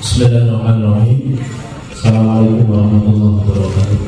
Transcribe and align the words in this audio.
Bismillahirrahmanirrahim. 0.00 1.36
Assalamualaikum 1.92 2.72
warahmatullahi 2.72 3.36
wabarakatuh. 3.36 4.00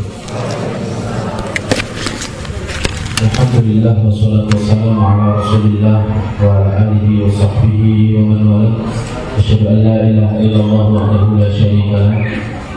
Alhamdulillah 3.29 3.95
wassalatu 4.01 4.57
wassalamu 4.57 5.05
ala 5.05 5.37
Rasulillah 5.37 6.01
wa 6.41 6.49
ala 6.49 6.71
alihi 6.81 7.21
wa 7.21 7.29
sahbihi 7.29 8.17
wa 8.17 8.25
man 8.25 8.41
wala. 8.41 8.89
Asyhadu 9.37 9.69
an 9.69 9.79
la 9.85 9.97
ilaha 10.09 10.41
illallah 10.41 10.85
wahdahu 10.97 11.37
la 11.37 11.49
syarika 11.53 12.01
lah. 12.01 12.25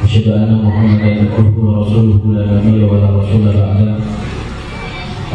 Asyhadu 0.03 0.35
anna 0.35 0.59
Muhammadan 0.59 1.15
abduhu 1.31 1.59
wa 1.63 1.87
rasuluhu 1.87 2.35
la 2.35 2.43
nabiyya 2.51 2.83
wa 2.83 2.99
la 2.99 3.15
rasula 3.15 3.49
ba'da. 3.55 3.95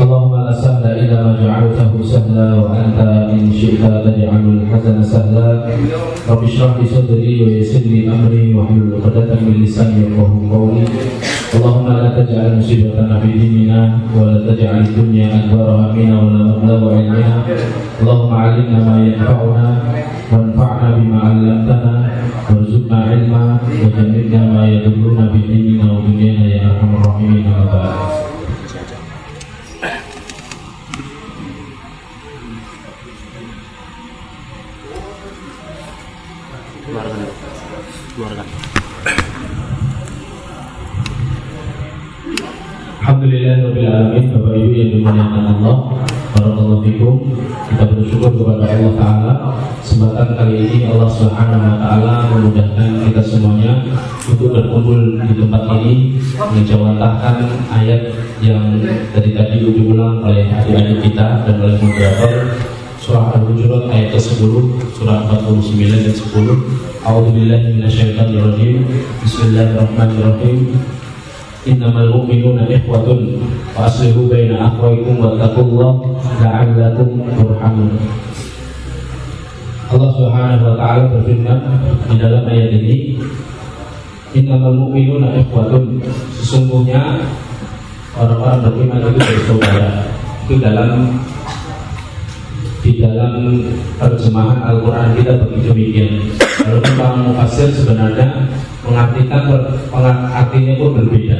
اللهم 0.00 0.32
لا 0.32 0.52
سهل 0.52 0.84
إلا 1.00 1.16
ما 1.24 1.32
جعلته 1.36 1.92
سهلا 2.12 2.46
وأنت 2.54 2.98
إن 3.36 3.52
شئت 3.52 3.84
تجعل 3.84 4.44
الحزن 4.56 5.02
سهلا. 5.02 5.48
رب 6.30 6.42
اشرح 6.44 6.72
لي 6.80 6.86
صدري 6.88 7.34
ويسر 7.44 7.84
لي 7.84 8.08
أمري 8.08 8.54
واحلل 8.54 8.96
عقدة 8.96 9.36
من 9.44 9.60
لساني 9.60 10.00
يفقهوا 10.00 10.48
قولي. 10.52 10.84
اللهم 11.55 11.86
لا 11.92 12.08
تجعل 12.16 12.58
مصيبتنا 12.58 13.20
في 13.20 13.28
ديننا 13.38 13.80
ولا 14.16 14.38
تجعل 14.48 14.80
الدنيا 14.88 15.28
أكبر 15.38 15.68
همنا 15.68 16.16
ولا 16.22 16.42
مبلغ 16.48 16.80
علمنا. 16.96 17.36
اللهم 18.00 18.32
علمنا 18.34 18.78
ما 18.88 18.96
ينفعنا 19.05 19.69
وانفعنا 20.32 20.88
بما 20.96 21.19
علمتنا 21.28 21.92
وارزقنا 22.50 22.98
علما 23.05 23.42
وجنبنا 23.69 24.41
ما 24.55 24.62
يضرنا 24.74 25.24
في 25.32 25.38
ديننا 25.52 25.86
ودنيانا 25.92 26.44
يا 26.55 26.60
أرحم 26.70 26.91
الراحمين 26.96 27.44
أما 27.46 28.30
keluarkan 38.20 38.48
Alhamdulillahirrahmanirrahim 43.00 44.25
Bapak 44.28 44.53
Ibu 44.61 44.72
yang 44.77 44.91
dimuliakan 44.92 45.44
Allah 45.56 45.77
Barakallahu 46.31 46.84
fikum. 46.84 47.14
Kita 47.67 47.84
bersyukur 47.91 48.31
kepada 48.33 48.70
Allah 48.70 48.92
Ta'ala. 48.94 49.33
Kesempatan 49.81 50.28
kali 50.36 50.69
ini 50.69 50.78
Allah 50.92 51.09
Subhanahu 51.09 51.64
Wa 51.64 51.77
Ta'ala 51.81 52.12
Memudahkan 52.31 53.09
kita 53.09 53.22
semuanya 53.25 53.83
Untuk 54.28 54.53
berkumpul 54.53 55.16
di 55.27 55.34
tempat 55.34 55.62
ini 55.81 56.20
Menjawantahkan 56.37 57.37
ayat 57.72 58.14
Yang 58.44 58.62
dari 59.16 59.31
tadi 59.33 59.56
diulang 59.64 60.20
oleh 60.20 60.47
adik-adik 60.53 61.09
kita 61.09 61.48
Dan 61.48 61.56
oleh 61.64 61.77
moderator 61.81 62.33
Surah 63.01 63.33
Al-Hujurat 63.33 63.89
ayat 63.89 64.12
ke-10 64.12 64.53
Surah 64.93 65.25
49 65.25 66.05
dan 66.05 66.12
10 66.12 67.01
A'udzubillahi 67.01 67.81
minasyaitonirrajim 67.81 68.77
Bismillahirrahmanirrahim. 69.25 70.77
Innamal 71.65 72.12
mu'minuna 72.12 72.69
ikhwatun 72.69 73.41
fa 73.73 73.89
aslihu 73.89 74.28
baina 74.28 74.69
akhwaykum 74.69 75.17
wattaqullaha 75.17 76.45
la'allakum 76.45 77.25
turhamun. 77.41 77.97
Allah 79.89 80.11
Subhanahu 80.21 80.65
wa 80.69 80.77
taala 80.77 81.05
berfirman 81.09 81.61
di 82.05 82.15
dalam 82.21 82.45
ayat 82.53 82.69
ini 82.84 82.97
innamal 84.37 84.77
mu'minuna 84.77 85.41
ikhwatun. 85.41 86.05
Sesungguhnya 86.37 87.17
orang-orang 88.12 88.61
beriman 88.69 89.09
itu 89.09 89.21
bersaudara. 89.25 90.05
Itu 90.45 90.61
dalam 90.61 91.17
di 92.81 92.97
dalam 92.97 93.61
terjemahan 94.00 94.59
Al-Quran 94.64 95.12
kita 95.17 95.33
begitu 95.45 95.69
demikian. 95.73 96.12
Walaupun 96.64 96.95
para 96.97 97.17
mufasir 97.20 97.69
sebenarnya 97.72 98.27
mengartikan 98.84 99.42
artinya 100.33 100.72
pun 100.81 100.91
berbeda. 100.97 101.39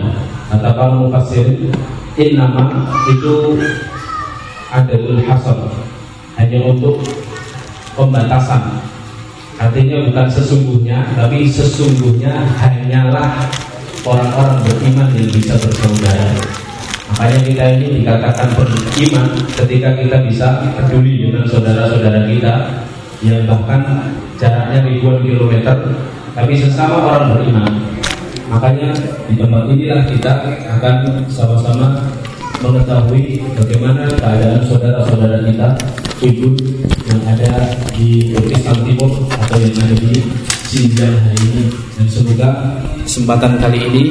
Kata 0.53 0.69
para 0.77 0.93
mufasir, 0.93 1.47
in 2.21 2.31
nama 2.37 2.69
itu 3.09 3.57
adalah 4.71 5.21
hasab 5.27 5.59
hanya 6.37 6.59
untuk 6.69 7.01
pembatasan. 7.97 8.81
Artinya 9.61 10.09
bukan 10.09 10.27
sesungguhnya, 10.29 11.05
tapi 11.17 11.45
sesungguhnya 11.45 12.33
hanyalah 12.57 13.45
orang-orang 14.09 14.65
beriman 14.65 15.09
yang 15.13 15.29
bisa 15.29 15.55
bersaudara. 15.61 16.60
Makanya 17.11 17.41
kita 17.43 17.65
ini 17.75 17.87
dikatakan 18.01 18.49
beriman 18.55 19.27
ketika 19.59 19.91
kita 19.99 20.17
bisa 20.31 20.47
peduli 20.79 21.27
dengan 21.27 21.45
saudara-saudara 21.51 22.23
kita 22.31 22.55
yang 23.21 23.45
bahkan 23.45 23.83
jaraknya 24.39 24.79
ribuan 24.87 25.21
kilometer, 25.21 25.77
tapi 26.33 26.53
sesama 26.57 27.03
orang 27.03 27.37
beriman. 27.37 27.73
Makanya 28.51 28.91
di 29.31 29.35
tempat 29.39 29.69
inilah 29.71 30.03
kita 30.11 30.33
akan 30.79 31.27
sama-sama 31.31 32.09
mengetahui 32.61 33.41
bagaimana 33.57 34.05
keadaan 34.21 34.61
saudara-saudara 34.69 35.39
kita 35.49 35.69
ibu 36.21 36.53
yang 37.09 37.21
ada 37.25 37.73
di 37.97 38.33
Turkistan 38.37 38.85
Timur 38.85 39.11
atau 39.33 39.57
yang 39.57 39.75
ada 39.81 39.97
di 39.97 40.13
Xinjiang 40.71 41.19
hari 41.19 41.35
ini. 41.51 41.65
Dan 41.99 42.07
semoga 42.07 42.49
kesempatan 43.03 43.59
kali 43.59 43.79
ini 43.91 44.03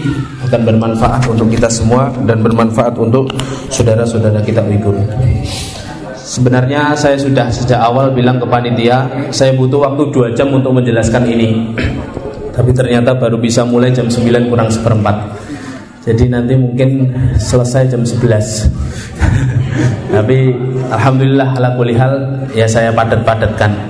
akan 0.43 0.61
bermanfaat 0.67 1.23
untuk 1.31 1.47
kita 1.47 1.71
semua 1.71 2.11
dan 2.27 2.43
bermanfaat 2.43 2.99
untuk 2.99 3.31
saudara-saudara 3.71 4.43
kita 4.43 4.59
Uighur. 4.67 4.99
Sebenarnya 6.19 6.91
saya 6.99 7.15
sudah 7.15 7.47
sejak 7.47 7.79
awal 7.79 8.11
bilang 8.11 8.43
ke 8.43 8.45
panitia 8.45 9.07
saya 9.31 9.55
butuh 9.55 9.87
waktu 9.87 10.11
dua 10.11 10.27
jam 10.35 10.51
untuk 10.51 10.75
menjelaskan 10.75 11.31
ini. 11.31 11.79
Tapi 12.59 12.75
ternyata 12.75 13.15
baru 13.15 13.39
bisa 13.39 13.63
mulai 13.63 13.95
jam 13.95 14.11
9 14.11 14.51
kurang 14.51 14.67
seperempat. 14.67 15.15
Jadi 16.03 16.27
nanti 16.27 16.59
mungkin 16.59 17.07
selesai 17.39 17.95
jam 17.95 18.03
11 18.03 18.67
Tapi 20.15 20.37
Alhamdulillah 20.91 21.55
ala 21.55 21.75
kulihal 21.79 22.13
ya 22.51 22.67
saya 22.67 22.91
padat-padatkan 22.91 23.88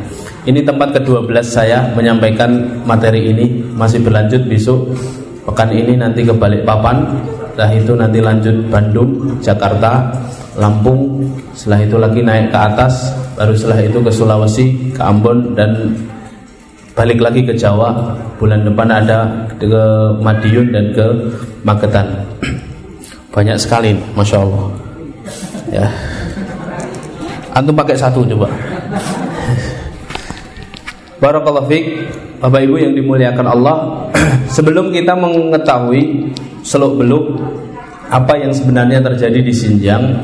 Ini 0.50 0.66
tempat 0.66 0.98
ke-12 0.98 1.46
saya 1.46 1.94
menyampaikan 1.94 2.82
materi 2.82 3.30
ini. 3.30 3.62
Masih 3.78 4.02
berlanjut 4.02 4.50
besok 4.50 4.82
Pekan 5.46 5.70
ini 5.70 5.94
nanti 5.94 6.26
ke 6.26 6.34
Balikpapan 6.34 7.06
Setelah 7.54 7.72
itu 7.78 7.94
nanti 7.94 8.18
lanjut 8.18 8.58
Bandung, 8.66 9.38
Jakarta, 9.46 10.10
Lampung. 10.58 11.22
Setelah 11.54 11.86
itu 11.86 11.96
lagi 12.02 12.22
naik 12.26 12.50
ke 12.50 12.58
atas. 12.58 13.14
Baru 13.38 13.54
setelah 13.54 13.86
itu 13.86 14.02
ke 14.02 14.10
Sulawesi, 14.10 14.90
ke 14.90 15.02
Ambon 15.06 15.54
Dan 15.54 15.94
balik 16.98 17.22
lagi 17.22 17.46
ke 17.46 17.54
Jawa. 17.54 18.18
Bulan 18.42 18.66
depan 18.66 18.90
ada 18.90 19.30
ke 19.54 19.84
Madiun 20.18 20.74
dan 20.74 20.86
ke 20.98 21.06
Magetan. 21.62 22.26
Banyak 23.38 23.58
sekali 23.62 23.94
Masya 24.18 24.38
Allah. 24.42 24.66
Ya. 25.70 25.86
Antum 27.54 27.78
pakai 27.78 27.94
satu 27.94 28.26
coba 28.26 28.50
Barakallahu 31.20 31.68
fiqh 31.68 31.88
Bapak 32.40 32.64
Ibu 32.64 32.76
yang 32.80 32.94
dimuliakan 32.96 33.46
Allah 33.52 34.08
Sebelum 34.56 34.96
kita 34.96 35.20
mengetahui 35.20 36.32
Seluk 36.64 36.96
beluk 36.96 37.36
Apa 38.08 38.40
yang 38.40 38.56
sebenarnya 38.56 39.04
terjadi 39.04 39.44
di 39.44 39.52
Xinjiang 39.52 40.16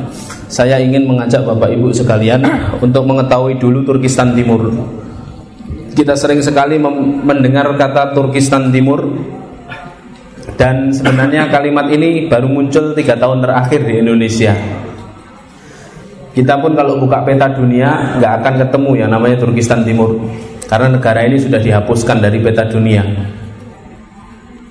Saya 0.47 0.79
ingin 0.79 1.03
mengajak 1.03 1.43
Bapak 1.43 1.75
Ibu 1.75 1.91
sekalian 1.91 2.47
Untuk 2.85 3.03
mengetahui 3.03 3.59
dulu 3.59 3.83
Turkistan 3.83 4.31
Timur. 4.31 4.71
Kita 5.95 6.15
sering 6.15 6.39
sekali 6.39 6.79
mendengar 6.79 7.67
kata 7.75 8.15
Turkistan 8.15 8.71
Timur 8.71 9.03
Dan 10.55 10.95
sebenarnya 10.95 11.51
kalimat 11.51 11.91
ini 11.91 12.31
baru 12.31 12.47
muncul 12.47 12.95
tiga 12.95 13.19
tahun 13.19 13.43
terakhir 13.43 13.83
di 13.83 13.99
Indonesia. 13.99 14.55
Kita 16.31 16.59
pun 16.59 16.75
kalau 16.75 16.99
buka 16.99 17.23
peta 17.27 17.51
dunia 17.51 18.19
nggak 18.19 18.33
akan 18.39 18.53
ketemu 18.63 18.91
yang 18.95 19.09
namanya 19.11 19.35
Turkistan 19.39 19.83
Timur 19.83 20.15
karena 20.65 20.97
negara 20.97 21.21
ini 21.25 21.37
sudah 21.37 21.61
dihapuskan 21.61 22.21
dari 22.21 22.41
peta 22.41 22.65
dunia. 22.65 23.05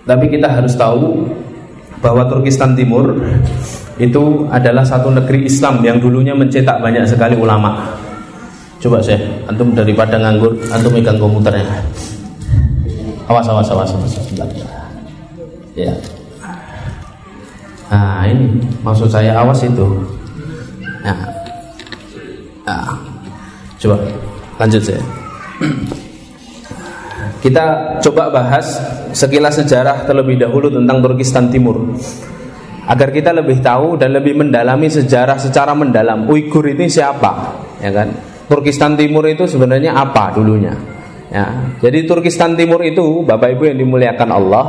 Tapi 0.04 0.28
kita 0.28 0.50
harus 0.50 0.76
tahu 0.76 1.24
bahwa 2.04 2.28
Turkistan 2.28 2.76
Timur 2.76 3.16
itu 3.96 4.44
adalah 4.52 4.84
satu 4.84 5.08
negeri 5.08 5.48
Islam 5.48 5.80
yang 5.80 5.96
dulunya 6.02 6.36
mencetak 6.36 6.82
banyak 6.82 7.08
sekali 7.08 7.38
ulama. 7.38 7.94
Coba 8.82 9.00
saya, 9.00 9.16
antum 9.48 9.72
daripada 9.72 10.20
nganggur, 10.20 10.60
antum 10.68 10.92
megang 10.92 11.16
komputernya. 11.16 11.64
Awas, 13.24 13.48
awas, 13.48 13.68
awas, 13.72 13.90
awas. 13.96 14.12
Sebentar. 14.12 14.44
Ya. 15.72 15.94
Nah 17.88 18.28
ini 18.28 18.60
maksud 18.84 19.08
saya 19.08 19.32
awas 19.40 19.64
itu. 19.64 19.86
Nah, 21.00 21.16
nah. 22.68 22.92
coba 23.80 23.96
lanjut 24.60 24.82
saya. 24.84 25.00
Kita 27.44 28.00
coba 28.00 28.32
bahas 28.32 28.80
sekilas 29.12 29.60
sejarah 29.60 30.08
terlebih 30.08 30.40
dahulu 30.40 30.72
tentang 30.72 31.04
Turkistan 31.04 31.52
Timur 31.52 31.92
agar 32.84 33.08
kita 33.12 33.32
lebih 33.32 33.60
tahu 33.64 33.96
dan 33.96 34.12
lebih 34.12 34.36
mendalami 34.36 34.88
sejarah 34.88 35.36
secara 35.40 35.72
mendalam. 35.76 36.24
Uighur 36.28 36.64
ini 36.68 36.88
siapa? 36.88 37.52
Ya 37.80 37.92
kan? 37.92 38.12
Turkistan 38.48 38.96
Timur 38.96 39.24
itu 39.24 39.48
sebenarnya 39.48 39.96
apa 39.96 40.32
dulunya? 40.36 40.72
Ya, 41.32 41.72
jadi 41.80 42.04
Turkistan 42.04 42.54
Timur 42.54 42.84
itu 42.84 43.24
Bapak 43.24 43.56
Ibu 43.56 43.72
yang 43.72 43.78
dimuliakan 43.80 44.30
Allah 44.30 44.64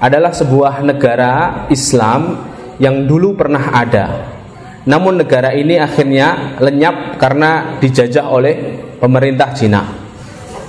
adalah 0.00 0.32
sebuah 0.32 0.80
negara 0.86 1.66
Islam 1.68 2.38
yang 2.80 3.04
dulu 3.04 3.36
pernah 3.36 3.74
ada. 3.74 4.06
Namun 4.88 5.20
negara 5.20 5.52
ini 5.52 5.76
akhirnya 5.76 6.56
lenyap 6.56 7.20
karena 7.20 7.76
dijajah 7.82 8.24
oleh 8.32 8.54
pemerintah 8.96 9.52
Cina. 9.52 9.99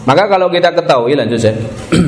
Maka 0.05 0.25
kalau 0.25 0.49
kita 0.49 0.73
ketahui 0.73 1.13
lanjut 1.13 1.37
saya. 1.37 1.57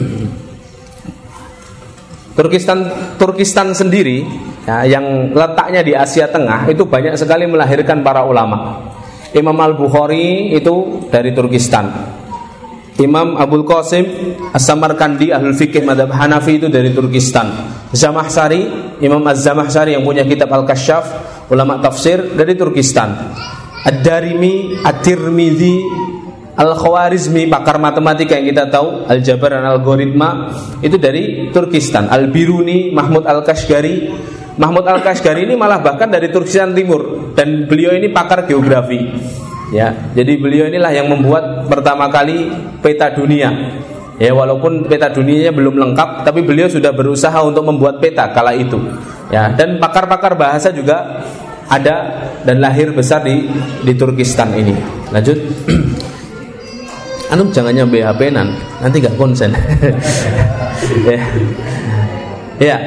Turkistan 2.34 2.90
Turkistan 3.22 3.78
sendiri 3.78 4.26
ya, 4.66 4.90
yang 4.90 5.30
letaknya 5.38 5.86
di 5.86 5.94
Asia 5.94 6.26
Tengah 6.26 6.66
itu 6.66 6.82
banyak 6.82 7.14
sekali 7.14 7.46
melahirkan 7.46 8.02
para 8.02 8.26
ulama. 8.26 8.90
Imam 9.34 9.54
Al 9.62 9.78
Bukhari 9.78 10.54
itu 10.54 11.06
dari 11.14 11.30
Turkistan. 11.34 11.90
Imam 13.02 13.34
Abdul 13.42 13.66
Qasim 13.66 14.06
As-Samarkandi 14.54 15.34
Ahlul 15.34 15.58
Fikih 15.58 15.82
Madhab 15.82 16.14
Hanafi 16.14 16.62
itu 16.62 16.70
dari 16.70 16.94
Turkistan 16.94 17.50
Zamahsari 17.90 18.70
Imam 19.02 19.26
Az-Zamahsari 19.26 19.98
yang 19.98 20.06
punya 20.06 20.22
kitab 20.22 20.54
Al-Kasyaf 20.54 21.06
Ulama 21.50 21.82
tafsir 21.82 22.38
dari 22.38 22.54
Turkistan 22.54 23.34
Ad-Darimi 23.82 24.86
At-Tirmidhi 24.86 26.03
Al-Khawarizmi 26.54 27.50
pakar 27.50 27.82
matematika 27.82 28.38
yang 28.38 28.54
kita 28.54 28.70
tahu 28.70 29.10
Al-Jabar 29.10 29.58
dan 29.58 29.66
Algoritma 29.66 30.54
itu 30.86 31.02
dari 31.02 31.50
Turkistan 31.50 32.10
Al-Biruni 32.14 32.94
Mahmud 32.94 33.26
Al-Kashgari 33.26 34.14
Mahmud 34.62 34.86
Al-Kashgari 34.86 35.50
ini 35.50 35.58
malah 35.58 35.82
bahkan 35.82 36.14
dari 36.14 36.30
Turkistan 36.30 36.78
Timur 36.78 37.34
dan 37.34 37.66
beliau 37.66 37.98
ini 37.98 38.14
pakar 38.14 38.46
geografi 38.46 39.02
Ya, 39.74 39.90
jadi 40.14 40.38
beliau 40.38 40.70
inilah 40.70 40.94
yang 40.94 41.10
membuat 41.10 41.66
pertama 41.66 42.06
kali 42.14 42.54
peta 42.86 43.10
dunia. 43.10 43.50
Ya, 44.22 44.30
walaupun 44.30 44.86
peta 44.86 45.10
dunianya 45.10 45.50
belum 45.50 45.82
lengkap, 45.82 46.22
tapi 46.22 46.46
beliau 46.46 46.70
sudah 46.70 46.94
berusaha 46.94 47.42
untuk 47.42 47.66
membuat 47.66 47.98
peta 47.98 48.30
kala 48.30 48.54
itu. 48.54 48.78
Ya, 49.34 49.50
dan 49.50 49.82
pakar-pakar 49.82 50.38
bahasa 50.38 50.70
juga 50.70 51.26
ada 51.66 52.30
dan 52.46 52.62
lahir 52.62 52.94
besar 52.94 53.26
di 53.26 53.50
di 53.82 53.94
Turkistan 53.98 54.54
ini. 54.54 54.78
Lanjut. 55.10 55.42
Antum 57.34 57.50
jangan 57.50 57.74
nyampe 57.74 57.98
HP 57.98 58.30
nan, 58.30 58.54
nanti 58.78 59.02
gak 59.02 59.18
konsen. 59.18 59.50
ya. 61.10 61.18
ya. 62.62 62.78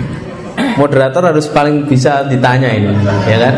Moderator 0.80 1.32
harus 1.32 1.48
paling 1.48 1.88
bisa 1.88 2.28
ditanya 2.28 2.68
ini, 2.76 2.92
ya 3.24 3.40
kan? 3.40 3.54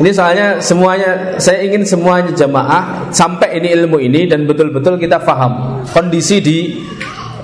Ini 0.00 0.10
soalnya 0.12 0.56
semuanya 0.64 1.36
saya 1.36 1.60
ingin 1.68 1.84
semuanya 1.84 2.32
jamaah 2.32 3.12
sampai 3.12 3.60
ini 3.60 3.76
ilmu 3.76 4.00
ini 4.00 4.24
dan 4.24 4.48
betul-betul 4.48 4.96
kita 4.96 5.20
faham 5.20 5.84
kondisi 5.92 6.40
di 6.40 6.80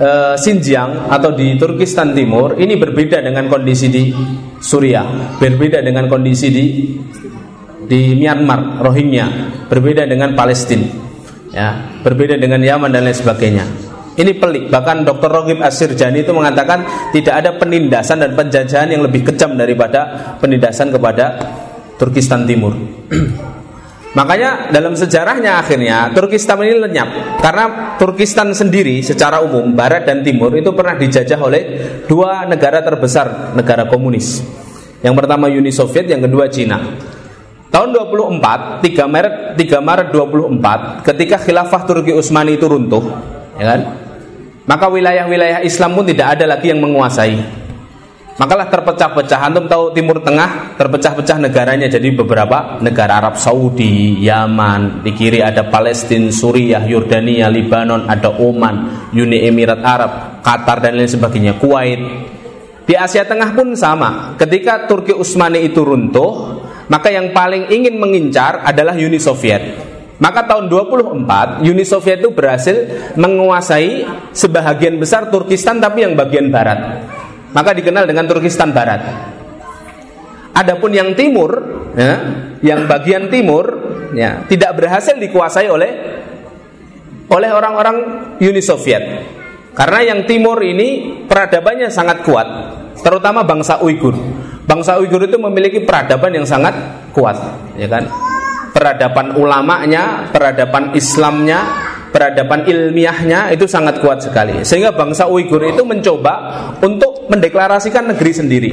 uh, 0.00 0.36
Xinjiang 0.36 1.12
atau 1.12 1.32
di 1.32 1.56
Turkistan 1.60 2.16
Timur 2.16 2.56
ini 2.56 2.76
berbeda 2.76 3.20
dengan 3.20 3.52
kondisi 3.52 3.92
di 3.92 4.12
Suriah, 4.60 5.36
berbeda 5.36 5.84
dengan 5.84 6.08
kondisi 6.08 6.48
di 6.48 6.64
di 7.84 8.16
Myanmar, 8.16 8.80
Rohingya, 8.80 9.26
berbeda 9.68 10.04
dengan 10.04 10.36
Palestina, 10.36 11.11
ya, 11.52 12.00
berbeda 12.02 12.34
dengan 12.40 12.58
Yaman 12.58 12.90
dan 12.90 13.06
lain 13.06 13.16
sebagainya. 13.16 13.64
Ini 14.12 14.36
pelik. 14.36 14.68
Bahkan 14.68 15.08
Dr. 15.08 15.30
Rogib 15.32 15.64
Asirjani 15.64 16.20
itu 16.20 16.36
mengatakan 16.36 16.84
tidak 17.16 17.34
ada 17.44 17.50
penindasan 17.56 18.20
dan 18.20 18.36
penjajahan 18.36 18.92
yang 18.92 19.00
lebih 19.00 19.24
kejam 19.24 19.56
daripada 19.56 20.36
penindasan 20.36 20.92
kepada 20.92 21.40
Turkistan 21.96 22.44
Timur. 22.44 22.76
Makanya 24.12 24.68
dalam 24.68 24.92
sejarahnya 24.92 25.56
akhirnya 25.56 26.12
Turkistan 26.12 26.60
ini 26.60 26.76
lenyap 26.76 27.40
karena 27.40 27.96
Turkistan 27.96 28.52
sendiri 28.52 29.00
secara 29.00 29.40
umum 29.40 29.72
barat 29.72 30.04
dan 30.04 30.20
timur 30.20 30.52
itu 30.52 30.68
pernah 30.76 31.00
dijajah 31.00 31.40
oleh 31.40 31.62
dua 32.04 32.44
negara 32.44 32.84
terbesar 32.84 33.56
negara 33.56 33.88
komunis. 33.88 34.44
Yang 35.00 35.14
pertama 35.16 35.48
Uni 35.48 35.72
Soviet, 35.72 36.04
yang 36.04 36.20
kedua 36.20 36.52
Cina. 36.52 36.78
Tahun 37.72 37.88
24, 37.88 38.84
3 38.84 39.08
Maret 39.08 39.34
3 39.56 39.80
Maret 39.80 40.08
24 40.12 41.08
ketika 41.08 41.40
khilafah 41.40 41.88
Turki 41.88 42.12
Utsmani 42.12 42.60
itu 42.60 42.68
runtuh, 42.68 43.00
ya 43.56 43.64
kan? 43.64 43.80
Maka 44.68 44.92
wilayah-wilayah 44.92 45.64
Islam 45.64 45.96
pun 45.96 46.04
tidak 46.04 46.36
ada 46.36 46.52
lagi 46.52 46.68
yang 46.68 46.84
menguasai. 46.84 47.62
Makalah 48.36 48.68
terpecah-pecah. 48.68 49.40
Antum 49.40 49.68
tahu 49.68 49.92
Timur 49.92 50.20
Tengah 50.20 50.76
terpecah-pecah 50.76 51.36
negaranya 51.40 51.88
jadi 51.88 52.08
beberapa 52.12 52.80
negara 52.80 53.20
Arab 53.20 53.36
Saudi, 53.36 54.20
Yaman, 54.20 55.04
di 55.04 55.12
kiri 55.16 55.44
ada 55.44 55.68
Palestina, 55.68 56.32
Suriah, 56.32 56.84
Yordania, 56.84 57.52
Lebanon, 57.52 58.08
ada 58.08 58.32
Oman, 58.36 59.08
Uni 59.16 59.48
Emirat 59.48 59.80
Arab, 59.84 60.12
Qatar 60.44 60.80
dan 60.80 60.96
lain 60.96 61.08
sebagainya, 61.08 61.56
Kuwait. 61.56 62.00
Di 62.84 62.94
Asia 62.96 63.24
Tengah 63.24 63.52
pun 63.52 63.72
sama. 63.76 64.36
Ketika 64.36 64.88
Turki 64.88 65.12
Utsmani 65.12 65.62
itu 65.68 65.84
runtuh, 65.84 66.61
maka 66.92 67.08
yang 67.08 67.32
paling 67.32 67.72
ingin 67.72 67.96
mengincar 67.96 68.60
adalah 68.60 68.92
Uni 68.92 69.16
Soviet. 69.16 69.88
Maka 70.20 70.44
tahun 70.44 70.68
24 70.68 71.64
Uni 71.64 71.82
Soviet 71.88 72.20
itu 72.20 72.30
berhasil 72.30 72.76
menguasai 73.16 74.04
sebahagian 74.36 75.00
besar 75.00 75.32
Turkistan 75.32 75.80
tapi 75.80 76.04
yang 76.04 76.14
bagian 76.14 76.52
barat 76.52 77.08
maka 77.52 77.70
dikenal 77.76 78.08
dengan 78.08 78.24
Turkistan 78.26 78.72
Barat. 78.72 79.00
Adapun 80.52 80.92
yang 80.92 81.16
timur, 81.16 81.50
ya, 81.96 82.12
yang 82.60 82.84
bagian 82.84 83.32
timur, 83.32 83.64
ya, 84.12 84.44
tidak 84.48 84.76
berhasil 84.76 85.16
dikuasai 85.16 85.68
oleh 85.68 85.90
oleh 87.32 87.50
orang-orang 87.52 87.96
Uni 88.40 88.60
Soviet. 88.60 89.00
Karena 89.72 90.12
yang 90.12 90.28
timur 90.28 90.60
ini 90.60 91.20
peradabannya 91.24 91.88
sangat 91.88 92.20
kuat, 92.28 92.48
terutama 93.00 93.40
bangsa 93.48 93.80
Uighur. 93.80 94.41
Bangsa 94.62 94.98
Uighur 95.02 95.26
itu 95.26 95.38
memiliki 95.42 95.82
peradaban 95.82 96.30
yang 96.30 96.46
sangat 96.46 96.74
kuat, 97.10 97.34
ya 97.74 97.90
kan? 97.90 98.06
Peradaban 98.72 99.34
ulamanya, 99.34 100.30
peradaban 100.30 100.94
Islamnya, 100.94 101.60
peradaban 102.14 102.64
ilmiahnya 102.64 103.50
itu 103.50 103.66
sangat 103.66 103.98
kuat 103.98 104.22
sekali. 104.22 104.62
Sehingga 104.62 104.94
bangsa 104.94 105.26
Uighur 105.26 105.66
itu 105.66 105.82
mencoba 105.82 106.34
untuk 106.78 107.26
mendeklarasikan 107.26 108.14
negeri 108.14 108.32
sendiri. 108.32 108.72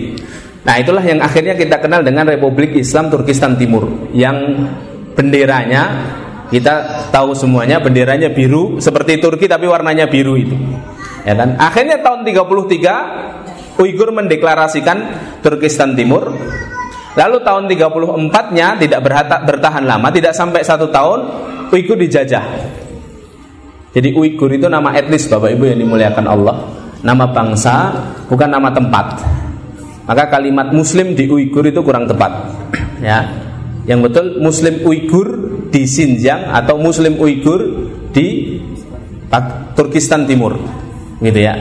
Nah, 0.64 0.76
itulah 0.78 1.02
yang 1.02 1.24
akhirnya 1.24 1.56
kita 1.56 1.82
kenal 1.82 2.06
dengan 2.06 2.28
Republik 2.30 2.76
Islam 2.78 3.10
Turkistan 3.10 3.56
Timur 3.56 4.12
yang 4.14 4.70
benderanya 5.18 6.16
kita 6.50 7.06
tahu 7.14 7.38
semuanya 7.38 7.78
benderanya 7.78 8.34
biru 8.34 8.82
seperti 8.82 9.22
Turki 9.22 9.46
tapi 9.46 9.70
warnanya 9.70 10.10
biru 10.10 10.34
itu. 10.34 10.58
Ya 11.24 11.38
kan? 11.38 11.56
Akhirnya 11.62 12.02
tahun 12.02 12.26
33 12.26 13.49
Uighur 13.80 14.12
mendeklarasikan 14.12 14.98
Turkistan 15.40 15.96
Timur. 15.96 16.36
Lalu 17.16 17.38
tahun 17.42 17.64
34-nya 17.72 18.76
tidak 18.76 19.00
bertahan 19.48 19.84
lama, 19.88 20.08
tidak 20.12 20.36
sampai 20.36 20.62
satu 20.62 20.92
tahun, 20.92 21.20
Uighur 21.72 21.96
dijajah. 21.96 22.44
Jadi 23.96 24.14
Uighur 24.14 24.52
itu 24.52 24.68
nama 24.68 24.94
etnis 24.94 25.26
Bapak 25.32 25.56
Ibu 25.56 25.64
yang 25.72 25.80
dimuliakan 25.80 26.26
Allah. 26.28 26.56
Nama 27.00 27.26
bangsa 27.32 27.76
bukan 28.28 28.52
nama 28.52 28.70
tempat. 28.70 29.24
Maka 30.06 30.28
kalimat 30.28 30.76
muslim 30.76 31.16
di 31.16 31.32
Uighur 31.32 31.64
itu 31.72 31.80
kurang 31.80 32.06
tepat. 32.06 32.32
Ya. 33.00 33.24
Yang 33.88 34.12
betul 34.12 34.26
muslim 34.44 34.84
Uighur 34.84 35.28
di 35.72 35.88
Xinjiang 35.88 36.52
Atau 36.52 36.76
muslim 36.84 37.16
Uighur 37.16 37.88
di 38.12 38.60
Turkistan 39.72 40.28
Timur. 40.28 40.60
Gitu 41.24 41.40
ya 41.40 41.56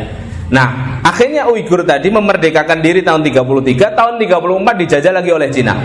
Nah 0.49 1.00
akhirnya 1.05 1.45
Uighur 1.52 1.85
tadi 1.85 2.09
memerdekakan 2.09 2.81
diri 2.81 3.05
tahun 3.05 3.21
33 3.21 3.45
Tahun 3.93 4.14
34 4.17 4.81
dijajah 4.81 5.12
lagi 5.12 5.31
oleh 5.33 5.49
Cina 5.52 5.76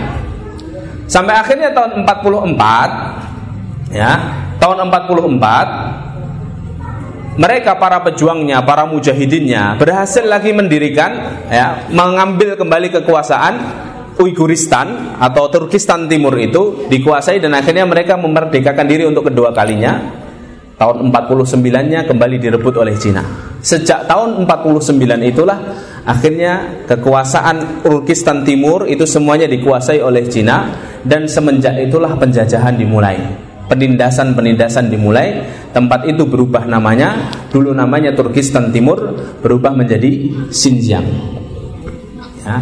Sampai 1.04 1.36
akhirnya 1.36 1.68
tahun 1.76 2.00
44 2.08 3.92
Ya 3.92 4.12
Tahun 4.56 4.76
44 4.88 6.04
mereka 7.34 7.74
para 7.74 7.98
pejuangnya, 7.98 8.62
para 8.62 8.86
mujahidinnya 8.86 9.74
berhasil 9.74 10.22
lagi 10.22 10.54
mendirikan 10.54 11.42
ya, 11.50 11.90
mengambil 11.90 12.54
kembali 12.54 12.94
kekuasaan 12.94 13.54
Uiguristan 14.14 15.18
atau 15.18 15.50
Turkistan 15.50 16.06
Timur 16.06 16.38
itu 16.38 16.86
dikuasai 16.86 17.42
dan 17.42 17.58
akhirnya 17.58 17.82
mereka 17.82 18.14
memerdekakan 18.14 18.86
diri 18.86 19.02
untuk 19.02 19.26
kedua 19.26 19.50
kalinya. 19.50 20.22
Tahun 20.74 21.06
49-nya 21.06 22.02
kembali 22.02 22.36
direbut 22.42 22.74
oleh 22.82 22.98
Cina. 22.98 23.22
Sejak 23.62 24.10
tahun 24.10 24.42
49 24.42 24.98
itulah 25.22 25.58
akhirnya 26.02 26.82
kekuasaan 26.90 27.80
Turkistan 27.86 28.42
Timur 28.42 28.82
itu 28.90 29.06
semuanya 29.06 29.46
dikuasai 29.46 30.02
oleh 30.02 30.26
Cina 30.26 30.74
dan 31.06 31.30
semenjak 31.30 31.78
itulah 31.78 32.18
penjajahan 32.18 32.74
dimulai. 32.74 33.14
Penindasan-penindasan 33.70 34.90
dimulai. 34.90 35.46
Tempat 35.70 36.10
itu 36.10 36.26
berubah 36.26 36.66
namanya. 36.66 37.32
Dulu 37.54 37.70
namanya 37.70 38.10
Turkistan 38.12 38.74
Timur 38.74 39.14
berubah 39.40 39.78
menjadi 39.78 40.26
Xinjiang. 40.50 41.06
Ya, 42.44 42.60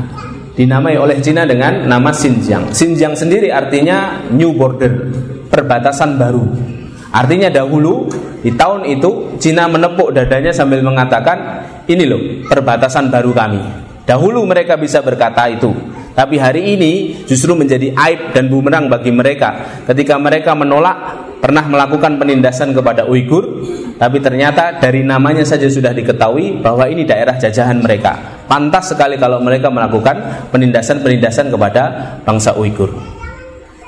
dinamai 0.52 1.00
oleh 1.00 1.16
Cina 1.25 1.49
dengan 1.49 1.88
nama 1.88 2.12
Xinjiang. 2.12 2.76
Xinjiang 2.76 3.16
sendiri 3.16 3.49
artinya 3.49 4.21
new 4.31 4.52
border 4.52 5.11
perbatasan 5.49 6.21
baru 6.21 6.71
artinya 7.12 7.52
dahulu 7.52 8.09
di 8.42 8.50
tahun 8.57 8.88
itu 8.88 9.38
Cina 9.38 9.71
menepuk 9.71 10.11
dadanya 10.16 10.50
sambil 10.50 10.83
mengatakan, 10.83 11.62
ini 11.87 12.04
loh 12.09 12.21
perbatasan 12.49 13.12
baru 13.12 13.31
kami. 13.31 13.62
Dahulu 14.02 14.42
mereka 14.42 14.75
bisa 14.75 14.99
berkata 14.99 15.47
itu, 15.47 15.71
tapi 16.12 16.37
hari 16.37 16.75
ini 16.75 17.23
justru 17.25 17.54
menjadi 17.54 17.95
aib 17.95 18.35
dan 18.35 18.50
bumerang 18.50 18.90
bagi 18.90 19.14
mereka 19.14 19.81
ketika 19.87 20.19
mereka 20.19 20.52
menolak 20.59 21.23
pernah 21.42 21.66
melakukan 21.66 22.23
penindasan 22.23 22.71
kepada 22.71 23.02
Uighur, 23.07 23.62
tapi 23.99 24.23
ternyata 24.23 24.78
dari 24.78 25.02
namanya 25.02 25.42
saja 25.42 25.66
sudah 25.66 25.90
diketahui 25.90 26.62
bahwa 26.62 26.87
ini 26.87 27.02
daerah 27.02 27.35
jajahan 27.35 27.83
mereka. 27.83 28.42
Pantas 28.47 28.95
sekali 28.95 29.19
kalau 29.19 29.42
mereka 29.42 29.66
melakukan 29.66 30.47
penindasan-penindasan 30.54 31.50
kepada 31.50 31.83
bangsa 32.23 32.54
Uighur. 32.54 32.95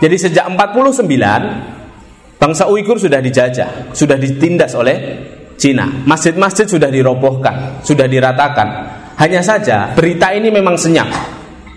Jadi 0.02 0.16
sejak 0.18 0.50
49 0.50 1.73
bangsa 2.36 2.68
Uighur 2.68 2.98
sudah 3.00 3.18
dijajah, 3.18 3.94
sudah 3.94 4.16
ditindas 4.18 4.74
oleh 4.74 4.96
Cina. 5.54 5.86
Masjid-masjid 6.04 6.66
sudah 6.66 6.90
dirobohkan, 6.90 7.80
sudah 7.80 8.06
diratakan. 8.10 8.68
Hanya 9.14 9.40
saja 9.40 9.94
berita 9.94 10.34
ini 10.34 10.50
memang 10.50 10.74
senyap. 10.74 11.06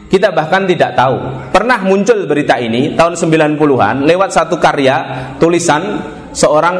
Kita 0.07 0.31
bahkan 0.31 0.63
tidak 0.63 0.95
tahu. 0.95 1.15
Pernah 1.51 1.83
muncul 1.83 2.23
berita 2.25 2.55
ini 2.57 2.95
tahun 2.95 3.19
90-an 3.19 4.07
lewat 4.07 4.29
satu 4.31 4.55
karya 4.55 4.95
tulisan 5.35 5.99
seorang 6.31 6.75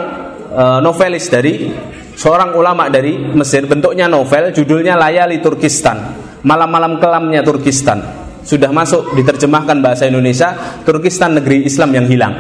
e, 0.48 0.63
novelis 0.79 1.27
dari 1.27 1.67
seorang 2.15 2.55
ulama 2.55 2.88
dari 2.88 3.19
Mesir. 3.19 3.67
Bentuknya 3.67 4.07
novel, 4.07 4.55
judulnya 4.55 4.96
Layali 4.96 5.43
Turkistan. 5.43 6.15
Malam-malam 6.48 7.03
kelamnya 7.03 7.43
Turkistan. 7.43 8.00
Sudah 8.48 8.72
masuk 8.72 9.12
diterjemahkan 9.12 9.84
bahasa 9.84 10.07
Indonesia, 10.07 10.79
Turkistan 10.88 11.36
negeri 11.36 11.67
Islam 11.67 11.91
yang 11.91 12.07
hilang. 12.07 12.34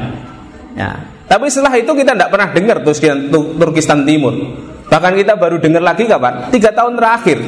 Ya. 0.71 1.16
Tapi 1.27 1.45
setelah 1.51 1.75
itu 1.75 1.91
kita 1.91 2.15
tidak 2.15 2.31
pernah 2.31 2.49
dengar 2.55 2.77
Turkistan, 2.81 3.27
Turkistan 3.31 3.99
Timur. 4.07 4.33
Bahkan 4.87 5.13
kita 5.19 5.35
baru 5.35 5.59
dengar 5.59 5.83
lagi 5.83 6.07
kapan? 6.07 6.47
Tiga 6.47 6.71
tahun 6.71 6.95
terakhir 6.95 7.39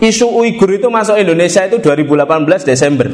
isu 0.00 0.26
Uighur 0.28 0.70
itu 0.74 0.88
masuk 0.88 1.16
Indonesia 1.20 1.64
itu 1.64 1.78
2018 1.80 2.64
Desember. 2.64 3.08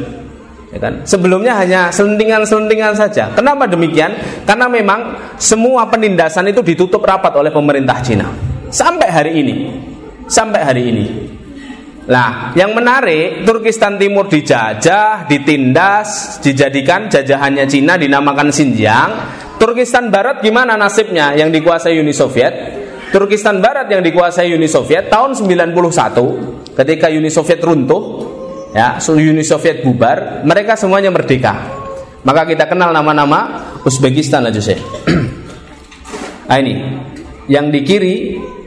Ya 0.71 0.79
kan? 0.79 1.03
Sebelumnya 1.03 1.59
hanya 1.59 1.91
selentingan-selentingan 1.91 2.95
saja. 2.95 3.35
Kenapa 3.35 3.67
demikian? 3.67 4.15
Karena 4.47 4.71
memang 4.71 5.19
semua 5.35 5.91
penindasan 5.91 6.47
itu 6.47 6.63
ditutup 6.63 7.03
rapat 7.03 7.35
oleh 7.35 7.51
pemerintah 7.51 7.99
Cina. 7.99 8.31
Sampai 8.71 9.11
hari 9.11 9.43
ini. 9.43 9.55
Sampai 10.31 10.63
hari 10.63 10.83
ini. 10.95 11.07
Nah, 12.07 12.55
yang 12.55 12.75
menarik, 12.75 13.43
Turkistan 13.43 13.99
Timur 13.99 14.31
dijajah, 14.31 15.27
ditindas, 15.27 16.39
dijadikan 16.39 17.11
jajahannya 17.11 17.67
Cina 17.67 17.99
dinamakan 17.99 18.55
Xinjiang. 18.55 19.11
Turkistan 19.61 20.09
Barat 20.09 20.41
gimana 20.41 20.73
nasibnya 20.81 21.37
yang 21.37 21.53
dikuasai 21.53 22.01
Uni 22.01 22.17
Soviet? 22.17 22.81
Turkistan 23.13 23.61
Barat 23.61 23.93
yang 23.93 24.01
dikuasai 24.01 24.49
Uni 24.57 24.65
Soviet 24.65 25.13
tahun 25.13 25.37
91 25.37 25.77
ketika 26.73 27.13
Uni 27.13 27.29
Soviet 27.29 27.61
runtuh, 27.61 28.03
ya, 28.73 28.97
Uni 29.13 29.45
Soviet 29.45 29.85
bubar, 29.85 30.49
mereka 30.49 30.81
semuanya 30.81 31.13
merdeka. 31.13 31.77
Maka 32.25 32.49
kita 32.49 32.73
kenal 32.73 32.89
nama-nama 32.97 33.69
Uzbekistan 33.85 34.49
aja 34.49 34.65
saya. 34.65 34.81
nah 36.49 36.57
ini, 36.57 36.81
yang 37.45 37.69
di 37.69 37.85
kiri, 37.85 38.17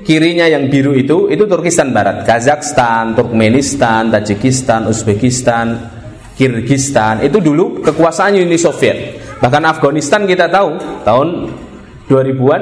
kirinya 0.06 0.46
yang 0.46 0.70
biru 0.70 0.94
itu, 0.94 1.26
itu 1.34 1.50
Turkistan 1.50 1.90
Barat, 1.90 2.22
Kazakhstan, 2.22 3.18
Turkmenistan, 3.18 4.14
Tajikistan, 4.14 4.86
Uzbekistan, 4.86 5.90
Kirgistan, 6.38 7.26
itu 7.26 7.42
dulu 7.42 7.82
kekuasaan 7.82 8.38
Uni 8.38 8.62
Soviet. 8.62 9.23
Bahkan 9.44 9.64
Afghanistan 9.68 10.24
kita 10.24 10.48
tahu 10.48 10.80
tahun 11.04 11.52
2000-an 12.08 12.62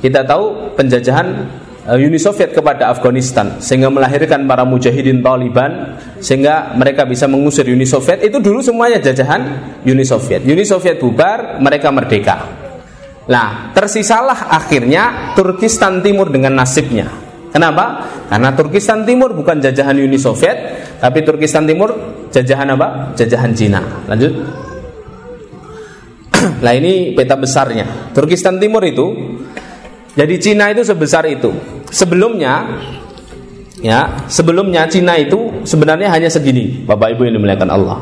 kita 0.00 0.24
tahu 0.24 0.72
penjajahan 0.80 1.28
Eh, 1.82 1.98
Uni 1.98 2.14
Soviet 2.14 2.54
kepada 2.54 2.94
Afghanistan 2.94 3.58
sehingga 3.58 3.90
melahirkan 3.90 4.46
para 4.46 4.62
mujahidin 4.62 5.18
Taliban 5.18 5.98
sehingga 6.22 6.78
mereka 6.78 7.02
bisa 7.02 7.26
mengusir 7.26 7.66
Uni 7.66 7.82
Soviet 7.82 8.22
itu 8.22 8.38
dulu 8.38 8.62
semuanya 8.62 9.02
jajahan 9.02 9.42
Uni 9.82 10.06
Soviet. 10.06 10.46
Uni 10.46 10.62
Soviet 10.62 11.02
bubar, 11.02 11.58
mereka 11.58 11.90
merdeka. 11.90 12.38
Nah, 13.26 13.74
tersisalah 13.74 14.46
akhirnya 14.54 15.34
Turkistan 15.34 15.98
Timur 16.06 16.30
dengan 16.30 16.54
nasibnya. 16.54 17.10
Kenapa? 17.50 18.06
Karena 18.30 18.54
Turkistan 18.54 19.02
Timur 19.02 19.34
bukan 19.34 19.58
jajahan 19.58 19.98
Uni 19.98 20.22
Soviet, 20.22 20.86
tapi 21.02 21.26
Turkistan 21.26 21.66
Timur 21.66 21.98
jajahan 22.30 22.78
apa? 22.78 23.10
Jajahan 23.18 23.50
Cina. 23.58 23.82
Lanjut. 24.06 24.30
Nah 26.64 26.72
ini 26.74 27.14
peta 27.14 27.38
besarnya. 27.38 28.10
Turkistan 28.14 28.58
Timur 28.58 28.82
itu 28.82 29.38
jadi 30.12 30.34
Cina 30.36 30.68
itu 30.68 30.84
sebesar 30.84 31.24
itu. 31.24 31.48
Sebelumnya 31.88 32.84
ya, 33.80 34.28
sebelumnya 34.28 34.84
Cina 34.88 35.16
itu 35.16 35.64
sebenarnya 35.64 36.12
hanya 36.12 36.28
segini, 36.28 36.84
Bapak 36.84 37.16
Ibu 37.16 37.28
yang 37.28 37.34
dimuliakan 37.40 37.70
Allah. 37.72 37.98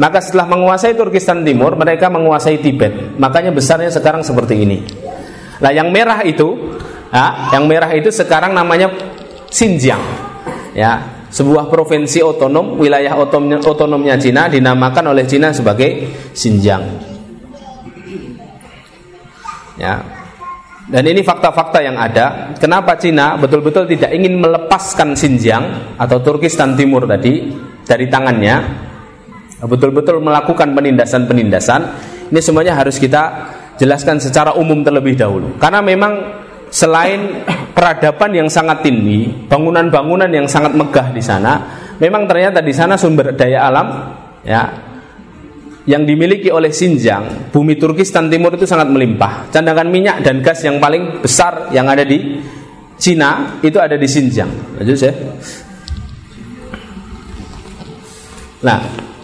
Maka 0.00 0.24
setelah 0.24 0.48
menguasai 0.48 0.96
Turkistan 0.96 1.44
Timur, 1.44 1.76
mereka 1.76 2.08
menguasai 2.08 2.64
Tibet. 2.64 3.20
Makanya 3.20 3.52
besarnya 3.52 3.92
sekarang 3.92 4.24
seperti 4.24 4.64
ini. 4.64 4.80
Nah, 5.60 5.68
yang 5.76 5.92
merah 5.92 6.24
itu, 6.24 6.80
ya, 7.12 7.52
yang 7.52 7.68
merah 7.68 7.92
itu 7.92 8.08
sekarang 8.08 8.56
namanya 8.56 8.88
Xinjiang. 9.52 10.00
Ya, 10.72 11.20
sebuah 11.28 11.68
provinsi 11.68 12.24
otonom, 12.24 12.80
wilayah 12.80 13.12
otonomnya, 13.20 13.60
otonomnya 13.60 14.16
Cina 14.16 14.48
dinamakan 14.48 15.12
oleh 15.12 15.28
Cina 15.28 15.52
sebagai 15.52 16.08
Xinjiang. 16.32 17.09
Ya, 19.80 20.04
dan 20.90 21.06
ini 21.06 21.22
fakta-fakta 21.22 21.78
yang 21.86 21.94
ada. 21.94 22.50
Kenapa 22.58 22.98
Cina 22.98 23.38
betul-betul 23.38 23.86
tidak 23.86 24.10
ingin 24.10 24.42
melepaskan 24.42 25.14
Xinjiang 25.14 25.94
atau 25.94 26.18
Turkistan 26.18 26.74
Timur 26.74 27.06
tadi 27.06 27.46
dari 27.86 28.10
tangannya, 28.10 28.56
betul-betul 29.62 30.18
melakukan 30.18 30.74
penindasan-penindasan. 30.74 31.80
Ini 32.34 32.40
semuanya 32.42 32.74
harus 32.74 32.98
kita 32.98 33.22
jelaskan 33.78 34.18
secara 34.18 34.58
umum 34.58 34.82
terlebih 34.82 35.14
dahulu. 35.14 35.54
Karena 35.62 35.78
memang 35.78 36.42
selain 36.74 37.46
peradaban 37.76 38.34
yang 38.34 38.50
sangat 38.50 38.82
tinggi, 38.82 39.30
bangunan-bangunan 39.46 40.26
yang 40.26 40.50
sangat 40.50 40.74
megah 40.74 41.14
di 41.14 41.22
sana, 41.22 41.52
memang 42.02 42.26
ternyata 42.26 42.58
di 42.58 42.74
sana 42.74 42.98
sumber 42.98 43.30
daya 43.38 43.70
alam 43.70 43.86
ya 44.42 44.89
yang 45.88 46.04
dimiliki 46.04 46.52
oleh 46.52 46.68
Xinjiang, 46.68 47.48
bumi 47.48 47.80
Turkistan 47.80 48.28
Timur 48.28 48.52
itu 48.52 48.68
sangat 48.68 48.92
melimpah. 48.92 49.48
Cadangan 49.48 49.88
minyak 49.88 50.20
dan 50.20 50.44
gas 50.44 50.60
yang 50.60 50.76
paling 50.76 51.24
besar 51.24 51.72
yang 51.72 51.88
ada 51.88 52.04
di 52.04 52.40
Cina 53.00 53.56
itu 53.64 53.80
ada 53.80 53.96
di 53.96 54.04
Xinjiang. 54.04 54.76
Lanjut 54.76 54.98
ya. 55.00 55.12
Nah, 58.60 58.78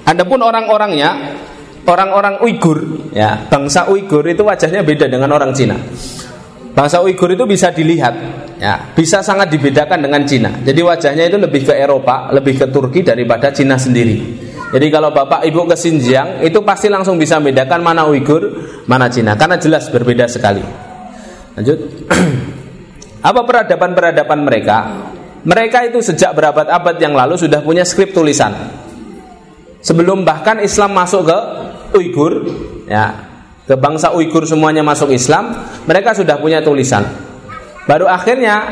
adapun 0.08 0.40
orang-orangnya, 0.40 1.36
orang-orang 1.84 2.40
Uighur, 2.40 3.12
ya, 3.12 3.44
bangsa 3.52 3.84
Uighur 3.92 4.24
itu 4.24 4.40
wajahnya 4.40 4.80
beda 4.80 5.12
dengan 5.12 5.28
orang 5.36 5.52
Cina. 5.52 5.76
Bangsa 6.72 7.04
Uighur 7.04 7.36
itu 7.36 7.44
bisa 7.44 7.68
dilihat, 7.68 8.16
ya, 8.56 8.80
bisa 8.96 9.20
sangat 9.20 9.52
dibedakan 9.52 10.08
dengan 10.08 10.24
Cina. 10.24 10.56
Jadi 10.64 10.80
wajahnya 10.80 11.28
itu 11.28 11.36
lebih 11.36 11.68
ke 11.68 11.76
Eropa, 11.76 12.32
lebih 12.32 12.64
ke 12.64 12.66
Turki 12.72 13.04
daripada 13.04 13.52
Cina 13.52 13.76
sendiri. 13.76 14.45
Jadi 14.66 14.86
kalau 14.90 15.14
Bapak 15.14 15.46
Ibu 15.46 15.70
ke 15.70 15.76
Xinjiang 15.78 16.42
itu 16.42 16.58
pasti 16.66 16.90
langsung 16.90 17.14
bisa 17.14 17.38
membedakan 17.38 17.80
mana 17.86 18.02
Uighur, 18.10 18.42
mana 18.90 19.06
Cina 19.06 19.38
karena 19.38 19.54
jelas 19.62 19.86
berbeda 19.86 20.26
sekali. 20.26 20.62
Lanjut. 21.54 21.78
Apa 23.28 23.42
peradaban-peradaban 23.46 24.40
mereka? 24.42 24.78
Mereka 25.46 25.90
itu 25.90 26.02
sejak 26.02 26.34
berabad-abad 26.34 26.98
yang 26.98 27.14
lalu 27.14 27.38
sudah 27.38 27.62
punya 27.62 27.86
skrip 27.86 28.10
tulisan. 28.10 28.50
Sebelum 29.78 30.26
bahkan 30.26 30.58
Islam 30.58 30.98
masuk 30.98 31.30
ke 31.30 31.38
Uighur, 31.94 32.42
ya, 32.90 33.14
ke 33.70 33.78
bangsa 33.78 34.10
Uighur 34.10 34.42
semuanya 34.42 34.82
masuk 34.82 35.14
Islam, 35.14 35.54
mereka 35.86 36.18
sudah 36.18 36.42
punya 36.42 36.58
tulisan. 36.66 37.06
Baru 37.86 38.10
akhirnya 38.10 38.66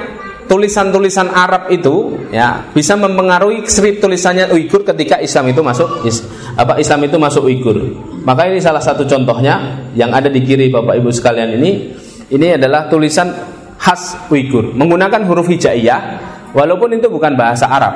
tulisan-tulisan 0.44 1.32
Arab 1.32 1.72
itu 1.72 2.28
ya 2.28 2.68
bisa 2.72 2.94
mempengaruhi 2.94 3.64
skrip 3.64 4.00
tulisannya 4.00 4.52
Uighur 4.52 4.84
ketika 4.84 5.20
Islam 5.20 5.50
itu 5.50 5.60
masuk 5.64 6.04
is, 6.04 6.24
apa 6.54 6.76
Islam 6.76 7.08
itu 7.08 7.16
masuk 7.16 7.48
Uighur. 7.48 7.78
Maka 8.24 8.48
ini 8.48 8.60
salah 8.60 8.80
satu 8.80 9.08
contohnya 9.08 9.84
yang 9.96 10.12
ada 10.12 10.28
di 10.28 10.44
kiri 10.44 10.68
Bapak 10.68 11.00
Ibu 11.00 11.10
sekalian 11.12 11.56
ini 11.60 11.70
ini 12.32 12.46
adalah 12.56 12.88
tulisan 12.88 13.32
khas 13.80 14.28
Uighur 14.28 14.72
menggunakan 14.76 15.24
huruf 15.24 15.48
hijaiyah 15.48 16.00
walaupun 16.52 16.96
itu 16.96 17.08
bukan 17.08 17.34
bahasa 17.36 17.68
Arab. 17.68 17.94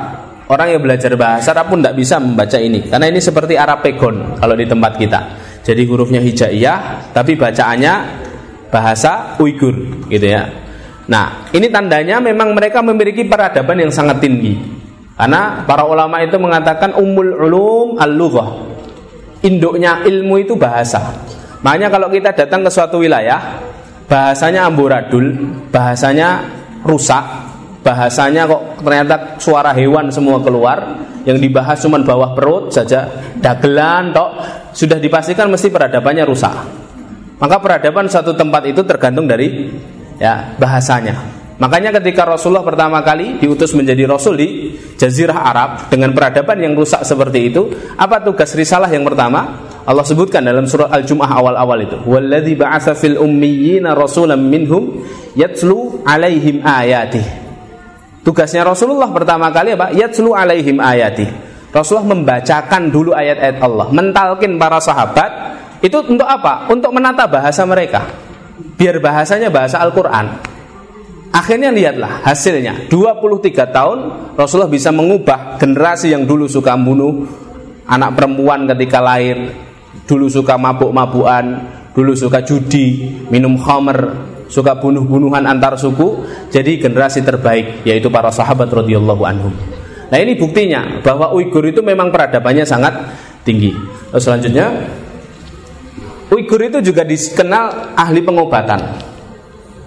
Orang 0.49 0.73
yang 0.73 0.81
belajar 0.81 1.13
bahasa 1.13 1.53
Arab 1.53 1.69
pun 1.69 1.85
tidak 1.85 2.01
bisa 2.01 2.17
membaca 2.17 2.57
ini 2.57 2.89
karena 2.89 3.13
ini 3.13 3.21
seperti 3.21 3.61
Arab 3.61 3.85
pegon 3.85 4.41
kalau 4.41 4.57
di 4.57 4.65
tempat 4.65 4.97
kita. 4.97 5.21
Jadi 5.61 5.85
hurufnya 5.85 6.25
hijaiyah 6.25 7.13
tapi 7.13 7.37
bacaannya 7.37 7.95
bahasa 8.73 9.37
Uighur 9.37 10.09
gitu 10.09 10.25
ya. 10.25 10.68
Nah, 11.09 11.49
ini 11.57 11.73
tandanya 11.73 12.21
memang 12.21 12.53
mereka 12.53 12.85
memiliki 12.85 13.25
peradaban 13.25 13.81
yang 13.81 13.89
sangat 13.89 14.21
tinggi. 14.21 14.55
Karena 15.17 15.65
para 15.65 15.89
ulama 15.89 16.21
itu 16.23 16.37
mengatakan 16.37 16.95
umul 16.95 17.33
ulum 17.49 17.89
al-lughah. 17.99 18.49
Induknya 19.43 20.05
ilmu 20.05 20.39
itu 20.39 20.55
bahasa. 20.55 21.17
Makanya 21.65 21.89
kalau 21.91 22.07
kita 22.13 22.31
datang 22.37 22.63
ke 22.63 22.71
suatu 22.71 23.03
wilayah, 23.03 23.59
bahasanya 24.07 24.69
amburadul, 24.69 25.27
bahasanya 25.75 26.45
rusak, 26.87 27.25
bahasanya 27.83 28.47
kok 28.47 28.63
ternyata 28.85 29.17
suara 29.43 29.75
hewan 29.75 30.13
semua 30.13 30.39
keluar, 30.39 31.03
yang 31.27 31.41
dibahas 31.41 31.83
cuma 31.83 31.99
bawah 31.99 32.37
perut 32.37 32.71
saja, 32.71 33.11
dagelan 33.43 34.15
tok, 34.15 34.31
sudah 34.77 35.03
dipastikan 35.03 35.51
mesti 35.51 35.73
peradabannya 35.73 36.25
rusak. 36.29 36.55
Maka 37.39 37.57
peradaban 37.59 38.07
satu 38.07 38.35
tempat 38.35 38.67
itu 38.71 38.83
tergantung 38.83 39.27
dari 39.27 39.71
ya 40.19 40.55
bahasanya. 40.59 41.39
Makanya 41.59 41.91
ketika 41.99 42.23
Rasulullah 42.23 42.63
pertama 42.63 43.03
kali 43.03 43.43
diutus 43.43 43.75
menjadi 43.75 44.07
Rasul 44.07 44.39
di 44.39 44.49
Jazirah 44.95 45.43
Arab 45.43 45.71
dengan 45.91 46.15
peradaban 46.15 46.55
yang 46.63 46.79
rusak 46.79 47.03
seperti 47.03 47.51
itu, 47.51 47.67
apa 47.99 48.23
tugas 48.23 48.55
risalah 48.55 48.87
yang 48.87 49.03
pertama? 49.03 49.67
Allah 49.83 50.07
sebutkan 50.07 50.45
dalam 50.45 50.71
surat 50.71 50.87
Al-Jum'ah 50.95 51.27
awal-awal 51.27 51.83
itu, 51.83 51.99
"Walladzi 52.07 52.55
ba'atsa 52.55 52.95
fil 52.95 53.19
ummiyina 53.19 53.99
rasulan 53.99 54.39
minhum 54.39 55.03
yatlu 55.35 56.07
'alaihim 56.07 56.63
ayatih." 56.63 57.27
Tugasnya 58.23 58.63
Rasulullah 58.63 59.11
pertama 59.11 59.51
kali 59.51 59.75
apa? 59.75 59.91
Yatlu 59.91 60.39
'alaihim 60.39 60.79
ayatih. 60.79 61.27
Rasulullah 61.75 62.15
membacakan 62.15 62.87
dulu 62.87 63.19
ayat-ayat 63.19 63.59
Allah, 63.59 63.91
mentalkin 63.91 64.63
para 64.63 64.79
sahabat 64.79 65.31
itu 65.83 65.99
untuk 66.07 66.29
apa? 66.29 66.71
Untuk 66.71 66.95
menata 66.95 67.27
bahasa 67.27 67.67
mereka. 67.67 68.28
Biar 68.79 68.99
bahasanya 69.03 69.51
bahasa 69.51 69.79
Al-Qur'an. 69.83 70.39
Akhirnya 71.29 71.69
lihatlah 71.69 72.25
hasilnya. 72.25 72.89
23 72.89 73.69
tahun 73.69 73.99
Rasulullah 74.33 74.73
bisa 74.73 74.89
mengubah 74.89 75.61
generasi 75.61 76.15
yang 76.15 76.25
dulu 76.25 76.49
suka 76.49 76.73
membunuh 76.73 77.29
Anak 77.89 78.17
perempuan 78.17 78.65
ketika 78.65 79.01
lahir 79.01 79.53
Dulu 80.09 80.29
suka 80.33 80.57
mabuk-mabukan 80.57 81.45
Dulu 81.93 82.17
suka 82.17 82.41
judi, 82.41 83.13
minum 83.29 83.61
khamer 83.61 84.17
Suka 84.49 84.81
bunuh-bunuhan 84.81 85.45
antar 85.45 85.77
suku 85.77 86.25
Jadi 86.49 86.81
generasi 86.81 87.21
terbaik 87.21 87.85
Yaitu 87.85 88.09
para 88.09 88.33
sahabat 88.33 88.73
radhiyallahu 88.73 89.23
anhum. 89.29 89.53
Nah 90.09 90.19
ini 90.19 90.41
buktinya 90.41 91.05
bahwa 91.05 91.37
Uighur 91.37 91.69
itu 91.69 91.85
memang 91.85 92.09
peradabannya 92.09 92.65
sangat 92.65 92.97
tinggi. 93.45 93.77
Lalu 94.09 94.21
Selanjutnya 94.21 94.67
Uighur 96.29 96.61
itu 96.61 96.79
juga 96.85 97.03
dikenal 97.09 97.97
ahli 97.97 98.21
pengobatan 98.21 99.09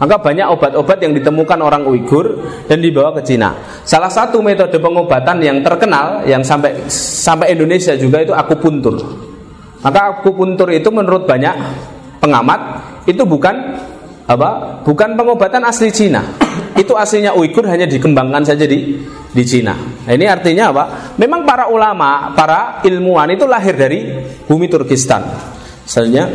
maka 0.02 0.18
banyak 0.18 0.50
obat-obat 0.50 0.98
yang 0.98 1.14
ditemukan 1.14 1.62
orang 1.62 1.86
Uighur 1.86 2.42
dan 2.66 2.82
dibawa 2.82 3.14
ke 3.14 3.22
Cina. 3.22 3.54
Salah 3.86 4.10
satu 4.10 4.42
metode 4.42 4.82
pengobatan 4.82 5.38
yang 5.46 5.62
terkenal 5.62 6.26
yang 6.26 6.42
sampai 6.42 6.90
sampai 6.90 7.54
Indonesia 7.54 7.94
juga 7.94 8.26
itu 8.26 8.34
akupuntur. 8.34 8.98
Maka 9.86 10.18
akupuntur 10.18 10.74
itu 10.74 10.90
menurut 10.90 11.30
banyak 11.30 11.54
pengamat 12.18 12.82
itu 13.06 13.22
bukan 13.22 13.78
apa? 14.26 14.82
Bukan 14.82 15.14
pengobatan 15.14 15.62
asli 15.70 15.94
Cina. 15.94 16.26
Itu 16.74 16.98
aslinya 16.98 17.38
Uighur 17.38 17.70
hanya 17.70 17.86
dikembangkan 17.86 18.42
saja 18.42 18.66
di 18.66 19.06
di 19.30 19.44
Cina. 19.46 19.78
Nah, 19.78 20.14
ini 20.18 20.26
artinya 20.26 20.74
apa? 20.74 21.14
Memang 21.22 21.46
para 21.46 21.70
ulama, 21.70 22.34
para 22.34 22.82
ilmuwan 22.82 23.30
itu 23.30 23.46
lahir 23.46 23.78
dari 23.78 24.18
bumi 24.50 24.66
Turkistan. 24.66 25.22
Misalnya 25.86 26.30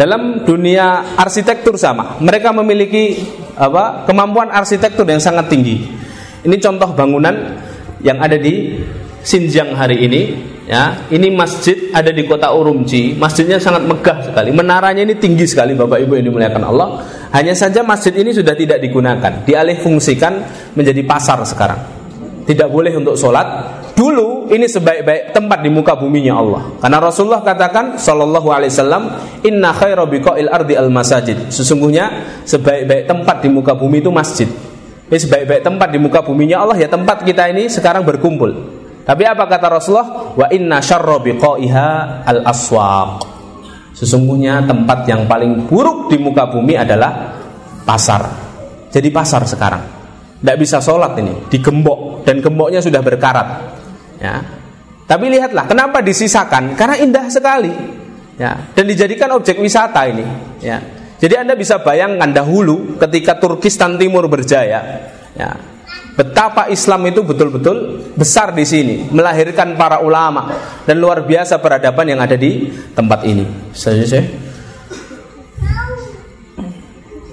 Dalam 0.00 0.48
dunia 0.48 1.12
arsitektur 1.12 1.76
sama, 1.76 2.16
mereka 2.24 2.56
memiliki 2.56 3.20
apa? 3.52 4.08
kemampuan 4.08 4.48
arsitektur 4.48 5.04
yang 5.04 5.20
sangat 5.20 5.52
tinggi. 5.52 5.76
Ini 6.40 6.56
contoh 6.56 6.96
bangunan 6.96 7.36
yang 8.00 8.16
ada 8.16 8.40
di 8.40 8.80
Xinjiang 9.20 9.76
hari 9.76 10.00
ini 10.00 10.20
ya. 10.64 11.04
Ini 11.04 11.28
masjid 11.36 11.92
ada 11.92 12.08
di 12.08 12.24
kota 12.24 12.48
Urumqi. 12.48 13.12
Masjidnya 13.20 13.60
sangat 13.60 13.84
megah 13.84 14.24
sekali. 14.24 14.48
Menaranya 14.56 15.04
ini 15.04 15.20
tinggi 15.20 15.44
sekali 15.44 15.76
Bapak 15.76 16.00
Ibu 16.00 16.16
yang 16.16 16.32
dimuliakan 16.32 16.62
Allah. 16.64 16.88
Hanya 17.36 17.52
saja 17.52 17.84
masjid 17.84 18.16
ini 18.16 18.32
sudah 18.32 18.56
tidak 18.56 18.80
digunakan, 18.80 19.44
dialih 19.44 19.76
fungsikan 19.84 20.40
menjadi 20.72 21.04
pasar 21.04 21.44
sekarang. 21.44 21.78
Tidak 22.48 22.72
boleh 22.72 22.96
untuk 22.96 23.20
sholat, 23.20 23.46
Dulu 24.00 24.48
ini 24.48 24.64
sebaik-baik 24.64 25.36
tempat 25.36 25.60
di 25.60 25.68
muka 25.68 25.92
buminya 25.92 26.40
Allah. 26.40 26.72
Karena 26.80 27.04
Rasulullah 27.04 27.44
katakan 27.44 28.00
sallallahu 28.00 28.48
alaihi 28.48 28.72
wasallam, 28.72 29.12
"Inna 29.44 29.76
khaira 29.76 30.08
biqa'il 30.08 30.48
ardi 30.48 30.72
al 30.72 30.88
masajid." 30.88 31.52
Sesungguhnya 31.52 32.08
sebaik-baik 32.48 33.04
tempat 33.04 33.44
di 33.44 33.52
muka 33.52 33.76
bumi 33.76 34.00
itu 34.00 34.08
masjid. 34.08 34.48
Ini 35.04 35.18
sebaik-baik 35.20 35.60
tempat 35.60 35.92
di 35.92 36.00
muka 36.00 36.24
buminya 36.24 36.64
Allah 36.64 36.80
ya 36.80 36.88
tempat 36.88 37.28
kita 37.28 37.52
ini 37.52 37.68
sekarang 37.68 38.08
berkumpul. 38.08 38.48
Tapi 39.04 39.22
apa 39.28 39.44
kata 39.44 39.68
Rasulullah? 39.68 40.32
Wa 40.32 40.48
inna 40.48 40.80
syarra 40.80 41.20
biqa'iha 41.20 42.24
al 42.24 42.40
aswaq. 42.48 43.20
Sesungguhnya 43.92 44.64
tempat 44.64 45.04
yang 45.12 45.28
paling 45.28 45.68
buruk 45.68 46.08
di 46.08 46.16
muka 46.16 46.48
bumi 46.48 46.72
adalah 46.72 47.36
pasar. 47.84 48.24
Jadi 48.88 49.12
pasar 49.12 49.44
sekarang. 49.44 49.84
Tidak 50.40 50.56
bisa 50.56 50.80
sholat 50.80 51.12
ini, 51.20 51.52
digembok 51.52 52.24
dan 52.24 52.40
gemboknya 52.40 52.80
sudah 52.80 53.04
berkarat. 53.04 53.79
Ya. 54.20 54.44
Tapi 55.10 55.26
lihatlah, 55.26 55.66
kenapa 55.66 55.98
disisakan? 56.04 56.78
Karena 56.78 56.94
indah 57.00 57.26
sekali. 57.26 57.74
Ya, 58.40 58.56
dan 58.72 58.88
dijadikan 58.88 59.28
objek 59.36 59.60
wisata 59.60 60.08
ini, 60.08 60.24
ya. 60.64 60.80
Jadi 61.20 61.34
Anda 61.36 61.52
bisa 61.52 61.76
bayangkan 61.84 62.32
dahulu 62.32 62.96
ketika 62.96 63.36
Turkistan 63.36 64.00
Timur 64.00 64.24
berjaya, 64.32 64.80
ya. 65.36 65.50
Betapa 66.16 66.72
Islam 66.72 67.04
itu 67.12 67.20
betul-betul 67.20 68.08
besar 68.16 68.56
di 68.56 68.64
sini, 68.64 69.12
melahirkan 69.12 69.76
para 69.76 70.00
ulama 70.00 70.56
dan 70.88 70.96
luar 70.96 71.20
biasa 71.26 71.60
peradaban 71.60 72.08
yang 72.08 72.20
ada 72.20 72.40
di 72.40 72.72
tempat 72.96 73.28
ini. 73.28 73.44
Saya 73.76 74.04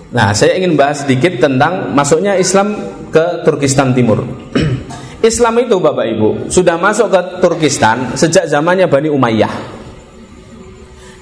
Nah, 0.08 0.32
saya 0.36 0.56
ingin 0.60 0.76
bahas 0.80 1.04
sedikit 1.04 1.40
tentang 1.40 1.94
masuknya 1.96 2.36
Islam 2.36 2.74
ke 3.12 3.44
Turkistan 3.48 3.96
Timur. 3.96 4.24
Islam 5.26 5.58
itu 5.66 5.82
Bapak 5.82 6.06
Ibu 6.14 6.30
sudah 6.54 6.78
masuk 6.78 7.10
ke 7.10 7.22
Turkistan 7.42 8.14
sejak 8.14 8.46
zamannya 8.46 8.86
Bani 8.86 9.10
Umayyah. 9.10 9.54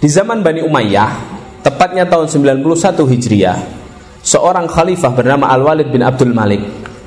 Di 0.04 0.12
zaman 0.12 0.44
Bani 0.44 0.60
Umayyah, 0.60 1.12
tepatnya 1.64 2.04
tahun 2.04 2.28
91 2.28 2.62
Hijriah, 3.08 3.58
seorang 4.20 4.68
khalifah 4.68 5.12
bernama 5.16 5.48
Al-Walid 5.50 5.90
bin 5.90 6.04
Abdul 6.04 6.36
Malik, 6.36 6.62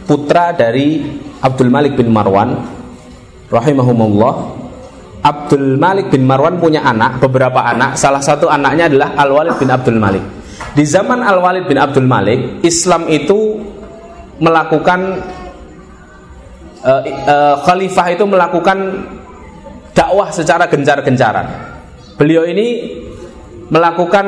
putra 0.09 0.57
dari 0.57 1.05
Abdul 1.45 1.69
Malik 1.69 1.95
bin 1.95 2.09
Marwan 2.09 2.57
rahimahumullah. 3.53 4.35
Abdul 5.19 5.77
Malik 5.77 6.09
bin 6.09 6.25
Marwan 6.25 6.57
punya 6.57 6.89
anak, 6.89 7.21
beberapa 7.21 7.69
anak, 7.69 8.01
salah 8.01 8.23
satu 8.25 8.49
anaknya 8.49 8.89
adalah 8.89 9.13
Al-Walid 9.19 9.61
bin 9.61 9.69
Abdul 9.69 10.01
Malik. 10.01 10.25
Di 10.73 10.89
zaman 10.89 11.21
Al-Walid 11.21 11.69
bin 11.69 11.77
Abdul 11.77 12.09
Malik, 12.09 12.65
Islam 12.65 13.07
itu 13.13 13.61
melakukan 14.39 15.23
uh, 16.85 17.03
uh, 17.05 17.55
khalifah 17.65 18.07
itu 18.15 18.25
melakukan 18.27 18.79
dakwah 19.95 20.31
secara 20.31 20.71
gencar-gencaran. 20.71 21.47
Beliau 22.19 22.47
ini 22.47 22.99
melakukan 23.71 24.27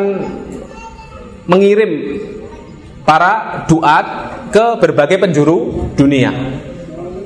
mengirim 1.46 2.22
para 3.02 3.64
duat 3.66 4.06
ke 4.54 4.78
berbagai 4.78 5.18
penjuru 5.18 5.90
dunia. 5.98 6.30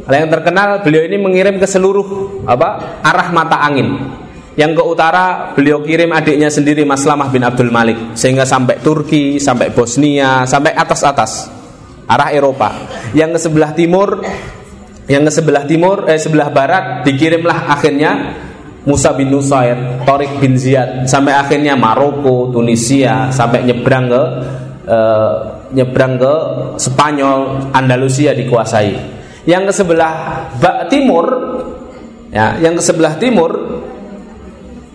Hal 0.04 0.14
yang 0.20 0.30
terkenal 0.32 0.84
beliau 0.84 1.04
ini 1.04 1.16
mengirim 1.16 1.56
ke 1.56 1.64
seluruh 1.64 2.40
apa 2.44 3.00
arah 3.00 3.28
mata 3.32 3.60
angin. 3.64 4.20
Yang 4.54 4.78
ke 4.78 4.82
utara 4.87 5.50
beliau 5.56 5.82
kirim 5.82 6.14
adiknya 6.14 6.46
sendiri 6.46 6.87
Maslamah 6.87 7.26
bin 7.26 7.42
Abdul 7.42 7.74
Malik 7.74 8.14
sehingga 8.14 8.46
sampai 8.46 8.78
Turki, 8.78 9.42
sampai 9.42 9.74
Bosnia, 9.74 10.46
sampai 10.46 10.76
atas-atas 10.76 11.50
arah 12.06 12.30
Eropa. 12.30 12.70
Yang 13.16 13.34
ke 13.34 13.38
sebelah 13.50 13.72
timur 13.74 14.22
yang 15.04 15.22
ke 15.28 15.32
sebelah 15.32 15.64
timur 15.68 16.08
eh 16.08 16.16
sebelah 16.16 16.48
barat 16.48 17.04
dikirimlah 17.04 17.68
akhirnya 17.68 18.40
Musa 18.84 19.16
bin 19.16 19.32
Nusair, 19.32 20.04
Torik 20.04 20.44
bin 20.44 20.60
Ziyad 20.60 21.08
sampai 21.08 21.32
akhirnya 21.32 21.72
Maroko, 21.72 22.52
Tunisia 22.52 23.32
sampai 23.32 23.64
nyebrang 23.64 24.12
ke 24.12 24.22
eh, 24.84 25.34
nyebrang 25.72 26.20
ke 26.20 26.34
Spanyol, 26.76 27.72
Andalusia 27.72 28.36
dikuasai. 28.36 28.92
Yang 29.48 29.72
ke 29.72 29.72
sebelah 29.84 30.12
timur 30.88 31.26
ya, 32.32 32.60
yang 32.60 32.76
ke 32.76 32.82
sebelah 32.84 33.16
timur 33.16 33.52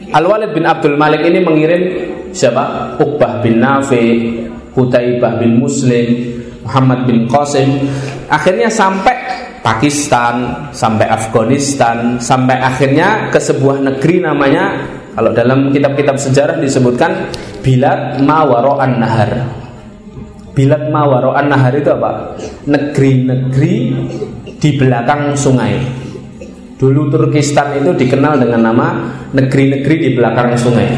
Al-Walid 0.09 0.57
bin 0.57 0.65
Abdul 0.65 0.97
Malik 0.97 1.21
ini 1.21 1.37
mengirim 1.41 1.81
siapa? 2.33 2.97
Uqbah 2.97 3.45
bin 3.45 3.61
Nafi, 3.61 4.41
Hutaibah 4.73 5.37
bin 5.37 5.61
Muslim, 5.61 6.33
Muhammad 6.65 7.05
bin 7.05 7.29
Qasim. 7.29 7.89
Akhirnya 8.25 8.73
sampai 8.73 9.48
Pakistan 9.69 10.65
sampai 10.73 11.05
Afghanistan 11.05 12.17
sampai 12.17 12.57
akhirnya 12.57 13.29
ke 13.29 13.37
sebuah 13.37 13.85
negeri 13.85 14.25
namanya 14.25 14.81
kalau 15.13 15.29
dalam 15.29 15.69
kitab-kitab 15.69 16.17
sejarah 16.17 16.57
disebutkan 16.57 17.29
Bilad 17.61 18.17
Mawaro'an 18.17 18.97
Nahar. 18.97 19.45
Bilad 20.57 20.89
Mawaro'an 20.89 21.53
Nahar 21.53 21.77
itu 21.77 21.93
apa? 21.93 22.33
Negeri-negeri 22.65 23.75
di 24.57 24.69
belakang 24.73 25.37
sungai. 25.37 25.77
Dulu 26.81 27.13
Turkistan 27.13 27.77
itu 27.77 27.93
dikenal 27.93 28.41
dengan 28.41 28.73
nama 28.73 28.87
negeri-negeri 29.37 29.95
di 30.01 30.09
belakang 30.17 30.57
sungai. 30.57 30.89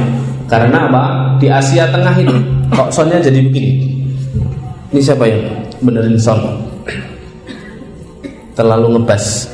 Karena 0.47 0.87
apa? 0.87 1.03
Di 1.43 1.51
Asia 1.51 1.91
Tengah 1.91 2.15
itu 2.15 2.35
kok 2.71 2.87
soundnya 2.87 3.19
jadi 3.19 3.43
begini. 3.43 3.99
Ini 4.95 5.01
siapa 5.03 5.27
yang 5.27 5.43
benerin 5.83 6.15
sound? 6.15 6.70
Terlalu 8.53 8.99
ngebas. 8.99 9.47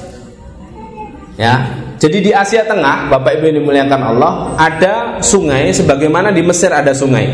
Ya, 1.38 1.70
jadi 1.98 2.18
di 2.22 2.32
Asia 2.34 2.62
Tengah, 2.62 3.10
Bapak 3.10 3.42
Ibu 3.42 3.50
yang 3.50 3.58
dimuliakan 3.66 4.02
Allah, 4.14 4.54
ada 4.54 5.18
sungai 5.18 5.74
sebagaimana 5.74 6.30
di 6.30 6.46
Mesir 6.46 6.70
ada 6.70 6.94
sungai. 6.94 7.26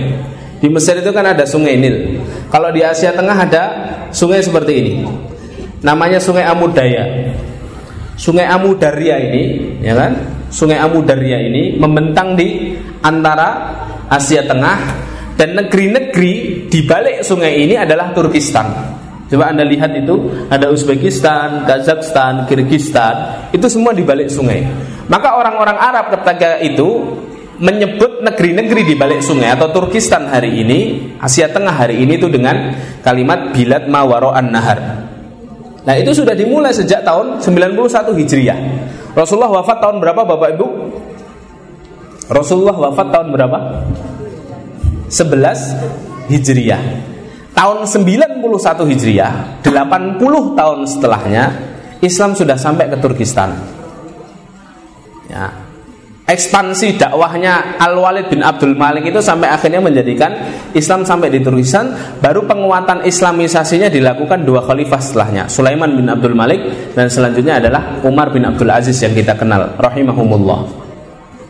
Di 0.63 0.71
Mesir 0.71 1.03
itu 1.03 1.11
kan 1.11 1.27
ada 1.27 1.43
sungai 1.43 1.75
Nil. 1.75 2.23
Kalau 2.47 2.71
di 2.71 2.79
Asia 2.79 3.11
Tengah 3.11 3.35
ada 3.43 3.63
sungai 4.15 4.39
seperti 4.39 4.73
ini. 4.79 4.93
Namanya 5.83 6.15
Sungai 6.23 6.47
Amudaya. 6.47 7.03
Sungai 8.15 8.47
Amudarya 8.47 9.19
ini, 9.19 9.43
ya 9.83 9.99
kan? 9.99 10.15
Sungai 10.47 10.79
Amudarya 10.79 11.43
ini 11.43 11.75
membentang 11.75 12.39
di 12.39 12.71
antara 13.03 13.75
Asia 14.07 14.47
Tengah 14.47 14.79
dan 15.35 15.59
negeri-negeri 15.59 16.65
di 16.71 16.79
balik 16.87 17.27
sungai 17.27 17.67
ini 17.67 17.75
adalah 17.75 18.15
Turkistan. 18.15 18.71
Coba 19.33 19.49
Anda 19.49 19.65
lihat 19.65 19.97
itu 19.97 20.29
ada 20.45 20.69
Uzbekistan, 20.69 21.65
Kazakhstan, 21.65 22.45
Kyrgyzstan, 22.45 23.49
itu 23.49 23.65
semua 23.65 23.89
di 23.89 24.05
balik 24.05 24.29
sungai. 24.29 24.61
Maka 25.09 25.33
orang-orang 25.33 25.73
Arab 25.73 26.13
ketika 26.13 26.61
itu 26.61 27.17
menyebut 27.57 28.21
negeri-negeri 28.21 28.85
di 28.85 28.93
balik 28.93 29.25
sungai 29.25 29.49
atau 29.49 29.73
Turkistan 29.73 30.29
hari 30.29 30.61
ini, 30.61 31.09
Asia 31.17 31.49
Tengah 31.49 31.73
hari 31.73 32.05
ini 32.05 32.21
itu 32.21 32.29
dengan 32.29 32.77
kalimat 33.01 33.49
bilad 33.49 33.89
mawaro 33.89 34.29
an-nahar. 34.37 35.01
Nah 35.81 35.95
itu 35.97 36.13
sudah 36.13 36.37
dimulai 36.37 36.69
sejak 36.69 37.01
tahun 37.01 37.41
91 37.41 38.15
Hijriah 38.15 38.59
Rasulullah 39.17 39.51
wafat 39.59 39.83
tahun 39.83 39.97
berapa 39.99 40.21
Bapak 40.23 40.49
Ibu? 40.55 40.67
Rasulullah 42.29 42.77
wafat 42.77 43.07
tahun 43.09 43.27
berapa? 43.33 43.59
11 45.09 46.29
Hijriah 46.29 47.12
Tahun 47.53 47.85
91 47.85 48.41
Hijriah 48.89 49.61
80 49.61 50.57
tahun 50.57 50.79
setelahnya 50.89 51.45
Islam 52.01 52.33
sudah 52.33 52.57
sampai 52.57 52.89
ke 52.89 52.97
Turkistan. 52.97 53.53
Ya, 55.29 55.53
ekspansi 56.25 56.97
dakwahnya 56.97 57.77
Al 57.77 57.93
Walid 57.95 58.33
bin 58.33 58.41
Abdul 58.41 58.73
Malik 58.73 59.07
itu 59.07 59.21
sampai 59.21 59.53
akhirnya 59.53 59.79
menjadikan 59.79 60.33
Islam 60.73 61.05
sampai 61.05 61.29
di 61.29 61.45
Turkistan. 61.45 61.93
Baru 62.19 62.49
penguatan 62.49 63.05
Islamisasinya 63.05 63.87
dilakukan 63.87 64.43
dua 64.43 64.65
khalifah 64.65 64.99
setelahnya 64.99 65.45
Sulaiman 65.45 65.93
bin 65.93 66.09
Abdul 66.09 66.33
Malik 66.33 66.91
dan 66.97 67.07
selanjutnya 67.07 67.61
adalah 67.61 68.01
Umar 68.01 68.33
bin 68.33 68.49
Abdul 68.49 68.73
Aziz 68.73 68.97
yang 68.99 69.13
kita 69.13 69.37
kenal 69.37 69.77
rahimahumullah. 69.77 70.83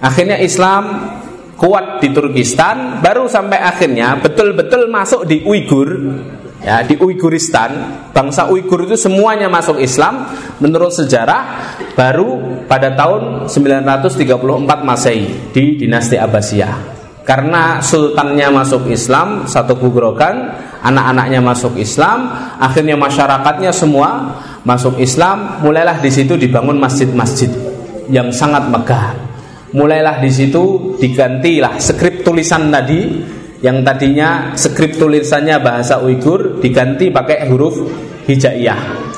Akhirnya 0.04 0.36
Islam 0.36 1.16
kuat 1.64 2.04
di 2.04 2.12
Turkistan 2.12 3.00
baru 3.00 3.32
sampai 3.32 3.64
akhirnya 3.64 4.20
betul-betul 4.20 4.92
masuk 4.92 5.24
di 5.24 5.40
Uighur. 5.48 6.20
Ya 6.64 6.80
di 6.80 6.96
Uiguristan 6.96 7.72
bangsa 8.16 8.48
Uighur 8.52 8.84
itu 8.84 9.00
semuanya 9.00 9.48
masuk 9.48 9.80
Islam. 9.80 10.28
Menurut 10.60 10.92
sejarah 10.92 11.72
baru 11.96 12.64
pada 12.68 12.92
tahun 12.92 13.48
934 13.48 14.84
Masehi 14.84 15.56
di 15.56 15.80
dinasti 15.80 16.20
Abbasiyah. 16.20 16.76
Karena 17.24 17.80
sultannya 17.80 18.52
masuk 18.52 18.92
Islam 18.92 19.48
satu 19.48 19.80
kugrokan 19.80 20.60
anak-anaknya 20.84 21.40
masuk 21.40 21.80
Islam 21.80 22.28
akhirnya 22.60 23.00
masyarakatnya 23.00 23.72
semua 23.72 24.36
masuk 24.68 25.00
Islam 25.00 25.64
mulailah 25.64 26.04
di 26.04 26.12
situ 26.12 26.36
dibangun 26.36 26.76
masjid-masjid 26.76 27.48
yang 28.12 28.28
sangat 28.36 28.68
megah 28.68 29.23
mulailah 29.74 30.22
di 30.22 30.30
situ 30.30 30.96
digantilah 31.02 31.82
skrip 31.82 32.22
tulisan 32.22 32.70
tadi 32.70 33.02
yang 33.64 33.82
tadinya 33.82 34.54
skrip 34.54 34.96
tulisannya 35.00 35.58
bahasa 35.60 36.00
Uighur 36.04 36.62
diganti 36.62 37.10
pakai 37.10 37.48
huruf 37.50 37.80
hijaiyah. 38.30 39.12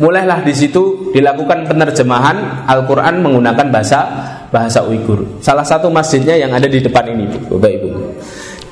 Mulailah 0.00 0.40
di 0.40 0.56
situ 0.56 1.12
dilakukan 1.12 1.68
penerjemahan 1.68 2.64
Al-Qur'an 2.64 3.20
menggunakan 3.20 3.68
bahasa 3.68 4.00
bahasa 4.48 4.80
Uighur. 4.88 5.44
Salah 5.44 5.64
satu 5.64 5.92
masjidnya 5.92 6.40
yang 6.40 6.56
ada 6.56 6.64
di 6.64 6.80
depan 6.80 7.04
ini, 7.12 7.28
Bapak 7.28 7.70
Ibu. 7.70 7.88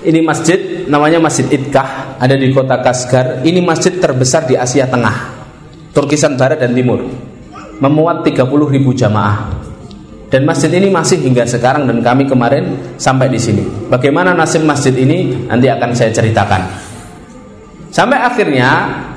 Ini 0.09 0.25
masjid 0.25 0.89
namanya 0.89 1.21
Masjid 1.21 1.45
Idkah, 1.53 2.17
ada 2.17 2.33
di 2.33 2.49
kota 2.55 2.81
Kasgar. 2.81 3.45
Ini 3.45 3.61
masjid 3.61 3.93
terbesar 4.01 4.49
di 4.49 4.57
Asia 4.57 4.89
Tengah. 4.89 5.37
Turkisan 5.93 6.41
Barat 6.41 6.65
dan 6.65 6.73
Timur. 6.73 7.05
Memuat 7.83 8.25
30 8.25 8.49
ribu 8.49 8.97
jamaah. 8.97 9.58
Dan 10.29 10.45
masjid 10.45 10.69
ini 10.69 10.93
masih 10.93 11.25
hingga 11.25 11.49
sekarang 11.49 11.89
dan 11.89 12.05
kami 12.05 12.29
kemarin 12.29 12.77
sampai 13.01 13.33
di 13.33 13.41
sini. 13.41 13.65
Bagaimana 13.89 14.37
nasib 14.37 14.61
masjid 14.61 14.93
ini 14.93 15.49
nanti 15.49 15.73
akan 15.73 15.91
saya 15.97 16.13
ceritakan. 16.13 16.63
Sampai 17.89 18.21
akhirnya 18.21 18.71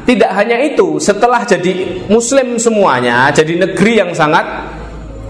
tidak 0.08 0.32
hanya 0.32 0.56
itu, 0.64 0.96
setelah 1.04 1.44
jadi 1.44 2.08
muslim 2.08 2.56
semuanya, 2.56 3.28
jadi 3.36 3.60
negeri 3.60 4.00
yang 4.00 4.12
sangat 4.16 4.72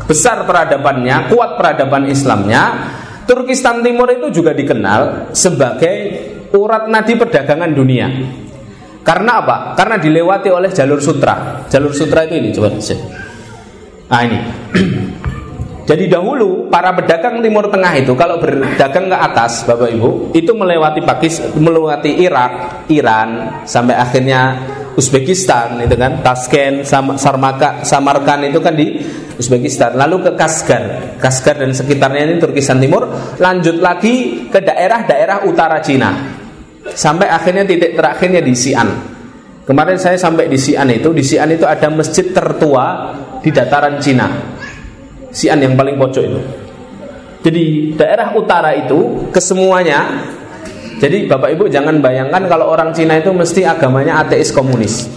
besar 0.06 0.46
peradabannya, 0.46 1.34
kuat 1.34 1.58
peradaban 1.58 2.06
Islamnya, 2.06 2.94
Turkistan 3.26 3.82
Timur 3.82 4.06
itu 4.13 4.30
juga 4.30 4.54
dikenal 4.54 5.34
sebagai 5.34 5.96
urat 6.54 6.94
nadi 6.94 7.17
perdagangan 7.17 7.72
dunia. 7.74 8.08
Karena 9.02 9.41
apa? 9.41 9.58
Karena 9.74 9.98
dilewati 9.98 10.54
oleh 10.54 10.70
jalur 10.70 11.02
sutra. 11.02 11.65
Jalur 11.65 11.89
sutra 11.89 12.22
itu 12.30 12.38
ini 12.38 12.54
coba. 12.54 12.70
Nah 14.13 14.22
ini. 14.22 14.39
Jadi 15.91 16.08
dahulu 16.08 16.71
para 16.71 16.95
pedagang 16.95 17.43
Timur 17.43 17.67
Tengah 17.67 17.99
itu 17.99 18.15
kalau 18.15 18.39
berdagang 18.39 19.12
ke 19.12 19.17
atas, 19.19 19.67
Bapak 19.67 19.91
Ibu, 19.91 20.32
itu 20.32 20.56
melewati 20.56 21.04
Pakistan, 21.04 21.51
melewati 21.60 22.15
Irak, 22.15 22.88
Iran, 22.88 23.60
sampai 23.67 23.99
akhirnya 23.99 24.56
Uzbekistan 24.95 25.84
itu 25.84 25.91
kan, 25.99 26.23
Tashkent, 26.23 26.88
Sarmaka, 27.19 27.84
Samarkan 27.84 28.47
itu 28.47 28.63
kan 28.63 28.71
di 28.71 29.04
Uzbekistan. 29.36 29.99
Lalu 29.99 30.32
ke 30.32 30.39
Kasgar, 30.39 30.84
Kasgar 31.19 31.60
dan 31.60 31.75
sekitarnya 31.75 32.23
ini 32.23 32.36
Turkistan 32.39 32.80
Timur, 32.80 33.12
lanjut 33.36 33.75
lagi 33.84 34.47
ke 34.47 34.63
daerah-daerah 34.63 35.43
utara 35.43 35.84
Cina. 35.84 36.39
Sampai 36.88 37.27
akhirnya 37.27 37.67
titik 37.67 37.99
terakhirnya 37.99 38.39
di 38.39 38.56
Xi'an. 38.56 38.89
Kemarin 39.67 39.99
saya 39.99 40.15
sampai 40.15 40.47
di 40.47 40.56
Xi'an 40.56 40.88
itu, 40.88 41.12
di 41.12 41.19
Xi'an 41.19 41.51
itu 41.51 41.67
ada 41.67 41.91
masjid 41.91 42.32
tertua 42.32 43.12
di 43.43 43.51
dataran 43.51 43.99
Cina 43.99 44.61
Sian 45.32 45.63
yang 45.63 45.80
paling 45.80 45.96
pojok 45.96 46.24
itu. 46.24 46.41
Jadi 47.41 47.63
daerah 47.98 48.36
utara 48.38 48.76
itu 48.78 49.28
kesemuanya. 49.34 50.28
Jadi 51.02 51.26
Bapak 51.26 51.58
Ibu 51.58 51.65
jangan 51.72 51.98
bayangkan 51.98 52.46
kalau 52.46 52.70
orang 52.70 52.94
Cina 52.94 53.17
itu 53.17 53.34
mesti 53.34 53.65
agamanya 53.65 54.22
ateis 54.22 54.54
komunis. 54.54 55.10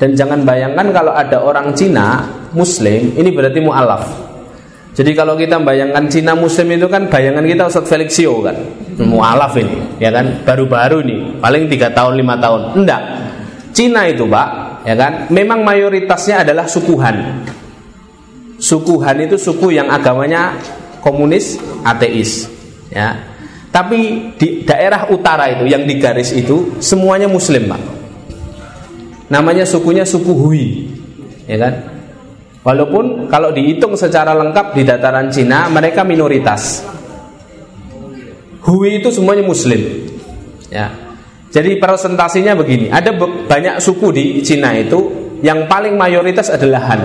Dan 0.00 0.16
jangan 0.16 0.48
bayangkan 0.48 0.88
kalau 0.96 1.12
ada 1.12 1.44
orang 1.44 1.76
Cina 1.76 2.24
Muslim 2.56 3.12
ini 3.20 3.28
berarti 3.28 3.60
mualaf. 3.60 4.02
Jadi 4.96 5.12
kalau 5.12 5.36
kita 5.36 5.60
bayangkan 5.60 6.08
Cina 6.08 6.32
Muslim 6.32 6.80
itu 6.80 6.88
kan 6.88 7.06
bayangan 7.12 7.44
kita 7.44 7.68
Ustadz 7.68 7.88
Felixio 7.92 8.40
kan 8.40 8.56
mualaf 8.98 9.54
ini, 9.54 10.00
ya 10.02 10.10
kan 10.10 10.42
baru-baru 10.42 11.00
nih 11.06 11.20
paling 11.38 11.70
tiga 11.70 11.94
tahun 11.94 12.18
lima 12.18 12.34
tahun. 12.36 12.74
Enggak, 12.74 13.02
Cina 13.70 14.10
itu 14.10 14.26
pak, 14.26 14.82
ya 14.84 14.98
kan 14.98 15.30
memang 15.30 15.62
mayoritasnya 15.62 16.42
adalah 16.42 16.66
sukuhan 16.66 17.16
suku 18.60 19.00
Han 19.00 19.24
itu 19.24 19.40
suku 19.40 19.72
yang 19.72 19.88
agamanya 19.88 20.54
komunis 21.00 21.56
ateis 21.82 22.46
ya. 22.92 23.16
Tapi 23.72 24.34
di 24.36 24.66
daerah 24.66 25.08
utara 25.08 25.48
itu 25.48 25.64
yang 25.64 25.88
di 25.88 25.96
garis 25.96 26.36
itu 26.36 26.76
semuanya 26.82 27.26
muslim 27.26 27.70
pak. 27.70 27.82
Namanya 29.30 29.64
sukunya 29.64 30.04
suku 30.04 30.32
Hui 30.36 30.64
ya 31.48 31.56
kan? 31.56 31.74
Walaupun 32.60 33.32
kalau 33.32 33.56
dihitung 33.56 33.96
secara 33.96 34.36
lengkap 34.36 34.76
di 34.76 34.82
dataran 34.84 35.32
Cina 35.32 35.72
mereka 35.72 36.04
minoritas. 36.04 36.84
Hui 38.60 39.00
itu 39.00 39.08
semuanya 39.08 39.40
muslim 39.40 39.80
ya. 40.68 40.92
Jadi 41.50 41.80
presentasinya 41.80 42.54
begini 42.54 42.92
ada 42.92 43.10
banyak 43.24 43.80
suku 43.80 44.12
di 44.12 44.24
Cina 44.44 44.76
itu 44.76 44.98
yang 45.40 45.64
paling 45.64 45.96
mayoritas 45.96 46.52
adalah 46.52 46.84
Han 46.90 47.02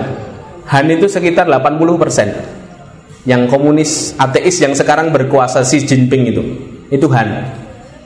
Han 0.66 0.86
itu 0.90 1.06
sekitar 1.06 1.46
80% 1.46 3.26
Yang 3.26 3.42
komunis 3.50 4.14
ateis 4.18 4.58
yang 4.62 4.74
sekarang 4.74 5.10
berkuasa 5.10 5.66
Xi 5.66 5.82
Jinping 5.82 6.30
itu. 6.30 6.42
Itu 6.90 7.10
Han. 7.10 7.28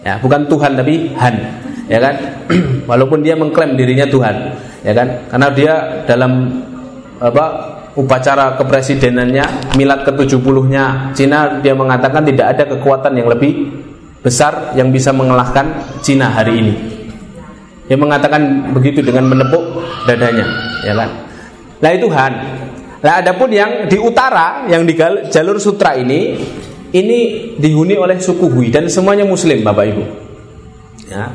Ya, 0.01 0.17
Bukan 0.17 0.49
Tuhan 0.49 0.81
tapi 0.81 1.13
Han. 1.17 1.37
Ya 1.93 2.01
kan? 2.01 2.15
Walaupun 2.91 3.21
dia 3.21 3.37
mengklaim 3.37 3.77
dirinya 3.77 4.09
Tuhan. 4.09 4.37
Ya 4.81 4.97
kan? 4.97 5.29
Karena 5.29 5.49
dia 5.53 5.75
dalam 6.09 6.65
apa 7.21 7.77
upacara 8.01 8.57
kepresidenannya 8.57 9.77
milad 9.77 10.09
ke-70-nya 10.09 11.13
Cina 11.13 11.61
dia 11.61 11.77
mengatakan 11.77 12.25
tidak 12.25 12.57
ada 12.57 12.65
kekuatan 12.65 13.13
yang 13.19 13.29
lebih 13.29 13.69
besar 14.25 14.73
yang 14.77 14.89
bisa 14.89 15.13
mengalahkan 15.13 15.85
Cina 16.01 16.33
hari 16.33 16.65
ini. 16.65 16.75
Dia 17.91 17.99
mengatakan 17.99 18.71
begitu 18.71 19.03
dengan 19.03 19.27
menepuk 19.27 19.83
dadanya, 20.07 20.47
ya 20.87 20.95
kan? 20.95 21.11
Nah 21.81 21.91
itu 21.97 22.07
Han. 22.13 22.35
Nah 23.01 23.13
adapun 23.25 23.49
yang 23.49 23.89
di 23.89 23.97
utara 23.97 24.69
yang 24.69 24.85
di 24.85 24.93
jalur 25.33 25.57
sutra 25.57 25.97
ini 25.97 26.37
ini 26.93 27.19
dihuni 27.57 27.97
oleh 27.97 28.21
suku 28.21 28.51
Hui 28.51 28.69
dan 28.69 28.91
semuanya 28.93 29.25
muslim 29.25 29.65
Bapak 29.65 29.85
Ibu. 29.89 30.05
Ya. 31.09 31.27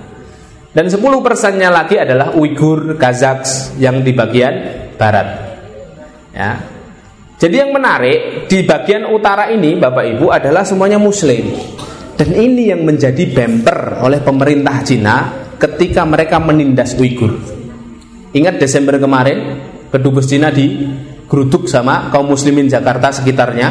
Dan 0.75 0.91
10 0.91 0.99
persennya 1.23 1.71
lagi 1.71 1.95
adalah 1.95 2.35
Uighur, 2.35 2.99
Kazaks 2.99 3.79
yang 3.79 4.03
di 4.03 4.11
bagian 4.11 4.53
barat. 4.99 5.27
Ya. 6.35 6.59
Jadi 7.39 7.55
yang 7.63 7.71
menarik 7.71 8.47
di 8.51 8.67
bagian 8.67 9.07
utara 9.07 9.47
ini 9.51 9.79
Bapak 9.79 10.03
Ibu 10.03 10.35
adalah 10.35 10.67
semuanya 10.67 10.99
muslim. 10.99 11.47
Dan 12.15 12.31
ini 12.31 12.71
yang 12.71 12.83
menjadi 12.83 13.27
bemper 13.27 14.03
oleh 14.03 14.19
pemerintah 14.23 14.83
Cina 14.83 15.15
ketika 15.55 16.03
mereka 16.03 16.43
menindas 16.43 16.95
Uighur. 16.99 17.35
Ingat 18.35 18.59
Desember 18.59 18.99
kemarin 18.99 19.59
kedubes 19.95 20.27
Cina 20.27 20.51
di 20.51 20.83
geruduk 21.25 21.71
sama 21.71 22.11
kaum 22.11 22.27
muslimin 22.27 22.67
Jakarta 22.67 23.15
sekitarnya 23.15 23.69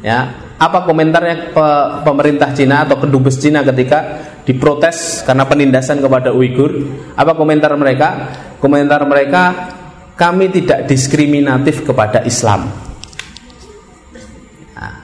ya. 0.00 0.48
Apa 0.60 0.84
komentarnya 0.84 1.56
pe 1.56 1.66
pemerintah 2.04 2.52
Cina 2.52 2.84
atau 2.84 3.00
kedubes 3.00 3.40
Cina 3.40 3.64
ketika 3.64 4.20
diprotes 4.44 5.24
karena 5.24 5.48
penindasan 5.48 6.04
kepada 6.04 6.36
Uighur? 6.36 6.84
Apa 7.16 7.32
komentar 7.32 7.72
mereka? 7.80 8.28
Komentar 8.60 9.00
mereka 9.08 9.72
kami 10.20 10.52
tidak 10.52 10.84
diskriminatif 10.84 11.80
kepada 11.80 12.20
Islam. 12.28 12.68
Nah, 14.76 14.94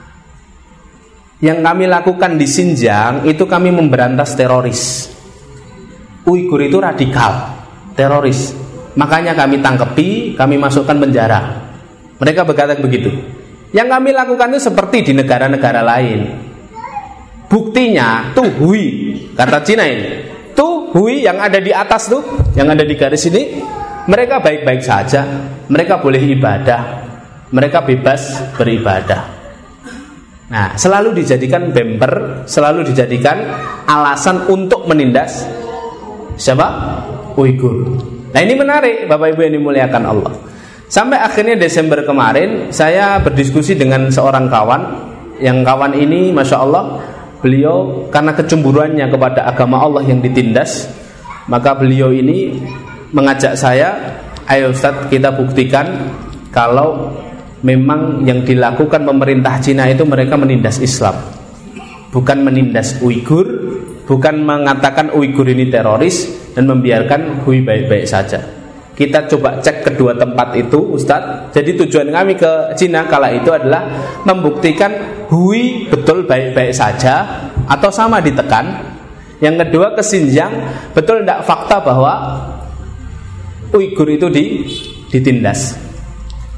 yang 1.41 1.65
kami 1.65 1.89
lakukan 1.89 2.37
di 2.37 2.45
Xinjiang 2.45 3.25
itu 3.25 3.49
kami 3.49 3.73
memberantas 3.73 4.37
teroris. 4.37 5.09
Uighur 6.21 6.61
itu 6.61 6.77
radikal 6.77 7.49
teroris 7.97 8.66
makanya 8.97 9.37
kami 9.37 9.61
tangkepi 9.61 10.33
kami 10.33 10.57
masukkan 10.57 10.97
penjara 10.97 11.67
mereka 12.17 12.41
berkata 12.43 12.73
begitu. 12.77 13.13
Yang 13.69 13.87
kami 13.93 14.09
lakukan 14.13 14.47
itu 14.57 14.61
seperti 14.73 14.97
di 15.11 15.13
negara-negara 15.13 15.85
lain. 15.85 16.19
Buktinya 17.47 18.33
tuh 18.33 18.49
hui 18.57 19.15
kata 19.37 19.61
Cina 19.61 19.85
ini. 19.85 20.25
Tuh 20.57 20.89
hui 20.97 21.21
yang 21.21 21.37
ada 21.37 21.61
di 21.61 21.69
atas 21.69 22.09
tuh, 22.09 22.25
yang 22.57 22.73
ada 22.73 22.81
di 22.81 22.97
garis 22.97 23.29
ini, 23.29 23.61
mereka 24.09 24.41
baik-baik 24.41 24.81
saja. 24.81 25.21
Mereka 25.69 26.01
boleh 26.01 26.21
ibadah. 26.33 26.81
Mereka 27.53 27.85
bebas 27.85 28.51
beribadah. 28.57 29.37
Nah, 30.47 30.75
selalu 30.79 31.21
dijadikan 31.23 31.71
bemper, 31.71 32.43
selalu 32.47 32.87
dijadikan 32.91 33.39
alasan 33.83 34.47
untuk 34.47 34.87
menindas 34.87 35.43
siapa? 36.39 36.67
Uighur. 37.35 38.16
Nah, 38.33 38.39
ini 38.43 38.53
menarik 38.55 39.07
Bapak 39.07 39.33
Ibu 39.35 39.39
yang 39.47 39.53
dimuliakan 39.61 40.03
Allah. 40.03 40.33
Sampai 40.87 41.19
akhirnya 41.19 41.59
Desember 41.59 41.99
kemarin 42.07 42.71
saya 42.71 43.19
berdiskusi 43.19 43.75
dengan 43.75 44.07
seorang 44.07 44.47
kawan 44.47 44.81
Yang 45.35 45.67
kawan 45.67 45.93
ini 45.99 46.31
Masya 46.31 46.57
Allah 46.63 47.03
Beliau 47.43 48.07
karena 48.07 48.31
kecemburuannya 48.31 49.05
kepada 49.11 49.51
agama 49.51 49.83
Allah 49.83 50.07
yang 50.07 50.23
ditindas 50.23 50.87
Maka 51.51 51.75
beliau 51.75 52.15
ini 52.15 52.55
mengajak 53.11 53.59
saya 53.59 53.99
Ayo 54.47 54.71
Ustaz 54.71 55.11
kita 55.11 55.35
buktikan 55.35 56.07
Kalau 56.55 57.11
memang 57.67 58.23
yang 58.23 58.47
dilakukan 58.47 59.03
pemerintah 59.03 59.59
Cina 59.59 59.91
itu 59.91 60.07
mereka 60.07 60.39
menindas 60.39 60.79
Islam 60.79 61.19
Bukan 62.15 62.47
menindas 62.47 63.03
Uighur 63.03 63.43
Bukan 64.07 64.39
mengatakan 64.39 65.11
Uighur 65.11 65.51
ini 65.51 65.67
teroris 65.67 66.46
Dan 66.57 66.65
membiarkan 66.65 67.45
Hui 67.45 67.61
baik-baik 67.61 68.09
saja. 68.09 68.41
Kita 68.97 69.29
coba 69.29 69.61
cek 69.61 69.85
kedua 69.85 70.17
tempat 70.17 70.57
itu 70.57 70.97
Ustadz 70.97 71.53
Jadi 71.53 71.77
tujuan 71.85 72.09
kami 72.09 72.33
ke 72.33 72.73
Cina 72.73 73.05
kala 73.05 73.29
itu 73.29 73.53
adalah 73.53 73.85
Membuktikan 74.25 74.89
Hui 75.29 75.85
betul 75.85 76.25
baik-baik 76.25 76.73
saja 76.73 77.45
Atau 77.69 77.93
sama 77.93 78.17
ditekan. 78.17 78.73
Yang 79.37 79.69
kedua 79.69 79.93
ke 79.93 80.01
Xinjiang 80.01 80.49
Betul 80.97 81.21
tidak 81.21 81.45
fakta 81.45 81.77
bahwa 81.77 82.41
Uighur 83.69 84.09
itu 84.09 84.25
di, 84.33 84.65
ditindas. 85.13 85.77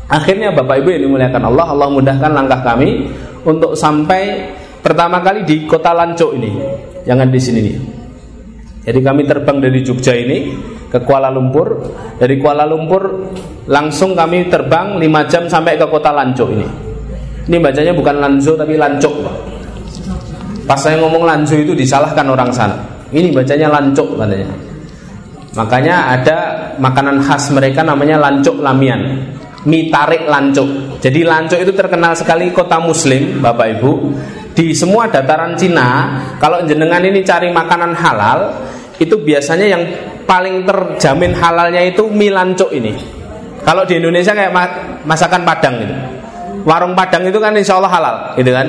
Akhirnya 0.08 0.56
Bapak 0.56 0.80
Ibu 0.80 0.96
yang 0.96 1.12
dimuliakan 1.12 1.44
Allah 1.44 1.76
Allah 1.76 1.92
mudahkan 1.92 2.32
langkah 2.32 2.64
kami 2.64 3.12
Untuk 3.44 3.76
sampai 3.76 4.48
pertama 4.80 5.20
kali 5.20 5.44
di 5.44 5.68
kota 5.68 5.92
Lanco 5.92 6.32
ini 6.32 6.56
Jangan 7.04 7.28
di 7.28 7.40
sini 7.44 7.60
nih 7.60 7.99
Jadi 8.90 9.06
kami 9.06 9.22
terbang 9.22 9.62
dari 9.62 9.86
Jogja 9.86 10.18
ini 10.18 10.50
ke 10.90 10.98
Kuala 11.06 11.30
Lumpur. 11.30 11.78
Dari 12.18 12.42
Kuala 12.42 12.66
Lumpur 12.66 13.30
langsung 13.70 14.18
kami 14.18 14.50
terbang 14.50 14.98
5 14.98 15.30
jam 15.30 15.46
sampai 15.46 15.78
ke 15.78 15.86
kota 15.86 16.10
Lanco 16.10 16.50
ini. 16.50 16.66
Ini 17.46 17.62
bacanya 17.62 17.94
bukan 17.94 18.18
Lanzo 18.18 18.58
tapi 18.58 18.74
Lancok. 18.82 19.14
Pas 20.66 20.82
saya 20.82 20.98
ngomong 20.98 21.22
Lanzo 21.22 21.54
itu 21.54 21.78
disalahkan 21.78 22.26
orang 22.34 22.50
sana. 22.50 22.82
Ini 23.14 23.30
bacanya 23.30 23.70
Lancok 23.70 24.18
katanya. 24.18 24.50
Makanya 25.54 25.96
ada 26.10 26.38
makanan 26.82 27.22
khas 27.22 27.54
mereka 27.54 27.86
namanya 27.86 28.18
Lancok 28.18 28.58
Lamian. 28.58 29.22
Mie 29.70 29.94
tarik 29.94 30.26
Lancok. 30.26 30.98
Jadi 30.98 31.22
Lancok 31.22 31.62
itu 31.62 31.74
terkenal 31.78 32.18
sekali 32.18 32.50
kota 32.50 32.82
muslim, 32.82 33.38
Bapak 33.38 33.78
Ibu. 33.78 33.92
Di 34.58 34.74
semua 34.74 35.06
dataran 35.06 35.54
Cina, 35.54 36.18
kalau 36.42 36.66
jenengan 36.66 37.06
ini 37.06 37.22
cari 37.22 37.54
makanan 37.54 37.96
halal, 37.96 38.40
itu 39.00 39.16
biasanya 39.16 39.66
yang 39.66 39.84
paling 40.28 40.68
terjamin 40.68 41.32
halalnya 41.34 41.82
itu 41.88 42.06
mie 42.12 42.30
lancuk 42.30 42.70
ini. 42.76 42.94
Kalau 43.64 43.88
di 43.88 43.98
Indonesia 43.98 44.36
kayak 44.36 44.52
masakan 45.08 45.44
Padang 45.48 45.76
gitu. 45.80 45.96
Warung 46.68 46.94
Padang 46.94 47.24
itu 47.24 47.40
kan 47.40 47.56
insya 47.56 47.80
Allah 47.80 47.92
halal, 47.92 48.16
gitu 48.36 48.52
kan? 48.52 48.68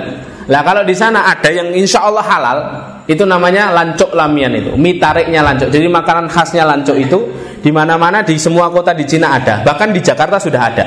Lah 0.50 0.62
kalau 0.66 0.82
di 0.82 0.94
sana 0.94 1.30
ada 1.30 1.50
yang 1.50 1.70
insya 1.74 2.02
Allah 2.06 2.22
halal, 2.22 2.58
itu 3.06 3.22
namanya 3.26 3.74
lancuk 3.74 4.14
lamian 4.14 4.50
itu, 4.54 4.74
mie 4.78 4.98
tariknya 4.98 5.42
lancuk. 5.42 5.70
Jadi 5.70 5.86
makanan 5.90 6.26
khasnya 6.30 6.66
lancuk 6.66 6.94
itu 6.98 7.18
di 7.60 7.70
mana-mana 7.70 8.22
di 8.22 8.38
semua 8.38 8.70
kota 8.70 8.94
di 8.94 9.06
Cina 9.06 9.34
ada, 9.34 9.62
bahkan 9.66 9.90
di 9.90 9.98
Jakarta 10.02 10.38
sudah 10.38 10.62
ada, 10.62 10.86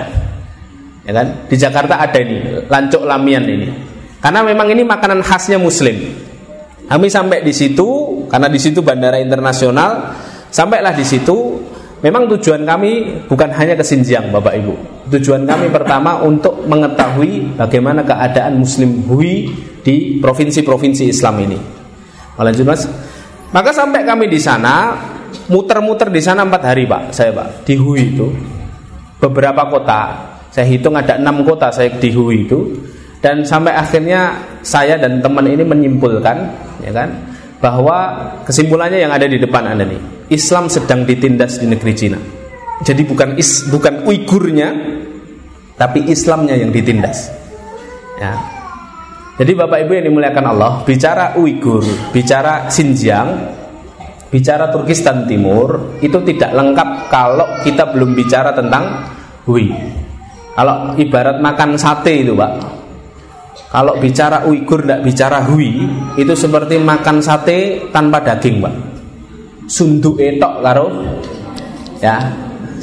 ya 1.04 1.12
kan? 1.12 1.28
Di 1.48 1.56
Jakarta 1.60 2.00
ada 2.00 2.18
ini 2.20 2.68
lancuk 2.68 3.04
lamian 3.04 3.44
ini, 3.48 3.68
karena 4.20 4.44
memang 4.44 4.68
ini 4.72 4.84
makanan 4.84 5.20
khasnya 5.24 5.60
Muslim. 5.60 5.96
Kami 6.84 7.08
sampai 7.08 7.40
di 7.48 7.56
situ 7.56 8.13
karena 8.34 8.50
di 8.50 8.58
situ 8.58 8.82
bandara 8.82 9.22
internasional 9.22 10.18
Sampailah 10.54 10.94
di 10.94 11.02
situ, 11.02 11.66
memang 12.06 12.30
tujuan 12.30 12.62
kami 12.62 13.26
bukan 13.26 13.50
hanya 13.58 13.74
ke 13.74 13.82
Xinjiang, 13.82 14.30
Bapak 14.30 14.54
Ibu. 14.62 14.74
Tujuan 15.10 15.50
kami 15.50 15.74
pertama 15.74 16.22
untuk 16.22 16.62
mengetahui 16.70 17.58
bagaimana 17.58 18.06
keadaan 18.06 18.62
Muslim 18.62 19.02
Hui 19.10 19.50
di 19.82 20.22
provinsi-provinsi 20.22 21.10
Islam 21.10 21.42
ini. 21.42 21.58
Lanjut 22.38 22.70
Mas. 22.70 22.86
Maka 23.50 23.74
sampai 23.74 24.06
kami 24.06 24.30
di 24.30 24.38
sana, 24.38 24.94
muter-muter 25.50 26.14
di 26.14 26.22
sana 26.22 26.46
empat 26.46 26.62
hari 26.70 26.86
Pak, 26.86 27.10
saya 27.10 27.34
Pak 27.34 27.66
di 27.66 27.74
Hui 27.74 28.14
itu 28.14 28.30
beberapa 29.18 29.66
kota. 29.74 30.02
Saya 30.54 30.70
hitung 30.70 30.94
ada 30.94 31.18
enam 31.18 31.42
kota 31.42 31.74
saya 31.74 31.98
di 31.98 32.14
Hui 32.14 32.46
itu 32.46 32.78
dan 33.26 33.42
sampai 33.42 33.74
akhirnya 33.74 34.38
saya 34.62 35.02
dan 35.02 35.18
teman 35.18 35.50
ini 35.50 35.66
menyimpulkan, 35.66 36.38
ya 36.86 36.94
kan, 36.94 37.33
bahwa 37.64 37.98
kesimpulannya 38.44 39.00
yang 39.00 39.16
ada 39.16 39.24
di 39.24 39.40
depan 39.40 39.64
anda 39.64 39.88
nih 39.88 40.28
Islam 40.28 40.68
sedang 40.68 41.08
ditindas 41.08 41.64
di 41.64 41.72
negeri 41.72 41.94
Cina. 41.96 42.20
Jadi 42.84 43.08
bukan 43.08 43.40
is, 43.40 43.64
bukan 43.72 44.04
Uigurnya, 44.04 44.76
tapi 45.80 46.04
Islamnya 46.12 46.60
yang 46.60 46.76
ditindas. 46.76 47.32
Ya. 48.20 48.36
Jadi 49.40 49.56
Bapak 49.56 49.88
Ibu 49.88 49.92
yang 49.96 50.06
dimuliakan 50.12 50.46
Allah, 50.52 50.72
bicara 50.84 51.40
Uigur, 51.40 51.88
bicara 52.12 52.68
Xinjiang, 52.68 53.30
bicara 54.28 54.68
Turkistan 54.68 55.24
Timur 55.24 55.98
itu 56.04 56.20
tidak 56.28 56.52
lengkap 56.52 56.90
kalau 57.08 57.48
kita 57.64 57.88
belum 57.96 58.12
bicara 58.14 58.52
tentang 58.52 59.08
Hui. 59.48 59.72
Kalau 60.54 60.94
ibarat 61.00 61.40
makan 61.40 61.80
sate 61.80 62.22
itu, 62.22 62.36
Pak. 62.36 62.83
Kalau 63.74 63.98
bicara 63.98 64.46
Uigur 64.46 64.86
tidak 64.86 65.02
bicara 65.02 65.42
Hui, 65.50 65.82
itu 66.14 66.34
seperti 66.38 66.78
makan 66.78 67.18
sate 67.26 67.90
tanpa 67.90 68.22
daging, 68.22 68.62
Pak. 68.62 68.76
Sunduk 69.66 70.22
etok 70.22 70.62
karo 70.62 70.88
ya 72.04 72.20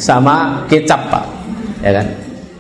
sama 0.01 0.65
kecap 0.65 1.13
pak. 1.13 1.25
Ya 1.85 2.01
kan? 2.01 2.07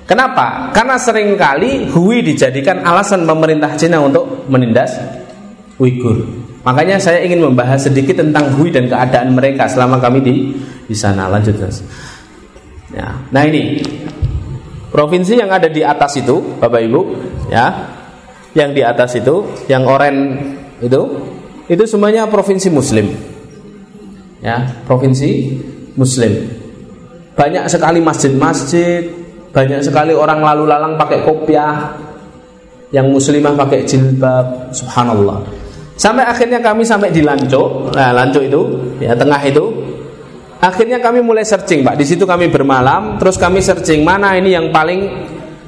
Kenapa? 0.05 0.69
Karena 0.77 1.01
sering 1.01 1.39
kali 1.41 1.89
hui 1.89 2.21
dijadikan 2.21 2.85
alasan 2.85 3.25
pemerintah 3.25 3.73
Cina 3.81 4.03
untuk 4.05 4.45
menindas 4.53 4.93
Uighur. 5.81 6.29
Makanya 6.61 7.01
saya 7.01 7.25
ingin 7.25 7.41
membahas 7.41 7.89
sedikit 7.89 8.21
tentang 8.21 8.53
hui 8.61 8.69
dan 8.69 8.85
keadaan 8.85 9.33
mereka 9.33 9.65
selama 9.65 9.97
kami 9.97 10.21
di 10.21 10.35
di 10.85 10.97
sana. 10.99 11.25
Lanjut 11.33 11.57
ya. 12.93 13.09
Nah 13.33 13.43
ini. 13.49 13.81
Provinsi 14.91 15.39
yang 15.39 15.55
ada 15.55 15.71
di 15.71 15.87
atas 15.87 16.19
itu 16.19 16.59
bapak 16.59 16.83
ibu 16.83 17.15
ya 17.47 17.71
yang 18.57 18.75
di 18.75 18.83
atas 18.83 19.15
itu 19.19 19.47
yang 19.71 19.87
oren 19.87 20.39
itu 20.83 21.01
itu 21.71 21.85
semuanya 21.87 22.27
provinsi 22.27 22.69
muslim 22.71 23.15
ya 24.43 24.83
provinsi 24.85 25.31
muslim 25.95 26.51
banyak 27.39 27.65
sekali 27.71 28.03
masjid-masjid 28.03 29.07
banyak 29.51 29.83
sekali 29.83 30.15
orang 30.15 30.43
lalu 30.43 30.65
lalang 30.67 30.95
pakai 30.95 31.27
kopiah 31.27 31.95
yang 32.91 33.07
muslimah 33.11 33.55
pakai 33.55 33.87
jilbab, 33.87 34.75
subhanallah. 34.75 35.47
Sampai 35.95 36.27
akhirnya 36.27 36.59
kami 36.59 36.83
sampai 36.83 37.15
di 37.15 37.23
Lanco, 37.23 37.91
nah 37.95 38.11
Lanco 38.11 38.43
itu, 38.43 38.63
ya 38.99 39.15
tengah 39.15 39.39
itu. 39.47 39.65
Akhirnya 40.61 41.01
kami 41.01 41.25
mulai 41.25 41.47
searching, 41.47 41.81
Pak. 41.81 41.97
Di 41.97 42.05
situ 42.05 42.29
kami 42.29 42.53
bermalam, 42.53 43.17
terus 43.17 43.41
kami 43.41 43.65
searching 43.65 44.05
mana 44.05 44.37
ini 44.37 44.53
yang 44.53 44.69
paling 44.69 45.09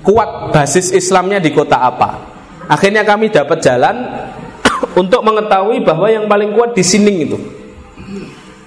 kuat 0.04 0.52
basis 0.52 0.92
Islamnya 0.92 1.40
di 1.40 1.54
kota 1.54 1.80
apa. 1.80 2.31
Akhirnya 2.72 3.04
kami 3.04 3.28
dapat 3.28 3.60
jalan 3.60 4.00
untuk 5.00 5.20
mengetahui 5.20 5.84
bahwa 5.84 6.08
yang 6.08 6.24
paling 6.24 6.56
kuat 6.56 6.72
di 6.72 6.80
Sining 6.80 7.28
itu. 7.28 7.36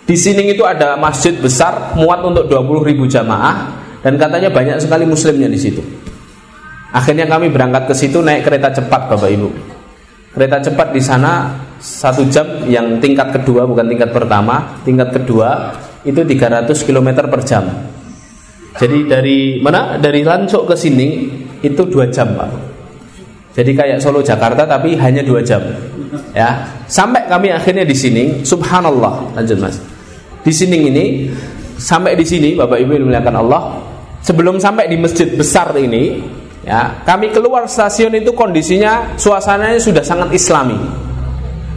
Di 0.05 0.13
Sining 0.13 0.53
itu 0.53 0.61
ada 0.61 0.93
masjid 0.93 1.33
besar 1.33 1.97
muat 1.97 2.21
untuk 2.21 2.45
20 2.45 2.85
ribu 2.85 3.09
jamaah 3.09 3.73
dan 4.05 4.21
katanya 4.21 4.53
banyak 4.53 4.77
sekali 4.77 5.09
muslimnya 5.09 5.49
di 5.49 5.57
situ. 5.57 5.81
Akhirnya 6.93 7.25
kami 7.25 7.49
berangkat 7.49 7.89
ke 7.89 7.93
situ 7.97 8.21
naik 8.21 8.45
kereta 8.45 8.69
cepat 8.69 9.09
Bapak 9.09 9.29
Ibu. 9.33 9.49
Kereta 10.37 10.61
cepat 10.61 10.93
di 10.93 11.01
sana 11.01 11.57
satu 11.81 12.29
jam 12.29 12.69
yang 12.69 13.01
tingkat 13.01 13.33
kedua 13.33 13.65
bukan 13.65 13.89
tingkat 13.89 14.13
pertama, 14.13 14.77
tingkat 14.85 15.09
kedua 15.17 15.73
itu 16.05 16.21
300 16.21 16.69
km 16.85 17.25
per 17.25 17.41
jam. 17.41 17.65
Jadi 18.77 19.09
dari 19.09 19.39
mana? 19.63 19.97
Dari 19.97 20.21
Lancok 20.21 20.69
ke 20.69 20.75
sini 20.77 21.07
itu 21.65 21.81
dua 21.89 22.11
jam 22.13 22.35
pak. 22.35 22.64
Jadi 23.55 23.71
kayak 23.71 24.03
Solo 24.03 24.19
Jakarta 24.19 24.67
tapi 24.67 24.99
hanya 24.99 25.23
dua 25.23 25.39
jam. 25.39 25.63
Ya, 26.35 26.67
sampai 26.91 27.23
kami 27.31 27.55
akhirnya 27.55 27.87
di 27.87 27.95
sini, 27.95 28.43
Subhanallah, 28.43 29.31
lanjut 29.31 29.63
mas. 29.63 29.79
Di 30.43 30.51
sini 30.51 30.91
ini 30.91 31.05
sampai 31.79 32.19
di 32.19 32.27
sini 32.27 32.51
Bapak 32.59 32.75
Ibu 32.83 32.99
dimuliakan 32.99 33.35
Allah. 33.39 33.61
Sebelum 34.19 34.59
sampai 34.59 34.91
di 34.91 34.99
masjid 34.99 35.31
besar 35.31 35.71
ini, 35.79 36.19
ya 36.67 36.99
kami 37.07 37.31
keluar 37.31 37.63
stasiun 37.69 38.11
itu 38.19 38.35
kondisinya 38.35 39.15
suasananya 39.15 39.79
sudah 39.79 40.03
sangat 40.03 40.35
Islami. 40.35 40.75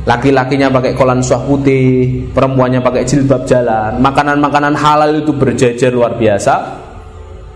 Laki-lakinya 0.09 0.73
pakai 0.73 0.97
kolan 0.97 1.21
suah 1.21 1.45
putih, 1.45 2.25
perempuannya 2.33 2.81
pakai 2.81 3.05
jilbab 3.05 3.45
jalan, 3.45 4.01
makanan-makanan 4.01 4.73
halal 4.73 5.21
itu 5.21 5.37
berjajar 5.37 5.93
luar 5.93 6.17
biasa. 6.17 6.81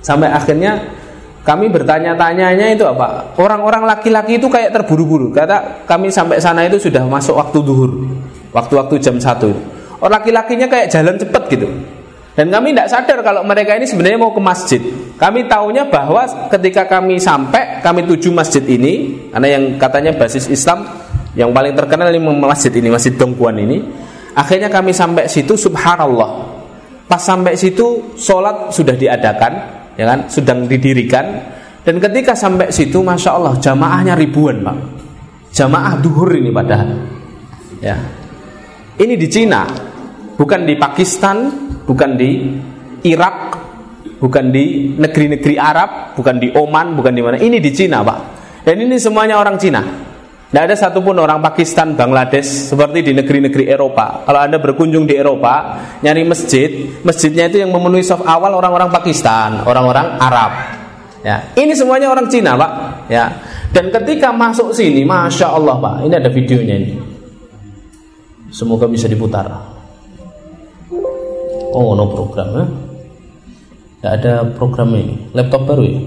Sampai 0.05 0.29
akhirnya 0.29 1.02
kami 1.43 1.67
bertanya-tanyanya 1.75 2.71
itu 2.71 2.87
apa? 2.87 3.35
Orang-orang 3.35 3.83
laki-laki 3.83 4.39
itu 4.39 4.47
kayak 4.47 4.71
terburu-buru. 4.71 5.35
Kata 5.35 5.83
kami 5.91 6.07
sampai 6.07 6.39
sana 6.39 6.63
itu 6.63 6.79
sudah 6.79 7.03
masuk 7.03 7.35
waktu 7.35 7.59
duhur, 7.67 7.91
waktu-waktu 8.55 8.95
jam 9.03 9.19
1 9.19 10.03
Orang 10.03 10.23
laki-lakinya 10.23 10.67
kayak 10.71 10.91
jalan 10.91 11.15
cepat 11.19 11.43
gitu. 11.51 11.67
Dan 12.33 12.49
kami 12.49 12.73
tidak 12.73 12.89
sadar 12.89 13.19
kalau 13.21 13.45
mereka 13.45 13.77
ini 13.77 13.87
sebenarnya 13.87 14.19
mau 14.19 14.33
ke 14.33 14.41
masjid. 14.43 14.81
Kami 15.21 15.47
tahunya 15.47 15.87
bahwa 15.93 16.49
ketika 16.49 16.89
kami 16.89 17.21
sampai, 17.21 17.85
kami 17.85 18.09
tuju 18.09 18.33
masjid 18.33 18.65
ini, 18.67 19.29
karena 19.31 19.59
yang 19.59 19.65
katanya 19.77 20.17
basis 20.17 20.49
Islam 20.49 20.87
yang 21.39 21.53
paling 21.53 21.77
terkenal 21.77 22.09
ini 22.09 22.19
masjid 22.23 22.73
ini, 22.73 22.89
masjid 22.89 23.13
Dongguan 23.15 23.61
ini. 23.61 23.85
Akhirnya 24.33 24.73
kami 24.73 24.97
sampai 24.97 25.29
situ, 25.29 25.55
subhanallah. 25.55 26.51
Pas 27.05 27.21
sampai 27.21 27.53
situ, 27.53 28.17
sholat 28.17 28.73
sudah 28.73 28.97
diadakan, 28.97 29.82
ya 29.99 30.05
kan, 30.09 30.29
sedang 30.29 30.65
didirikan. 30.69 31.25
Dan 31.83 31.99
ketika 31.99 32.33
sampai 32.39 32.71
situ, 32.71 33.03
masya 33.03 33.35
Allah, 33.35 33.55
jamaahnya 33.59 34.15
ribuan, 34.15 34.63
pak. 34.63 34.77
Jamaah 35.53 35.99
duhur 36.01 36.33
ini 36.33 36.49
padahal. 36.49 36.91
Ya, 37.83 37.99
ini 39.03 39.19
di 39.19 39.27
Cina, 39.27 39.67
bukan 40.39 40.63
di 40.63 40.79
Pakistan, 40.79 41.51
bukan 41.83 42.15
di 42.15 42.31
Irak, 43.03 43.37
bukan 44.23 44.55
di 44.55 44.95
negeri-negeri 44.95 45.59
Arab, 45.59 46.15
bukan 46.15 46.39
di 46.39 46.55
Oman, 46.55 46.95
bukan 46.95 47.13
di 47.13 47.21
mana. 47.21 47.37
Ini 47.43 47.59
di 47.59 47.71
Cina, 47.75 48.07
Pak. 48.07 48.19
Dan 48.63 48.79
ini 48.87 48.95
semuanya 49.03 49.43
orang 49.43 49.59
Cina. 49.59 49.83
Tidak 50.53 50.69
ada 50.69 50.77
satupun 50.77 51.17
orang 51.17 51.41
Pakistan, 51.41 51.97
Bangladesh 51.97 52.69
seperti 52.69 53.01
di 53.01 53.17
negeri-negeri 53.17 53.73
Eropa. 53.73 54.21
Kalau 54.29 54.37
Anda 54.37 54.61
berkunjung 54.61 55.09
di 55.09 55.17
Eropa, 55.17 55.81
nyari 56.05 56.29
masjid, 56.29 56.93
masjidnya 57.01 57.49
itu 57.49 57.65
yang 57.65 57.73
memenuhi 57.73 58.05
soft 58.05 58.29
awal 58.29 58.61
orang-orang 58.61 58.93
Pakistan, 58.93 59.65
orang-orang 59.65 60.21
Arab. 60.21 60.53
Ya, 61.25 61.41
ini 61.57 61.73
semuanya 61.73 62.13
orang 62.13 62.29
Cina, 62.29 62.53
Pak. 62.53 62.73
Ya. 63.09 63.33
Dan 63.73 63.89
ketika 63.97 64.29
masuk 64.29 64.77
sini, 64.77 65.09
masya 65.09 65.57
Allah, 65.57 65.81
Pak, 65.81 66.05
ini 66.05 66.15
ada 66.21 66.29
videonya 66.29 66.75
ini. 66.85 67.01
Semoga 68.53 68.85
bisa 68.85 69.09
diputar. 69.09 69.49
Oh, 71.73 71.97
no 71.97 72.13
program, 72.13 72.49
ya? 72.53 72.65
Tidak 74.05 74.13
ada 74.21 74.33
program 74.53 74.93
ini. 75.01 75.33
Laptop 75.33 75.65
baru 75.65 75.89
ya? 75.89 76.01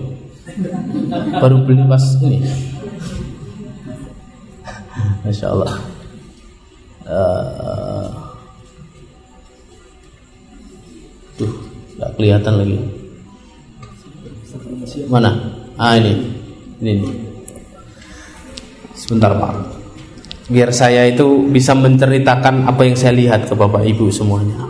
Baru 1.41 1.65
beli 1.65 1.81
pas 1.89 2.05
ini. 2.21 2.74
Masya 5.25 5.47
Allah. 5.49 5.75
Uh, 7.05 8.09
tuh, 11.33 11.51
nggak 11.97 12.11
kelihatan 12.13 12.53
lagi. 12.61 12.77
Mana? 15.09 15.33
Ah 15.81 15.97
ini, 15.97 16.13
ini. 16.77 16.91
ini. 17.01 17.09
Sebentar 18.93 19.33
Pak. 19.33 19.53
Biar 20.45 20.69
saya 20.69 21.09
itu 21.09 21.49
bisa 21.49 21.73
menceritakan 21.73 22.69
apa 22.69 22.85
yang 22.85 22.93
saya 22.93 23.17
lihat 23.17 23.49
ke 23.49 23.57
Bapak 23.57 23.81
Ibu 23.81 24.13
semuanya. 24.13 24.61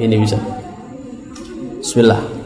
Ini 0.00 0.16
bisa. 0.16 0.40
Bismillah. 1.84 2.37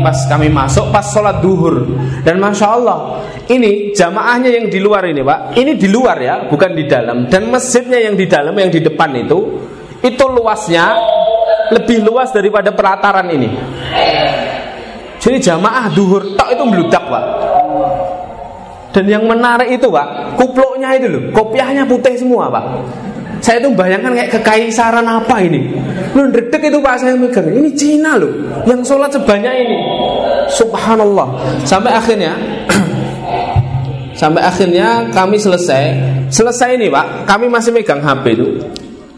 Pas 0.00 0.18
kami 0.28 0.48
masuk 0.48 0.90
pas 0.94 1.04
sholat 1.04 1.40
duhur 1.42 1.84
dan 2.22 2.38
masya 2.38 2.66
Allah 2.78 2.98
ini 3.48 3.92
jamaahnya 3.92 4.50
yang 4.50 4.66
di 4.68 4.78
luar 4.78 5.04
ini 5.08 5.24
pak 5.24 5.56
ini 5.56 5.76
di 5.76 5.88
luar 5.88 6.16
ya 6.20 6.34
bukan 6.46 6.76
di 6.76 6.84
dalam 6.84 7.26
dan 7.26 7.48
masjidnya 7.48 7.98
yang 8.04 8.14
di 8.14 8.26
dalam 8.28 8.54
yang 8.56 8.68
di 8.68 8.80
depan 8.80 9.10
itu 9.16 9.38
itu 10.04 10.24
luasnya 10.30 10.94
lebih 11.74 12.04
luas 12.06 12.32
daripada 12.32 12.72
pelataran 12.72 13.28
ini. 13.28 13.48
Jadi 15.18 15.36
jamaah 15.42 15.90
duhur 15.92 16.38
tok 16.38 16.48
itu 16.54 16.64
meludak 16.64 17.04
pak. 17.04 17.24
Dan 18.94 19.04
yang 19.04 19.24
menarik 19.28 19.68
itu 19.68 19.86
pak 19.92 20.38
kuploknya 20.38 20.96
itu 20.96 21.06
loh 21.12 21.22
kopiahnya 21.34 21.84
putih 21.84 22.16
semua 22.16 22.48
pak. 22.48 22.64
Saya 23.38 23.62
tuh 23.62 23.72
bayangkan 23.72 24.12
kayak 24.14 24.30
kekaisaran 24.40 25.06
apa 25.06 25.36
ini? 25.42 25.70
Lu 26.16 26.26
ndredek 26.28 26.58
itu 26.58 26.78
pak 26.80 26.98
saya 26.98 27.14
mikir 27.14 27.44
Ini 27.44 27.70
Cina 27.76 28.16
loh 28.16 28.32
Yang 28.66 28.90
sholat 28.90 29.10
sebanyak 29.14 29.54
ini. 29.54 29.78
Subhanallah. 30.50 31.28
Sampai 31.62 31.92
akhirnya 31.94 32.34
Sampai 34.20 34.42
akhirnya 34.42 35.06
kami 35.14 35.38
selesai. 35.38 35.84
Selesai 36.32 36.74
ini 36.74 36.90
pak 36.90 37.28
Kami 37.28 37.46
masih 37.46 37.70
megang 37.70 38.02
HP 38.02 38.24
itu. 38.34 38.46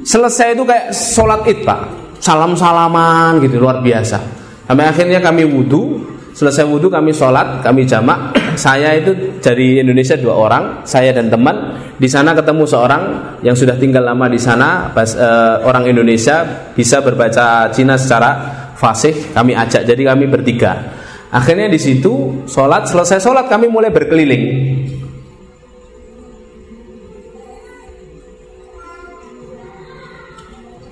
Selesai 0.05 0.57
itu 0.57 0.65
kayak 0.65 0.93
sholat 0.93 1.45
id 1.49 1.65
pak. 1.65 1.81
Salam-salaman 2.21 3.41
gitu 3.41 3.57
luar 3.57 3.81
biasa. 3.81 4.21
Sampai 4.69 4.87
akhirnya 4.87 5.19
kami 5.25 5.49
wudhu 5.49 6.11
Selesai 6.31 6.63
wudhu 6.65 6.89
kami 6.89 7.11
sholat, 7.13 7.61
kami 7.61 7.85
jamak. 7.85 8.33
Saya 8.61 8.93
itu 8.93 9.41
dari 9.41 9.81
Indonesia 9.81 10.21
dua 10.21 10.37
orang, 10.37 10.85
saya 10.85 11.17
dan 11.17 11.33
teman. 11.33 11.81
Di 11.97 12.05
sana 12.13 12.37
ketemu 12.37 12.69
seorang 12.69 13.03
yang 13.41 13.57
sudah 13.57 13.81
tinggal 13.81 14.05
lama 14.05 14.29
di 14.29 14.37
sana, 14.37 14.93
bas, 14.93 15.17
uh, 15.17 15.65
orang 15.65 15.89
Indonesia 15.89 16.69
bisa 16.77 17.01
berbaca 17.01 17.73
Cina 17.73 17.97
secara 17.97 18.31
fasih. 18.77 19.33
Kami 19.33 19.57
ajak, 19.57 19.89
jadi 19.89 20.13
kami 20.13 20.29
bertiga. 20.29 20.93
Akhirnya 21.33 21.73
di 21.73 21.81
situ 21.81 22.45
sholat, 22.45 22.85
selesai 22.85 23.25
sholat 23.25 23.49
kami 23.49 23.73
mulai 23.73 23.89
berkeliling. 23.89 24.45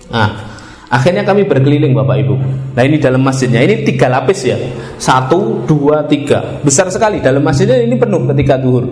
Nah, 0.09 0.48
Akhirnya 0.89 1.20
kami 1.20 1.45
berkeliling 1.45 1.93
Bapak 1.93 2.16
Ibu. 2.24 2.34
Nah 2.72 2.82
ini 2.82 2.97
dalam 2.97 3.20
masjidnya 3.20 3.61
ini 3.61 3.84
tiga 3.84 4.09
lapis 4.09 4.41
ya, 4.49 4.57
satu, 4.97 5.68
dua, 5.68 6.09
tiga, 6.09 6.64
besar 6.64 6.89
sekali 6.89 7.20
dalam 7.20 7.45
masjidnya 7.45 7.84
ini 7.84 7.93
penuh 8.01 8.24
ketika 8.32 8.57
duhur. 8.57 8.89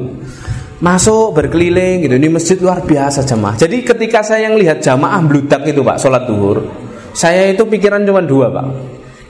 Masuk 0.76 1.32
berkeliling 1.32 2.05
gitu, 2.05 2.20
ini 2.20 2.28
masjid 2.28 2.61
luar 2.61 2.84
biasa 2.84 3.24
jamaah. 3.24 3.57
Jadi 3.57 3.80
ketika 3.80 4.20
saya 4.20 4.53
yang 4.53 4.61
lihat 4.61 4.84
jamaah 4.84 5.24
bludak 5.24 5.64
itu 5.64 5.80
Pak, 5.80 5.97
sholat 5.97 6.28
duhur, 6.28 6.68
saya 7.16 7.49
itu 7.49 7.64
pikiran 7.64 8.05
cuma 8.05 8.20
dua 8.20 8.53
Pak. 8.53 8.66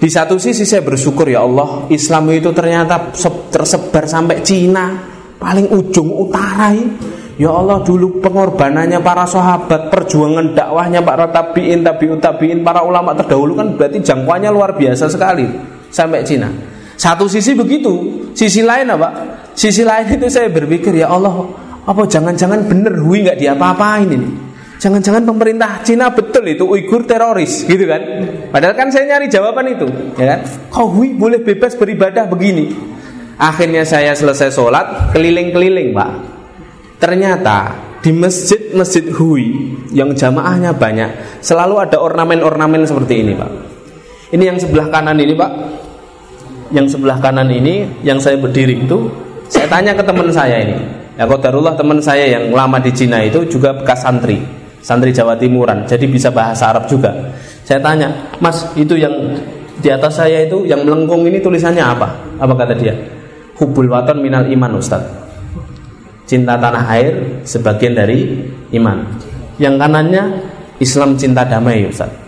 Di 0.02 0.10
satu 0.10 0.34
sisi 0.34 0.66
saya 0.66 0.82
bersyukur 0.82 1.30
ya 1.30 1.46
Allah, 1.46 1.86
Islam 1.86 2.34
itu 2.34 2.50
ternyata 2.50 3.14
tersebar 3.48 4.10
sampai 4.10 4.42
Cina, 4.42 4.90
paling 5.38 5.70
ujung 5.70 6.10
utara 6.10 6.74
ini 6.74 7.15
Ya 7.36 7.52
Allah 7.52 7.84
dulu 7.84 8.24
pengorbanannya 8.24 8.96
para 9.04 9.28
sahabat 9.28 9.92
Perjuangan 9.92 10.56
dakwahnya 10.56 11.04
para 11.04 11.28
tabiin 11.28 11.84
Tabiun 11.84 12.16
tabiin 12.16 12.64
para 12.64 12.80
ulama 12.80 13.12
terdahulu 13.12 13.60
kan 13.60 13.76
Berarti 13.76 14.00
jangkauannya 14.00 14.48
luar 14.48 14.72
biasa 14.72 15.12
sekali 15.12 15.44
Sampai 15.92 16.24
Cina 16.24 16.48
Satu 16.96 17.28
sisi 17.28 17.52
begitu, 17.52 17.92
sisi 18.32 18.64
lain 18.64 18.88
apa? 18.88 19.12
Sisi 19.52 19.84
lain 19.84 20.16
itu 20.16 20.32
saya 20.32 20.48
berpikir 20.48 20.96
ya 20.96 21.12
Allah, 21.12 21.44
apa 21.84 22.08
jangan-jangan 22.08 22.64
bener 22.64 22.96
Hui 22.96 23.20
nggak 23.20 23.36
diapa-apain 23.36 24.08
ini? 24.08 24.28
Jangan-jangan 24.80 25.28
pemerintah 25.28 25.80
Cina 25.84 26.08
betul 26.08 26.48
itu 26.48 26.64
Uighur 26.64 27.04
teroris, 27.04 27.68
gitu 27.68 27.84
kan? 27.84 28.00
Padahal 28.48 28.72
kan 28.76 28.88
saya 28.88 29.12
nyari 29.12 29.28
jawaban 29.28 29.76
itu, 29.76 29.84
ya 30.16 30.36
kan? 30.36 30.40
Kok 30.72 30.88
Hui 30.96 31.12
boleh 31.12 31.44
bebas 31.44 31.76
beribadah 31.76 32.24
begini? 32.32 32.72
Akhirnya 33.36 33.84
saya 33.84 34.16
selesai 34.16 34.56
sholat, 34.56 35.12
keliling-keliling 35.12 35.92
pak. 35.92 36.10
Ternyata 36.96 37.76
di 38.00 38.14
masjid-masjid 38.14 39.10
Hui 39.12 39.76
yang 39.92 40.16
jamaahnya 40.16 40.72
banyak, 40.72 41.42
selalu 41.44 41.84
ada 41.84 42.00
ornamen-ornamen 42.00 42.86
seperti 42.88 43.20
ini 43.20 43.32
pak. 43.36 43.50
Ini 44.32 44.42
yang 44.54 44.58
sebelah 44.58 44.88
kanan 44.88 45.18
ini 45.20 45.34
pak, 45.36 45.50
yang 46.72 46.86
sebelah 46.88 47.18
kanan 47.20 47.50
ini 47.52 47.86
yang 48.02 48.18
saya 48.18 48.40
berdiri 48.40 48.86
itu 48.86 49.10
saya 49.46 49.66
tanya 49.70 49.92
ke 49.94 50.02
teman 50.02 50.30
saya 50.32 50.56
ini. 50.62 50.76
Ya 51.16 51.24
kodarullah 51.24 51.72
teman 51.74 51.96
saya 51.98 52.28
yang 52.28 52.52
lama 52.52 52.76
di 52.76 52.92
Cina 52.92 53.24
itu 53.24 53.40
juga 53.48 53.72
bekas 53.72 54.04
santri 54.04 54.36
santri 54.84 55.10
Jawa 55.10 55.34
Timuran 55.34 55.82
jadi 55.88 56.06
bisa 56.06 56.30
bahasa 56.30 56.70
Arab 56.70 56.86
juga. 56.86 57.10
Saya 57.66 57.82
tanya 57.82 58.12
mas 58.38 58.62
itu 58.78 58.94
yang 58.94 59.12
di 59.82 59.88
atas 59.90 60.22
saya 60.22 60.46
itu 60.46 60.62
yang 60.62 60.86
melengkung 60.86 61.26
ini 61.26 61.42
tulisannya 61.42 61.82
apa? 61.82 62.08
Apa 62.38 62.54
kata 62.54 62.74
dia? 62.78 62.94
Hubul 63.58 63.90
waton 63.90 64.22
minal 64.22 64.46
iman 64.46 64.78
ustad 64.78 65.25
cinta 66.26 66.58
tanah 66.58 66.84
air 66.90 67.14
sebagian 67.46 67.94
dari 67.94 68.44
iman. 68.76 69.06
Yang 69.56 69.74
kanannya 69.80 70.24
Islam 70.82 71.16
cinta 71.16 71.48
damai 71.48 71.88
ustad 71.88 72.26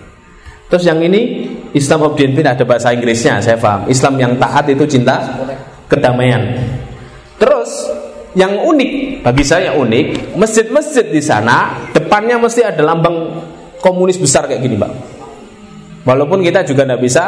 terus 0.69 0.85
yang 0.85 1.01
ini 1.01 1.49
Islam 1.73 2.13
obedient 2.13 2.45
ada 2.45 2.65
bahasa 2.65 2.93
Inggrisnya 2.93 3.41
saya 3.41 3.57
paham. 3.57 3.89
Islam 3.89 4.21
yang 4.21 4.33
taat 4.37 4.69
itu 4.69 4.85
cinta 4.85 5.21
kedamaian. 5.89 6.57
Terus 7.41 7.89
yang 8.37 8.61
unik 8.61 9.25
bagi 9.25 9.45
saya 9.45 9.73
unik 9.73 10.37
masjid-masjid 10.37 11.09
di 11.09 11.21
sana 11.25 11.89
depannya 11.97 12.37
mesti 12.37 12.61
ada 12.61 12.85
lambang 12.85 13.41
komunis 13.81 14.21
besar 14.21 14.45
kayak 14.45 14.61
gini 14.61 14.77
pak 14.77 14.93
walaupun 16.03 16.43
kita 16.43 16.67
juga 16.67 16.87
tidak 16.87 17.01
bisa 17.03 17.25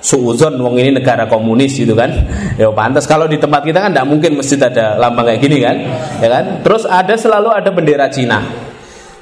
suuzon 0.00 0.60
wong 0.60 0.80
ini 0.80 1.00
negara 1.00 1.24
komunis 1.28 1.76
gitu 1.76 1.96
kan 1.96 2.12
ya 2.60 2.68
pantas 2.72 3.08
kalau 3.08 3.24
di 3.24 3.40
tempat 3.40 3.64
kita 3.64 3.80
kan 3.84 3.90
tidak 3.92 4.06
mungkin 4.08 4.40
masjid 4.40 4.60
ada 4.60 5.00
lambang 5.00 5.28
kayak 5.28 5.40
gini 5.40 5.58
kan 5.60 5.76
ya 6.20 6.28
kan 6.28 6.44
terus 6.60 6.84
ada 6.84 7.14
selalu 7.16 7.48
ada 7.52 7.70
bendera 7.72 8.08
Cina 8.08 8.40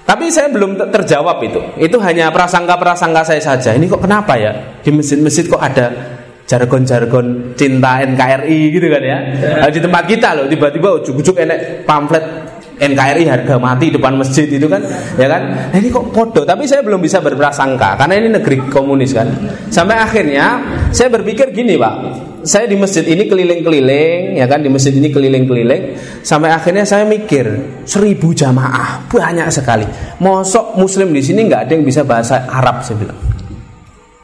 tapi 0.03 0.35
saya 0.35 0.51
belum 0.51 0.77
terjawab 0.91 1.39
itu. 1.47 1.63
Itu 1.79 2.03
hanya 2.03 2.35
prasangka-prasangka 2.35 3.23
saya 3.23 3.39
saja. 3.39 3.71
Ini 3.71 3.87
kok 3.87 4.03
kenapa 4.03 4.35
ya? 4.35 4.51
Di 4.83 4.91
masjid-masjid 4.91 5.47
kok 5.47 5.63
ada 5.63 5.95
jargon-jargon 6.43 7.55
cinta 7.55 8.03
NKRI 8.03 8.61
gitu 8.75 8.87
kan 8.91 9.03
ya. 9.03 9.19
Nah, 9.63 9.71
di 9.71 9.79
tempat 9.79 10.05
kita 10.11 10.29
loh 10.35 10.47
tiba-tiba 10.51 11.01
ujuk-ujuk 11.01 11.39
enek 11.39 11.87
pamflet 11.87 12.42
NKRI 12.83 13.25
harga 13.31 13.55
mati 13.63 13.95
depan 13.95 14.19
masjid 14.19 14.51
itu 14.51 14.67
kan 14.67 14.83
ya 15.15 15.31
kan? 15.31 15.71
Nah, 15.71 15.79
ini 15.79 15.87
kok 15.87 16.11
podo 16.11 16.43
tapi 16.43 16.67
saya 16.67 16.83
belum 16.83 16.99
bisa 16.99 17.23
berprasangka 17.23 17.95
karena 17.95 18.15
ini 18.19 18.29
negeri 18.35 18.67
komunis 18.67 19.15
kan. 19.15 19.31
Sampai 19.71 20.03
akhirnya 20.03 20.59
saya 20.91 21.07
berpikir 21.15 21.55
gini 21.55 21.79
pak. 21.79 21.95
Saya 22.43 22.67
di 22.67 22.75
masjid 22.75 23.07
ini 23.07 23.31
keliling-keliling 23.31 24.35
ya 24.35 24.51
kan? 24.51 24.67
Di 24.67 24.67
masjid 24.67 24.91
ini 24.91 25.15
keliling-keliling. 25.15 25.95
Sampai 26.27 26.51
akhirnya 26.51 26.83
saya 26.83 27.07
mikir 27.07 27.47
seribu 27.87 28.35
jamaah 28.35 29.07
banyak 29.07 29.47
sekali. 29.55 29.87
Mosok 30.19 30.75
muslim 30.75 31.15
di 31.15 31.23
sini 31.23 31.47
nggak 31.47 31.71
ada 31.71 31.73
yang 31.79 31.87
bisa 31.87 32.03
bahasa 32.03 32.51
Arab 32.51 32.83
saya 32.83 32.99
bilang. 32.99 33.21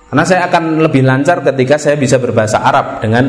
Karena 0.08 0.24
saya 0.24 0.40
akan 0.48 0.80
lebih 0.82 1.04
lancar 1.04 1.44
ketika 1.44 1.76
saya 1.76 2.00
bisa 2.00 2.16
berbahasa 2.16 2.64
Arab 2.64 3.04
dengan 3.04 3.28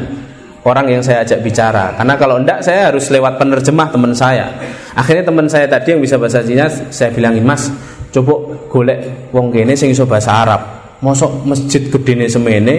orang 0.66 0.86
yang 0.92 1.02
saya 1.04 1.24
ajak 1.24 1.40
bicara. 1.40 1.96
Karena 1.96 2.16
kalau 2.20 2.42
enggak 2.42 2.60
saya 2.66 2.92
harus 2.92 3.08
lewat 3.08 3.40
penerjemah 3.40 3.88
teman 3.92 4.12
saya. 4.12 4.52
Akhirnya 4.96 5.24
teman 5.28 5.48
saya 5.48 5.70
tadi 5.70 5.96
yang 5.96 6.02
bisa 6.04 6.20
bahasa 6.20 6.44
Cina 6.44 6.68
saya 6.68 7.10
bilangin 7.14 7.46
mas 7.46 7.72
coba 8.10 8.58
golek 8.68 9.30
wong 9.32 9.54
kene 9.54 9.78
sing 9.78 9.94
iso 9.94 10.04
bahasa 10.10 10.34
Arab. 10.34 10.62
Mosok 11.00 11.48
masjid 11.48 11.88
gede 11.88 12.28
semene 12.28 12.76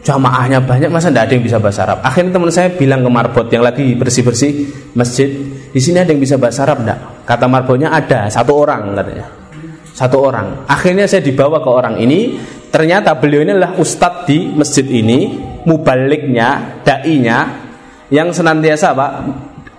jamaahnya 0.00 0.64
banyak 0.64 0.88
masa 0.88 1.12
enggak 1.12 1.28
ada 1.28 1.32
yang 1.36 1.44
bisa 1.44 1.58
bahasa 1.60 1.80
Arab? 1.84 1.98
Akhirnya 2.00 2.32
teman 2.32 2.48
saya 2.48 2.68
bilang 2.72 3.04
ke 3.04 3.10
marbot 3.12 3.46
yang 3.52 3.60
lagi 3.60 3.92
bersih-bersih 3.92 4.52
masjid 4.96 5.28
di 5.68 5.80
sini 5.82 6.00
ada 6.00 6.10
yang 6.14 6.22
bisa 6.22 6.40
bahasa 6.40 6.64
Arab 6.64 6.80
enggak? 6.86 7.28
Kata 7.28 7.44
marbotnya 7.44 7.92
ada 7.92 8.32
satu 8.32 8.56
orang 8.56 8.96
katanya. 8.96 9.26
Satu 9.92 10.22
orang. 10.22 10.62
Akhirnya 10.70 11.10
saya 11.10 11.26
dibawa 11.26 11.58
ke 11.58 11.68
orang 11.68 11.98
ini. 11.98 12.38
Ternyata 12.68 13.16
beliau 13.16 13.48
ini 13.48 13.56
adalah 13.56 13.80
ustadz 13.80 14.28
di 14.28 14.52
masjid 14.52 14.84
ini 14.84 15.40
mubaliknya, 15.68 16.80
dai-nya 16.80 17.68
yang 18.08 18.32
senantiasa 18.32 18.96
Pak 18.96 19.12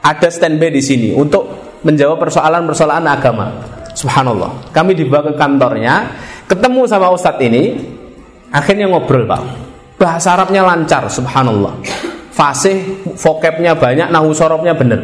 ada 0.06 0.30
standby 0.30 0.70
di 0.70 0.82
sini 0.86 1.10
untuk 1.18 1.74
menjawab 1.82 2.30
persoalan-persoalan 2.30 3.06
agama. 3.10 3.48
Subhanallah. 3.98 4.70
Kami 4.70 4.94
dibawa 4.94 5.34
ke 5.34 5.34
kantornya, 5.34 6.14
ketemu 6.46 6.86
sama 6.86 7.10
ustadz 7.10 7.42
ini, 7.42 7.74
akhirnya 8.54 8.86
ngobrol 8.86 9.26
Pak. 9.26 9.42
Bahasa 10.00 10.38
Arabnya 10.38 10.64
lancar, 10.64 11.10
subhanallah. 11.12 11.76
Fasih, 12.32 13.04
vokabnya 13.20 13.76
banyak, 13.76 14.08
nahu 14.08 14.32
sorobnya 14.32 14.72
bener. 14.72 15.04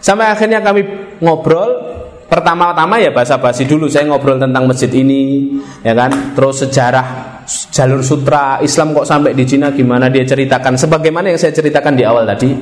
Sampai 0.00 0.32
akhirnya 0.32 0.64
kami 0.64 0.80
ngobrol, 1.20 1.90
pertama-tama 2.30 2.96
ya 3.02 3.12
bahasa 3.12 3.36
basi 3.36 3.66
dulu 3.66 3.90
saya 3.90 4.06
ngobrol 4.06 4.38
tentang 4.38 4.64
masjid 4.70 4.88
ini 4.94 5.50
ya 5.82 5.98
kan 5.98 6.32
terus 6.38 6.62
sejarah 6.62 7.29
jalur 7.74 8.00
sutra 8.00 8.62
Islam 8.62 8.94
kok 8.94 9.06
sampai 9.06 9.34
di 9.34 9.42
Cina 9.42 9.74
gimana 9.74 10.06
dia 10.06 10.22
ceritakan? 10.22 10.78
Sebagaimana 10.78 11.34
yang 11.34 11.40
saya 11.40 11.50
ceritakan 11.50 11.98
di 11.98 12.06
awal 12.06 12.22
tadi. 12.22 12.54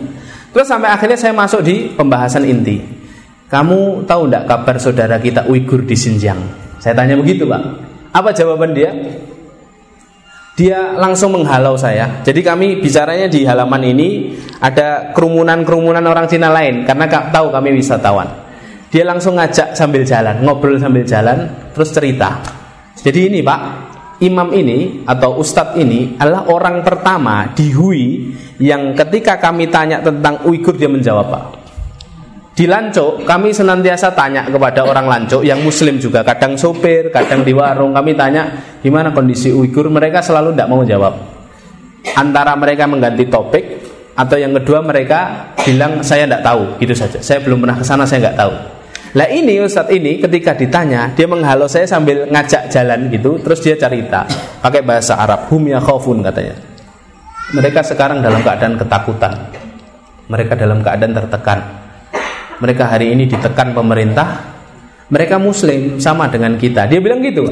Terus 0.48 0.64
sampai 0.64 0.88
akhirnya 0.88 1.18
saya 1.20 1.36
masuk 1.36 1.60
di 1.60 1.92
pembahasan 1.92 2.48
inti. 2.48 2.80
Kamu 3.48 4.04
tahu 4.08 4.28
tidak 4.28 4.44
kabar 4.48 4.76
saudara 4.80 5.16
kita 5.20 5.44
Uighur 5.48 5.84
di 5.84 5.96
Xinjiang? 5.96 6.40
Saya 6.80 6.96
tanya 6.96 7.16
begitu 7.16 7.44
pak. 7.44 7.62
Apa 8.12 8.32
jawaban 8.32 8.72
dia? 8.72 8.92
Dia 10.58 10.98
langsung 10.98 11.38
menghalau 11.38 11.78
saya. 11.78 12.20
Jadi 12.26 12.42
kami 12.42 12.82
bicaranya 12.82 13.30
di 13.30 13.46
halaman 13.46 13.82
ini 13.84 14.34
ada 14.58 15.14
kerumunan-kerumunan 15.14 16.02
orang 16.02 16.26
Cina 16.26 16.50
lain 16.50 16.82
karena 16.82 17.06
tahu 17.06 17.54
kami 17.54 17.78
wisatawan. 17.78 18.26
Dia 18.88 19.04
langsung 19.04 19.36
ngajak 19.36 19.76
sambil 19.76 20.02
jalan 20.02 20.42
ngobrol 20.42 20.80
sambil 20.80 21.04
jalan 21.04 21.46
terus 21.76 21.92
cerita. 21.92 22.40
Jadi 22.98 23.30
ini 23.30 23.38
pak 23.44 23.87
imam 24.18 24.50
ini 24.50 25.06
atau 25.06 25.38
ustadz 25.38 25.78
ini 25.78 26.18
adalah 26.18 26.50
orang 26.50 26.82
pertama 26.82 27.54
di 27.54 27.70
Hui 27.70 28.34
yang 28.58 28.94
ketika 28.94 29.38
kami 29.38 29.70
tanya 29.70 30.02
tentang 30.02 30.42
Uighur 30.42 30.74
dia 30.74 30.90
menjawab 30.90 31.26
Pak. 31.30 31.44
Di 32.58 32.66
Lanco 32.66 33.22
kami 33.22 33.54
senantiasa 33.54 34.10
tanya 34.18 34.42
kepada 34.50 34.82
orang 34.82 35.06
Lanco 35.06 35.46
yang 35.46 35.62
muslim 35.62 36.02
juga 36.02 36.26
kadang 36.26 36.58
sopir, 36.58 37.14
kadang 37.14 37.46
di 37.46 37.54
warung 37.54 37.94
kami 37.94 38.18
tanya 38.18 38.50
gimana 38.82 39.14
kondisi 39.14 39.54
Uighur 39.54 39.86
mereka 39.86 40.18
selalu 40.18 40.58
tidak 40.58 40.66
mau 40.66 40.82
jawab. 40.82 41.14
Antara 42.18 42.58
mereka 42.58 42.90
mengganti 42.90 43.30
topik 43.30 43.64
atau 44.18 44.34
yang 44.34 44.50
kedua 44.58 44.82
mereka 44.82 45.54
bilang 45.62 46.02
saya 46.02 46.26
tidak 46.26 46.42
tahu 46.42 46.62
gitu 46.82 46.94
saja. 46.98 47.22
Saya 47.22 47.38
belum 47.46 47.62
pernah 47.62 47.78
ke 47.78 47.86
sana 47.86 48.02
saya 48.02 48.26
nggak 48.26 48.38
tahu. 48.42 48.54
Lah 49.16 49.28
ini 49.32 49.56
Ustadz 49.64 49.94
ini 49.94 50.20
ketika 50.20 50.52
ditanya 50.52 51.08
dia 51.16 51.24
menghalau 51.24 51.64
saya 51.64 51.88
sambil 51.88 52.28
ngajak 52.28 52.68
jalan 52.68 53.08
gitu 53.08 53.40
terus 53.40 53.64
dia 53.64 53.72
cerita 53.78 54.28
pakai 54.60 54.84
bahasa 54.84 55.16
Arab 55.16 55.48
hum 55.48 55.64
ya 55.64 55.80
khaufun 55.80 56.20
katanya. 56.20 56.52
Mereka 57.48 57.80
sekarang 57.80 58.20
dalam 58.20 58.44
keadaan 58.44 58.76
ketakutan. 58.76 59.32
Mereka 60.28 60.52
dalam 60.60 60.84
keadaan 60.84 61.16
tertekan. 61.16 61.58
Mereka 62.60 62.84
hari 62.84 63.16
ini 63.16 63.24
ditekan 63.24 63.72
pemerintah. 63.72 64.44
Mereka 65.08 65.40
muslim 65.40 65.96
sama 65.96 66.28
dengan 66.28 66.60
kita. 66.60 66.84
Dia 66.84 67.00
bilang 67.00 67.24
gitu. 67.24 67.48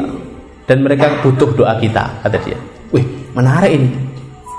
Dan 0.68 0.84
mereka 0.84 1.24
butuh 1.24 1.57
doa 1.57 1.80
kita, 1.80 2.20
kata 2.20 2.36
dia. 2.44 2.59
Wih, 2.92 3.07
menarik 3.32 3.72
ini. 3.72 3.88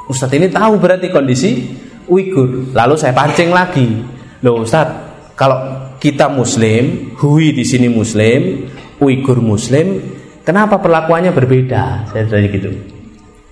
Ustadz 0.09 0.33
ini 0.33 0.49
tahu 0.49 0.81
berarti 0.81 1.13
kondisi 1.13 1.69
Uighur. 2.09 2.73
Lalu 2.73 2.95
saya 2.97 3.13
pancing 3.13 3.53
lagi. 3.53 3.85
Loh 4.41 4.65
Ustadz, 4.65 4.97
kalau 5.37 5.86
kita 5.97 6.29
muslim, 6.29 7.13
Hui 7.17 7.53
di 7.53 7.65
sini 7.65 7.89
muslim, 7.89 8.69
Uighur 8.97 9.41
muslim, 9.41 10.01
kenapa 10.41 10.81
perlakuannya 10.81 11.33
berbeda? 11.33 12.09
Saya 12.09 12.25
tanya 12.25 12.49
gitu. 12.49 12.69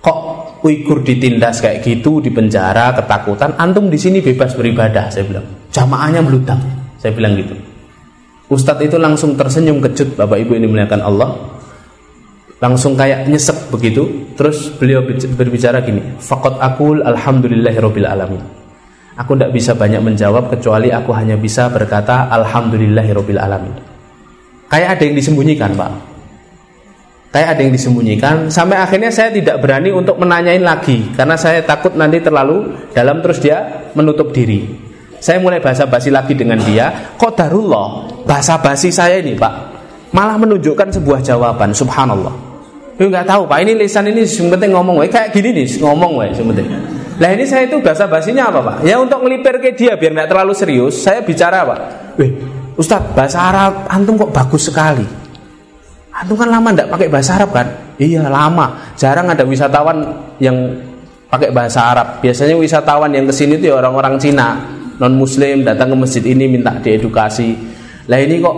Kok 0.02 0.18
Uighur 0.62 1.02
ditindas 1.02 1.62
kayak 1.62 1.82
gitu, 1.86 2.18
di 2.18 2.30
penjara, 2.30 2.94
ketakutan, 2.94 3.54
antum 3.58 3.86
di 3.86 3.98
sini 3.98 4.18
bebas 4.22 4.54
beribadah, 4.54 5.10
saya 5.10 5.26
bilang. 5.26 5.46
Jamaahnya 5.70 6.22
meludak, 6.22 6.58
saya 6.98 7.12
bilang 7.14 7.38
gitu. 7.38 7.54
Ustadz 8.46 8.86
itu 8.86 8.96
langsung 8.98 9.34
tersenyum 9.34 9.82
kejut, 9.82 10.14
Bapak 10.14 10.38
Ibu 10.38 10.54
ini 10.54 10.66
melihatkan 10.70 11.02
Allah. 11.02 11.34
Langsung 12.56 12.96
kayak 12.96 13.28
nyesek 13.28 13.68
begitu, 13.68 14.32
terus 14.32 14.72
beliau 14.80 15.04
berbicara 15.36 15.84
gini, 15.84 16.16
Fakot 16.16 16.56
akul 16.56 17.04
alhamdulillahirobbil 17.04 18.08
alamin. 18.08 18.65
Aku 19.16 19.32
tidak 19.32 19.56
bisa 19.56 19.72
banyak 19.72 20.04
menjawab 20.04 20.52
kecuali 20.52 20.92
aku 20.92 21.08
hanya 21.16 21.40
bisa 21.40 21.72
berkata 21.72 22.28
Alhamdulillahirobbil 22.28 23.40
alamin. 23.40 23.72
Kayak 24.68 25.00
ada 25.00 25.02
yang 25.08 25.16
disembunyikan 25.16 25.72
pak. 25.72 25.92
kayak 27.32 27.48
ada 27.56 27.60
yang 27.68 27.72
disembunyikan. 27.76 28.36
Sampai 28.48 28.80
akhirnya 28.80 29.12
saya 29.12 29.28
tidak 29.28 29.60
berani 29.60 29.92
untuk 29.92 30.16
menanyain 30.16 30.64
lagi 30.64 31.12
karena 31.12 31.36
saya 31.36 31.60
takut 31.64 31.92
nanti 31.92 32.20
terlalu 32.24 32.76
dalam 32.96 33.20
terus 33.20 33.40
dia 33.40 33.88
menutup 33.92 34.32
diri. 34.32 34.64
Saya 35.20 35.40
mulai 35.40 35.60
basa-basi 35.60 36.08
lagi 36.12 36.32
dengan 36.32 36.60
dia 36.60 37.16
kok 37.16 37.36
darullah 37.36 38.08
basa-basi 38.24 38.88
saya 38.88 39.20
ini 39.20 39.36
pak. 39.36 39.52
Malah 40.16 40.40
menunjukkan 40.40 40.96
sebuah 40.96 41.20
jawaban 41.24 41.76
subhanallah. 41.76 42.32
Lu 42.96 43.12
nggak 43.12 43.28
tahu 43.28 43.44
pak. 43.44 43.64
Ini 43.64 43.72
lisan 43.80 44.08
ini 44.08 44.24
penting 44.24 44.72
ngomong 44.72 45.04
wae. 45.04 45.08
Kayak 45.12 45.36
gini 45.36 45.52
nih 45.56 45.76
ngomong 45.80 46.20
wae 46.20 46.32
penting 46.32 46.95
lah 47.16 47.30
ini 47.32 47.44
saya 47.48 47.68
itu 47.68 47.80
bahasa 47.80 48.04
basinya 48.04 48.52
apa 48.52 48.60
pak 48.60 48.76
ya 48.84 49.00
untuk 49.00 49.24
ngelipir 49.24 49.56
ke 49.60 49.72
dia 49.72 49.96
biar 49.96 50.12
nggak 50.12 50.28
terlalu 50.28 50.52
serius 50.52 51.00
saya 51.00 51.24
bicara 51.24 51.64
pak 51.64 51.80
Wih, 52.16 52.32
Ustadz 52.76 53.12
bahasa 53.16 53.38
Arab 53.40 53.88
antum 53.88 54.16
kok 54.20 54.32
bagus 54.32 54.68
sekali 54.68 55.26
Antum 56.16 56.32
kan 56.40 56.48
lama 56.48 56.72
tidak 56.72 56.88
pakai 56.88 57.08
bahasa 57.12 57.36
Arab 57.36 57.50
kan? 57.52 57.68
Iya 58.00 58.24
lama. 58.32 58.96
Jarang 58.96 59.28
ada 59.28 59.44
wisatawan 59.44 60.00
yang 60.40 60.56
pakai 61.28 61.52
bahasa 61.52 61.92
Arab. 61.92 62.24
Biasanya 62.24 62.56
wisatawan 62.56 63.12
yang 63.12 63.28
ke 63.28 63.34
sini 63.36 63.60
itu 63.60 63.68
ya 63.68 63.76
orang-orang 63.84 64.16
Cina, 64.16 64.56
non 64.96 65.12
Muslim 65.12 65.60
datang 65.60 65.92
ke 65.92 65.96
masjid 66.00 66.24
ini 66.24 66.48
minta 66.48 66.72
diedukasi. 66.80 67.52
Lah 68.08 68.16
ini 68.16 68.40
kok 68.40 68.56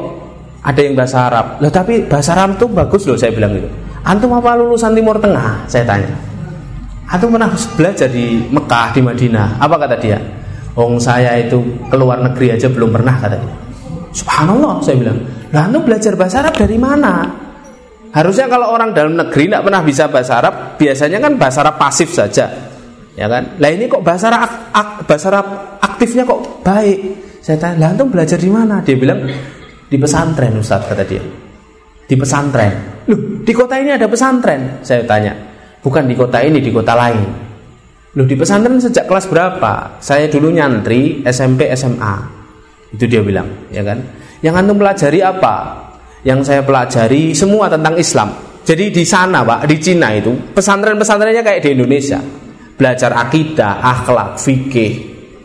ada 0.62 0.78
yang 0.78 0.94
bahasa 0.94 1.26
Arab. 1.26 1.58
Lah 1.58 1.70
tapi 1.74 2.06
bahasa 2.06 2.38
Arab 2.38 2.62
tuh 2.62 2.70
bagus 2.70 3.02
loh 3.10 3.18
saya 3.18 3.34
bilang 3.34 3.50
gitu. 3.58 3.66
Antum 4.06 4.38
apa 4.38 4.54
lulusan 4.54 4.94
Timur 4.94 5.18
Tengah? 5.18 5.66
Saya 5.66 5.82
tanya. 5.82 6.14
Antum 7.08 7.32
pernah 7.32 7.48
belajar 7.48 8.08
di 8.12 8.44
Mekah, 8.52 8.92
di 8.92 9.00
Madinah? 9.00 9.56
Apa 9.56 9.80
kata 9.80 9.96
dia? 9.96 10.20
Wong 10.76 11.00
saya 11.00 11.40
itu 11.40 11.56
keluar 11.88 12.20
negeri 12.20 12.52
aja 12.52 12.68
belum 12.68 12.92
pernah 12.92 13.16
kata 13.16 13.36
dia. 13.40 13.54
Subhanallah 14.12 14.84
saya 14.84 14.96
bilang. 15.00 15.18
Lah 15.48 15.64
antum 15.64 15.88
belajar 15.88 16.12
bahasa 16.20 16.44
Arab 16.44 16.54
dari 16.60 16.76
mana? 16.76 17.24
Harusnya 18.12 18.44
kalau 18.48 18.76
orang 18.76 18.92
dalam 18.92 19.16
negeri 19.16 19.48
tidak 19.48 19.64
pernah 19.64 19.80
bisa 19.80 20.04
bahasa 20.12 20.32
Arab, 20.40 20.76
biasanya 20.76 21.18
kan 21.20 21.32
bahasa 21.40 21.64
Arab 21.64 21.76
pasif 21.80 22.08
saja, 22.12 22.44
ya 23.16 23.26
kan? 23.28 23.56
Lah 23.56 23.68
ini 23.72 23.84
kok 23.88 24.04
bahasa 24.04 24.28
Arab, 24.28 24.50
bahasa 25.04 25.26
Arab 25.32 25.46
aktifnya 25.80 26.28
kok 26.28 26.40
baik? 26.60 26.98
Saya 27.40 27.56
tanya, 27.56 27.76
lah 27.80 27.88
antum 27.96 28.12
belajar 28.12 28.36
di 28.36 28.52
mana? 28.52 28.84
Dia 28.84 28.96
bilang 29.00 29.24
di 29.88 29.96
pesantren 29.96 30.52
Ustaz 30.60 30.84
kata 30.84 31.04
dia. 31.08 31.24
Di 32.04 32.16
pesantren. 32.16 33.04
Loh, 33.08 33.40
di 33.40 33.52
kota 33.56 33.80
ini 33.80 33.96
ada 33.96 34.04
pesantren? 34.04 34.84
Saya 34.84 35.04
tanya. 35.08 35.47
Bukan 35.88 36.04
di 36.04 36.12
kota 36.12 36.44
ini, 36.44 36.60
di 36.60 36.68
kota 36.68 36.92
lain. 36.92 37.24
Loh, 38.12 38.26
di 38.28 38.36
pesantren 38.36 38.76
sejak 38.76 39.08
kelas 39.08 39.24
berapa? 39.32 39.96
Saya 40.04 40.28
dulu 40.28 40.52
nyantri 40.52 41.24
SMP 41.24 41.72
SMA. 41.72 42.36
Itu 42.92 43.08
dia 43.08 43.24
bilang, 43.24 43.72
ya 43.72 43.80
kan? 43.80 43.96
Yang 44.44 44.54
antum 44.60 44.76
pelajari 44.76 45.24
apa? 45.24 45.88
yang 46.26 46.42
saya 46.42 46.66
pelajari 46.66 47.34
semua 47.34 47.70
tentang 47.70 47.94
Islam. 47.98 48.34
Jadi 48.66 48.92
di 48.92 49.04
sana, 49.06 49.46
Pak, 49.46 49.64
di 49.64 49.76
Cina 49.80 50.12
itu 50.12 50.34
pesantren-pesantrennya 50.52 51.40
kayak 51.40 51.60
di 51.62 51.70
Indonesia. 51.72 52.20
Belajar 52.78 53.10
akidah, 53.16 53.82
akhlak, 53.82 54.38
fikih, 54.38 54.92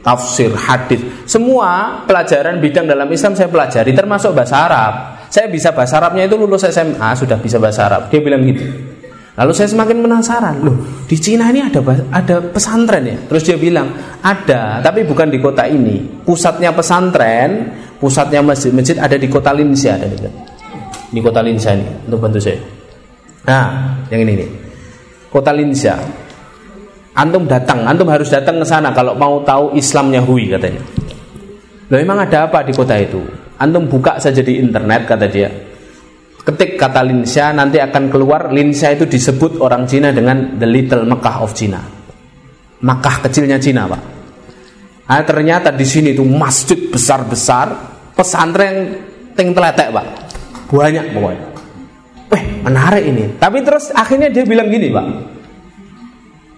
tafsir, 0.06 0.54
hadis, 0.54 1.02
semua 1.26 2.04
pelajaran 2.06 2.62
bidang 2.62 2.86
dalam 2.86 3.10
Islam 3.10 3.34
saya 3.34 3.50
pelajari 3.50 3.96
termasuk 3.96 4.36
bahasa 4.36 4.56
Arab. 4.70 4.94
Saya 5.34 5.50
bisa 5.50 5.74
bahasa 5.74 5.98
Arabnya 5.98 6.30
itu 6.30 6.38
lulus 6.38 6.62
SMA 6.68 7.10
sudah 7.18 7.42
bisa 7.42 7.58
bahasa 7.58 7.90
Arab. 7.90 8.12
Dia 8.14 8.22
bilang 8.22 8.46
gitu. 8.46 8.93
Lalu 9.34 9.52
saya 9.58 9.66
semakin 9.66 10.06
penasaran, 10.06 10.62
loh 10.62 10.78
di 11.10 11.18
Cina 11.18 11.50
ini 11.50 11.66
ada 11.66 11.82
ada 12.14 12.38
pesantren 12.54 13.02
ya? 13.02 13.18
Terus 13.26 13.42
dia 13.42 13.58
bilang 13.58 13.90
ada, 14.22 14.78
tapi 14.78 15.02
bukan 15.02 15.26
di 15.34 15.42
kota 15.42 15.66
ini. 15.66 16.22
Pusatnya 16.22 16.70
pesantren, 16.70 17.74
pusatnya 17.98 18.46
masjid-masjid 18.46 18.94
ada 19.02 19.18
di 19.18 19.26
kota 19.26 19.50
Linsia. 19.50 19.98
Ada 19.98 20.30
di 21.10 21.18
kota 21.18 21.42
Linsia 21.42 21.74
ini 21.74 21.86
untuk 22.06 22.22
bantu 22.22 22.38
saya. 22.38 22.62
Nah, 23.50 23.98
yang 24.14 24.22
ini 24.22 24.34
nih. 24.38 24.50
Kota 25.34 25.50
Linsia. 25.50 25.98
Antum 27.18 27.50
datang, 27.50 27.90
antum 27.90 28.10
harus 28.14 28.30
datang 28.30 28.62
ke 28.62 28.66
sana 28.70 28.94
kalau 28.94 29.18
mau 29.18 29.42
tahu 29.42 29.74
Islamnya 29.74 30.22
Hui 30.22 30.50
katanya. 30.50 30.82
Loh 31.90 31.98
memang 31.98 32.22
ada 32.22 32.46
apa 32.50 32.62
di 32.62 32.74
kota 32.74 32.98
itu? 33.02 33.22
Antum 33.58 33.90
buka 33.90 34.22
saja 34.22 34.46
di 34.46 34.62
internet 34.62 35.10
kata 35.10 35.26
dia. 35.26 35.50
Ketik 36.44 36.76
kata 36.76 37.00
Linsia 37.08 37.56
nanti 37.56 37.80
akan 37.80 38.12
keluar. 38.12 38.52
Linsia 38.52 38.92
itu 38.92 39.08
disebut 39.08 39.64
orang 39.64 39.88
Cina 39.88 40.12
dengan 40.12 40.60
the 40.60 40.68
little 40.68 41.08
Mekah 41.08 41.40
of 41.40 41.56
China. 41.56 41.80
Makkah 42.84 43.24
kecilnya 43.24 43.56
Cina, 43.64 43.88
Pak. 43.88 44.02
Nah, 45.08 45.24
ternyata 45.24 45.72
di 45.72 45.88
sini 45.88 46.12
itu 46.12 46.28
masjid 46.28 46.76
besar-besar, 46.92 47.72
pesantren 48.12 48.76
ting 49.40 49.56
teletek, 49.56 49.88
Pak. 49.96 50.08
Banyak 50.68 51.16
pokoknya. 51.16 51.48
Weh 52.34 52.44
menarik 52.66 53.04
ini. 53.06 53.24
Tapi 53.38 53.62
terus 53.62 53.94
akhirnya 53.94 54.34
dia 54.34 54.42
bilang 54.42 54.68
gini 54.74 54.90
pak. 54.90 55.06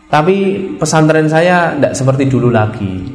Tapi 0.07 0.35
pesantren 0.79 1.27
saya 1.27 1.75
tidak 1.75 1.93
seperti 1.99 2.23
dulu 2.31 2.47
lagi. 2.47 3.11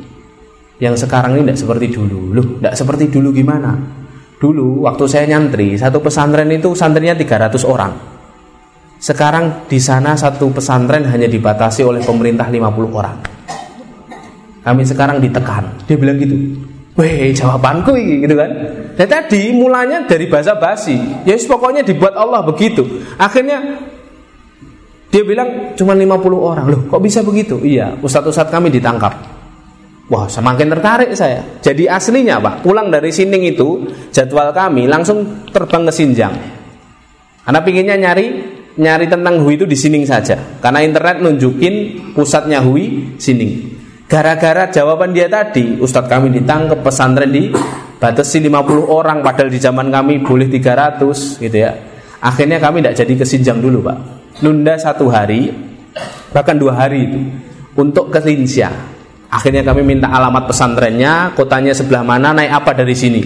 Yang 0.77 1.09
sekarang 1.09 1.41
ini 1.41 1.49
tidak 1.49 1.61
seperti 1.65 1.87
dulu. 1.89 2.37
Loh 2.37 2.47
tidak 2.61 2.75
seperti 2.77 3.05
dulu 3.09 3.33
gimana 3.33 4.00
Dulu 4.41 4.89
waktu 4.89 5.05
saya 5.05 5.29
nyantri 5.29 5.77
Satu 5.77 6.01
pesantren 6.01 6.49
itu 6.49 6.73
santrinya 6.73 7.13
300 7.13 7.61
orang. 7.69 7.93
Sekarang 9.01 9.65
di 9.69 9.81
sana 9.81 10.13
satu 10.13 10.53
pesantren 10.53 11.09
hanya 11.09 11.25
dibatasi 11.25 11.85
oleh 11.85 12.05
pemerintah 12.05 12.49
50 12.49 12.93
orang. 12.93 13.17
Kami 14.61 14.83
sekarang 14.85 15.25
ditekan. 15.25 15.85
Dia 15.89 15.97
bilang 15.97 16.21
gitu 16.21 16.37
Weh 17.01 17.33
jawabanku 17.33 17.97
ini 17.97 18.29
gitu 18.29 18.37
kan. 18.37 18.51
Dan 18.97 19.07
tadi 19.09 19.57
mulanya 19.57 20.05
dari 20.05 20.29
bahasa 20.29 20.53
basi. 20.57 21.01
Ya 21.25 21.33
pokoknya 21.37 21.81
dibuat 21.81 22.13
Allah 22.13 22.45
begitu. 22.45 22.85
Akhirnya 23.17 23.81
dia 25.09 25.23
bilang 25.25 25.73
cuma 25.81 25.97
50 25.97 26.37
orang. 26.37 26.65
Loh 26.69 26.81
kok 26.93 27.01
bisa 27.01 27.25
begitu? 27.25 27.57
Iya 27.65 27.97
Ustadz-ustadz 28.05 28.53
kami 28.53 28.69
ditangkap 28.69 29.40
Wah 30.11 30.27
semakin 30.27 30.67
tertarik 30.75 31.15
saya 31.15 31.63
Jadi 31.63 31.87
aslinya 31.87 32.43
Pak 32.43 32.67
Pulang 32.67 32.91
dari 32.91 33.15
Sining 33.15 33.47
itu 33.47 33.87
Jadwal 34.11 34.51
kami 34.51 34.91
langsung 34.91 35.47
terbang 35.55 35.87
ke 35.87 35.93
Sinjang 35.95 36.35
Karena 37.47 37.61
pinginnya 37.63 37.95
nyari 37.95 38.27
Nyari 38.75 39.07
tentang 39.07 39.39
Hui 39.47 39.55
itu 39.55 39.71
di 39.71 39.79
Sining 39.79 40.03
saja 40.03 40.35
Karena 40.59 40.83
internet 40.83 41.23
nunjukin 41.23 41.75
pusatnya 42.19 42.59
Hui 42.59 43.15
Sining 43.23 43.81
Gara-gara 44.11 44.67
jawaban 44.67 45.15
dia 45.15 45.31
tadi, 45.31 45.79
Ustadz 45.79 46.11
kami 46.11 46.35
ditangkap 46.35 46.83
pesantren 46.83 47.31
di 47.31 47.47
batasi 48.03 48.43
50 48.43 48.91
orang 48.91 49.23
padahal 49.23 49.47
di 49.47 49.63
zaman 49.63 49.87
kami 49.87 50.19
boleh 50.27 50.51
300 50.51 51.39
gitu 51.39 51.55
ya. 51.55 51.71
Akhirnya 52.19 52.59
kami 52.59 52.83
tidak 52.83 52.99
jadi 52.99 53.13
kesinjang 53.23 53.63
dulu, 53.63 53.87
Pak. 53.87 53.99
Nunda 54.43 54.75
satu 54.83 55.07
hari 55.15 55.55
bahkan 56.35 56.59
dua 56.59 56.75
hari 56.75 57.07
itu 57.07 57.23
untuk 57.79 58.11
ke 58.11 58.19
Linsia. 58.27 58.75
Akhirnya 59.31 59.63
kami 59.63 59.87
minta 59.87 60.11
alamat 60.11 60.51
pesantrennya, 60.51 61.31
kotanya 61.39 61.71
sebelah 61.71 62.03
mana, 62.03 62.35
naik 62.35 62.51
apa 62.51 62.75
dari 62.75 62.99
sini. 62.99 63.23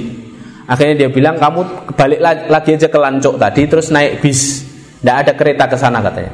Akhirnya 0.68 1.04
dia 1.04 1.08
bilang 1.12 1.36
kamu 1.40 1.92
balik 1.96 2.20
lagi 2.24 2.70
aja 2.76 2.88
ke 2.88 2.98
Lancok 3.00 3.34
tadi 3.40 3.62
terus 3.68 3.88
naik 3.88 4.20
bis. 4.20 4.64
Tidak 5.00 5.16
ada 5.16 5.32
kereta 5.36 5.64
ke 5.68 5.76
sana 5.76 6.00
katanya. 6.04 6.32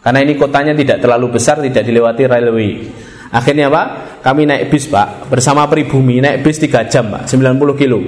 Karena 0.00 0.24
ini 0.24 0.36
kotanya 0.36 0.72
tidak 0.72 1.04
terlalu 1.04 1.36
besar, 1.36 1.60
tidak 1.60 1.84
dilewati 1.84 2.24
railway. 2.24 2.72
Akhirnya 3.32 3.68
Pak, 3.68 3.86
kami 4.24 4.48
naik 4.48 4.72
bis 4.72 4.88
Pak 4.88 5.28
bersama 5.28 5.68
pribumi 5.68 6.20
naik 6.20 6.40
bis 6.40 6.56
3 6.60 6.88
jam 6.88 7.12
Pak, 7.12 7.28
90 7.28 7.76
kilo. 7.76 8.00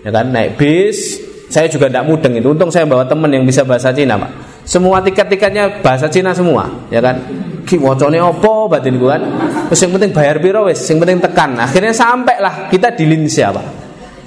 Ya 0.00 0.12
kan, 0.12 0.32
naik 0.32 0.56
bis. 0.56 1.20
Saya 1.52 1.68
juga 1.68 1.92
tidak 1.92 2.08
mudeng 2.08 2.40
itu. 2.40 2.48
Untung 2.50 2.72
saya 2.72 2.88
bawa 2.88 3.04
teman 3.04 3.28
yang 3.28 3.44
bisa 3.44 3.64
bahasa 3.64 3.92
Cina 3.92 4.16
Pak. 4.16 4.32
Semua 4.64 5.04
tiket-tiketnya 5.04 5.84
bahasa 5.84 6.08
Cina 6.08 6.32
semua, 6.32 6.88
ya 6.88 7.04
kan. 7.04 7.20
Ki 7.68 7.76
wocone 7.76 8.16
opo 8.20 8.68
batin 8.68 8.96
kan. 8.96 9.22
Terus 9.68 9.80
yang 9.84 9.92
penting 9.96 10.10
bayar 10.12 10.36
biro 10.40 10.64
wes, 10.68 10.80
yang 10.88 11.00
penting 11.00 11.20
tekan. 11.20 11.56
Akhirnya 11.60 11.92
sampailah 11.92 12.72
kita 12.72 12.96
di 12.96 13.04
Linsia 13.04 13.52
Pak. 13.52 13.66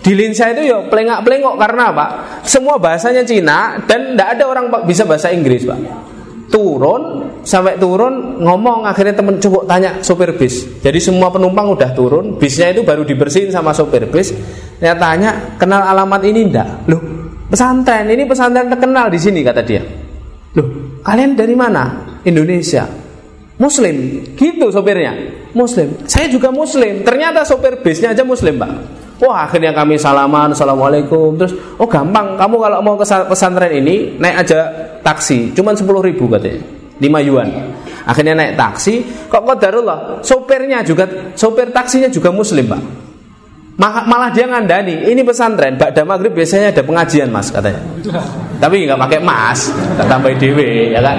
Di 0.05 0.13
Linsia 0.13 0.53
itu 0.53 0.69
ya 0.69 0.85
pelengak-pelengok 0.85 1.55
karena 1.57 1.83
apa? 1.89 2.05
Semua 2.45 2.77
bahasanya 2.77 3.25
Cina 3.25 3.81
dan 3.89 4.13
tidak 4.13 4.37
ada 4.37 4.43
orang 4.45 4.65
bisa 4.85 5.03
bahasa 5.03 5.33
Inggris 5.33 5.65
Pak 5.65 6.07
turun 6.47 7.27
sampai 7.43 7.75
turun 7.75 8.39
ngomong 8.39 8.87
akhirnya 8.87 9.19
temen 9.19 9.35
coba 9.39 9.67
tanya 9.67 9.99
sopir 9.99 10.31
bis 10.35 10.79
jadi 10.79 10.95
semua 10.99 11.27
penumpang 11.27 11.75
udah 11.75 11.91
turun 11.91 12.39
bisnya 12.39 12.71
itu 12.71 12.87
baru 12.87 13.03
dibersihin 13.03 13.51
sama 13.51 13.75
sopir 13.75 14.07
bis 14.07 14.31
dia 14.79 14.95
tanya 14.95 15.59
kenal 15.59 15.83
alamat 15.83 16.23
ini 16.23 16.47
ndak 16.47 16.87
loh 16.87 17.01
pesantren 17.51 18.07
ini 18.07 18.23
pesantren 18.23 18.71
terkenal 18.71 19.11
di 19.11 19.19
sini 19.19 19.43
kata 19.43 19.61
dia 19.63 19.83
kalian 21.07 21.39
dari 21.39 21.55
mana? 21.55 22.03
Indonesia. 22.27 22.83
Muslim. 23.55 24.27
Gitu 24.35 24.67
sopirnya. 24.67 25.15
Muslim. 25.55 26.03
Saya 26.03 26.27
juga 26.27 26.51
Muslim. 26.51 27.07
Ternyata 27.07 27.47
sopir 27.47 27.79
bisnya 27.79 28.11
aja 28.11 28.27
Muslim 28.27 28.59
pak 28.59 28.71
Wah 29.17 29.49
akhirnya 29.49 29.73
kami 29.73 29.97
salaman 29.97 30.51
Assalamualaikum. 30.51 31.39
Terus 31.39 31.55
oh 31.79 31.87
gampang. 31.87 32.35
Kamu 32.35 32.55
kalau 32.59 32.77
mau 32.83 32.99
ke 32.99 33.07
pesantren 33.07 33.71
ini 33.71 34.19
Naik 34.19 34.35
aja 34.45 34.59
taksi. 35.01 35.55
Cuman 35.55 35.73
10 35.73 35.87
ribu 36.11 36.27
katanya 36.27 36.59
5 36.99 37.27
yuan. 37.31 37.49
Akhirnya 38.05 38.35
naik 38.35 38.53
taksi. 38.59 39.01
Kok 39.31 39.41
kodarullah? 39.41 40.21
Sopirnya 40.21 40.83
juga 40.83 41.33
Sopir 41.33 41.71
taksinya 41.73 42.11
juga 42.11 42.29
muslim 42.29 42.67
pak 42.67 43.06
malah 43.77 44.33
dia 44.33 44.49
ngandani 44.49 45.05
ini 45.05 45.21
pesantren 45.21 45.77
Ba'da 45.77 46.01
maghrib 46.01 46.33
biasanya 46.33 46.73
ada 46.73 46.81
pengajian 46.81 47.29
mas 47.29 47.53
katanya. 47.53 47.77
Tapi 48.57 48.89
nggak 48.89 48.97
pakai 48.97 49.19
mas 49.21 49.69
tak 49.93 50.09
tambah 50.09 50.33
dewe 50.41 50.89
ya 50.89 50.99
kan? 50.99 51.17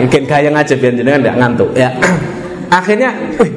Mungkin 0.00 0.24
kaya 0.24 0.48
aja 0.48 0.74
biar 0.74 0.92
jenengan 0.96 1.20
nggak 1.20 1.36
ngantuk 1.36 1.70
ya. 1.76 1.92
Akhirnya 2.80 3.12
wih, 3.36 3.52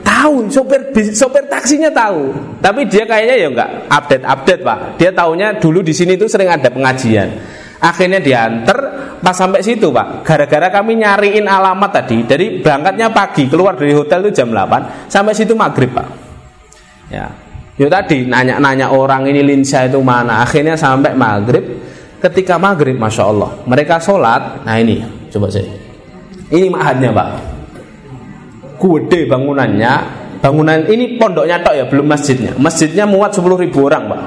tahu 0.00 0.48
sopir 0.48 0.80
sopir 1.12 1.44
taksinya 1.52 1.92
tahu. 1.92 2.32
Tapi 2.64 2.88
dia 2.88 3.04
kayaknya 3.04 3.36
ya 3.36 3.48
nggak 3.52 3.70
update 3.92 4.24
update 4.24 4.62
pak. 4.64 4.78
Dia 4.96 5.10
tahunya 5.12 5.60
dulu 5.60 5.84
di 5.84 5.92
sini 5.92 6.16
tuh 6.16 6.32
sering 6.32 6.48
ada 6.48 6.72
pengajian. 6.72 7.28
Akhirnya 7.76 8.24
diantar 8.24 8.78
pas 9.20 9.36
sampai 9.36 9.60
situ 9.60 9.92
pak 9.92 10.24
gara-gara 10.24 10.72
kami 10.72 11.04
nyariin 11.04 11.44
alamat 11.44 12.00
tadi 12.00 12.24
dari 12.24 12.64
berangkatnya 12.64 13.12
pagi 13.12 13.44
keluar 13.44 13.76
dari 13.76 13.92
hotel 13.92 14.24
itu 14.28 14.40
jam 14.40 14.48
8 14.48 15.12
sampai 15.12 15.32
situ 15.36 15.52
maghrib 15.52 15.92
pak 15.92 16.25
ya. 17.12 17.26
Yo 17.76 17.92
tadi 17.92 18.24
nanya-nanya 18.24 18.88
orang 18.88 19.28
ini 19.28 19.44
linsa 19.44 19.84
itu 19.84 20.00
mana? 20.00 20.40
Akhirnya 20.40 20.74
sampai 20.80 21.12
maghrib. 21.12 21.64
Ketika 22.16 22.56
maghrib 22.56 22.96
masya 22.96 23.28
Allah 23.28 23.50
mereka 23.68 24.00
sholat. 24.00 24.64
Nah 24.64 24.80
ini 24.80 25.04
coba 25.28 25.52
saya 25.52 25.86
ini 26.50 26.66
mahadnya 26.70 27.10
pak. 27.10 27.28
Gede 28.78 29.26
bangunannya. 29.26 29.94
Bangunan 30.36 30.84
ini 30.86 31.18
pondoknya 31.18 31.58
tok 31.64 31.74
ya 31.74 31.84
belum 31.90 32.06
masjidnya. 32.06 32.54
Masjidnya 32.60 33.08
muat 33.08 33.34
10 33.34 33.42
ribu 33.66 33.88
orang 33.88 34.04
pak. 34.06 34.22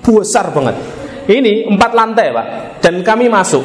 Besar 0.00 0.54
banget. 0.54 0.76
Ini 1.28 1.68
empat 1.68 1.90
lantai 1.92 2.26
pak. 2.32 2.46
Dan 2.80 3.04
kami 3.04 3.28
masuk. 3.28 3.62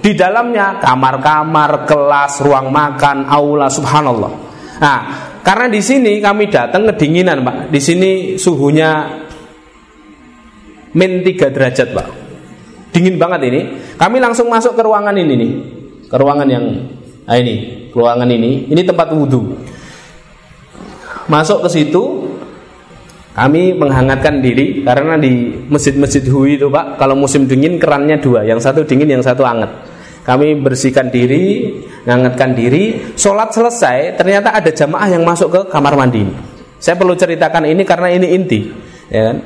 Di 0.00 0.14
dalamnya 0.14 0.78
kamar-kamar 0.78 1.84
kelas 1.84 2.40
ruang 2.40 2.70
makan 2.70 3.26
aula 3.28 3.66
subhanallah. 3.68 4.32
Nah 4.80 4.98
karena 5.46 5.70
di 5.70 5.78
sini 5.78 6.18
kami 6.18 6.50
datang 6.50 6.90
kedinginan 6.90 7.46
pak. 7.46 7.56
Di 7.70 7.78
sini 7.78 8.34
suhunya 8.34 8.90
min 10.98 11.22
3 11.22 11.54
derajat 11.54 11.88
pak. 11.94 12.08
Dingin 12.90 13.14
banget 13.14 13.46
ini. 13.46 13.60
Kami 13.94 14.18
langsung 14.18 14.50
masuk 14.50 14.74
ke 14.74 14.82
ruangan 14.82 15.14
ini 15.14 15.34
nih. 15.38 15.52
Ke 16.10 16.18
ruangan 16.18 16.50
yang 16.50 16.64
nah 17.30 17.38
ini. 17.38 17.86
Ruangan 17.94 18.26
ini. 18.26 18.66
Ini 18.66 18.82
tempat 18.82 19.14
wudhu 19.14 19.54
masuk 21.26 21.66
ke 21.66 21.68
situ 21.70 22.02
kami 23.36 23.76
menghangatkan 23.76 24.40
diri 24.40 24.80
karena 24.80 25.20
di 25.20 25.52
masjid-masjid 25.68 26.24
Hui 26.32 26.56
itu 26.56 26.72
pak 26.72 26.96
kalau 26.96 27.12
musim 27.12 27.44
dingin 27.44 27.76
kerannya 27.76 28.16
dua. 28.16 28.46
Yang 28.48 28.64
satu 28.64 28.80
dingin 28.88 29.10
yang 29.10 29.20
satu 29.20 29.44
hangat 29.44 29.68
kami 30.24 30.56
bersihkan 30.58 31.12
diri 31.12 31.70
menghangatkan 32.06 32.54
diri 32.54 33.12
sholat 33.18 33.50
selesai 33.50 34.14
ternyata 34.14 34.54
ada 34.54 34.70
jamaah 34.70 35.10
yang 35.10 35.26
masuk 35.26 35.50
ke 35.50 35.60
kamar 35.68 35.98
mandi. 35.98 36.22
Saya 36.78 36.94
perlu 36.94 37.18
ceritakan 37.18 37.66
ini 37.66 37.82
karena 37.82 38.08
ini 38.14 38.26
inti 38.30 38.60
ya 39.10 39.34
kan? 39.34 39.36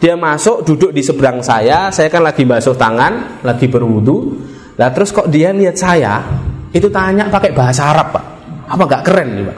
Dia 0.00 0.16
masuk 0.16 0.66
duduk 0.66 0.90
di 0.90 1.06
seberang 1.06 1.38
saya 1.38 1.94
saya 1.94 2.10
kan 2.10 2.26
lagi 2.26 2.42
basuh 2.42 2.74
tangan 2.74 3.40
lagi 3.46 3.70
berwudu. 3.70 4.34
Lah 4.74 4.90
terus 4.90 5.14
kok 5.14 5.30
dia 5.30 5.54
lihat 5.54 5.78
saya 5.78 6.18
itu 6.74 6.90
tanya 6.90 7.30
pakai 7.30 7.54
bahasa 7.54 7.94
Arab 7.94 8.10
pak. 8.10 8.24
Apa 8.66 8.82
nggak 8.84 9.02
keren 9.06 9.28
nih 9.38 9.44
pak 9.46 9.56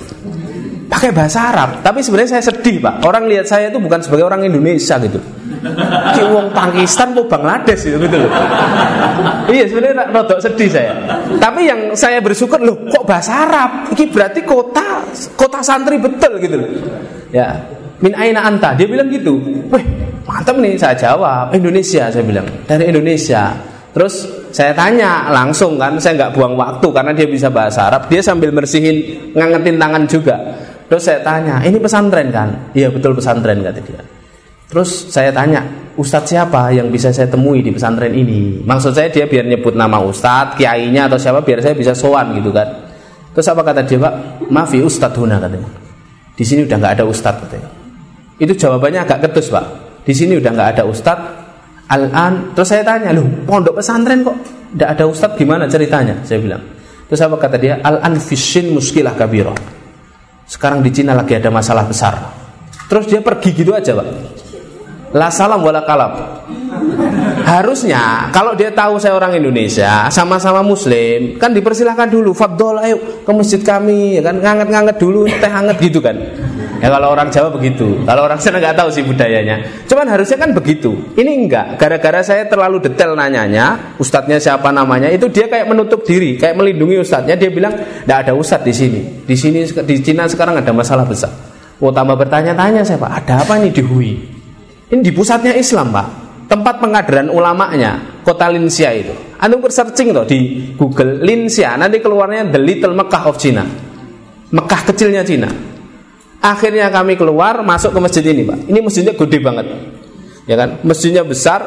pakai 1.02 1.18
bahasa 1.18 1.50
Arab 1.50 1.82
tapi 1.82 1.98
sebenarnya 1.98 2.38
saya 2.38 2.54
sedih 2.54 2.78
pak 2.78 3.02
orang 3.02 3.26
lihat 3.26 3.50
saya 3.50 3.74
itu 3.74 3.82
bukan 3.82 3.98
sebagai 4.06 4.22
orang 4.22 4.46
Indonesia 4.46 5.02
gitu 5.02 5.18
Ki 6.14 6.22
wong 6.26 6.50
Pakistan 6.50 7.14
mau 7.14 7.22
Bangladesh 7.26 7.86
gitu, 7.86 7.98
gitu 8.02 8.16
loh. 8.18 8.30
iya 9.46 9.62
sebenarnya 9.62 10.10
rodok 10.10 10.42
sedih 10.42 10.66
saya. 10.66 10.90
Tapi 11.38 11.70
yang 11.70 11.94
saya 11.94 12.18
bersyukur 12.18 12.58
loh 12.58 12.74
kok 12.90 13.06
bahasa 13.06 13.46
Arab. 13.46 13.86
Ini 13.94 14.10
berarti 14.10 14.42
kota 14.42 15.06
kota 15.38 15.62
santri 15.62 16.02
betul 16.02 16.42
gitu 16.42 16.56
loh. 16.58 16.70
Ya. 17.30 17.62
Min 18.02 18.10
aina 18.18 18.42
anta? 18.42 18.74
Dia 18.74 18.90
bilang 18.90 19.06
gitu. 19.06 19.38
Wih, 19.70 19.84
mantap 20.26 20.58
nih 20.58 20.74
saya 20.74 20.98
jawab. 20.98 21.54
Indonesia 21.54 22.10
saya 22.10 22.24
bilang. 22.26 22.46
Dari 22.66 22.90
Indonesia. 22.90 23.54
Terus 23.94 24.26
saya 24.50 24.72
tanya 24.74 25.30
langsung 25.30 25.78
kan, 25.78 26.00
saya 26.00 26.16
nggak 26.16 26.32
buang 26.34 26.56
waktu 26.58 26.88
karena 26.90 27.12
dia 27.14 27.28
bisa 27.28 27.52
bahasa 27.52 27.86
Arab. 27.92 28.10
Dia 28.10 28.24
sambil 28.24 28.50
bersihin, 28.50 29.30
ngangetin 29.36 29.76
tangan 29.78 30.02
juga. 30.10 30.36
Terus 30.92 31.08
saya 31.08 31.24
tanya, 31.24 31.56
ini 31.64 31.80
pesantren 31.80 32.28
kan? 32.28 32.68
Iya 32.76 32.92
betul 32.92 33.16
pesantren 33.16 33.64
kata 33.64 33.80
dia. 33.80 34.04
Terus 34.68 35.08
saya 35.08 35.32
tanya, 35.32 35.64
Ustadz 35.96 36.36
siapa 36.36 36.68
yang 36.68 36.92
bisa 36.92 37.08
saya 37.08 37.32
temui 37.32 37.64
di 37.64 37.72
pesantren 37.72 38.12
ini? 38.12 38.60
Maksud 38.60 38.92
saya 38.92 39.08
dia 39.08 39.24
biar 39.24 39.48
nyebut 39.48 39.72
nama 39.72 40.04
Ustadz, 40.04 40.60
kiainya 40.60 41.08
atau 41.08 41.16
siapa 41.16 41.40
biar 41.40 41.64
saya 41.64 41.72
bisa 41.72 41.96
sowan 41.96 42.36
gitu 42.36 42.52
kan. 42.52 42.92
Terus 43.32 43.48
apa 43.48 43.64
kata 43.64 43.88
dia 43.88 44.04
pak? 44.04 44.44
Maaf 44.52 44.68
ya 44.76 44.84
Ustadz 44.84 45.16
Huna 45.16 45.40
katanya. 45.40 45.72
Di 46.36 46.44
sini 46.44 46.68
udah 46.68 46.76
nggak 46.76 46.92
ada 47.00 47.04
Ustadz 47.08 47.40
katanya. 47.40 47.68
Itu 48.36 48.52
jawabannya 48.52 49.00
agak 49.08 49.18
ketus 49.24 49.48
pak. 49.48 49.64
Di 50.04 50.12
sini 50.12 50.36
udah 50.36 50.52
nggak 50.52 50.68
ada 50.76 50.84
Ustadz. 50.84 51.28
Al-an. 51.88 52.52
Terus 52.52 52.68
saya 52.68 52.84
tanya, 52.84 53.16
loh 53.16 53.24
pondok 53.48 53.80
pesantren 53.80 54.20
kok 54.20 54.36
nggak 54.76 54.88
ada 54.92 55.08
Ustadz 55.08 55.40
gimana 55.40 55.64
ceritanya? 55.64 56.20
Saya 56.20 56.36
bilang. 56.36 56.60
Terus 57.08 57.20
apa 57.24 57.40
kata 57.40 57.56
dia? 57.56 57.80
Al-an 57.80 58.20
fishin 58.20 58.76
muskilah 58.76 59.16
kabiro. 59.16 59.56
Sekarang 60.52 60.84
di 60.84 60.92
Cina 60.92 61.16
lagi 61.16 61.32
ada 61.32 61.48
masalah 61.48 61.88
besar. 61.88 62.12
Terus 62.92 63.08
dia 63.08 63.24
pergi 63.24 63.56
gitu 63.56 63.72
aja 63.72 63.96
pak 63.96 64.04
La 65.16 65.32
salam 65.32 65.64
wala 65.64 65.80
kalam. 65.84 66.12
Harusnya 67.44 68.32
kalau 68.32 68.56
dia 68.56 68.72
tahu 68.72 68.96
saya 68.96 69.12
orang 69.12 69.36
Indonesia, 69.36 70.08
sama-sama 70.08 70.64
muslim, 70.64 71.36
kan 71.36 71.52
dipersilahkan 71.52 72.08
dulu, 72.08 72.32
Fadol 72.32 72.80
ayo 72.80 72.96
ke 73.20 73.32
masjid 73.32 73.60
kami, 73.60 74.16
ya 74.16 74.24
kan 74.24 74.40
nganget-nganget 74.40 74.96
dulu, 74.96 75.28
teh 75.28 75.52
hangat 75.52 75.76
gitu 75.84 76.00
kan. 76.00 76.16
Ya 76.82 76.90
kalau 76.90 77.14
orang 77.14 77.30
Jawa 77.30 77.54
begitu, 77.54 78.02
kalau 78.02 78.26
orang 78.26 78.42
sana 78.42 78.58
nggak 78.58 78.74
tahu 78.74 78.90
sih 78.90 79.06
budayanya. 79.06 79.86
Cuman 79.86 80.10
harusnya 80.10 80.34
kan 80.34 80.50
begitu. 80.50 81.14
Ini 81.14 81.46
enggak, 81.46 81.78
gara-gara 81.78 82.26
saya 82.26 82.50
terlalu 82.50 82.82
detail 82.82 83.14
nanyanya, 83.14 83.94
ustadznya 84.02 84.42
siapa 84.42 84.74
namanya, 84.74 85.06
itu 85.06 85.30
dia 85.30 85.46
kayak 85.46 85.70
menutup 85.70 86.02
diri, 86.02 86.34
kayak 86.34 86.58
melindungi 86.58 86.98
ustadznya. 86.98 87.38
Dia 87.38 87.54
bilang, 87.54 87.70
nggak 88.02 88.18
ada 88.26 88.34
ustadz 88.34 88.66
di 88.66 88.74
sini. 88.74 89.00
Di 89.22 89.38
sini 89.38 89.62
di 89.62 89.96
Cina 90.02 90.26
sekarang 90.26 90.58
ada 90.58 90.74
masalah 90.74 91.06
besar. 91.06 91.30
Oh 91.78 91.94
tambah 91.94 92.18
bertanya-tanya 92.18 92.82
saya 92.82 92.98
pak, 92.98 93.22
ada 93.22 93.46
apa 93.46 93.62
nih 93.62 93.70
di 93.70 93.82
Hui? 93.86 94.10
Ini 94.92 95.00
di 95.00 95.08
pusatnya 95.14 95.56
Islam, 95.56 95.88
Pak. 95.88 96.08
Tempat 96.52 96.84
pengadilan 96.84 97.32
ulamanya, 97.32 98.20
kota 98.20 98.52
Linsia 98.52 98.92
itu. 98.92 99.14
Anda 99.40 99.56
searching 99.72 100.12
loh 100.12 100.28
di 100.28 100.68
Google 100.76 101.24
Linsia, 101.24 101.80
nanti 101.80 101.96
keluarnya 101.96 102.52
The 102.52 102.60
Little 102.60 102.92
Mecca 102.92 103.24
of 103.24 103.40
China. 103.40 103.64
Mekah 104.52 104.82
kecilnya 104.92 105.24
Cina. 105.24 105.48
Akhirnya 106.42 106.90
kami 106.90 107.14
keluar 107.14 107.62
masuk 107.62 107.94
ke 107.94 108.00
masjid 108.02 108.24
ini, 108.26 108.42
Pak. 108.42 108.58
Ini 108.66 108.78
masjidnya 108.82 109.14
gede 109.14 109.38
banget. 109.38 109.66
Ya 110.50 110.58
kan? 110.58 110.82
Masjidnya 110.82 111.22
besar. 111.22 111.62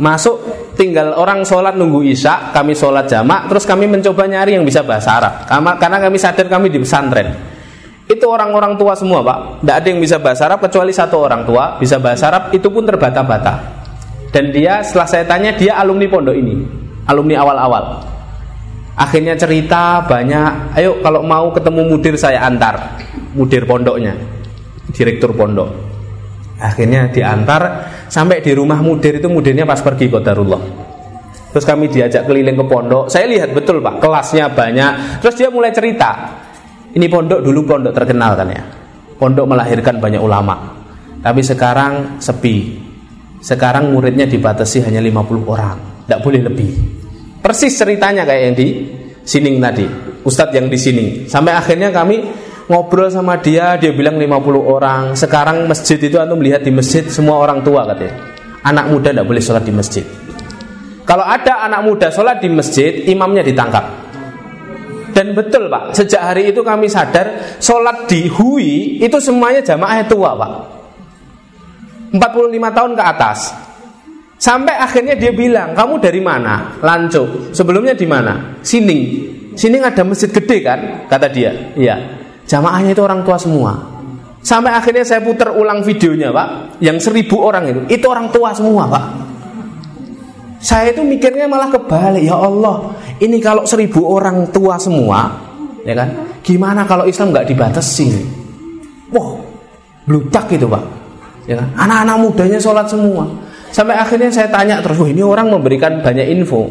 Masuk 0.00 0.40
tinggal 0.80 1.12
orang 1.12 1.44
sholat 1.44 1.76
nunggu 1.76 2.00
isya, 2.08 2.56
kami 2.56 2.72
sholat 2.72 3.04
jamak, 3.04 3.52
terus 3.52 3.68
kami 3.68 3.84
mencoba 3.84 4.24
nyari 4.24 4.56
yang 4.56 4.64
bisa 4.64 4.80
bahasa 4.80 5.20
Arab. 5.20 5.44
Karena 5.76 6.00
kami 6.00 6.16
sadar 6.16 6.48
kami 6.48 6.72
di 6.72 6.80
pesantren 6.80 7.36
itu 8.10 8.26
orang-orang 8.26 8.74
tua 8.74 8.98
semua 8.98 9.22
pak 9.22 9.62
tidak 9.62 9.76
ada 9.78 9.86
yang 9.86 10.00
bisa 10.02 10.16
bahasa 10.18 10.42
Arab 10.50 10.58
kecuali 10.66 10.90
satu 10.90 11.16
orang 11.22 11.46
tua 11.46 11.78
bisa 11.78 12.02
bahasa 12.02 12.26
Arab 12.26 12.50
itu 12.50 12.66
pun 12.66 12.82
terbata-bata 12.82 13.54
dan 14.34 14.50
dia 14.50 14.82
setelah 14.82 15.06
saya 15.06 15.24
tanya 15.30 15.54
dia 15.54 15.78
alumni 15.78 16.10
pondok 16.10 16.34
ini 16.34 16.58
alumni 17.06 17.38
awal-awal 17.38 18.02
akhirnya 18.98 19.38
cerita 19.38 20.02
banyak 20.02 20.74
ayo 20.74 20.98
kalau 20.98 21.22
mau 21.22 21.54
ketemu 21.54 21.80
mudir 21.86 22.18
saya 22.18 22.42
antar 22.42 22.98
mudir 23.34 23.66
pondoknya 23.66 24.14
direktur 24.90 25.34
pondok 25.34 25.70
akhirnya 26.60 27.08
diantar 27.08 27.62
sampai 28.10 28.42
di 28.44 28.52
rumah 28.52 28.82
mudir 28.82 29.18
itu 29.18 29.28
mudirnya 29.30 29.64
pas 29.64 29.80
pergi 29.80 30.10
Qadarullah 30.10 30.62
terus 31.50 31.64
kami 31.66 31.90
diajak 31.90 32.26
keliling 32.26 32.58
ke 32.58 32.64
pondok 32.66 33.08
saya 33.08 33.26
lihat 33.26 33.54
betul 33.54 33.80
pak 33.80 33.98
kelasnya 34.02 34.50
banyak 34.52 35.22
terus 35.22 35.34
dia 35.38 35.48
mulai 35.48 35.72
cerita 35.74 36.40
ini 36.90 37.06
pondok 37.06 37.38
dulu 37.38 37.60
pondok 37.62 37.94
terkenal 37.94 38.34
kan 38.34 38.48
ya. 38.50 38.62
Pondok 39.14 39.46
melahirkan 39.46 40.02
banyak 40.02 40.18
ulama. 40.18 40.74
Tapi 41.22 41.40
sekarang 41.44 42.18
sepi. 42.18 42.82
Sekarang 43.40 43.94
muridnya 43.94 44.26
dibatasi 44.26 44.82
hanya 44.84 44.98
50 44.98 45.46
orang. 45.46 45.76
Tidak 46.04 46.20
boleh 46.20 46.40
lebih. 46.42 46.70
Persis 47.38 47.78
ceritanya 47.78 48.26
kayak 48.26 48.42
yang 48.42 48.56
di 48.58 48.68
Sining 49.22 49.62
tadi. 49.62 49.86
Ustadz 50.26 50.56
yang 50.56 50.66
di 50.66 50.78
Sining. 50.80 51.10
Sampai 51.30 51.54
akhirnya 51.54 51.94
kami 51.94 52.26
ngobrol 52.70 53.10
sama 53.10 53.42
dia, 53.42 53.74
dia 53.74 53.90
bilang 53.90 54.14
50 54.14 54.30
orang. 54.62 55.02
Sekarang 55.18 55.66
masjid 55.66 55.98
itu 55.98 56.14
antum 56.22 56.38
melihat 56.38 56.62
di 56.62 56.70
masjid 56.70 57.02
semua 57.10 57.42
orang 57.42 57.66
tua 57.66 57.82
katanya. 57.90 58.14
Anak 58.62 58.94
muda 58.94 59.10
tidak 59.10 59.26
boleh 59.26 59.42
sholat 59.42 59.66
di 59.66 59.74
masjid. 59.74 60.06
Kalau 61.02 61.26
ada 61.26 61.66
anak 61.66 61.82
muda 61.82 62.06
sholat 62.14 62.38
di 62.38 62.46
masjid, 62.46 63.02
imamnya 63.10 63.42
ditangkap. 63.42 63.82
Dan 65.10 65.34
betul 65.34 65.66
pak, 65.66 65.90
sejak 65.90 66.22
hari 66.22 66.54
itu 66.54 66.62
kami 66.62 66.86
sadar 66.86 67.58
Sholat 67.58 68.06
di 68.06 68.30
Hui 68.30 69.02
itu 69.02 69.18
semuanya 69.18 69.58
jamaah 69.58 70.06
tua 70.06 70.38
pak 70.38 70.52
45 72.14 72.76
tahun 72.78 72.92
ke 72.94 73.02
atas 73.02 73.38
Sampai 74.40 74.72
akhirnya 74.72 75.20
dia 75.20 75.36
bilang, 75.36 75.76
kamu 75.76 76.00
dari 76.00 76.16
mana? 76.24 76.80
Lanco. 76.80 77.52
Sebelumnya 77.52 77.92
di 77.92 78.08
mana? 78.08 78.56
Sining. 78.64 79.02
Sining 79.52 79.84
ada 79.84 80.00
masjid 80.00 80.32
gede 80.32 80.64
kan? 80.64 81.04
Kata 81.12 81.28
dia. 81.28 81.76
Iya. 81.76 82.19
Jamaahnya 82.50 82.98
itu 82.98 83.02
orang 83.06 83.22
tua 83.22 83.38
semua. 83.38 83.78
Sampai 84.42 84.74
akhirnya 84.74 85.06
saya 85.06 85.22
putar 85.22 85.54
ulang 85.54 85.86
videonya 85.86 86.34
pak. 86.34 86.82
Yang 86.82 87.06
seribu 87.06 87.38
orang 87.46 87.70
itu. 87.70 87.80
Itu 87.86 88.10
orang 88.10 88.26
tua 88.34 88.50
semua 88.50 88.90
pak. 88.90 89.04
Saya 90.58 90.90
itu 90.90 91.06
mikirnya 91.06 91.46
malah 91.46 91.70
kebalik. 91.70 92.26
Ya 92.26 92.34
Allah 92.36 92.90
Ini 93.22 93.38
kalau 93.40 93.64
seribu 93.64 94.04
orang 94.04 94.52
tua 94.52 94.76
semua 94.76 95.32
Ya 95.88 95.96
kan? 95.96 96.12
Gimana 96.44 96.84
kalau 96.84 97.08
Islam 97.08 97.32
nggak 97.32 97.48
dibatasi? 97.48 98.12
Wah 99.14 99.38
Bludak 100.10 100.50
itu 100.50 100.66
pak. 100.66 100.84
Ya 101.46 101.54
kan? 101.54 101.70
Anak-anak 101.86 102.16
mudanya 102.18 102.58
sholat 102.58 102.90
semua. 102.90 103.30
Sampai 103.70 103.94
akhirnya 103.94 104.26
saya 104.34 104.50
tanya 104.50 104.82
terus 104.82 104.98
Ini 104.98 105.22
orang 105.22 105.54
memberikan 105.54 106.02
banyak 106.02 106.26
info. 106.34 106.66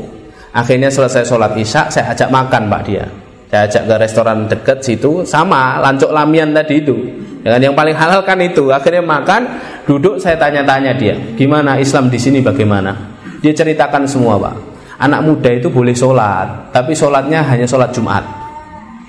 Akhirnya 0.51 0.89
selesai 0.91 1.29
sholat 1.29 1.53
isya 1.55 1.87
Saya 1.93 2.11
ajak 2.11 2.33
makan 2.33 2.67
pak 2.67 2.81
dia 2.83 3.05
saya 3.49 3.65
ajak 3.65 3.83
ke 3.89 3.95
restoran 3.97 4.37
deket 4.45 4.77
situ 4.85 5.25
sama 5.25 5.81
lancuk 5.81 6.13
lamian 6.13 6.53
tadi 6.53 6.85
itu. 6.85 6.93
Dengan 7.41 7.57
yang 7.57 7.73
paling 7.73 7.97
halal 7.97 8.21
kan 8.21 8.37
itu. 8.37 8.69
Akhirnya 8.69 9.01
makan 9.01 9.41
duduk 9.89 10.21
saya 10.21 10.37
tanya-tanya 10.37 10.93
dia 10.93 11.17
gimana? 11.33 11.81
Islam 11.81 12.13
di 12.13 12.21
sini 12.21 12.45
bagaimana? 12.45 12.93
Dia 13.41 13.49
ceritakan 13.49 14.05
semua 14.05 14.37
pak. 14.37 14.55
Anak 15.01 15.25
muda 15.25 15.49
itu 15.49 15.73
boleh 15.73 15.97
sholat 15.97 16.69
tapi 16.69 16.93
sholatnya 16.93 17.41
hanya 17.41 17.65
sholat 17.65 17.89
Jumat. 17.89 18.21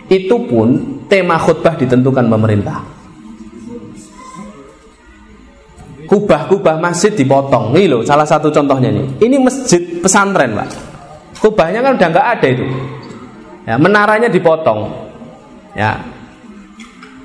Itu 0.09 0.41
pun 0.49 1.05
tema 1.05 1.37
khutbah 1.37 1.77
ditentukan 1.77 2.25
pemerintah. 2.25 2.81
Kubah-kubah 6.09 6.81
masjid 6.81 7.13
dipotong. 7.13 7.77
Ini 7.77 7.93
loh 7.93 8.03
salah 8.09 8.25
satu 8.25 8.49
contohnya 8.49 8.89
nih 8.89 9.21
ini 9.21 9.37
masjid 9.37 10.01
pesantren 10.01 10.57
pak. 10.57 10.69
Kubahnya 11.45 11.85
kan 11.85 12.01
udah 12.01 12.09
nggak 12.09 12.29
ada 12.41 12.49
itu 12.49 12.67
ya, 13.65 13.75
menaranya 13.77 14.29
dipotong. 14.29 15.11
Ya. 15.75 16.01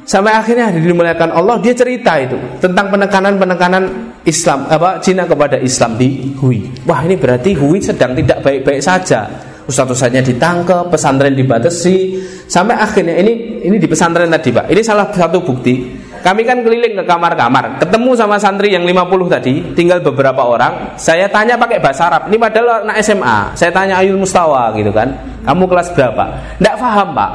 Sampai 0.05 0.37
akhirnya 0.37 0.69
dimuliakan 0.69 1.33
Allah 1.33 1.57
dia 1.57 1.73
cerita 1.73 2.13
itu 2.21 2.37
tentang 2.61 2.93
penekanan-penekanan 2.93 4.13
Islam 4.21 4.69
apa 4.69 5.01
Cina 5.01 5.25
kepada 5.25 5.57
Islam 5.57 5.97
di 5.97 6.29
Hui. 6.37 6.61
Wah 6.85 7.01
ini 7.01 7.17
berarti 7.17 7.57
Hui 7.57 7.81
sedang 7.81 8.13
tidak 8.13 8.45
baik-baik 8.45 8.85
saja. 8.85 9.25
Ustadz-ustadznya 9.65 10.21
ditangkap 10.21 10.93
pesantren 10.93 11.33
dibatasi. 11.33 12.21
Sampai 12.45 12.77
akhirnya 12.77 13.17
ini 13.17 13.65
ini 13.65 13.81
di 13.81 13.89
pesantren 13.89 14.29
tadi 14.29 14.53
pak. 14.53 14.69
Ini 14.69 14.81
salah 14.85 15.09
satu 15.09 15.41
bukti 15.41 16.04
kami 16.25 16.41
kan 16.41 16.65
keliling 16.65 16.97
ke 16.97 17.03
kamar-kamar. 17.05 17.77
Ketemu 17.77 18.17
sama 18.17 18.41
santri 18.41 18.73
yang 18.73 18.81
50 18.81 19.29
tadi 19.29 19.61
tinggal 19.77 20.01
beberapa 20.01 20.41
orang. 20.41 20.97
Saya 20.97 21.29
tanya 21.29 21.53
pakai 21.53 21.77
bahasa 21.77 22.09
Arab. 22.09 22.33
Ini 22.33 22.41
padahal 22.41 22.81
anak 22.81 22.97
SMA 23.05 23.53
saya 23.53 23.69
tanya 23.69 24.01
Ayul 24.01 24.17
Mustawa 24.17 24.73
gitu 24.73 24.89
kan. 24.89 25.13
Kamu 25.45 25.69
kelas 25.69 25.93
berapa? 25.93 26.25
Tidak 26.57 26.75
paham 26.81 27.13
pak. 27.13 27.31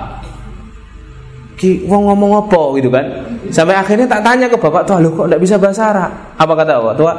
Ki, 1.54 1.86
wong 1.86 2.02
ngomong 2.10 2.42
apa 2.42 2.62
gitu 2.82 2.90
kan. 2.90 3.06
Sampai 3.54 3.78
akhirnya 3.78 4.10
tak 4.10 4.26
tanya 4.26 4.50
ke 4.50 4.58
bapak 4.58 4.82
tua 4.82 4.98
lo 4.98 5.14
kok 5.14 5.30
tidak 5.30 5.38
bisa 5.38 5.54
bahasa 5.54 5.82
Arab? 5.94 6.10
Apa 6.34 6.52
kata 6.58 6.70
bapak? 6.82 6.94
Tua 6.98 7.12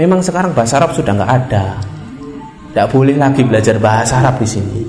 memang 0.00 0.24
sekarang 0.24 0.56
bahasa 0.56 0.80
Arab 0.80 0.96
sudah 0.96 1.12
nggak 1.12 1.32
ada. 1.44 1.76
Tidak 2.72 2.88
boleh 2.88 3.20
lagi 3.20 3.44
belajar 3.44 3.76
bahasa 3.76 4.16
Arab 4.24 4.40
di 4.40 4.48
sini. 4.48 4.80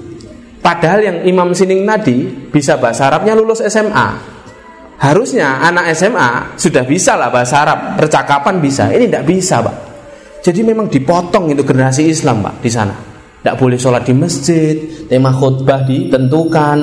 Padahal 0.64 1.04
yang 1.04 1.18
Imam 1.28 1.52
Sining 1.52 1.84
tadi 1.84 2.32
bisa 2.48 2.80
bahasa 2.80 3.12
Arabnya 3.12 3.36
lulus 3.36 3.60
SMA 3.68 4.39
harusnya 5.00 5.64
anak 5.64 5.96
SMA 5.96 6.60
sudah 6.60 6.84
bisa 6.84 7.16
lah 7.16 7.32
bahasa 7.32 7.64
Arab. 7.64 7.80
Percakapan 7.96 8.60
bisa. 8.60 8.92
Ini 8.92 9.08
tidak 9.08 9.26
bisa 9.26 9.64
pak. 9.64 9.76
Jadi 10.44 10.60
memang 10.64 10.88
dipotong 10.88 11.52
itu 11.52 11.64
generasi 11.64 12.08
Islam 12.12 12.44
pak 12.44 12.60
di 12.60 12.72
sana. 12.72 12.96
Tidak 13.40 13.56
boleh 13.56 13.80
sholat 13.80 14.04
di 14.04 14.14
masjid 14.16 14.76
tema 15.08 15.32
khutbah 15.32 15.88
ditentukan. 15.88 16.78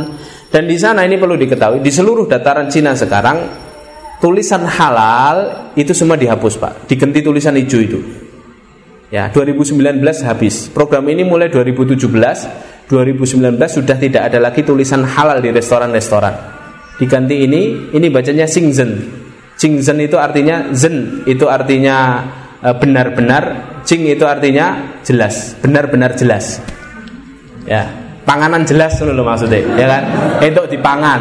Dan 0.48 0.64
di 0.64 0.76
sana 0.80 1.04
ini 1.04 1.20
perlu 1.20 1.36
diketahui 1.36 1.84
di 1.84 1.92
seluruh 1.92 2.24
dataran 2.24 2.72
Cina 2.72 2.96
sekarang 2.96 3.66
tulisan 4.24 4.64
halal 4.64 5.68
itu 5.76 5.92
semua 5.92 6.16
dihapus 6.16 6.56
pak, 6.56 6.72
diganti 6.88 7.20
tulisan 7.20 7.52
hijau 7.60 7.80
itu. 7.82 8.00
Ya 9.12 9.28
2019 9.28 10.00
habis. 10.24 10.72
Program 10.72 11.04
ini 11.12 11.22
mulai 11.22 11.52
2017, 11.52 12.88
2019 12.88 13.52
sudah 13.68 13.96
tidak 14.00 14.22
ada 14.32 14.38
lagi 14.40 14.64
tulisan 14.64 15.04
halal 15.04 15.44
di 15.44 15.52
restoran-restoran. 15.52 16.55
Diganti 16.96 17.44
ini, 17.44 17.92
ini 17.92 18.06
bacanya 18.08 18.48
Xingzhen. 18.48 18.90
Xingzhen 19.56 19.98
itu 20.00 20.16
artinya 20.16 20.72
zen, 20.72 21.24
itu 21.28 21.44
artinya 21.48 22.24
e, 22.60 22.68
benar-benar, 22.76 23.44
Qing 23.84 24.08
itu 24.08 24.24
artinya 24.24 24.96
jelas, 25.04 25.56
benar-benar 25.60 26.16
jelas. 26.16 26.60
Ya, 27.68 27.88
panganan 28.26 28.66
jelas 28.66 28.98
dulu 29.00 29.22
maksudnya 29.22 29.62
ya 29.76 29.86
kan? 29.86 30.02
Itu 30.42 30.66
dipangan. 30.68 31.20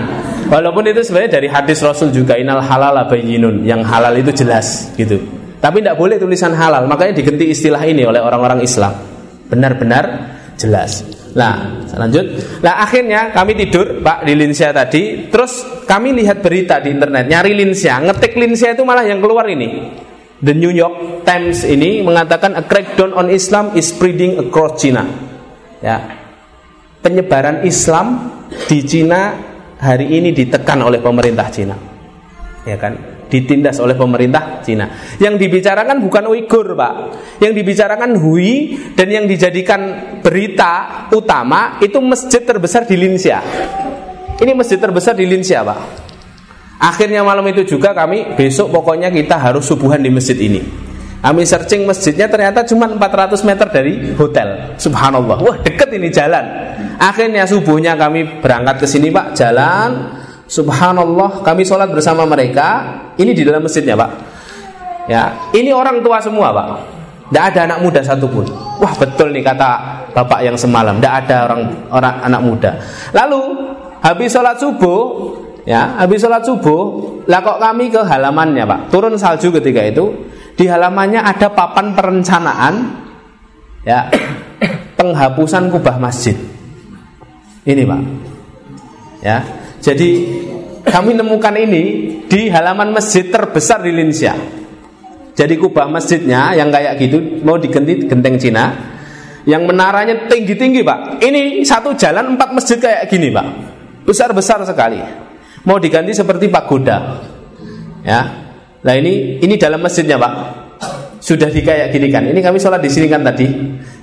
Walaupun 0.50 0.90
itu 0.90 1.02
sebenarnya 1.02 1.42
dari 1.42 1.48
hadis 1.50 1.82
Rasul 1.82 2.14
juga 2.14 2.38
inal 2.38 2.62
halal 2.62 3.06
bayyinun 3.10 3.66
yang 3.66 3.82
halal 3.82 4.14
itu 4.18 4.34
jelas 4.34 4.94
gitu. 5.00 5.18
Tapi 5.62 5.82
tidak 5.82 5.98
boleh 5.98 6.22
tulisan 6.22 6.54
halal 6.54 6.86
makanya 6.86 7.18
diganti 7.18 7.50
istilah 7.50 7.82
ini 7.86 8.06
oleh 8.06 8.22
orang-orang 8.22 8.62
Islam. 8.62 8.94
Benar-benar 9.50 10.06
jelas 10.58 11.15
Nah, 11.36 11.84
lanjut. 11.92 12.26
Nah, 12.64 12.80
akhirnya 12.80 13.36
kami 13.36 13.60
tidur, 13.60 14.00
Pak, 14.00 14.24
di 14.24 14.34
Linsia 14.40 14.72
tadi. 14.72 15.28
Terus 15.28 15.84
kami 15.84 16.16
lihat 16.16 16.40
berita 16.40 16.80
di 16.80 16.96
internet, 16.96 17.28
nyari 17.28 17.52
Linsia, 17.52 18.00
ngetik 18.00 18.40
Linsia 18.40 18.72
itu 18.72 18.88
malah 18.88 19.04
yang 19.04 19.20
keluar 19.20 19.44
ini. 19.52 19.92
The 20.40 20.56
New 20.56 20.72
York 20.72 21.28
Times 21.28 21.68
ini 21.68 22.04
mengatakan 22.04 22.56
a 22.56 22.64
crackdown 22.64 23.12
on 23.16 23.28
Islam 23.28 23.76
is 23.76 23.92
spreading 23.92 24.40
across 24.40 24.80
China. 24.80 25.04
Ya, 25.84 26.08
penyebaran 27.04 27.68
Islam 27.68 28.32
di 28.72 28.80
Cina 28.88 29.36
hari 29.80 30.16
ini 30.16 30.32
ditekan 30.32 30.80
oleh 30.88 31.04
pemerintah 31.04 31.52
Cina. 31.52 31.76
Ya 32.64 32.80
kan? 32.80 33.15
Ditindas 33.26 33.82
oleh 33.82 33.98
pemerintah 33.98 34.62
Cina. 34.62 35.18
Yang 35.18 35.48
dibicarakan 35.48 35.98
bukan 36.02 36.24
Uighur, 36.30 36.78
Pak. 36.78 36.94
Yang 37.42 37.54
dibicarakan 37.64 38.22
Hui 38.22 38.78
dan 38.94 39.08
yang 39.10 39.26
dijadikan 39.26 39.82
berita 40.22 41.06
utama 41.12 41.82
itu 41.82 41.98
masjid 42.00 42.46
terbesar 42.46 42.86
di 42.86 42.96
Linsia. 42.96 43.42
Ini 44.36 44.52
masjid 44.54 44.78
terbesar 44.78 45.18
di 45.18 45.26
Linsia, 45.26 45.66
Pak. 45.66 45.80
Akhirnya 46.76 47.24
malam 47.24 47.48
itu 47.48 47.64
juga 47.64 47.96
kami 47.96 48.36
besok 48.36 48.70
pokoknya 48.70 49.08
kita 49.08 49.40
harus 49.40 49.64
subuhan 49.64 50.04
di 50.04 50.12
masjid 50.12 50.36
ini. 50.36 50.86
Kami 51.26 51.42
searching 51.42 51.90
masjidnya 51.90 52.30
ternyata 52.30 52.62
cuma 52.70 52.86
400 52.86 53.42
meter 53.42 53.66
dari 53.74 54.14
hotel. 54.14 54.78
Subhanallah. 54.78 55.42
Wah, 55.42 55.58
deket 55.66 55.90
ini 55.98 56.14
jalan. 56.14 56.46
Akhirnya 57.02 57.50
subuhnya 57.50 57.98
kami 57.98 58.46
berangkat 58.46 58.86
ke 58.86 58.88
sini, 58.88 59.10
Pak, 59.10 59.34
jalan. 59.34 60.22
Subhanallah, 60.46 61.42
kami 61.42 61.66
sholat 61.66 61.90
bersama 61.90 62.30
mereka. 62.30 63.02
Ini 63.16 63.32
di 63.32 63.44
dalam 63.48 63.64
masjidnya, 63.64 63.96
Pak. 63.96 64.12
Ya, 65.06 65.52
ini 65.54 65.72
orang 65.72 66.02
tua 66.02 66.20
semua, 66.20 66.52
Pak. 66.52 66.68
Tidak 67.26 67.44
ada 67.54 67.60
anak 67.66 67.80
muda 67.82 68.02
satupun. 68.06 68.46
Wah, 68.78 68.94
betul 69.02 69.34
nih 69.34 69.42
kata 69.42 69.70
bapak 70.14 70.46
yang 70.46 70.54
semalam. 70.54 71.02
Tidak 71.02 71.14
ada 71.26 71.50
orang 71.50 71.62
orang 71.90 72.16
anak 72.22 72.42
muda. 72.46 72.72
Lalu 73.18 73.42
habis 74.06 74.30
sholat 74.30 74.62
subuh, 74.62 75.02
ya, 75.66 75.98
habis 75.98 76.22
sholat 76.22 76.46
subuh, 76.46 76.82
lah 77.26 77.42
kok 77.42 77.58
kami 77.58 77.90
ke 77.90 78.02
halamannya, 78.06 78.70
Pak. 78.70 78.80
Turun 78.94 79.18
salju 79.18 79.50
ketika 79.58 79.82
itu 79.82 80.30
di 80.54 80.70
halamannya 80.70 81.26
ada 81.26 81.50
papan 81.52 81.98
perencanaan 81.98 82.74
ya 83.82 84.06
penghapusan 85.00 85.74
kubah 85.74 85.98
masjid. 85.98 86.38
Ini, 87.66 87.82
Pak. 87.90 88.02
Ya. 89.26 89.42
Jadi 89.82 90.10
kami 90.86 91.18
nemukan 91.18 91.56
ini 91.58 91.84
di 92.30 92.48
halaman 92.48 92.94
masjid 92.94 93.28
terbesar 93.28 93.82
di 93.82 93.92
Linsia. 93.92 94.34
Jadi 95.36 95.60
kubah 95.60 95.92
masjidnya 95.92 96.56
yang 96.56 96.72
kayak 96.72 96.96
gitu 97.02 97.44
mau 97.44 97.60
diganti 97.60 98.08
genteng 98.08 98.40
Cina 98.40 98.72
yang 99.44 99.68
menaranya 99.68 100.32
tinggi-tinggi 100.32 100.82
pak 100.82 101.20
ini 101.22 101.62
satu 101.62 101.92
jalan 101.94 102.34
empat 102.34 102.56
masjid 102.56 102.80
kayak 102.80 103.12
gini 103.12 103.30
pak 103.30 103.46
besar-besar 104.08 104.64
sekali 104.64 104.98
mau 105.68 105.76
diganti 105.78 106.16
seperti 106.16 106.50
pagoda 106.50 107.20
ya 108.02 108.46
Nah 108.86 108.94
ini 108.94 109.42
ini 109.42 109.58
dalam 109.58 109.82
masjidnya 109.82 110.22
pak 110.22 110.34
sudah 111.18 111.50
dikayak 111.50 111.90
gini 111.90 112.14
kan. 112.14 112.30
Ini 112.30 112.38
kami 112.38 112.62
sholat 112.62 112.86
di 112.86 112.90
sini 112.94 113.10
kan 113.10 113.26
tadi, 113.26 113.50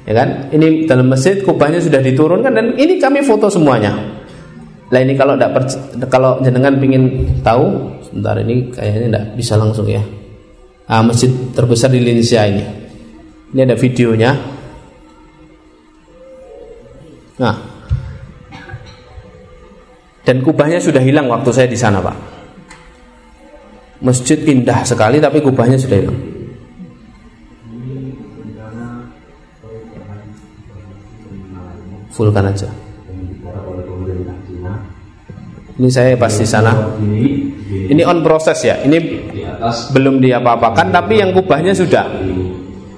ya 0.03 0.11
kan? 0.11 0.51
Ini 0.51 0.91
dalam 0.91 1.07
masjid 1.07 1.39
kubahnya 1.39 1.79
sudah 1.79 2.03
diturunkan 2.03 2.51
dan 2.51 2.67
ini 2.75 2.99
kami 2.99 3.23
foto 3.23 3.47
semuanya. 3.47 3.95
Nah 4.93 5.01
ini 5.01 5.17
kalau 5.17 5.41
tidak 5.41 5.73
kalau 6.13 6.37
jenengan 6.45 6.77
ingin 6.77 7.25
tahu, 7.41 7.97
sebentar 8.05 8.37
ini 8.45 8.69
kayaknya 8.69 9.09
tidak 9.09 9.25
bisa 9.41 9.57
langsung 9.57 9.89
ya. 9.89 10.05
Ah, 10.85 11.01
masjid 11.01 11.33
terbesar 11.57 11.89
di 11.89 12.05
Indonesia 12.05 12.45
ini. 12.45 12.65
Ini 13.57 13.61
ada 13.65 13.77
videonya. 13.81 14.31
Nah, 17.41 17.57
dan 20.29 20.45
kubahnya 20.45 20.77
sudah 20.77 21.01
hilang 21.01 21.25
waktu 21.33 21.49
saya 21.57 21.69
di 21.73 21.79
sana, 21.81 22.05
Pak. 22.05 22.17
Masjid 24.05 24.37
indah 24.45 24.85
sekali 24.85 25.17
tapi 25.17 25.41
kubahnya 25.41 25.81
sudah 25.81 25.97
hilang. 25.97 26.19
Fullkan 32.13 32.45
aja. 32.53 32.82
Ini 35.83 35.91
saya 35.91 36.15
pas 36.15 36.31
di 36.31 36.47
sana. 36.47 36.95
Ini 37.03 38.07
on 38.07 38.23
proses 38.23 38.63
ya. 38.63 38.79
Ini 38.87 39.03
belum 39.91 40.23
diapa-apakan 40.23 40.95
tapi 40.95 41.19
yang 41.19 41.35
kubahnya 41.35 41.75
sudah 41.75 42.07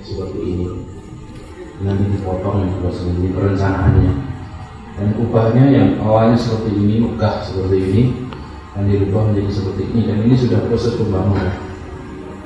seperti 0.05 0.39
ini. 0.45 0.69
Nanti 1.81 2.05
dipotong 2.13 2.69
ini 2.69 3.33
perencanaannya. 3.33 4.13
Dan 5.01 5.09
kubahnya 5.17 5.65
yang 5.73 5.89
awalnya 6.05 6.37
seperti 6.37 6.77
ini, 6.77 7.03
megah 7.03 7.41
seperti 7.41 7.77
ini, 7.89 8.03
dan 8.77 8.85
dirubah 8.85 9.33
menjadi 9.33 9.51
seperti 9.51 9.83
ini. 9.89 10.01
Dan 10.05 10.17
ini 10.29 10.37
sudah 10.37 10.61
proses 10.69 10.93
pembangunan. 11.01 11.57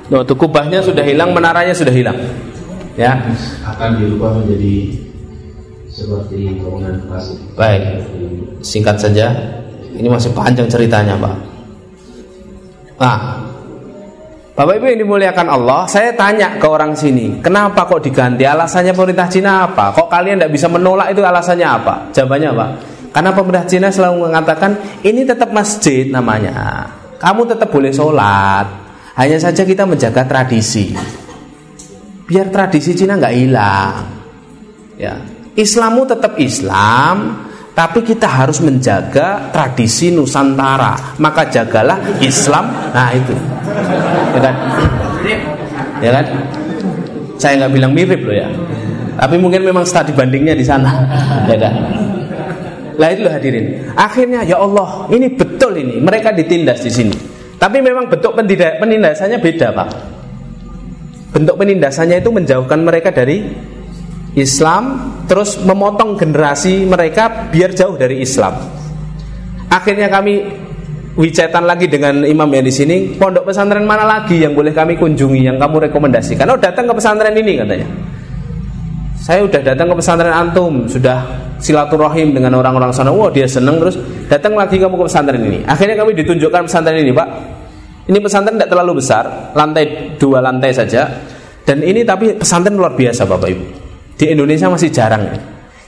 Loh, 0.08 0.22
tuh 0.22 0.38
kubahnya 0.38 0.80
sudah 0.80 1.02
hilang, 1.02 1.34
menaranya 1.34 1.74
sudah 1.74 1.90
hilang. 1.90 2.14
Ya. 2.94 3.20
Akan 3.66 3.98
dirubah 3.98 4.38
menjadi 4.38 5.02
seperti 5.90 6.62
bangunan 6.62 7.02
klasik. 7.10 7.42
Baik. 7.58 8.06
Singkat 8.62 8.96
saja. 9.02 9.57
Ini 9.98 10.06
masih 10.06 10.30
panjang 10.30 10.70
ceritanya, 10.70 11.18
Pak. 11.18 11.36
Nah, 12.98 13.18
Bapak 14.58 14.74
Ibu 14.74 14.90
yang 14.90 15.00
dimuliakan 15.06 15.46
Allah, 15.54 15.86
saya 15.86 16.10
tanya 16.18 16.58
ke 16.58 16.66
orang 16.66 16.90
sini, 16.90 17.38
kenapa 17.38 17.86
kok 17.86 18.02
diganti? 18.02 18.42
Alasannya 18.42 18.90
pemerintah 18.90 19.30
Cina 19.30 19.70
apa? 19.70 19.94
Kok 19.94 20.10
kalian 20.10 20.42
tidak 20.42 20.50
bisa 20.50 20.66
menolak 20.66 21.14
itu 21.14 21.22
alasannya 21.22 21.62
apa? 21.62 21.94
Jawabannya 22.10 22.48
apa? 22.58 22.66
Karena 23.14 23.30
pemerintah 23.30 23.66
Cina 23.70 23.88
selalu 23.94 24.26
mengatakan 24.26 25.02
ini 25.06 25.22
tetap 25.22 25.54
masjid 25.54 26.10
namanya. 26.10 26.90
Kamu 27.22 27.46
tetap 27.46 27.70
boleh 27.70 27.94
sholat. 27.94 28.66
Hanya 29.14 29.38
saja 29.38 29.62
kita 29.62 29.86
menjaga 29.86 30.26
tradisi. 30.26 30.90
Biar 32.26 32.50
tradisi 32.50 32.98
Cina 32.98 33.14
nggak 33.14 33.34
hilang. 33.38 33.94
Ya, 34.98 35.22
Islammu 35.54 36.02
tetap 36.06 36.34
Islam, 36.34 37.46
tapi 37.78 38.02
kita 38.02 38.26
harus 38.26 38.58
menjaga 38.58 39.54
tradisi 39.54 40.10
Nusantara. 40.10 41.14
Maka 41.22 41.46
jagalah 41.46 42.18
Islam. 42.18 42.74
Nah 42.90 43.14
itu, 43.14 43.30
ya 44.34 44.40
kan? 44.42 44.54
Ya 46.02 46.10
kan? 46.10 46.26
Saya 47.38 47.52
nggak 47.62 47.72
bilang 47.78 47.94
mirip 47.94 48.18
loh 48.26 48.34
ya. 48.34 48.50
Tapi 49.14 49.38
mungkin 49.38 49.62
memang 49.62 49.86
studi 49.86 50.10
bandingnya 50.10 50.58
di 50.58 50.66
sana, 50.66 50.90
ya 51.46 51.54
kan? 51.54 51.74
Lah 52.98 53.14
itu 53.14 53.30
hadirin. 53.30 53.94
Akhirnya 53.94 54.42
ya 54.42 54.58
Allah, 54.58 55.06
ini 55.14 55.30
betul 55.30 55.78
ini. 55.78 56.02
Mereka 56.02 56.34
ditindas 56.34 56.82
di 56.82 56.90
sini. 56.90 57.14
Tapi 57.62 57.78
memang 57.78 58.10
bentuk 58.10 58.34
penindasannya 58.34 59.38
beda, 59.38 59.70
Pak. 59.70 59.88
Bentuk 61.30 61.54
penindasannya 61.54 62.18
itu 62.18 62.30
menjauhkan 62.34 62.82
mereka 62.82 63.14
dari 63.14 63.46
Islam 64.40 65.14
terus 65.28 65.60
memotong 65.60 66.16
generasi 66.18 66.86
mereka 66.86 67.50
biar 67.50 67.74
jauh 67.74 67.94
dari 67.98 68.22
Islam. 68.22 68.54
Akhirnya 69.68 70.08
kami 70.08 70.42
wicatan 71.18 71.66
lagi 71.66 71.90
dengan 71.90 72.22
imam 72.22 72.46
yang 72.46 72.62
di 72.62 72.70
sini, 72.70 72.96
pondok 73.18 73.50
pesantren 73.50 73.82
mana 73.82 74.06
lagi 74.06 74.38
yang 74.38 74.54
boleh 74.54 74.70
kami 74.70 74.94
kunjungi 74.94 75.50
yang 75.50 75.58
kamu 75.58 75.90
rekomendasikan? 75.90 76.46
Oh 76.46 76.56
datang 76.56 76.86
ke 76.86 76.94
pesantren 76.94 77.34
ini 77.34 77.58
katanya. 77.58 77.88
Saya 79.18 79.44
udah 79.44 79.60
datang 79.60 79.90
ke 79.92 79.94
pesantren 79.98 80.30
antum, 80.30 80.86
sudah 80.86 81.26
silaturahim 81.58 82.32
dengan 82.32 82.54
orang-orang 82.54 82.94
sana. 82.94 83.10
Wah 83.10 83.28
dia 83.34 83.50
seneng 83.50 83.82
terus 83.82 83.98
datang 84.30 84.54
lagi 84.54 84.78
kamu 84.78 84.94
ke 84.94 85.04
pesantren 85.10 85.42
ini. 85.42 85.58
Akhirnya 85.66 85.98
kami 85.98 86.14
ditunjukkan 86.16 86.70
pesantren 86.70 87.02
ini, 87.02 87.10
Pak. 87.10 87.28
Ini 88.08 88.18
pesantren 88.24 88.56
tidak 88.56 88.70
terlalu 88.72 89.04
besar, 89.04 89.52
lantai 89.52 90.16
dua 90.16 90.40
lantai 90.40 90.72
saja. 90.72 91.12
Dan 91.66 91.84
ini 91.84 92.00
tapi 92.06 92.32
pesantren 92.40 92.78
luar 92.78 92.96
biasa, 92.96 93.28
Bapak 93.28 93.48
Ibu. 93.52 93.87
Di 94.18 94.34
Indonesia 94.34 94.66
masih 94.66 94.90
jarang. 94.90 95.30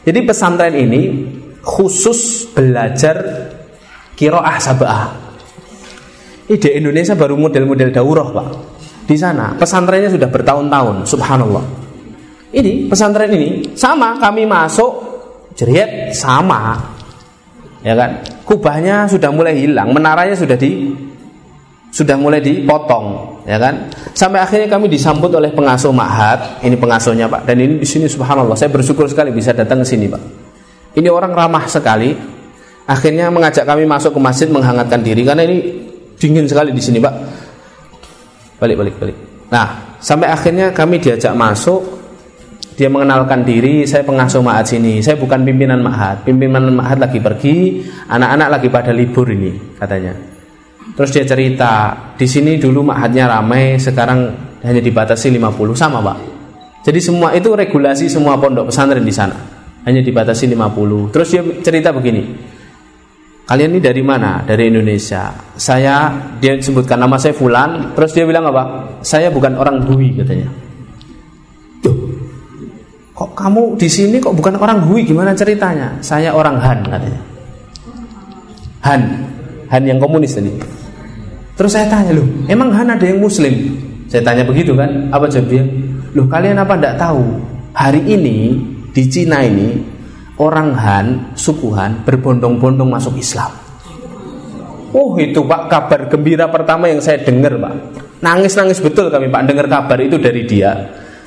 Jadi 0.06 0.18
pesantren 0.22 0.72
ini 0.78 1.26
khusus 1.60 2.46
belajar 2.54 3.18
kiroah 4.14 4.56
sabah. 4.62 5.10
Ini 6.46 6.56
di 6.56 6.70
Indonesia 6.78 7.18
baru 7.18 7.34
model-model 7.34 7.90
daurah, 7.90 8.26
Pak. 8.30 8.48
Di 9.10 9.18
sana 9.18 9.58
pesantrennya 9.58 10.14
sudah 10.14 10.30
bertahun-tahun, 10.30 11.02
subhanallah. 11.10 11.64
Ini 12.54 12.86
pesantren 12.86 13.30
ini 13.34 13.74
sama 13.74 14.18
kami 14.22 14.46
masuk 14.46 14.90
jeriet 15.58 16.14
sama. 16.14 16.78
Ya 17.82 17.98
kan? 17.98 18.22
Kubahnya 18.46 19.10
sudah 19.10 19.34
mulai 19.34 19.58
hilang, 19.58 19.90
menaranya 19.90 20.38
sudah 20.38 20.54
di 20.54 20.94
sudah 21.90 22.14
mulai 22.14 22.38
dipotong, 22.38 23.42
ya 23.50 23.58
kan? 23.58 23.90
Sampai 24.14 24.38
akhirnya 24.38 24.70
kami 24.70 24.86
disambut 24.86 25.34
oleh 25.34 25.50
pengasuh 25.50 25.90
Ma'had, 25.90 26.62
ini 26.62 26.78
pengasuhnya 26.78 27.26
Pak. 27.26 27.50
Dan 27.50 27.58
ini 27.58 27.82
di 27.82 27.86
sini 27.86 28.06
subhanallah, 28.06 28.54
saya 28.54 28.70
bersyukur 28.70 29.10
sekali 29.10 29.34
bisa 29.34 29.50
datang 29.50 29.82
ke 29.82 29.86
sini, 29.90 30.06
Pak. 30.06 30.22
Ini 30.94 31.10
orang 31.10 31.34
ramah 31.34 31.66
sekali. 31.66 32.14
Akhirnya 32.86 33.30
mengajak 33.30 33.66
kami 33.66 33.86
masuk 33.86 34.14
ke 34.14 34.20
masjid 34.22 34.48
menghangatkan 34.50 35.02
diri 35.02 35.22
karena 35.22 35.46
ini 35.46 35.58
dingin 36.14 36.46
sekali 36.46 36.70
di 36.70 36.82
sini, 36.82 37.02
Pak. 37.02 37.14
Balik, 38.62 38.76
balik, 38.78 38.94
balik. 39.02 39.16
Nah, 39.50 39.98
sampai 39.98 40.30
akhirnya 40.30 40.70
kami 40.70 41.02
diajak 41.02 41.34
masuk. 41.34 41.98
Dia 42.78 42.88
mengenalkan 42.88 43.44
diri, 43.44 43.84
saya 43.84 44.06
pengasuh 44.06 44.40
Ma'had 44.40 44.64
sini. 44.64 45.02
Saya 45.02 45.18
bukan 45.18 45.42
pimpinan 45.42 45.82
Ma'had. 45.82 46.22
Pimpinan 46.22 46.70
Ma'had 46.70 47.02
lagi 47.02 47.18
pergi, 47.18 47.82
anak-anak 48.08 48.48
lagi 48.56 48.68
pada 48.72 48.94
libur 48.94 49.26
ini, 49.28 49.76
katanya. 49.76 50.29
Terus 51.00 51.16
dia 51.16 51.24
cerita, 51.24 51.96
di 52.12 52.28
sini 52.28 52.60
dulu 52.60 52.84
ma'hadnya 52.92 53.24
ramai, 53.24 53.80
sekarang 53.80 54.36
hanya 54.60 54.84
dibatasi 54.84 55.32
50 55.32 55.72
sama, 55.72 56.04
Pak. 56.04 56.18
Jadi 56.84 57.00
semua 57.00 57.32
itu 57.32 57.56
regulasi 57.56 58.04
semua 58.12 58.36
pondok 58.36 58.68
pesantren 58.68 59.00
di 59.00 59.08
sana. 59.08 59.32
Hanya 59.88 60.04
dibatasi 60.04 60.44
50. 60.52 61.08
Terus 61.08 61.28
dia 61.32 61.40
cerita 61.64 61.88
begini. 61.96 62.36
Kalian 63.48 63.72
ini 63.72 63.80
dari 63.80 64.04
mana? 64.04 64.44
Dari 64.44 64.68
Indonesia. 64.68 65.32
Saya 65.56 66.12
dia 66.36 66.60
sebutkan 66.60 67.00
nama 67.00 67.16
saya 67.16 67.32
Fulan, 67.32 67.96
terus 67.96 68.12
dia 68.12 68.28
bilang 68.28 68.52
apa? 68.52 68.92
Saya 69.00 69.32
bukan 69.32 69.56
orang 69.56 69.80
Hui 69.88 70.12
katanya. 70.20 70.52
Duh, 71.80 71.96
kok 73.16 73.32
kamu 73.32 73.80
di 73.80 73.88
sini 73.88 74.20
kok 74.20 74.36
bukan 74.36 74.60
orang 74.60 74.84
Hui? 74.84 75.08
Gimana 75.08 75.32
ceritanya? 75.32 75.96
Saya 76.04 76.36
orang 76.36 76.60
Han 76.60 76.84
katanya. 76.84 77.20
Han, 78.84 79.00
Han 79.72 79.82
yang 79.88 79.96
komunis 79.96 80.36
tadi. 80.36 80.79
Terus 81.60 81.76
saya 81.76 81.92
tanya 81.92 82.16
loh, 82.16 82.24
emang 82.48 82.72
Han 82.72 82.88
ada 82.88 83.04
yang 83.04 83.20
Muslim? 83.20 83.52
Saya 84.08 84.24
tanya 84.24 84.48
begitu 84.48 84.72
kan? 84.72 85.12
Apa 85.12 85.28
jawab 85.28 85.52
dia? 85.52 85.60
Loh 86.16 86.24
kalian 86.24 86.56
apa 86.56 86.72
tidak 86.80 86.96
tahu? 86.96 87.20
Hari 87.76 88.00
ini 88.00 88.56
di 88.96 89.04
Cina 89.12 89.44
ini 89.44 89.76
orang 90.40 90.72
Han, 90.72 91.06
suku 91.36 91.68
Han 91.76 92.00
berbondong-bondong 92.08 92.88
masuk 92.88 93.20
Islam. 93.20 93.52
Oh 94.96 95.20
itu 95.20 95.44
pak 95.44 95.68
kabar 95.68 96.08
gembira 96.08 96.48
pertama 96.48 96.88
yang 96.88 97.04
saya 97.04 97.20
dengar 97.20 97.60
pak. 97.60 97.74
Nangis-nangis 98.24 98.80
betul 98.80 99.12
kami 99.12 99.28
pak 99.28 99.44
dengar 99.44 99.68
kabar 99.68 100.00
itu 100.00 100.16
dari 100.16 100.48
dia. 100.48 100.72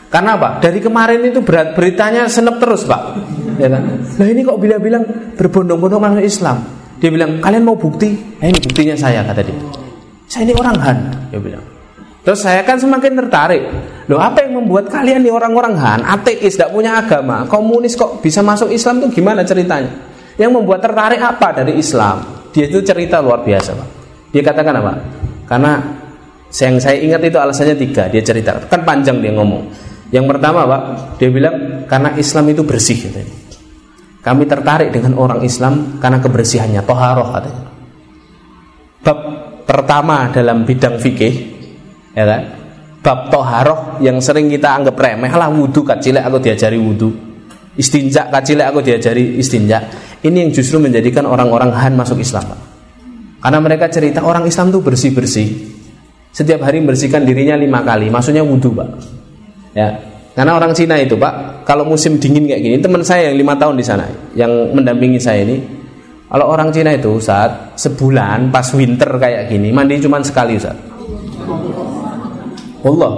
Karena 0.09 0.33
apa? 0.33 0.57
Dari 0.57 0.81
kemarin 0.81 1.29
itu 1.29 1.45
berat 1.45 1.77
beritanya 1.77 2.25
senep 2.25 2.57
terus 2.57 2.89
pak. 2.89 3.21
Ya 3.61 3.69
kan? 3.69 4.01
Nah 4.17 4.25
ini 4.25 4.41
kok 4.41 4.57
bilang-bilang 4.57 5.37
berbondong-bondong 5.37 6.01
masuk 6.01 6.25
Islam. 6.25 6.57
Dia 6.97 7.13
bilang 7.13 7.37
kalian 7.37 7.61
mau 7.61 7.77
bukti? 7.77 8.17
Nah, 8.41 8.49
ini 8.49 8.57
buktinya 8.57 8.97
saya 8.97 9.21
kata 9.21 9.45
dia. 9.45 9.72
Saya 10.33 10.49
ini 10.49 10.53
orang 10.57 10.77
Han. 10.81 10.97
Dia 11.29 11.37
bilang. 11.37 11.61
Terus 12.25 12.41
saya 12.41 12.65
kan 12.65 12.81
semakin 12.81 13.13
tertarik. 13.21 13.61
Loh 14.09 14.17
apa 14.17 14.41
yang 14.41 14.65
membuat 14.65 14.89
kalian 14.89 15.21
nih 15.21 15.29
orang-orang 15.29 15.77
Han, 15.77 15.99
ateis, 16.01 16.57
tidak 16.57 16.73
punya 16.73 16.97
agama, 16.97 17.45
komunis 17.45 17.93
kok 17.93 18.17
bisa 18.17 18.41
masuk 18.41 18.73
Islam 18.73 18.97
tuh 19.03 19.13
gimana 19.13 19.45
ceritanya? 19.45 19.93
Yang 20.41 20.51
membuat 20.57 20.81
tertarik 20.81 21.21
apa 21.21 21.61
dari 21.61 21.77
Islam? 21.77 22.49
Dia 22.49 22.65
itu 22.65 22.81
cerita 22.81 23.21
luar 23.21 23.45
biasa, 23.45 23.77
Pak. 23.77 23.89
Dia 24.33 24.41
katakan 24.41 24.73
apa? 24.81 24.93
Karena 25.45 25.71
yang 26.49 26.81
saya 26.81 26.97
ingat 26.97 27.21
itu 27.21 27.37
alasannya 27.37 27.75
tiga. 27.77 28.09
Dia 28.09 28.23
cerita, 28.25 28.57
kan 28.65 28.81
panjang 28.81 29.21
dia 29.21 29.35
ngomong. 29.35 29.69
Yang 30.09 30.25
pertama, 30.33 30.65
Pak, 30.65 30.81
dia 31.21 31.29
bilang 31.29 31.85
karena 31.85 32.15
Islam 32.17 32.49
itu 32.49 32.65
bersih. 32.65 32.97
Katanya. 32.97 33.35
Kami 34.23 34.43
tertarik 34.47 34.89
dengan 34.95 35.19
orang 35.19 35.43
Islam 35.43 35.99
karena 35.99 36.23
kebersihannya, 36.23 36.81
toharoh 36.87 37.27
katanya. 37.35 37.63
Bab 39.03 39.19
pertama 39.63 40.29
dalam 40.29 40.67
bidang 40.67 40.99
fikih, 40.99 41.33
ya 42.13 42.23
kan? 42.23 42.41
Bab 43.03 43.27
toharoh 43.27 43.99
yang 43.99 44.23
sering 44.23 44.47
kita 44.47 44.79
anggap 44.79 44.95
remeh 44.95 45.31
lah 45.31 45.51
wudhu 45.51 45.83
kacilek 45.83 46.23
aku 46.23 46.39
diajari 46.39 46.79
wudhu, 46.79 47.11
istinja 47.75 48.31
kacilek 48.31 48.71
aku 48.71 48.79
diajari 48.79 49.35
istinja. 49.39 49.83
Ini 50.23 50.47
yang 50.47 50.51
justru 50.55 50.79
menjadikan 50.79 51.27
orang-orang 51.27 51.75
Han 51.75 51.99
masuk 51.99 52.23
Islam. 52.23 52.47
Karena 53.43 53.59
mereka 53.59 53.91
cerita 53.91 54.23
orang 54.23 54.47
Islam 54.47 54.71
tuh 54.71 54.79
bersih 54.79 55.11
bersih, 55.11 55.51
setiap 56.31 56.63
hari 56.63 56.79
membersihkan 56.79 57.27
dirinya 57.27 57.59
lima 57.59 57.83
kali, 57.83 58.07
maksudnya 58.07 58.39
wudhu, 58.39 58.71
Pak. 58.71 58.89
Ya, 59.75 59.99
karena 60.33 60.57
orang 60.57 60.73
Cina 60.73 60.97
itu 60.97 61.13
Pak, 61.13 61.61
kalau 61.67 61.85
musim 61.85 62.17
dingin 62.17 62.49
kayak 62.49 62.61
gini, 62.63 62.75
teman 62.81 63.05
saya 63.05 63.29
yang 63.29 63.37
lima 63.37 63.53
tahun 63.53 63.75
di 63.77 63.85
sana, 63.85 64.07
yang 64.33 64.73
mendampingi 64.73 65.21
saya 65.21 65.45
ini, 65.45 65.61
kalau 66.33 66.49
orang 66.49 66.73
Cina 66.73 66.89
itu 66.97 67.21
saat 67.21 67.77
sebulan 67.77 68.49
pas 68.49 68.65
winter 68.73 69.05
kayak 69.21 69.53
gini, 69.53 69.69
mandi 69.69 70.01
cuma 70.01 70.17
sekali 70.25 70.57
Ustaz. 70.57 70.73
Allah, 72.81 73.11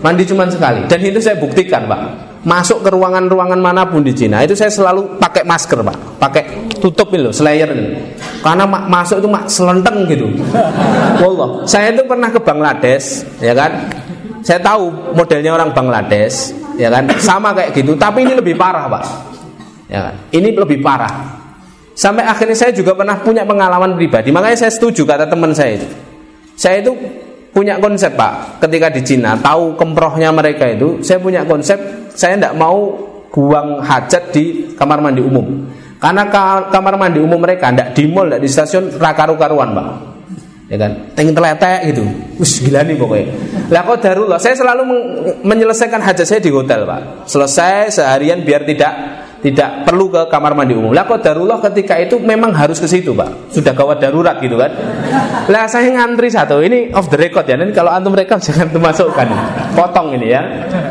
mandi 0.00 0.24
cuma 0.24 0.48
sekali. 0.48 0.88
Dan 0.88 1.04
itu 1.04 1.20
saya 1.20 1.36
buktikan 1.36 1.84
Pak. 1.84 2.00
Masuk 2.48 2.80
ke 2.80 2.88
ruangan-ruangan 2.88 3.60
mana 3.60 3.84
pun 3.84 4.00
di 4.00 4.16
Cina, 4.16 4.40
itu 4.40 4.56
saya 4.56 4.72
selalu 4.72 5.20
pakai 5.20 5.44
masker 5.44 5.84
Pak, 5.84 6.16
pakai 6.16 6.42
tutup 6.80 7.12
itu, 7.12 7.28
slayer 7.28 7.68
ini. 7.76 8.08
karena 8.40 8.64
ma- 8.64 8.88
masuk 8.88 9.20
itu 9.20 9.28
mak 9.28 9.52
selenteng 9.52 10.08
gitu. 10.08 10.32
Wallah, 11.20 11.68
saya 11.68 11.92
itu 11.92 12.02
pernah 12.08 12.32
ke 12.32 12.40
Bangladesh, 12.40 13.22
ya 13.38 13.52
kan? 13.52 13.84
Saya 14.40 14.64
tahu 14.64 15.12
modelnya 15.12 15.52
orang 15.52 15.76
Bangladesh, 15.76 16.56
ya 16.80 16.88
kan? 16.88 17.04
Sama 17.20 17.52
kayak 17.52 17.76
gitu, 17.76 17.94
tapi 18.00 18.24
ini 18.24 18.32
lebih 18.32 18.56
parah, 18.56 18.88
Pak. 18.88 19.04
Ya 19.92 20.08
kan? 20.08 20.14
Ini 20.32 20.56
lebih 20.56 20.80
parah. 20.80 21.41
Sampai 21.92 22.24
akhirnya 22.24 22.56
saya 22.56 22.72
juga 22.72 22.96
pernah 22.96 23.20
punya 23.20 23.44
pengalaman 23.44 23.92
pribadi, 23.96 24.32
makanya 24.32 24.64
saya 24.66 24.72
setuju 24.72 25.04
kata 25.04 25.28
teman 25.28 25.52
saya 25.52 25.76
itu. 25.76 25.88
Saya 26.56 26.80
itu 26.80 26.92
punya 27.52 27.76
konsep 27.76 28.16
Pak, 28.16 28.64
ketika 28.64 28.88
di 28.88 29.04
Cina 29.04 29.36
tahu 29.36 29.76
kemprohnya 29.76 30.32
mereka 30.32 30.64
itu, 30.72 31.04
saya 31.04 31.20
punya 31.20 31.44
konsep 31.44 31.76
saya 32.16 32.40
tidak 32.40 32.56
mau 32.56 32.96
buang 33.28 33.80
hajat 33.84 34.32
di 34.32 34.72
kamar 34.72 35.04
mandi 35.04 35.20
umum. 35.20 35.68
Karena 36.00 36.26
ka- 36.32 36.72
kamar 36.72 36.96
mandi 36.96 37.20
umum 37.20 37.38
mereka 37.38 37.68
tidak 37.70 37.92
di 37.92 38.08
mall, 38.08 38.26
tidak 38.26 38.40
di 38.40 38.48
stasiun 38.48 38.84
rakaru-karuan 38.96 39.76
Pak. 39.76 39.88
Ya 40.72 40.80
kan, 40.80 41.12
ting 41.12 41.36
teletek 41.36 41.92
gitu. 41.92 42.00
Wis 42.40 42.64
gila 42.64 42.80
nih 42.80 42.96
pokoknya. 42.96 43.28
Lah 43.68 43.84
kok 43.84 44.00
darullah, 44.00 44.40
saya 44.40 44.56
selalu 44.56 44.82
menyelesaikan 45.44 46.00
hajat 46.00 46.24
saya 46.24 46.40
di 46.40 46.48
hotel 46.48 46.88
Pak. 46.88 47.28
Selesai 47.28 48.00
seharian 48.00 48.40
biar 48.40 48.64
tidak 48.64 49.21
tidak 49.42 49.82
perlu 49.82 50.06
ke 50.06 50.30
kamar 50.30 50.54
mandi 50.54 50.78
umum. 50.78 50.94
Lah 50.94 51.02
kok 51.02 51.18
darullah 51.18 51.58
ketika 51.58 51.98
itu 51.98 52.22
memang 52.22 52.54
harus 52.54 52.78
ke 52.78 52.86
situ, 52.86 53.10
Pak. 53.10 53.50
Sudah 53.50 53.74
gawat 53.74 53.98
darurat 53.98 54.38
gitu 54.38 54.54
kan. 54.54 54.70
Lah 55.50 55.66
saya 55.66 55.90
ngantri 55.90 56.30
satu. 56.30 56.62
Ini 56.62 56.94
off 56.94 57.10
the 57.10 57.18
record 57.18 57.50
ya. 57.50 57.58
Nanti 57.58 57.74
kalau 57.74 57.90
antum 57.90 58.14
rekam 58.14 58.38
jangan 58.46 58.70
dimasukkan. 58.70 59.26
Potong 59.74 60.14
ini 60.14 60.30
ya. 60.30 60.42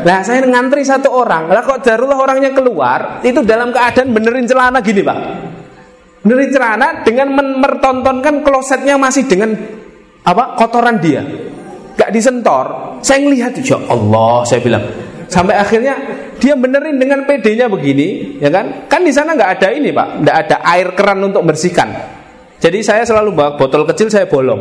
Lah 0.04 0.20
saya 0.20 0.44
ngantri 0.44 0.84
satu 0.84 1.08
orang. 1.08 1.48
Lah 1.48 1.64
kok 1.64 1.80
darullah 1.80 2.20
orangnya 2.20 2.52
keluar 2.52 3.24
itu 3.24 3.40
dalam 3.40 3.72
keadaan 3.72 4.12
benerin 4.12 4.44
celana 4.44 4.84
gini, 4.84 5.00
Pak. 5.00 5.18
Benerin 6.20 6.50
celana 6.52 6.88
dengan 7.08 7.32
memertontonkan 7.32 8.44
klosetnya 8.44 9.00
masih 9.00 9.24
dengan 9.24 9.56
apa? 10.28 10.60
kotoran 10.60 11.00
dia. 11.00 11.24
Gak 11.96 12.12
disentor. 12.12 13.00
Saya 13.00 13.24
ngelihat 13.24 13.56
ya 13.64 13.80
Allah, 13.88 14.44
saya 14.44 14.60
bilang. 14.60 15.11
Sampai 15.32 15.56
akhirnya 15.56 15.96
dia 16.36 16.52
benerin 16.52 17.00
dengan 17.00 17.24
PD-nya 17.24 17.72
begini, 17.72 18.36
ya 18.36 18.52
kan? 18.52 18.84
Kan 18.84 19.00
di 19.00 19.08
sana 19.08 19.32
nggak 19.32 19.50
ada 19.56 19.68
ini 19.72 19.88
pak, 19.88 20.20
nggak 20.20 20.36
ada 20.44 20.56
air 20.76 20.92
keran 20.92 21.24
untuk 21.24 21.40
bersihkan. 21.48 21.88
Jadi 22.60 22.84
saya 22.84 23.00
selalu 23.08 23.32
bawa 23.32 23.50
botol 23.56 23.88
kecil 23.88 24.12
saya 24.12 24.28
bolong, 24.28 24.60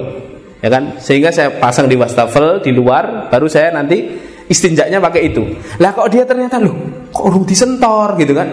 ya 0.63 0.71
kan? 0.71 0.95
Sehingga 0.95 1.27
saya 1.27 1.59
pasang 1.59 1.91
di 1.91 1.99
wastafel 1.99 2.63
di 2.63 2.71
luar, 2.71 3.27
baru 3.27 3.51
saya 3.51 3.75
nanti 3.75 4.15
istinjaknya 4.47 5.03
pakai 5.03 5.21
itu. 5.27 5.43
Lah 5.83 5.91
kok 5.91 6.07
dia 6.07 6.23
ternyata 6.23 6.55
loh, 6.63 7.03
kok 7.11 7.27
urung 7.27 7.43
disentor 7.43 8.15
gitu 8.15 8.31
kan? 8.31 8.47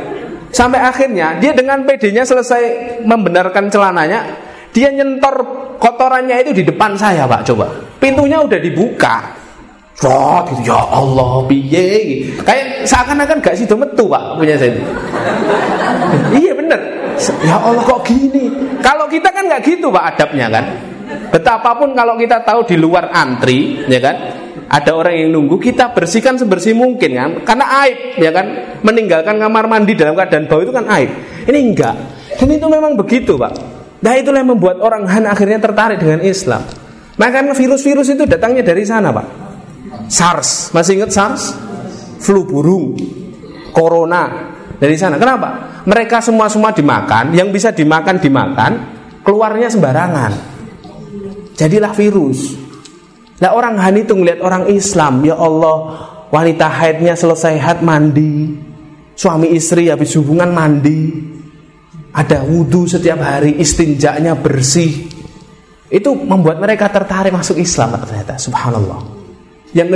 Sampai 0.51 0.83
akhirnya 0.83 1.39
dia 1.39 1.55
dengan 1.55 1.87
PD-nya 1.87 2.27
selesai 2.27 2.99
membenarkan 3.07 3.71
celananya, 3.71 4.27
dia 4.75 4.91
nyentor 4.91 5.47
kotorannya 5.79 6.35
itu 6.43 6.51
di 6.51 6.63
depan 6.67 6.99
saya 6.99 7.31
pak, 7.31 7.47
coba. 7.47 7.71
Pintunya 8.03 8.43
udah 8.43 8.59
dibuka, 8.59 9.38
Wah, 9.99 10.47
gitu 10.47 10.71
ya 10.71 10.79
Allah, 10.79 11.43
piye. 11.51 12.23
Kayak 12.47 12.87
seakan-akan 12.87 13.43
gak 13.43 13.59
sido 13.59 13.75
metu, 13.75 14.07
Pak, 14.07 14.39
punya 14.39 14.55
saya. 14.55 14.79
iya 16.39 16.55
bener. 16.55 16.79
Ya 17.43 17.59
Allah 17.59 17.83
kok 17.83 18.07
gini. 18.07 18.47
Kalau 18.79 19.11
kita 19.11 19.35
kan 19.35 19.51
nggak 19.51 19.63
gitu, 19.67 19.91
Pak, 19.91 20.15
adabnya 20.15 20.47
kan. 20.55 20.65
Betapapun 21.35 21.99
kalau 21.99 22.15
kita 22.15 22.47
tahu 22.47 22.63
di 22.63 22.79
luar 22.79 23.11
antri, 23.11 23.91
ya 23.91 23.99
kan, 23.99 24.17
ada 24.71 24.95
orang 24.95 25.19
yang 25.19 25.35
nunggu, 25.35 25.59
kita 25.59 25.91
bersihkan 25.91 26.39
sebersih 26.39 26.79
mungkin 26.79 27.11
kan, 27.19 27.31
karena 27.43 27.67
aib, 27.83 28.23
ya 28.23 28.31
kan, 28.31 28.47
meninggalkan 28.87 29.35
kamar 29.35 29.67
mandi 29.67 29.99
dalam 29.99 30.15
keadaan 30.15 30.47
bau 30.47 30.63
itu 30.63 30.71
kan 30.71 30.87
aib. 30.95 31.11
Ini 31.43 31.59
enggak. 31.59 31.95
Dan 32.39 32.55
itu 32.55 32.67
memang 32.71 32.95
begitu, 32.95 33.35
Pak. 33.35 33.53
Nah 33.99 34.15
itulah 34.15 34.47
yang 34.47 34.55
membuat 34.55 34.79
orang 34.79 35.11
Han 35.11 35.27
akhirnya 35.27 35.59
tertarik 35.59 35.99
dengan 35.99 36.23
Islam. 36.23 36.63
Makanya 37.19 37.51
virus-virus 37.51 38.15
itu 38.15 38.31
datangnya 38.31 38.63
dari 38.63 38.87
sana, 38.87 39.11
Pak. 39.11 39.48
SARS, 40.09 40.73
masih 40.73 41.03
ingat 41.03 41.11
SARS? 41.13 41.53
Flu 42.19 42.43
burung, 42.49 42.99
corona 43.71 44.51
dari 44.79 44.99
sana. 44.99 45.21
Kenapa? 45.21 45.83
Mereka 45.87 46.21
semua 46.21 46.51
semua 46.51 46.75
dimakan, 46.75 47.33
yang 47.33 47.49
bisa 47.55 47.73
dimakan 47.73 48.17
dimakan, 48.19 48.73
keluarnya 49.23 49.69
sembarangan. 49.71 50.33
Jadilah 51.59 51.93
virus. 51.95 52.55
Lah 53.39 53.55
orang 53.55 53.79
Han 53.79 54.03
itu 54.03 54.15
ngeliat 54.19 54.43
orang 54.43 54.67
Islam, 54.67 55.23
ya 55.23 55.39
Allah, 55.39 55.77
wanita 56.29 56.67
haidnya 56.67 57.15
selesai 57.15 57.55
haid 57.55 57.81
mandi, 57.87 58.59
suami 59.15 59.55
istri 59.55 59.91
habis 59.91 60.15
hubungan 60.19 60.51
mandi, 60.51 61.15
ada 62.15 62.43
wudhu 62.43 62.87
setiap 62.91 63.23
hari, 63.23 63.59
istinjaknya 63.63 64.35
bersih. 64.35 65.07
Itu 65.89 66.13
membuat 66.19 66.61
mereka 66.61 66.91
tertarik 66.91 67.33
masuk 67.33 67.57
Islam 67.63 67.97
ternyata, 67.97 68.37
subhanallah. 68.37 69.18
Yang 69.77 69.89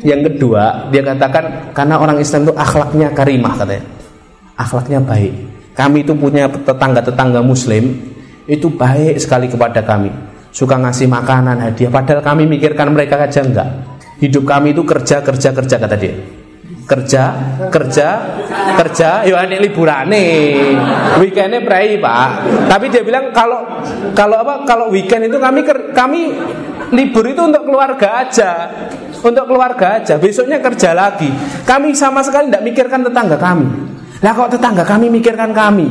yang 0.00 0.20
kedua, 0.24 0.88
dia 0.88 1.04
katakan 1.04 1.74
karena 1.76 2.00
orang 2.00 2.16
Islam 2.20 2.48
itu 2.48 2.54
akhlaknya 2.56 3.12
karimah 3.12 3.54
katanya. 3.58 3.84
Akhlaknya 4.56 5.00
baik. 5.04 5.32
Kami 5.76 6.04
itu 6.04 6.12
punya 6.16 6.48
tetangga-tetangga 6.48 7.40
muslim 7.40 7.96
itu 8.48 8.66
baik 8.72 9.20
sekali 9.20 9.46
kepada 9.48 9.84
kami. 9.84 10.10
Suka 10.50 10.74
ngasih 10.74 11.06
makanan, 11.06 11.62
hadiah 11.62 11.92
padahal 11.92 12.24
kami 12.24 12.48
mikirkan 12.48 12.90
mereka 12.90 13.20
aja 13.22 13.44
enggak. 13.44 13.68
Hidup 14.18 14.44
kami 14.44 14.74
itu 14.74 14.82
kerja 14.82 15.22
kerja 15.22 15.48
kerja 15.54 15.76
kata 15.78 15.96
dia. 15.96 16.14
Kerja, 16.90 17.22
kerja, 17.70 18.08
kerja, 18.74 19.22
yo 19.22 19.38
ane 19.38 19.62
liburane. 19.62 20.26
Weekendnya 21.22 21.62
prei, 21.62 22.02
Pak. 22.02 22.28
Tapi 22.66 22.90
dia 22.90 23.06
bilang 23.06 23.30
kalau 23.30 23.62
kalau 24.10 24.42
apa? 24.42 24.66
Kalau 24.66 24.90
weekend 24.90 25.30
itu 25.30 25.38
kami 25.38 25.62
kami 25.94 26.34
libur 26.90 27.24
itu 27.26 27.42
untuk 27.42 27.62
keluarga 27.66 28.26
aja. 28.26 28.50
Untuk 29.20 29.44
keluarga 29.46 30.00
aja. 30.00 30.14
Besoknya 30.16 30.58
kerja 30.62 30.94
lagi. 30.94 31.30
Kami 31.66 31.94
sama 31.94 32.22
sekali 32.22 32.50
tidak 32.50 32.64
mikirkan 32.66 33.00
tetangga 33.06 33.36
kami. 33.38 33.66
Lah 34.20 34.32
kok 34.36 34.52
tetangga 34.52 34.84
kami 34.84 35.08
mikirkan 35.08 35.50
kami? 35.56 35.88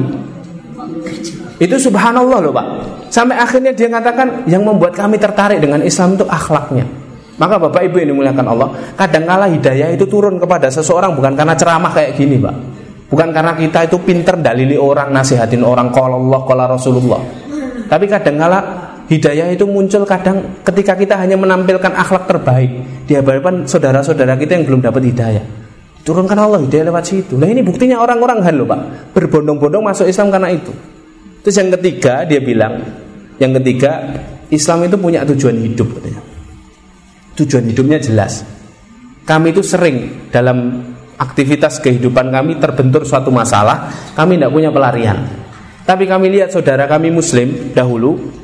Itu 1.59 1.75
subhanallah 1.75 2.39
loh 2.39 2.53
pak. 2.55 2.67
Sampai 3.09 3.35
akhirnya 3.35 3.73
dia 3.73 3.89
katakan 3.89 4.47
yang 4.47 4.63
membuat 4.63 4.95
kami 4.95 5.19
tertarik 5.19 5.59
dengan 5.59 5.81
Islam 5.81 6.15
itu 6.15 6.23
akhlaknya. 6.29 6.85
Maka 7.39 7.55
bapak 7.55 7.87
ibu 7.87 8.03
yang 8.03 8.15
dimuliakan 8.15 8.45
Allah 8.51 8.69
kadang 8.99 9.23
kala 9.23 9.47
hidayah 9.47 9.95
itu 9.95 10.03
turun 10.03 10.35
kepada 10.35 10.67
seseorang 10.67 11.15
bukan 11.15 11.39
karena 11.39 11.55
ceramah 11.55 11.91
kayak 11.91 12.19
gini 12.19 12.35
pak. 12.39 12.55
Bukan 13.09 13.33
karena 13.33 13.57
kita 13.57 13.89
itu 13.89 13.97
pinter 14.05 14.37
dalili 14.37 14.77
orang 14.77 15.09
nasihatin 15.09 15.65
orang 15.65 15.89
kalau 15.89 16.21
Allah 16.21 16.41
kalau 16.45 16.65
Rasulullah. 16.77 17.21
Tapi 17.89 18.05
kadang 18.05 18.37
kala 18.37 18.59
hidayah 19.09 19.49
itu 19.49 19.65
muncul 19.65 20.05
kadang 20.05 20.61
ketika 20.61 20.93
kita 20.93 21.17
hanya 21.17 21.35
menampilkan 21.35 21.91
akhlak 21.91 22.29
terbaik 22.29 22.71
di 23.09 23.17
hadapan 23.17 23.65
saudara-saudara 23.65 24.37
kita 24.37 24.55
yang 24.61 24.65
belum 24.69 24.81
dapat 24.85 25.01
hidayah. 25.09 25.45
Turunkan 26.05 26.37
Allah 26.37 26.61
hidayah 26.63 26.93
lewat 26.93 27.03
situ. 27.09 27.35
Nah 27.35 27.49
ini 27.49 27.65
buktinya 27.65 27.99
orang-orang 27.99 28.39
Han 28.45 28.55
loh 28.55 28.67
Pak, 28.69 29.13
berbondong-bondong 29.17 29.83
masuk 29.83 30.07
Islam 30.07 30.31
karena 30.31 30.49
itu. 30.53 30.71
Terus 31.43 31.55
yang 31.57 31.69
ketiga 31.75 32.23
dia 32.23 32.39
bilang, 32.39 32.73
yang 33.41 33.51
ketiga 33.59 33.91
Islam 34.53 34.85
itu 34.87 34.95
punya 34.95 35.25
tujuan 35.25 35.57
hidup 35.57 35.89
katanya. 35.99 36.21
Tujuan 37.35 37.63
hidupnya 37.67 37.97
jelas. 37.99 38.45
Kami 39.25 39.53
itu 39.53 39.61
sering 39.61 40.29
dalam 40.33 40.81
aktivitas 41.19 41.83
kehidupan 41.83 42.31
kami 42.31 42.57
terbentur 42.57 43.03
suatu 43.03 43.29
masalah, 43.29 43.91
kami 44.15 44.39
tidak 44.39 44.51
punya 44.55 44.69
pelarian. 44.71 45.17
Tapi 45.83 46.05
kami 46.05 46.29
lihat 46.31 46.53
saudara 46.53 46.85
kami 46.85 47.09
muslim 47.09 47.73
dahulu 47.73 48.38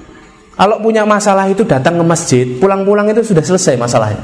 kalau 0.55 0.79
punya 0.79 1.03
masalah 1.03 1.51
itu 1.51 1.67
datang 1.67 1.99
ke 1.99 2.05
masjid, 2.07 2.45
pulang-pulang 2.55 3.11
itu 3.11 3.27
sudah 3.27 3.43
selesai 3.43 3.75
masalahnya. 3.75 4.23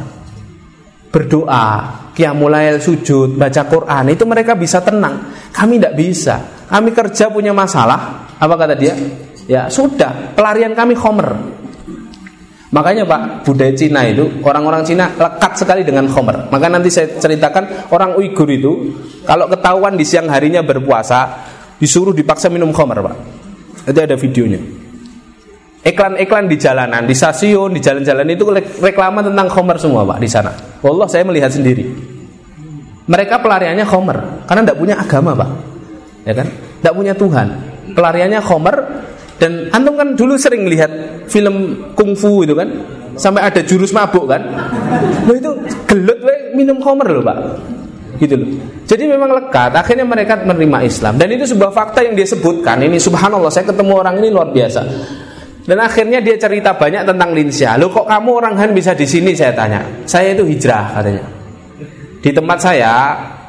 Berdoa, 1.12 1.68
qiyamulail 2.16 2.80
sujud, 2.80 3.36
baca 3.36 3.68
Quran, 3.68 4.16
itu 4.16 4.24
mereka 4.24 4.56
bisa 4.56 4.80
tenang. 4.80 5.36
Kami 5.52 5.76
tidak 5.76 5.94
bisa. 6.00 6.36
Kami 6.72 6.96
kerja 6.96 7.28
punya 7.28 7.52
masalah, 7.52 8.32
apa 8.40 8.56
kata 8.56 8.80
dia? 8.80 8.96
Ya 9.44 9.68
sudah, 9.68 10.32
pelarian 10.32 10.72
kami 10.72 10.96
khomer. 10.96 11.36
Makanya 12.72 13.04
Pak, 13.04 13.44
budaya 13.44 13.76
Cina 13.76 14.08
itu 14.08 14.40
orang-orang 14.48 14.88
Cina 14.88 15.12
lekat 15.12 15.60
sekali 15.60 15.84
dengan 15.84 16.08
khomer. 16.08 16.48
Maka 16.48 16.72
nanti 16.72 16.88
saya 16.88 17.12
ceritakan 17.20 17.92
orang 17.92 18.16
Uighur 18.16 18.48
itu 18.48 18.96
kalau 19.28 19.52
ketahuan 19.52 20.00
di 20.00 20.08
siang 20.08 20.32
harinya 20.32 20.64
berpuasa 20.64 21.44
disuruh 21.76 22.16
dipaksa 22.16 22.48
minum 22.48 22.72
khomer 22.72 23.04
Pak. 23.04 23.16
Itu 23.92 24.00
ada 24.00 24.16
videonya 24.16 24.81
iklan-iklan 25.82 26.46
di 26.46 26.58
jalanan, 26.62 27.10
di 27.10 27.16
stasiun, 27.18 27.74
di 27.74 27.82
jalan-jalan 27.82 28.26
itu 28.30 28.46
reklama 28.82 29.26
tentang 29.26 29.50
khomer 29.50 29.78
semua 29.82 30.06
pak 30.06 30.18
di 30.22 30.30
sana. 30.30 30.54
Wallah 30.86 31.10
saya 31.10 31.26
melihat 31.26 31.50
sendiri. 31.50 31.86
Mereka 33.10 33.42
pelariannya 33.42 33.86
khomer 33.86 34.46
karena 34.46 34.62
tidak 34.62 34.78
punya 34.78 34.96
agama 35.02 35.32
pak, 35.34 35.50
ya 36.26 36.34
kan? 36.38 36.48
Tidak 36.50 36.94
punya 36.94 37.14
Tuhan. 37.18 37.48
Pelariannya 37.98 38.40
khomer 38.46 38.76
dan 39.42 39.74
antum 39.74 39.98
kan 39.98 40.14
dulu 40.14 40.38
sering 40.38 40.70
lihat 40.70 41.26
film 41.28 41.90
kungfu 41.98 42.46
itu 42.46 42.54
kan, 42.54 42.70
sampai 43.18 43.42
ada 43.42 43.66
jurus 43.66 43.90
mabuk 43.90 44.30
kan? 44.30 44.42
Lo 45.26 45.34
itu 45.34 45.50
gelut 45.90 46.22
we 46.22 46.36
minum 46.62 46.78
khomer 46.78 47.10
loh 47.10 47.26
pak. 47.26 47.38
gitu 48.22 48.38
loh. 48.38 48.50
Jadi 48.86 49.10
memang 49.10 49.34
lekat. 49.34 49.74
Akhirnya 49.74 50.06
mereka 50.06 50.38
menerima 50.46 50.86
Islam 50.86 51.18
dan 51.18 51.28
itu 51.34 51.50
sebuah 51.50 51.74
fakta 51.74 52.06
yang 52.06 52.14
dia 52.14 52.30
sebutkan. 52.30 52.78
Ini 52.86 53.02
subhanallah 53.02 53.50
saya 53.50 53.66
ketemu 53.66 53.94
orang 53.98 54.22
ini 54.22 54.30
luar 54.30 54.54
biasa. 54.54 54.82
Dan 55.72 55.80
akhirnya 55.80 56.20
dia 56.20 56.36
cerita 56.36 56.76
banyak 56.76 57.08
tentang 57.08 57.32
Linsia. 57.32 57.80
Lo 57.80 57.88
kok 57.88 58.04
kamu 58.04 58.44
orang 58.44 58.60
Han 58.60 58.76
bisa 58.76 58.92
di 58.92 59.08
sini? 59.08 59.32
Saya 59.32 59.56
tanya. 59.56 59.80
Saya 60.04 60.36
itu 60.36 60.44
hijrah 60.44 61.00
katanya. 61.00 61.24
Di 62.20 62.28
tempat 62.36 62.60
saya 62.60 62.92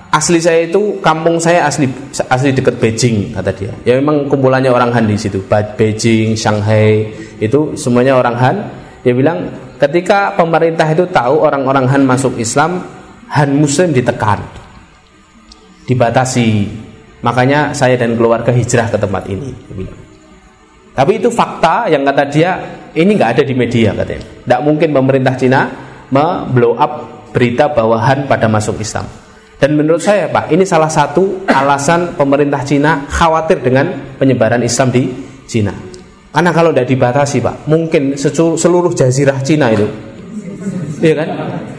asli 0.06 0.38
saya 0.38 0.70
itu 0.70 1.02
kampung 1.02 1.42
saya 1.42 1.66
asli 1.66 1.90
asli 2.30 2.54
dekat 2.54 2.78
Beijing 2.78 3.34
kata 3.34 3.50
dia. 3.58 3.74
Ya 3.82 3.98
memang 3.98 4.30
kumpulannya 4.30 4.70
orang 4.70 4.94
Han 4.94 5.10
di 5.10 5.18
situ. 5.18 5.42
Beijing, 5.50 6.38
Shanghai 6.38 7.10
itu 7.42 7.74
semuanya 7.74 8.14
orang 8.14 8.38
Han. 8.38 8.56
Dia 9.02 9.18
bilang 9.18 9.50
ketika 9.82 10.38
pemerintah 10.38 10.86
itu 10.94 11.10
tahu 11.10 11.42
orang-orang 11.42 11.90
Han 11.90 12.06
masuk 12.06 12.38
Islam, 12.38 12.86
Han 13.34 13.50
Muslim 13.58 13.90
ditekan, 13.90 14.38
dibatasi. 15.90 16.70
Makanya 17.26 17.74
saya 17.74 17.98
dan 17.98 18.14
keluarga 18.14 18.54
hijrah 18.54 18.86
ke 18.94 18.94
tempat 18.94 19.26
ini. 19.26 19.50
Dia 19.66 19.74
bilang. 19.74 20.11
Tapi 20.92 21.18
itu 21.18 21.32
fakta 21.32 21.88
yang 21.88 22.04
kata 22.04 22.24
dia 22.28 22.50
ini 22.92 23.16
nggak 23.16 23.40
ada 23.40 23.42
di 23.48 23.54
media 23.56 23.96
katanya. 23.96 24.24
Tidak 24.44 24.60
mungkin 24.60 24.92
pemerintah 24.92 25.34
Cina 25.40 25.60
memblow 26.12 26.76
up 26.76 26.92
berita 27.32 27.72
bahwa 27.72 27.96
Han 27.96 28.28
pada 28.28 28.44
masuk 28.46 28.76
Islam. 28.84 29.08
Dan 29.56 29.78
menurut 29.78 30.02
saya 30.02 30.28
Pak, 30.28 30.52
ini 30.52 30.66
salah 30.66 30.90
satu 30.90 31.48
alasan 31.48 32.18
pemerintah 32.18 32.60
Cina 32.66 33.06
khawatir 33.08 33.62
dengan 33.62 34.18
penyebaran 34.18 34.60
Islam 34.60 34.90
di 34.92 35.08
Cina. 35.48 35.72
Karena 36.32 36.50
kalau 36.52 36.74
tidak 36.74 36.90
dibatasi 36.90 37.38
Pak, 37.40 37.70
mungkin 37.70 38.18
seluruh 38.58 38.92
jazirah 38.92 39.38
Cina 39.40 39.70
itu, 39.70 39.86
iya 40.98 41.14
kan? 41.14 41.28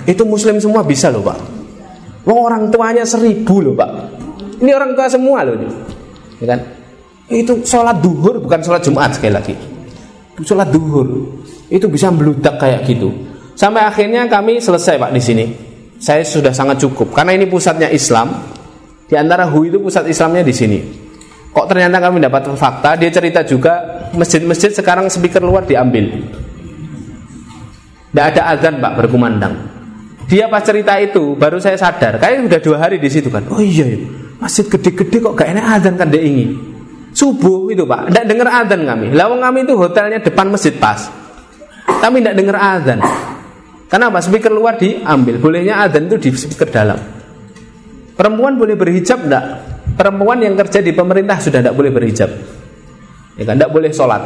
Itu 0.08 0.24
Muslim 0.24 0.62
semua 0.64 0.82
bisa 0.86 1.12
loh 1.12 1.26
Pak. 1.26 1.38
Wong 2.24 2.40
orang 2.40 2.64
tuanya 2.72 3.04
seribu 3.04 3.60
loh 3.60 3.76
Pak. 3.76 3.90
Ini 4.64 4.72
orang 4.72 4.96
tua 4.96 5.12
semua 5.12 5.44
loh, 5.44 5.60
ya 6.40 6.48
kan? 6.56 6.60
Itu 7.32 7.64
sholat 7.64 8.04
duhur 8.04 8.44
bukan 8.44 8.60
sholat 8.60 8.84
jumat 8.84 9.16
sekali 9.16 9.32
lagi. 9.32 9.56
Sholat 10.44 10.68
duhur 10.74 11.08
itu 11.72 11.86
bisa 11.88 12.12
meludak 12.12 12.60
kayak 12.60 12.84
gitu. 12.84 13.14
Sampai 13.54 13.86
akhirnya 13.86 14.28
kami 14.28 14.60
selesai 14.60 15.00
pak 15.00 15.12
di 15.14 15.22
sini. 15.22 15.46
Saya 16.04 16.26
sudah 16.26 16.52
sangat 16.52 16.84
cukup 16.84 17.16
karena 17.16 17.38
ini 17.38 17.48
pusatnya 17.48 17.88
Islam. 17.88 18.34
Di 19.08 19.16
antara 19.20 19.46
Hui 19.46 19.70
itu 19.70 19.78
pusat 19.78 20.10
Islamnya 20.10 20.42
di 20.42 20.56
sini. 20.56 20.80
Kok 21.54 21.70
ternyata 21.70 22.02
kami 22.02 22.18
dapat 22.18 22.50
fakta? 22.58 22.98
Dia 22.98 23.14
cerita 23.14 23.46
juga 23.46 24.10
masjid-masjid 24.18 24.74
sekarang 24.74 25.06
speaker 25.06 25.44
luar 25.44 25.64
diambil. 25.70 26.18
Tidak 28.10 28.26
ada 28.26 28.42
azan 28.58 28.82
pak 28.82 28.94
berkumandang. 28.98 29.54
Dia 30.26 30.50
pas 30.50 30.66
cerita 30.66 30.98
itu 30.98 31.38
baru 31.38 31.62
saya 31.62 31.78
sadar. 31.78 32.18
Kayak 32.18 32.50
sudah 32.50 32.60
dua 32.64 32.78
hari 32.82 32.98
di 32.98 33.10
situ 33.12 33.30
kan? 33.30 33.46
Oh 33.54 33.62
iya, 33.62 33.86
iya. 33.86 34.08
masjid 34.42 34.66
gede-gede 34.68 35.24
kok 35.24 35.40
gak 35.40 35.56
enak 35.56 35.66
azan 35.78 35.96
kan 35.96 36.12
dia 36.12 36.20
ingin 36.20 36.73
Subuh 37.14 37.70
itu 37.70 37.86
pak, 37.86 38.10
tidak 38.10 38.26
dengar 38.26 38.48
adzan 38.50 38.82
kami. 38.90 39.14
Lawang 39.14 39.42
kami 39.42 39.70
itu 39.70 39.78
hotelnya 39.78 40.18
depan 40.18 40.50
masjid 40.50 40.74
pas, 40.74 41.14
kami 42.02 42.26
tidak 42.26 42.36
dengar 42.42 42.58
adzan. 42.58 43.00
Kenapa? 43.94 44.18
Speaker 44.26 44.50
luar 44.50 44.82
diambil. 44.82 45.38
Bolehnya 45.38 45.86
adzan 45.86 46.10
itu 46.10 46.18
di 46.18 46.30
speaker 46.34 46.66
dalam. 46.66 46.98
Perempuan 48.18 48.58
boleh 48.58 48.74
berhijab 48.74 49.22
tidak? 49.22 49.46
Perempuan 49.94 50.42
yang 50.42 50.58
kerja 50.58 50.82
di 50.82 50.90
pemerintah 50.98 51.38
sudah 51.38 51.62
tidak 51.62 51.78
boleh 51.78 51.94
berhijab. 51.94 52.30
Ya 53.38 53.44
kan? 53.46 53.62
Tidak 53.62 53.70
boleh 53.70 53.94
sholat. 53.94 54.22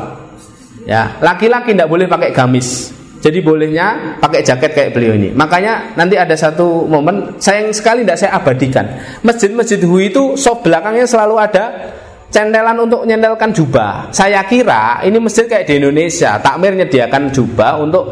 Ya, 0.87 1.19
laki-laki 1.19 1.75
tidak 1.75 1.91
boleh 1.91 2.07
pakai 2.07 2.31
gamis. 2.31 2.95
Jadi 3.19 3.43
bolehnya 3.43 4.15
pakai 4.23 4.39
jaket 4.39 4.71
kayak 4.71 4.91
beliau 4.95 5.11
ini. 5.19 5.35
Makanya 5.35 5.99
nanti 5.99 6.15
ada 6.15 6.31
satu 6.37 6.87
momen 6.87 7.35
sayang 7.41 7.75
sekali 7.75 8.07
tidak 8.07 8.23
saya 8.23 8.39
abadikan. 8.39 8.85
Masjid-masjid 9.19 9.83
Hui 9.83 10.13
itu 10.13 10.39
sop 10.39 10.63
belakangnya 10.63 11.03
selalu 11.03 11.35
ada 11.35 11.91
centelan 12.27 12.77
untuk 12.77 13.07
nyentelkan 13.07 13.51
jubah. 13.55 14.11
Saya 14.11 14.43
kira 14.45 15.01
ini 15.03 15.17
masjid 15.19 15.47
kayak 15.47 15.65
di 15.67 15.79
Indonesia, 15.79 16.35
takmir 16.39 16.75
nyediakan 16.75 17.31
jubah 17.31 17.79
untuk 17.79 18.05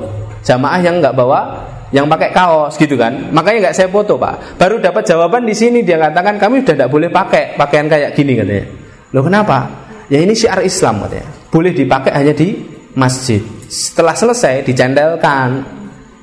jamaah 0.46 0.80
yang 0.80 1.02
nggak 1.02 1.16
bawa 1.16 1.40
yang 1.92 2.10
pakai 2.10 2.32
kaos 2.36 2.76
gitu 2.76 2.96
kan. 3.00 3.32
Makanya 3.32 3.70
nggak 3.70 3.76
saya 3.76 3.88
foto 3.88 4.20
pak. 4.20 4.60
Baru 4.60 4.80
dapat 4.80 5.04
jawaban 5.08 5.48
di 5.48 5.56
sini 5.56 5.84
dia 5.86 6.00
katakan 6.00 6.36
kami 6.40 6.64
sudah 6.64 6.76
tidak 6.76 6.90
boleh 6.92 7.10
pakai 7.12 7.56
pakaian 7.56 7.88
kayak 7.88 8.12
gini 8.16 8.36
katanya. 8.36 8.66
Loh 9.16 9.24
kenapa? 9.24 9.58
Ya 10.12 10.22
ini 10.22 10.36
syiar 10.36 10.60
Islam 10.64 11.06
katanya. 11.06 11.28
Boleh 11.50 11.72
dipakai 11.72 12.12
hanya 12.12 12.34
di 12.36 12.52
masjid. 13.00 13.40
Setelah 13.72 14.16
selesai 14.16 14.68
dicentelkan. 14.68 15.64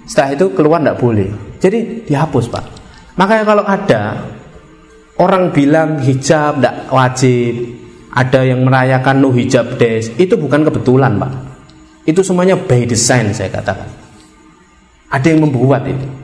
Setelah 0.04 0.30
itu 0.34 0.46
keluar 0.52 0.82
tidak 0.82 0.98
boleh. 0.98 1.30
Jadi 1.62 2.04
dihapus 2.04 2.50
pak. 2.50 2.64
Makanya 3.16 3.44
kalau 3.46 3.64
ada 3.64 4.02
orang 5.20 5.54
bilang 5.54 6.00
hijab 6.02 6.58
tidak 6.58 6.76
wajib, 6.90 7.81
ada 8.12 8.44
yang 8.44 8.60
merayakan 8.62 9.24
no 9.24 9.32
hijab 9.32 9.80
days 9.80 10.12
itu 10.20 10.36
bukan 10.36 10.68
kebetulan 10.68 11.16
pak. 11.16 11.32
Itu 12.04 12.20
semuanya 12.20 12.58
by 12.58 12.84
design 12.84 13.32
saya 13.32 13.48
katakan. 13.48 13.88
Ada 15.08 15.32
yang 15.32 15.48
membuat 15.48 15.88
itu 15.88 16.22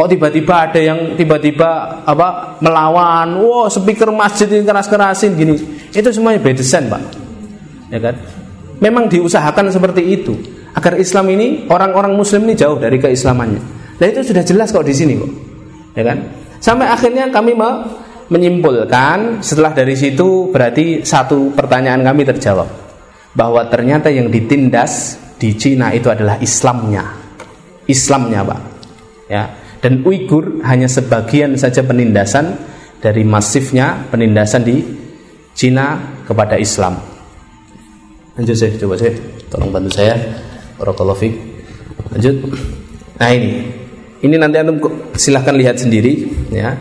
kok 0.00 0.08
tiba-tiba 0.08 0.54
ada 0.70 0.80
yang 0.80 1.12
tiba-tiba 1.12 2.00
apa 2.08 2.56
melawan 2.64 3.36
wow 3.36 3.68
speaker 3.68 4.08
masjid 4.08 4.48
ini 4.48 4.64
keras-kerasin 4.64 5.36
gini. 5.36 5.60
Itu 5.92 6.08
semuanya 6.08 6.40
by 6.40 6.56
design 6.56 6.88
pak. 6.88 7.02
Ya 7.92 8.00
kan? 8.00 8.16
Memang 8.80 9.12
diusahakan 9.12 9.68
seperti 9.68 10.00
itu 10.08 10.32
agar 10.72 10.96
Islam 10.96 11.28
ini 11.36 11.68
orang-orang 11.68 12.16
Muslim 12.16 12.48
ini 12.48 12.56
jauh 12.56 12.80
dari 12.80 12.96
keislamannya. 12.96 13.60
Nah 14.00 14.06
itu 14.08 14.24
sudah 14.24 14.40
jelas 14.40 14.72
kok 14.72 14.88
di 14.88 14.96
sini 14.96 15.20
kok. 15.20 15.32
Ya 15.92 16.08
kan? 16.08 16.18
Sampai 16.64 16.88
akhirnya 16.88 17.28
kami 17.28 17.52
mau 17.52 17.84
menyimpulkan 18.30 19.42
setelah 19.42 19.74
dari 19.74 19.98
situ 19.98 20.48
berarti 20.54 21.02
satu 21.02 21.52
pertanyaan 21.52 22.00
kami 22.00 22.22
terjawab. 22.24 22.68
Bahwa 23.34 23.66
ternyata 23.70 24.10
yang 24.10 24.30
ditindas 24.30 25.18
di 25.38 25.54
Cina 25.54 25.90
itu 25.94 26.10
adalah 26.10 26.38
Islamnya. 26.38 27.04
Islamnya 27.86 28.46
Pak. 28.46 28.60
Ya. 29.26 29.44
Dan 29.80 30.06
Uighur 30.06 30.62
hanya 30.66 30.86
sebagian 30.86 31.58
saja 31.58 31.82
penindasan 31.82 32.58
dari 33.00 33.24
masifnya 33.26 34.06
penindasan 34.10 34.62
di 34.62 34.82
Cina 35.54 35.98
kepada 36.26 36.54
Islam. 36.60 37.00
Lanjut 38.38 38.54
saya 38.54 38.76
coba 38.78 38.94
saya 38.98 39.12
tolong 39.50 39.70
bantu 39.74 39.90
saya. 39.94 40.14
Barakallahu 40.78 41.26
lanjut. 42.14 42.36
Nah 43.18 43.30
ini. 43.34 43.52
Ini 44.20 44.36
nanti 44.36 44.60
antum 44.60 44.76
silahkan 45.16 45.56
lihat 45.56 45.80
sendiri 45.80 46.28
ya 46.52 46.76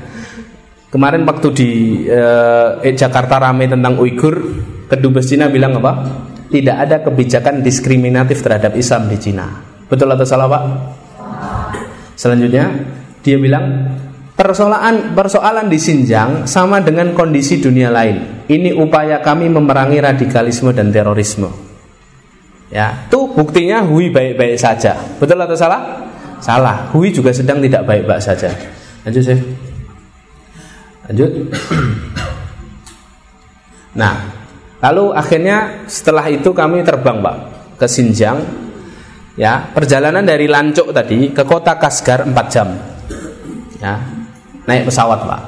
Kemarin 0.89 1.21
waktu 1.21 1.47
di 1.53 1.69
eh, 2.09 2.93
Jakarta 2.97 3.37
ramai 3.37 3.69
tentang 3.69 4.01
Uighur, 4.01 4.41
kedubes 4.89 5.29
Cina 5.29 5.45
bilang 5.45 5.77
apa? 5.77 6.25
Tidak 6.49 6.75
ada 6.81 7.05
kebijakan 7.05 7.61
diskriminatif 7.61 8.41
terhadap 8.41 8.73
Islam 8.73 9.05
di 9.05 9.21
Cina. 9.21 9.45
Betul 9.85 10.09
atau 10.09 10.25
salah 10.25 10.49
Pak? 10.49 10.63
Selanjutnya 12.17 12.73
dia 13.21 13.37
bilang 13.37 13.85
persoalan 14.33 15.13
persoalan 15.13 15.69
di 15.69 15.77
Xinjiang 15.77 16.49
sama 16.49 16.81
dengan 16.81 17.13
kondisi 17.13 17.61
dunia 17.61 17.93
lain. 17.93 18.49
Ini 18.49 18.73
upaya 18.73 19.21
kami 19.21 19.45
memerangi 19.45 20.01
radikalisme 20.01 20.73
dan 20.73 20.89
terorisme. 20.89 21.53
Ya, 22.73 23.05
tuh 23.13 23.29
buktinya 23.29 23.85
Hui 23.85 24.09
baik-baik 24.09 24.57
saja. 24.57 24.97
Betul 25.21 25.37
atau 25.37 25.53
salah? 25.53 26.01
Salah. 26.41 26.89
Hui 26.93 27.13
juga 27.13 27.29
sedang 27.29 27.61
tidak 27.61 27.85
baik-baik 27.85 28.21
saja. 28.25 28.49
Lanjut 29.05 29.21
saya. 29.25 29.37
Lanjut. 31.09 31.31
Nah, 33.97 34.13
lalu 34.77 35.09
akhirnya 35.17 35.89
setelah 35.89 36.29
itu 36.29 36.53
kami 36.53 36.85
terbang, 36.85 37.17
Pak, 37.17 37.35
ke 37.81 37.89
Xinjiang. 37.89 38.37
Ya, 39.33 39.65
perjalanan 39.73 40.21
dari 40.21 40.45
Lancuk 40.45 40.93
tadi 40.93 41.33
ke 41.33 41.41
kota 41.47 41.81
Kasgar 41.81 42.29
4 42.29 42.53
jam. 42.53 42.69
Ya, 43.81 43.97
naik 44.69 44.85
pesawat, 44.85 45.25
Pak. 45.25 45.41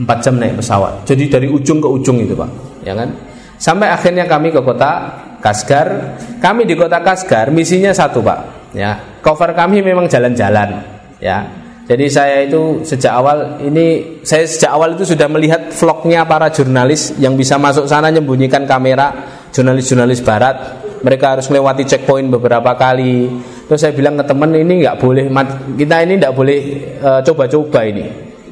4 0.00 0.24
jam 0.24 0.34
naik 0.40 0.56
pesawat. 0.56 1.04
Jadi 1.04 1.28
dari 1.28 1.46
ujung 1.52 1.84
ke 1.84 1.88
ujung 1.90 2.24
itu, 2.24 2.32
Pak. 2.32 2.50
Ya 2.88 2.96
kan? 2.96 3.12
Sampai 3.60 3.92
akhirnya 3.92 4.24
kami 4.24 4.48
ke 4.48 4.64
kota 4.64 5.20
Kasgar. 5.44 6.16
Kami 6.40 6.64
di 6.64 6.72
kota 6.72 7.04
Kasgar 7.04 7.52
misinya 7.52 7.92
satu, 7.92 8.24
Pak. 8.24 8.72
Ya, 8.72 9.20
cover 9.20 9.52
kami 9.52 9.84
memang 9.84 10.08
jalan-jalan. 10.08 10.80
Ya, 11.20 11.63
jadi 11.84 12.06
saya 12.08 12.36
itu 12.48 12.80
sejak 12.80 13.12
awal 13.12 13.60
ini 13.60 14.16
saya 14.24 14.48
sejak 14.48 14.72
awal 14.72 14.96
itu 14.96 15.04
sudah 15.04 15.28
melihat 15.28 15.68
vlognya 15.68 16.24
para 16.24 16.48
jurnalis 16.48 17.12
yang 17.20 17.36
bisa 17.36 17.60
masuk 17.60 17.84
sana 17.84 18.08
menyembunyikan 18.08 18.64
kamera 18.64 19.12
jurnalis-jurnalis 19.52 20.24
barat. 20.24 20.56
Mereka 21.04 21.36
harus 21.36 21.46
melewati 21.52 21.84
checkpoint 21.84 22.32
beberapa 22.32 22.72
kali. 22.72 23.28
Terus 23.68 23.76
saya 23.84 23.92
bilang 23.92 24.16
ke 24.16 24.24
teman 24.24 24.48
ini 24.56 24.80
nggak 24.80 24.96
boleh 24.96 25.28
kita 25.76 25.96
ini 26.00 26.12
nggak 26.16 26.32
boleh 26.32 26.58
eh, 26.96 27.20
coba-coba 27.20 27.80
uh, 27.80 27.90
ini. 27.92 28.04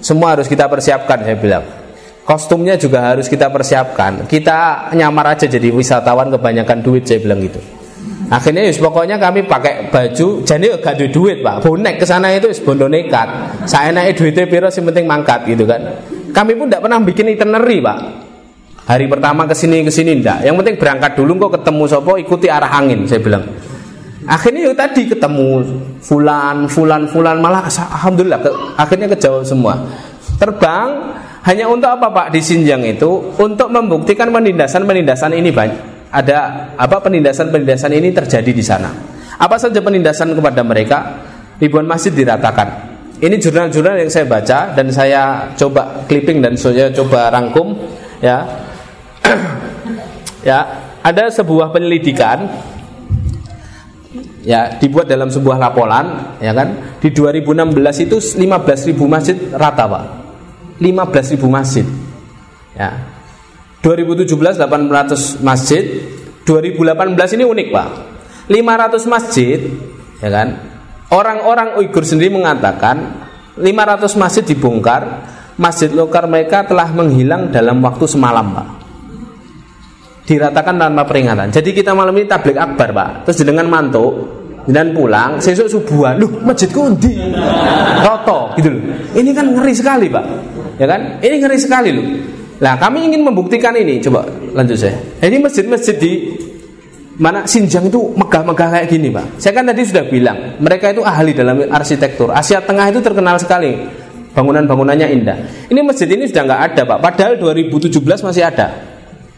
Semua 0.05 0.37
harus 0.37 0.45
kita 0.45 0.69
persiapkan 0.69 1.25
saya 1.25 1.37
bilang. 1.41 1.65
Kostumnya 2.29 2.77
juga 2.77 3.17
harus 3.17 3.33
kita 3.33 3.49
persiapkan. 3.49 4.29
Kita 4.29 4.93
nyamar 4.93 5.35
aja 5.35 5.49
jadi 5.49 5.73
wisatawan 5.73 6.29
kebanyakan 6.29 6.85
duit 6.85 7.09
saya 7.09 7.25
bilang 7.25 7.41
gitu. 7.41 7.59
Akhirnya 8.33 8.65
yus, 8.65 8.81
pokoknya 8.81 9.21
kami 9.21 9.45
pakai 9.45 9.93
baju, 9.93 10.41
jadi 10.41 10.81
gak 10.81 10.97
ada 10.97 11.07
duit 11.13 11.45
pak. 11.45 11.61
Bonek 11.61 12.01
ke 12.01 12.09
sana 12.09 12.33
itu 12.33 12.49
bondo 12.65 12.89
nekat. 12.89 13.29
Saya 13.69 13.93
naik 13.93 14.17
duitnya 14.17 14.49
piro 14.49 14.73
sih 14.73 14.81
penting 14.81 15.05
mangkat 15.05 15.45
gitu 15.45 15.69
kan. 15.69 15.85
Kami 16.33 16.57
pun 16.57 16.73
tidak 16.73 16.89
pernah 16.89 16.97
bikin 17.05 17.29
itinerary 17.29 17.85
pak. 17.85 17.99
Hari 18.89 19.05
pertama 19.05 19.45
ke 19.45 19.53
sini 19.53 19.85
ke 19.85 19.93
sini 19.93 20.25
ndak. 20.25 20.49
Yang 20.49 20.65
penting 20.65 20.77
berangkat 20.81 21.13
dulu 21.13 21.45
kok 21.45 21.61
ketemu 21.61 21.83
sopo 21.85 22.17
ikuti 22.17 22.49
arah 22.49 22.73
angin 22.73 23.05
saya 23.05 23.21
bilang. 23.21 23.45
Akhirnya 24.25 24.65
yuk 24.65 24.81
tadi 24.81 25.13
ketemu 25.13 25.49
fulan, 26.01 26.65
fulan, 26.73 27.05
fulan 27.13 27.37
malah 27.37 27.69
alhamdulillah 27.69 28.41
ke, 28.41 28.51
akhirnya 28.81 29.13
kejawab 29.13 29.45
semua. 29.45 29.77
Terbang 30.41 31.21
hanya 31.45 31.69
untuk 31.69 31.93
apa 31.93 32.09
Pak 32.09 32.27
di 32.33 32.41
Sinjang 32.41 32.81
itu 32.81 33.35
untuk 33.37 33.69
membuktikan 33.69 34.33
penindasan-penindasan 34.33 35.37
ini 35.37 35.53
banyak 35.53 35.92
ada 36.13 36.69
apa 36.77 37.01
penindasan-penindasan 37.01 37.93
ini 37.97 38.13
terjadi 38.13 38.53
di 38.53 38.61
sana. 38.61 38.93
Apa 39.41 39.57
saja 39.57 39.81
penindasan 39.81 40.37
kepada 40.37 40.61
mereka? 40.61 40.99
Ribuan 41.57 41.89
masjid 41.89 42.13
diratakan. 42.13 42.93
Ini 43.23 43.39
jurnal-jurnal 43.39 44.03
yang 44.03 44.11
saya 44.11 44.27
baca 44.29 44.77
dan 44.77 44.93
saya 44.93 45.49
coba 45.57 46.05
clipping 46.05 46.45
dan 46.45 46.59
saya 46.59 46.93
coba 46.93 47.33
rangkum 47.33 47.73
ya. 48.21 48.45
ya, 50.49 50.59
ada 51.01 51.31
sebuah 51.33 51.73
penyelidikan 51.73 52.51
ya 54.43 54.75
dibuat 54.77 55.07
dalam 55.07 55.31
sebuah 55.31 55.57
laporan 55.57 56.37
ya 56.43 56.51
kan 56.51 56.99
di 56.99 57.15
2016 57.15 58.11
itu 58.11 58.17
15.000 58.19 58.99
masjid 59.07 59.37
rata 59.55 59.87
Pak 59.87 60.05
15.000 60.83 61.39
masjid 61.47 61.87
ya 62.75 62.91
2017 63.83 64.63
800 64.63 65.43
masjid 65.43 65.83
2018 66.47 67.37
ini 67.39 67.45
unik 67.45 67.69
Pak. 67.75 67.89
500 68.47 69.11
masjid 69.11 69.59
ya 70.23 70.31
kan? 70.31 70.49
Orang-orang 71.11 71.77
Uighur 71.83 72.07
sendiri 72.07 72.31
mengatakan 72.31 73.27
500 73.59 74.15
masjid 74.17 74.43
dibongkar 74.47 75.27
masjid 75.59 75.91
lokal 75.93 76.31
mereka 76.31 76.65
telah 76.65 76.89
menghilang 76.95 77.51
dalam 77.51 77.83
waktu 77.83 78.07
semalam 78.07 78.55
Pak. 78.55 78.69
Diratakan 80.31 80.79
tanpa 80.79 81.03
peringatan. 81.03 81.51
Jadi 81.51 81.75
kita 81.75 81.91
malam 81.91 82.15
ini 82.15 82.31
tablik 82.31 82.55
akbar 82.55 82.95
Pak. 82.95 83.11
Terus 83.27 83.43
dengan 83.43 83.67
mantuk 83.67 84.41
dan 84.63 84.95
pulang 84.95 85.43
sesuk 85.43 85.67
subuhan 85.67 86.23
loh 86.23 86.39
masjid 86.47 86.71
kundi 86.71 87.19
roto 88.07 88.55
gitu 88.55 88.71
loh. 88.71 88.83
Ini 89.11 89.31
kan 89.35 89.51
ngeri 89.51 89.75
sekali 89.75 90.07
Pak. 90.07 90.25
Ya 90.79 90.87
kan? 90.87 91.19
Ini 91.19 91.35
ngeri 91.43 91.59
sekali 91.59 91.91
loh 91.91 92.07
Nah, 92.61 92.75
kami 92.77 93.09
ingin 93.09 93.23
membuktikan 93.25 93.73
ini. 93.73 94.03
Coba 94.03 94.29
lanjut 94.53 94.77
saya. 94.77 94.99
Ini 95.23 95.41
masjid-masjid 95.41 95.97
di 95.97 96.13
mana 97.17 97.45
Sinjang 97.45 97.87
itu 97.87 98.13
megah-megah 98.19 98.69
kayak 98.79 98.87
gini, 98.91 99.09
Pak. 99.13 99.41
Saya 99.41 99.53
kan 99.57 99.65
tadi 99.69 99.83
sudah 99.85 100.05
bilang, 100.09 100.59
mereka 100.59 100.93
itu 100.93 101.05
ahli 101.05 101.33
dalam 101.37 101.65
arsitektur. 101.71 102.33
Asia 102.33 102.61
Tengah 102.65 102.91
itu 102.91 103.01
terkenal 103.01 103.37
sekali 103.39 103.77
bangunan-bangunannya 104.33 105.07
indah. 105.13 105.39
Ini 105.69 105.81
masjid 105.85 106.09
ini 106.09 106.29
sudah 106.29 106.43
nggak 106.49 106.63
ada, 106.73 106.83
Pak. 106.89 106.99
Padahal 107.05 107.33
2017 107.37 108.01
masih 108.01 108.43
ada. 108.45 108.67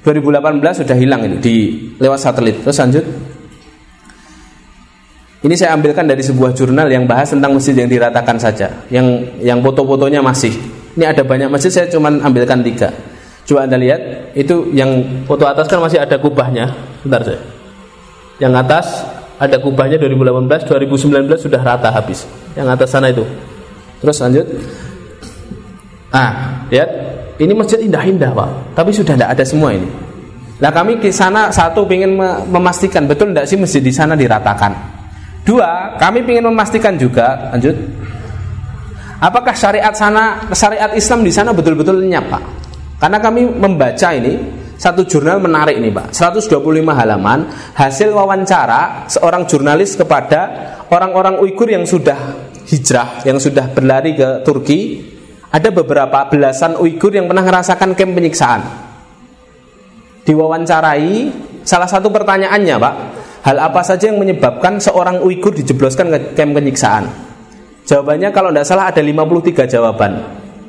2018 0.04 0.84
sudah 0.84 0.96
hilang 0.96 1.20
itu 1.24 1.36
di 1.40 1.56
lewat 1.96 2.20
satelit. 2.20 2.60
Terus 2.60 2.76
lanjut. 2.76 3.04
Ini 5.44 5.54
saya 5.60 5.76
ambilkan 5.76 6.08
dari 6.08 6.24
sebuah 6.24 6.56
jurnal 6.56 6.88
yang 6.88 7.04
bahas 7.04 7.28
tentang 7.28 7.52
masjid 7.52 7.76
yang 7.76 7.84
diratakan 7.84 8.40
saja, 8.40 8.80
yang 8.88 9.04
yang 9.44 9.60
foto-fotonya 9.60 10.24
masih. 10.24 10.56
Ini 10.94 11.04
ada 11.10 11.22
banyak 11.26 11.50
masjid, 11.50 11.70
saya 11.70 11.86
cuma 11.90 12.10
ambilkan 12.10 12.62
tiga. 12.62 12.90
Coba 13.44 13.68
Anda 13.68 13.76
lihat, 13.76 14.32
itu 14.32 14.72
yang 14.72 15.04
foto 15.28 15.44
atas 15.44 15.68
kan 15.68 15.82
masih 15.82 16.00
ada 16.00 16.16
kubahnya. 16.16 16.70
Bentar 17.04 17.20
saya. 17.26 17.40
Yang 18.40 18.52
atas 18.64 18.86
ada 19.36 19.56
kubahnya 19.60 20.00
2018, 20.00 20.64
2019 20.64 21.36
sudah 21.36 21.60
rata 21.60 21.92
habis. 21.92 22.24
Yang 22.56 22.68
atas 22.78 22.88
sana 22.94 23.10
itu. 23.10 23.26
Terus 24.00 24.16
lanjut. 24.22 24.46
Ah, 26.14 26.62
lihat. 26.70 26.90
Ini 27.34 27.50
masjid 27.50 27.82
indah-indah, 27.82 28.30
Pak. 28.30 28.78
Tapi 28.78 28.94
sudah 28.94 29.18
tidak 29.18 29.34
ada 29.34 29.42
semua 29.42 29.74
ini. 29.74 29.90
Nah, 30.62 30.70
kami 30.70 31.02
di 31.02 31.10
sana 31.10 31.50
satu 31.50 31.82
ingin 31.90 32.14
memastikan 32.46 33.10
betul 33.10 33.34
tidak 33.34 33.50
sih 33.50 33.58
masjid 33.58 33.82
di 33.82 33.90
sana 33.90 34.14
diratakan. 34.14 34.70
Dua, 35.42 35.98
kami 35.98 36.22
ingin 36.22 36.46
memastikan 36.46 36.94
juga, 36.94 37.50
lanjut. 37.50 37.74
Apakah 39.22 39.54
syariat 39.54 39.94
sana, 39.94 40.50
syariat 40.50 40.90
Islam 40.94 41.22
di 41.22 41.30
sana 41.30 41.54
betul-betul 41.54 42.02
lenyap, 42.02 42.26
Pak? 42.30 42.42
Karena 42.98 43.18
kami 43.20 43.46
membaca 43.46 44.08
ini 44.16 44.64
satu 44.74 45.06
jurnal 45.06 45.38
menarik 45.38 45.78
nih 45.78 45.92
Pak. 45.94 46.12
125 46.14 46.60
halaman 46.92 47.46
hasil 47.78 48.10
wawancara 48.10 49.06
seorang 49.06 49.46
jurnalis 49.46 49.94
kepada 49.94 50.40
orang-orang 50.90 51.38
Uighur 51.40 51.70
yang 51.70 51.86
sudah 51.86 52.16
hijrah 52.66 53.22
yang 53.22 53.38
sudah 53.38 53.70
berlari 53.70 54.16
ke 54.18 54.42
Turki. 54.42 55.12
Ada 55.54 55.70
beberapa 55.70 56.26
belasan 56.26 56.74
Uighur 56.82 57.14
yang 57.14 57.30
pernah 57.30 57.46
merasakan 57.46 57.94
kem 57.94 58.10
penyiksaan. 58.10 58.60
Diwawancarai 60.26 61.30
salah 61.62 61.86
satu 61.86 62.10
pertanyaannya 62.10 62.76
Pak 62.80 62.94
hal 63.44 63.56
apa 63.60 63.84
saja 63.84 64.08
yang 64.08 64.18
menyebabkan 64.18 64.80
seorang 64.80 65.20
Uighur 65.22 65.52
dijebloskan 65.54 66.10
ke 66.10 66.18
kem 66.34 66.56
penyiksaan 66.56 67.33
jawabannya 67.84 68.28
kalau 68.32 68.50
tidak 68.50 68.66
salah 68.66 68.88
ada 68.90 69.00
53 69.04 69.68
jawaban 69.68 70.12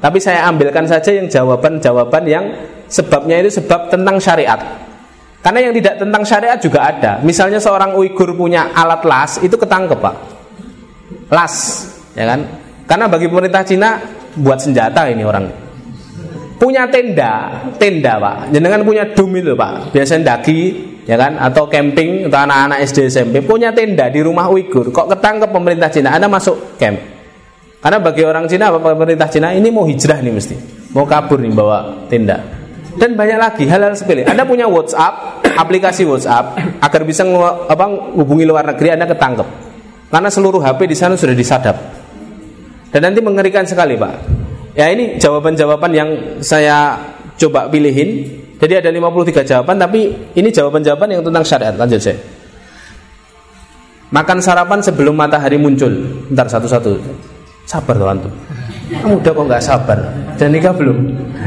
tapi 0.06 0.22
saya 0.22 0.46
ambilkan 0.46 0.86
saja 0.86 1.10
yang 1.10 1.26
jawaban-jawaban 1.26 2.24
yang 2.30 2.46
sebabnya 2.86 3.42
itu 3.42 3.58
sebab 3.58 3.90
tentang 3.90 4.22
syariat. 4.22 4.60
Karena 5.42 5.70
yang 5.70 5.74
tidak 5.78 6.02
tentang 6.02 6.22
syariat 6.26 6.58
juga 6.62 6.90
ada. 6.90 7.12
Misalnya 7.26 7.58
seorang 7.62 7.94
Uighur 7.98 8.34
punya 8.38 8.70
alat 8.74 9.02
las, 9.02 9.42
itu 9.42 9.58
ketangkep 9.58 9.98
pak. 9.98 10.16
Las, 11.34 11.86
ya 12.18 12.26
kan? 12.30 12.46
Karena 12.86 13.06
bagi 13.10 13.26
pemerintah 13.30 13.62
Cina 13.66 13.98
buat 14.38 14.62
senjata 14.62 15.10
ini 15.10 15.22
orang. 15.26 15.46
Punya 16.62 16.86
tenda, 16.90 17.62
tenda 17.82 18.22
pak. 18.22 18.54
Jangan 18.54 18.82
punya 18.86 19.10
dum 19.14 19.34
itu 19.38 19.54
pak. 19.54 19.90
Biasanya 19.90 20.38
daki, 20.38 20.62
ya 21.06 21.16
kan? 21.16 21.38
Atau 21.38 21.70
camping 21.70 22.28
untuk 22.28 22.42
anak-anak 22.42 22.82
SD 22.86 23.10
SMP 23.10 23.42
punya 23.46 23.72
tenda 23.72 24.10
di 24.10 24.20
rumah 24.26 24.50
Uighur. 24.50 24.90
Kok 24.90 25.08
ketangkep 25.16 25.50
pemerintah 25.50 25.90
Cina? 25.90 26.14
Anda 26.18 26.28
masuk 26.28 26.78
camp. 26.82 26.98
Karena 27.86 28.02
bagi 28.02 28.26
orang 28.26 28.50
Cina, 28.50 28.74
pemerintah 28.74 29.30
Cina 29.30 29.54
ini 29.54 29.70
mau 29.70 29.86
hijrah 29.86 30.18
nih 30.18 30.34
mesti, 30.34 30.58
mau 30.98 31.06
kabur 31.06 31.38
nih 31.38 31.54
bawa 31.54 32.10
tenda. 32.10 32.42
Dan 32.98 33.14
banyak 33.14 33.38
lagi 33.38 33.70
hal-hal 33.70 33.94
sepele. 33.94 34.26
Anda 34.26 34.42
punya 34.42 34.66
WhatsApp, 34.66 35.46
aplikasi 35.54 36.02
WhatsApp, 36.08 36.58
agar 36.82 37.02
bisa 37.06 37.22
apa, 37.70 37.86
hubungi 38.18 38.48
luar 38.48 38.66
negeri 38.74 38.98
Anda 38.98 39.06
ketangkep. 39.06 39.48
Karena 40.10 40.30
seluruh 40.34 40.64
HP 40.64 40.90
di 40.90 40.98
sana 40.98 41.14
sudah 41.14 41.36
disadap. 41.38 41.76
Dan 42.90 43.12
nanti 43.12 43.20
mengerikan 43.20 43.68
sekali, 43.68 44.00
Pak. 44.00 44.14
Ya 44.80 44.88
ini 44.90 45.20
jawaban-jawaban 45.20 45.92
yang 45.92 46.10
saya 46.40 46.96
coba 47.36 47.68
pilihin. 47.68 48.44
Jadi 48.56 48.74
ada 48.80 48.90
53 48.90 49.44
jawaban, 49.44 49.76
tapi 49.76 50.16
ini 50.36 50.48
jawaban-jawaban 50.48 51.08
yang 51.12 51.22
tentang 51.24 51.44
syariat. 51.44 51.76
Lanjut 51.76 52.00
saya. 52.00 52.16
Makan 54.16 54.40
sarapan 54.40 54.80
sebelum 54.80 55.12
matahari 55.18 55.60
muncul. 55.60 55.92
Ntar 56.32 56.48
satu-satu. 56.48 56.96
Sabar 57.68 58.00
tuh 58.00 58.08
antum. 58.08 58.34
Kamu 58.86 59.20
udah 59.20 59.32
kok 59.34 59.46
nggak 59.50 59.64
sabar. 59.66 60.00
Dan 60.38 60.56
nikah 60.56 60.72
belum? 60.72 60.98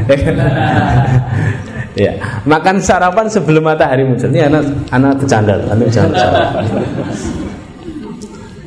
ya, 2.05 2.13
makan 2.45 2.77
sarapan 2.83 3.25
sebelum 3.31 3.63
matahari 3.63 4.03
muncul. 4.05 4.29
Ini 4.29 4.51
anak 4.51 4.63
anak 4.91 5.11
bercanda, 5.17 5.55
bercanda. 5.73 6.25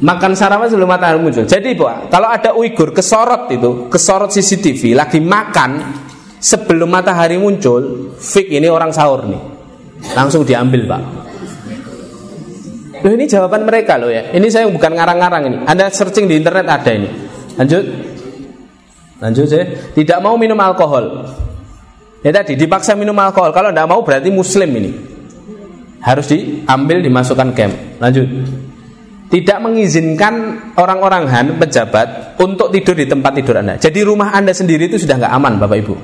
Makan 0.03 0.33
sarapan 0.35 0.67
sebelum 0.67 0.89
matahari 0.91 1.19
muncul. 1.23 1.47
Jadi, 1.47 1.79
Pak, 1.79 2.11
kalau 2.11 2.27
ada 2.27 2.51
Uighur 2.59 2.91
kesorot 2.91 3.47
itu, 3.55 3.87
kesorot 3.87 4.35
CCTV 4.35 4.99
lagi 4.99 5.23
makan 5.23 5.71
sebelum 6.43 6.91
matahari 6.91 7.39
muncul, 7.39 8.13
fik 8.19 8.51
ini 8.51 8.67
orang 8.67 8.91
sahur 8.91 9.23
nih. 9.31 9.43
Langsung 10.19 10.43
diambil, 10.43 10.91
Pak. 10.91 11.03
Loh, 13.03 13.13
ini 13.19 13.27
jawaban 13.27 13.67
mereka 13.67 13.99
loh 13.99 14.11
ya. 14.11 14.31
Ini 14.31 14.47
saya 14.47 14.71
bukan 14.71 14.95
ngarang-ngarang 14.95 15.43
ini. 15.51 15.59
Anda 15.67 15.91
searching 15.91 16.31
di 16.31 16.39
internet 16.39 16.67
ada 16.71 16.91
ini. 16.95 17.11
Lanjut. 17.59 17.85
Lanjut 19.19 19.47
ya. 19.51 19.63
Tidak 19.91 20.19
mau 20.23 20.39
minum 20.39 20.55
alkohol. 20.63 21.27
Ya 22.23 22.31
tadi 22.31 22.55
dipaksa 22.55 22.95
minum 22.95 23.19
alkohol. 23.19 23.51
Kalau 23.51 23.75
tidak 23.75 23.91
mau 23.91 24.07
berarti 24.07 24.31
muslim 24.31 24.71
ini. 24.79 24.91
Harus 25.99 26.31
diambil 26.31 27.03
dimasukkan 27.03 27.49
camp. 27.59 27.75
Lanjut. 27.99 28.27
Tidak 29.35 29.59
mengizinkan 29.59 30.35
orang-orang 30.79 31.27
Han 31.27 31.47
pejabat 31.59 32.39
untuk 32.39 32.71
tidur 32.71 32.95
di 32.95 33.11
tempat 33.11 33.35
tidur 33.35 33.59
Anda. 33.59 33.83
Jadi 33.83 33.99
rumah 34.07 34.31
Anda 34.31 34.55
sendiri 34.55 34.87
itu 34.87 35.03
sudah 35.03 35.19
nggak 35.19 35.33
aman 35.43 35.59
Bapak 35.59 35.79
Ibu. 35.83 35.95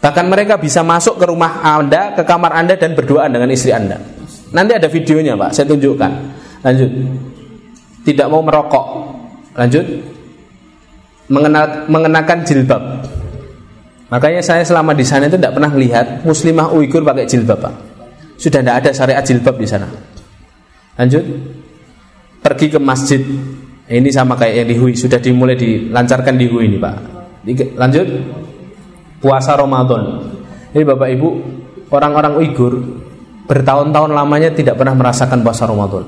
Bahkan 0.00 0.26
mereka 0.32 0.56
bisa 0.56 0.80
masuk 0.80 1.20
ke 1.20 1.28
rumah 1.28 1.60
Anda, 1.60 2.16
ke 2.16 2.24
kamar 2.24 2.56
Anda 2.56 2.74
dan 2.80 2.96
berduaan 2.96 3.36
dengan 3.36 3.52
istri 3.52 3.70
Anda. 3.70 4.00
Nanti 4.50 4.72
ada 4.74 4.88
videonya 4.88 5.36
Pak, 5.36 5.50
saya 5.52 5.68
tunjukkan. 5.68 6.12
Lanjut. 6.64 6.90
Tidak 8.04 8.26
mau 8.32 8.40
merokok. 8.40 8.86
Lanjut 9.54 9.84
mengenal, 11.30 11.86
mengenakan 11.86 12.38
jilbab. 12.42 12.82
Makanya 14.10 14.42
saya 14.42 14.66
selama 14.66 14.90
di 14.90 15.06
sana 15.06 15.30
itu 15.30 15.38
tidak 15.38 15.54
pernah 15.54 15.70
melihat 15.70 16.26
muslimah 16.26 16.74
Uighur 16.74 17.06
pakai 17.06 17.30
jilbab, 17.30 17.62
Pak. 17.62 17.74
Sudah 18.34 18.58
tidak 18.58 18.76
ada 18.82 18.90
syariat 18.90 19.22
jilbab 19.22 19.54
di 19.54 19.66
sana. 19.70 19.86
Lanjut. 20.98 21.22
Pergi 22.42 22.66
ke 22.66 22.78
masjid. 22.82 23.22
Ini 23.90 24.10
sama 24.10 24.34
kayak 24.34 24.54
yang 24.54 24.68
di 24.70 24.76
Hui, 24.78 24.92
sudah 24.94 25.18
dimulai 25.22 25.54
dilancarkan 25.54 26.34
di 26.34 26.46
Hui 26.50 26.66
ini, 26.66 26.78
Pak. 26.82 26.94
Lanjut. 27.78 28.06
Puasa 29.20 29.52
Ramadan. 29.54 30.32
Ini 30.72 30.82
Bapak 30.82 31.08
Ibu, 31.12 31.28
orang-orang 31.92 32.40
Uighur 32.40 32.74
bertahun-tahun 33.50 34.10
lamanya 34.14 34.54
tidak 34.54 34.78
pernah 34.78 34.94
merasakan 34.94 35.42
puasa 35.42 35.66
Ramadan. 35.66 36.06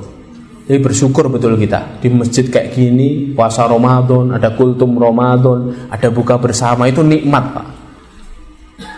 Jadi 0.62 0.78
bersyukur 0.78 1.26
betul 1.26 1.58
kita 1.58 1.98
di 1.98 2.06
masjid 2.06 2.46
kayak 2.46 2.70
gini 2.70 3.34
puasa 3.34 3.66
Ramadan, 3.66 4.30
ada 4.30 4.54
kultum 4.54 4.94
Ramadan, 4.94 5.90
ada 5.90 6.08
buka 6.14 6.38
bersama 6.38 6.86
itu 6.86 7.02
nikmat 7.02 7.44
pak. 7.50 7.66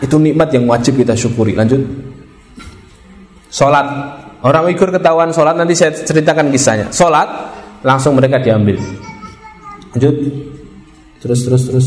Itu 0.04 0.20
nikmat 0.20 0.52
yang 0.52 0.68
wajib 0.68 1.00
kita 1.00 1.16
syukuri. 1.16 1.56
Lanjut. 1.56 1.80
Sholat 3.48 3.86
orang 4.44 4.68
Uighur 4.68 4.92
ketahuan 4.92 5.32
sholat 5.32 5.56
nanti 5.56 5.72
saya 5.72 5.96
ceritakan 5.96 6.52
kisahnya. 6.52 6.92
Sholat 6.92 7.26
langsung 7.80 8.12
mereka 8.12 8.44
diambil. 8.44 8.76
Lanjut. 9.96 10.16
Terus 11.24 11.40
terus 11.48 11.62
terus 11.72 11.86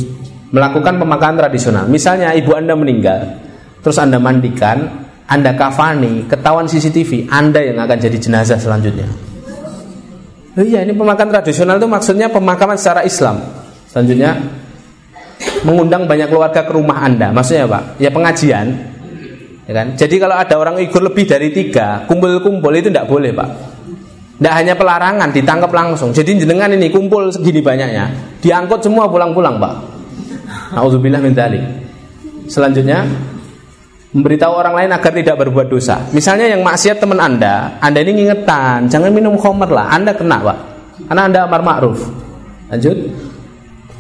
melakukan 0.52 0.96
pemakaman 1.00 1.36
tradisional. 1.36 1.86
Misalnya 1.88 2.32
ibu 2.36 2.56
anda 2.56 2.74
meninggal, 2.74 3.40
terus 3.84 4.00
anda 4.00 4.20
mandikan, 4.20 5.08
anda 5.28 5.52
kafani, 5.56 6.24
ketahuan 6.28 6.68
CCTV, 6.68 7.28
anda 7.28 7.60
yang 7.60 7.78
akan 7.84 7.98
jadi 8.00 8.18
jenazah 8.18 8.56
selanjutnya. 8.56 9.08
Oh 10.58 10.66
iya, 10.66 10.82
ini 10.82 10.96
pemakaman 10.96 11.30
tradisional 11.38 11.78
itu 11.78 11.86
maksudnya 11.86 12.28
pemakaman 12.34 12.80
secara 12.80 13.06
Islam. 13.06 13.38
Selanjutnya 13.86 14.42
mengundang 15.62 16.10
banyak 16.10 16.34
keluarga 16.34 16.66
ke 16.66 16.72
rumah 16.74 17.06
Anda. 17.06 17.30
Maksudnya 17.30 17.70
Pak, 17.70 18.02
ya 18.02 18.10
pengajian. 18.10 18.68
Ya 19.68 19.74
kan? 19.76 19.88
Jadi 19.94 20.16
kalau 20.18 20.34
ada 20.34 20.56
orang 20.58 20.80
Uyghur 20.80 21.04
lebih 21.06 21.30
dari 21.30 21.54
tiga, 21.54 22.08
kumpul-kumpul 22.10 22.72
itu 22.74 22.90
tidak 22.90 23.06
boleh 23.06 23.36
Pak. 23.36 23.50
Tidak 24.38 24.54
hanya 24.54 24.74
pelarangan, 24.74 25.30
ditangkap 25.30 25.70
langsung. 25.74 26.10
Jadi 26.10 26.42
jenengan 26.42 26.70
ini 26.74 26.90
kumpul 26.90 27.30
segini 27.30 27.62
banyaknya, 27.62 28.38
diangkut 28.42 28.82
semua 28.82 29.06
pulang-pulang 29.10 29.62
Pak. 29.62 29.97
Nauzubillah 30.74 31.22
min 31.24 31.36
Selanjutnya 32.48 33.04
memberitahu 34.16 34.54
orang 34.56 34.74
lain 34.74 34.90
agar 34.96 35.12
tidak 35.12 35.36
berbuat 35.46 35.68
dosa. 35.68 36.00
Misalnya 36.16 36.48
yang 36.50 36.64
maksiat 36.64 36.98
teman 36.98 37.20
Anda, 37.20 37.78
Anda 37.84 38.02
ini 38.02 38.24
ngingetan, 38.24 38.88
jangan 38.88 39.12
minum 39.12 39.36
khamr 39.36 39.68
lah, 39.68 39.92
Anda 39.92 40.16
kena, 40.16 40.40
Pak. 40.42 40.58
Karena 41.12 41.22
Anda 41.28 41.40
amar 41.46 41.62
ma'ruf. 41.62 42.00
Lanjut. 42.72 42.98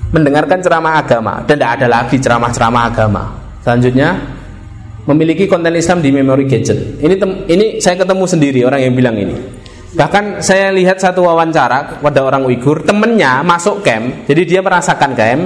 Mendengarkan 0.08 0.64
ceramah 0.64 1.04
agama 1.04 1.44
dan 1.44 1.60
tidak 1.60 1.72
ada 1.80 1.88
lagi 1.92 2.16
ceramah-ceramah 2.16 2.84
agama. 2.88 3.24
Selanjutnya 3.60 4.16
memiliki 5.04 5.52
konten 5.52 5.76
Islam 5.76 6.00
di 6.00 6.16
memory 6.16 6.48
gadget. 6.48 6.96
Ini 7.04 7.16
ini 7.52 7.66
saya 7.84 8.00
ketemu 8.00 8.24
sendiri 8.24 8.60
orang 8.64 8.88
yang 8.88 8.96
bilang 8.96 9.20
ini. 9.20 9.36
Bahkan 9.98 10.44
saya 10.44 10.72
lihat 10.72 11.04
satu 11.04 11.28
wawancara 11.28 12.00
pada 12.00 12.20
orang 12.24 12.48
Uighur, 12.48 12.88
temennya 12.88 13.44
masuk 13.44 13.84
camp, 13.84 14.28
jadi 14.28 14.42
dia 14.48 14.62
merasakan 14.64 15.12
camp, 15.16 15.44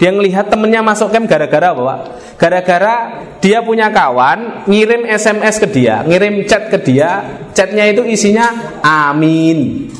dia 0.00 0.10
ngelihat 0.16 0.48
temennya 0.48 0.80
masuk 0.80 1.12
camp 1.12 1.28
gara-gara 1.28 1.76
apa? 1.76 2.16
Gara-gara 2.40 2.94
dia 3.36 3.60
punya 3.60 3.92
kawan 3.92 4.64
ngirim 4.64 5.04
SMS 5.04 5.60
ke 5.60 5.68
dia, 5.68 6.00
ngirim 6.08 6.48
chat 6.48 6.72
ke 6.72 6.80
dia, 6.80 7.20
chatnya 7.52 7.84
itu 7.84 8.08
isinya 8.08 8.80
amin. 8.80 9.92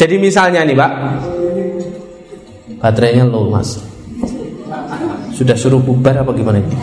Jadi 0.00 0.16
misalnya 0.16 0.64
nih 0.64 0.72
Pak, 0.72 0.92
baterainya 2.80 3.28
low 3.28 3.52
mas, 3.52 3.76
sudah 5.36 5.60
suruh 5.60 5.80
bubar 5.84 6.16
apa 6.24 6.32
gimana 6.32 6.56
ini? 6.56 6.76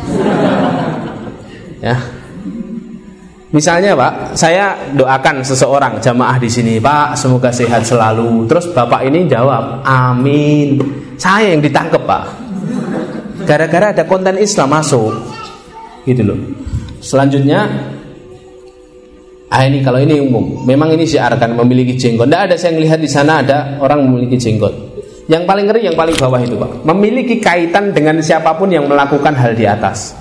Ya, 1.81 1.97
Misalnya 3.53 3.93
Pak, 3.93 4.33
saya 4.33 4.73
doakan 4.97 5.45
seseorang 5.45 6.01
jamaah 6.01 6.41
di 6.41 6.49
sini, 6.49 6.81
Pak, 6.81 7.13
semoga 7.13 7.53
sehat 7.53 7.85
selalu. 7.85 8.49
Terus 8.49 8.73
Bapak 8.73 9.05
ini 9.05 9.29
jawab, 9.29 9.85
Amin. 9.85 11.02
Saya 11.23 11.55
yang 11.55 11.63
ditangkap 11.63 12.03
Pak. 12.03 12.23
Gara-gara 13.47 13.95
ada 13.95 14.03
konten 14.03 14.35
Islam 14.35 14.75
masuk. 14.75 15.15
Gitu 16.03 16.19
loh. 16.19 16.39
Selanjutnya 16.99 17.63
Ah 19.53 19.69
ini 19.69 19.85
kalau 19.85 20.01
ini 20.01 20.17
umum, 20.17 20.65
memang 20.65 20.97
ini 20.97 21.05
siarkan 21.05 21.53
memiliki 21.53 21.93
jenggot. 21.93 22.25
Tidak 22.25 22.41
ada 22.49 22.55
saya 22.57 22.73
lihat 22.73 22.97
di 22.97 23.05
sana 23.05 23.45
ada 23.45 23.77
orang 23.77 24.01
memiliki 24.01 24.33
jenggot. 24.33 24.73
Yang 25.29 25.45
paling 25.45 25.65
ngeri 25.69 25.81
yang 25.85 25.93
paling 25.93 26.17
bawah 26.17 26.41
itu 26.41 26.57
pak, 26.57 26.81
memiliki 26.81 27.37
kaitan 27.37 27.93
dengan 27.93 28.17
siapa 28.17 28.57
pun 28.57 28.73
yang 28.73 28.89
melakukan 28.89 29.37
hal 29.37 29.53
di 29.53 29.69
atas. 29.69 30.17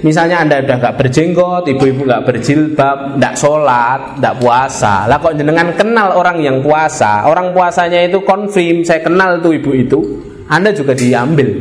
Misalnya 0.00 0.40
anda 0.40 0.64
udah 0.64 0.76
gak 0.80 0.96
berjenggot, 0.96 1.68
ibu-ibu 1.68 2.08
gak 2.08 2.24
berjilbab, 2.24 3.20
gak 3.20 3.34
sholat, 3.36 4.16
gak 4.16 4.40
puasa. 4.40 5.04
Lah 5.04 5.20
kok 5.20 5.36
jenengan 5.36 5.76
kenal 5.76 6.16
orang 6.16 6.40
yang 6.40 6.64
puasa, 6.64 7.28
orang 7.28 7.52
puasanya 7.52 8.08
itu 8.08 8.24
konfirm, 8.24 8.80
saya 8.80 9.04
kenal 9.04 9.36
tuh 9.44 9.52
ibu 9.52 9.76
itu, 9.76 10.00
anda 10.48 10.72
juga 10.72 10.96
diambil. 10.96 11.52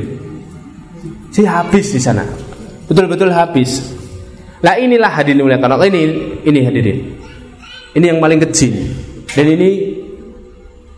Si 1.30 1.44
habis 1.44 1.92
di 1.92 2.00
sana, 2.00 2.24
betul-betul 2.88 3.30
habis. 3.36 4.00
Lah 4.64 4.76
inilah 4.80 5.12
hadirin 5.12 5.44
muliakan 5.44 5.76
Allah 5.76 5.88
ini 5.88 6.02
ini 6.44 6.60
hadirin. 6.64 7.00
Ini 7.96 8.06
yang 8.16 8.20
paling 8.20 8.40
kecil 8.44 8.76
dan 9.28 9.48
ini 9.48 9.70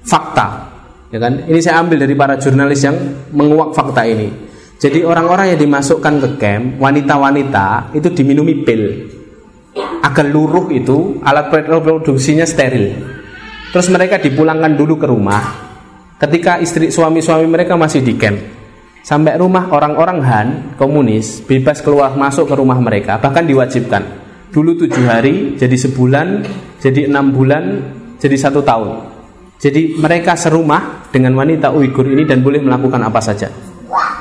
fakta. 0.05 0.69
Ya 1.11 1.19
kan? 1.19 1.45
Ini 1.45 1.59
saya 1.59 1.83
ambil 1.83 2.07
dari 2.07 2.15
para 2.15 2.39
jurnalis 2.39 2.81
yang 2.85 2.95
menguak 3.35 3.75
fakta 3.75 4.07
ini. 4.07 4.50
Jadi 4.81 5.05
orang-orang 5.05 5.53
yang 5.53 5.61
dimasukkan 5.61 6.13
ke 6.17 6.29
camp, 6.41 6.81
wanita-wanita 6.81 7.93
itu 7.93 8.09
diminumi 8.09 8.65
pil. 8.65 9.13
Agar 10.01 10.25
luruh 10.25 10.73
itu 10.73 11.21
alat 11.21 11.53
reproduksinya 11.53 12.49
steril. 12.49 12.97
Terus 13.69 13.87
mereka 13.93 14.17
dipulangkan 14.17 14.73
dulu 14.73 14.97
ke 14.97 15.05
rumah. 15.05 15.69
Ketika 16.17 16.57
istri 16.57 16.89
suami-suami 16.89 17.45
mereka 17.45 17.77
masih 17.77 18.01
di 18.01 18.17
camp. 18.17 18.41
Sampai 19.05 19.37
rumah 19.37 19.69
orang-orang 19.69 20.19
Han 20.25 20.47
komunis 20.77 21.45
bebas 21.45 21.81
keluar 21.85 22.17
masuk 22.17 22.49
ke 22.49 22.53
rumah 22.57 22.77
mereka, 22.81 23.21
bahkan 23.21 23.45
diwajibkan. 23.45 24.01
Dulu 24.49 24.81
tujuh 24.81 25.05
hari, 25.05 25.57
jadi 25.61 25.77
sebulan, 25.77 26.27
jadi 26.81 27.05
enam 27.05 27.29
bulan, 27.33 27.85
jadi 28.17 28.33
satu 28.33 28.65
tahun. 28.65 29.13
Jadi 29.61 30.01
mereka 30.01 30.33
serumah 30.33 31.09
dengan 31.13 31.37
wanita 31.37 31.69
Uighur 31.69 32.09
ini 32.09 32.25
dan 32.25 32.41
boleh 32.41 32.61
melakukan 32.65 33.01
apa 33.01 33.21
saja. 33.21 33.70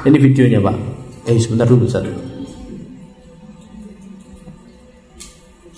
Ini 0.00 0.16
videonya 0.16 0.64
Pak. 0.64 0.76
Eh 1.28 1.36
sebentar 1.36 1.68
dulu 1.68 1.84
satu. 1.84 2.08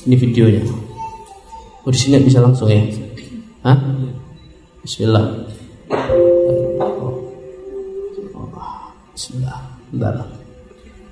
Ini 0.07 0.15
videonya. 0.15 0.63
Oh 1.83 1.91
di 1.91 1.99
sini 1.99 2.23
bisa 2.23 2.39
langsung 2.39 2.71
ya? 2.71 2.87
Hah? 3.67 3.79
Bismillah. 4.87 5.27
Bismillah. 9.11 9.59
Bentar. 9.91 10.15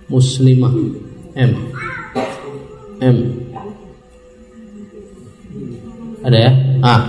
Muslimah 0.06 0.74
M 1.34 1.52
M 3.02 3.16
Ada 6.20 6.38
ya? 6.38 6.52
Ah. 6.82 7.02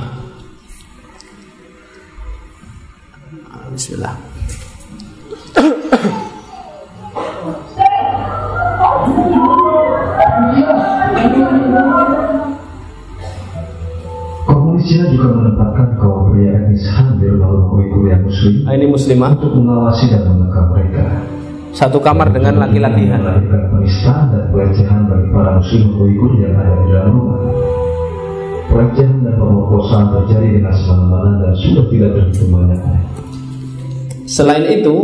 Bismillah. 3.69 4.30
Komunis 14.41 14.83
Cina 14.89 15.05
juga 15.13 15.27
menempatkan 15.37 15.87
kaum 16.01 16.33
pria 16.33 16.57
etnis 16.57 16.83
di 17.21 17.25
rumah 17.29 17.49
Uighur 17.77 18.09
yang 18.09 18.21
muslim 18.25 18.53
Ah, 18.65 18.73
ini 18.73 18.85
muslimah 18.89 19.29
untuk 19.37 19.51
mengawasi 19.53 20.05
dan 20.09 20.21
mengekang 20.25 20.67
mereka. 20.73 21.03
satu 21.71 22.03
kamar 22.03 22.35
dengan 22.35 22.67
laki-laki. 22.67 23.07
Melakukan 23.07 23.63
penistaan 23.71 24.25
dan 24.33 24.43
pelecehan 24.51 25.01
bagi 25.07 25.27
para 25.31 25.51
muslim 25.55 25.83
Uighur 25.95 26.31
yang 26.41 26.53
ada 26.57 26.73
di 26.73 26.87
dalam 26.91 27.11
rumah. 27.15 27.39
Pelecehan 28.67 29.17
dan 29.23 29.35
pemerkosaan 29.39 30.05
terjadi 30.11 30.47
dengan 30.59 30.73
semena-mena 30.75 31.37
dan 31.39 31.53
sudah 31.55 31.85
tidak 31.87 32.09
terhitung 32.17 32.49
banyaknya. 32.51 32.99
Selain 34.27 34.65
itu, 34.67 34.95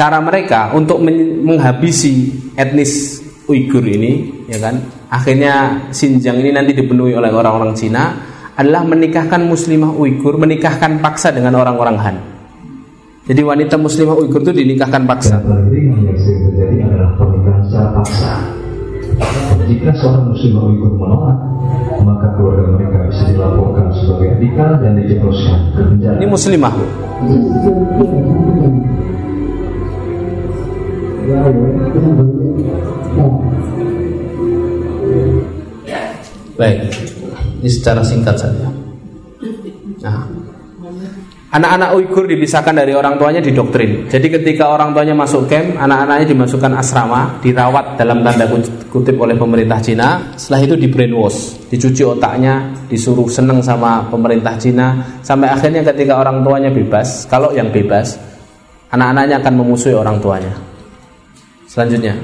cara 0.00 0.16
mereka 0.16 0.72
untuk 0.72 1.04
men- 1.04 1.44
menghabisi 1.44 2.32
etnis 2.56 3.20
Uighur 3.44 3.84
ini, 3.84 4.46
ya 4.48 4.56
kan? 4.56 4.80
Akhirnya 5.12 5.84
Xinjiang 5.92 6.40
ini 6.40 6.56
nanti 6.56 6.72
dipenuhi 6.72 7.12
oleh 7.12 7.28
orang-orang 7.28 7.76
Cina 7.76 8.16
adalah 8.56 8.80
menikahkan 8.86 9.44
muslimah 9.44 9.92
Uighur, 9.92 10.40
menikahkan 10.40 11.04
paksa 11.04 11.36
dengan 11.36 11.60
orang-orang 11.60 12.00
Han. 12.00 12.16
Jadi 13.28 13.42
wanita 13.44 13.76
muslimah 13.76 14.16
Uighur 14.16 14.40
itu 14.40 14.56
dinikahkan 14.56 15.04
paksa. 15.04 15.36
Yang 15.44 16.16
sering 16.24 16.40
terjadi 16.48 16.76
adalah 16.88 17.10
pernikahan 17.20 17.60
secara 17.68 17.88
paksa. 18.00 18.32
Jika 19.68 19.90
seorang 20.00 20.24
muslim 20.32 20.52
Uighur 20.64 20.92
menolak, 20.96 21.38
maka 22.06 22.26
keluarga 22.38 22.64
mereka 22.72 22.96
bisa 23.10 23.22
dilaporkan 23.34 23.92
sebagai 23.92 24.38
adikah 24.38 24.70
dan 24.80 24.92
dijebloskan 24.96 25.58
ke 25.76 25.82
penjara. 25.92 26.16
Ini 26.16 26.26
muslimah. 26.30 26.72
Baik. 36.60 36.92
Ini 37.60 37.70
secara 37.72 38.04
singkat 38.04 38.36
saja. 38.36 38.68
Nah, 40.00 40.28
anak-anak 41.52 41.96
Uighur 41.96 42.24
dipisahkan 42.28 42.72
dari 42.72 42.92
orang 42.92 43.16
tuanya 43.16 43.40
di 43.40 43.52
doktrin. 43.52 44.08
Jadi 44.08 44.28
ketika 44.28 44.68
orang 44.68 44.92
tuanya 44.92 45.12
masuk 45.16 45.48
camp, 45.48 45.76
anak-anaknya 45.76 46.36
dimasukkan 46.36 46.72
asrama, 46.76 47.40
dirawat 47.40 47.96
dalam 48.00 48.20
tanda 48.24 48.44
kutip 48.88 49.16
oleh 49.16 49.36
pemerintah 49.36 49.80
Cina. 49.80 50.36
Setelah 50.36 50.60
itu 50.68 50.74
di 50.76 50.88
brainwash, 50.88 51.68
dicuci 51.68 52.04
otaknya, 52.04 52.72
disuruh 52.88 53.28
seneng 53.28 53.60
sama 53.60 54.08
pemerintah 54.08 54.56
Cina, 54.56 55.20
sampai 55.20 55.52
akhirnya 55.52 55.84
ketika 55.84 56.20
orang 56.20 56.44
tuanya 56.44 56.68
bebas, 56.72 57.24
kalau 57.28 57.52
yang 57.52 57.68
bebas, 57.68 58.16
anak-anaknya 58.92 59.40
akan 59.40 59.54
memusuhi 59.60 59.96
orang 59.96 60.20
tuanya. 60.20 60.69
Selanjutnya, 61.70 62.18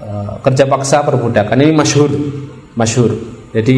eh, 0.00 0.32
kerja 0.40 0.64
paksa 0.64 1.04
perbudakan 1.04 1.60
ini 1.60 1.72
masyhur, 1.76 2.08
masyhur. 2.72 3.12
Jadi 3.52 3.76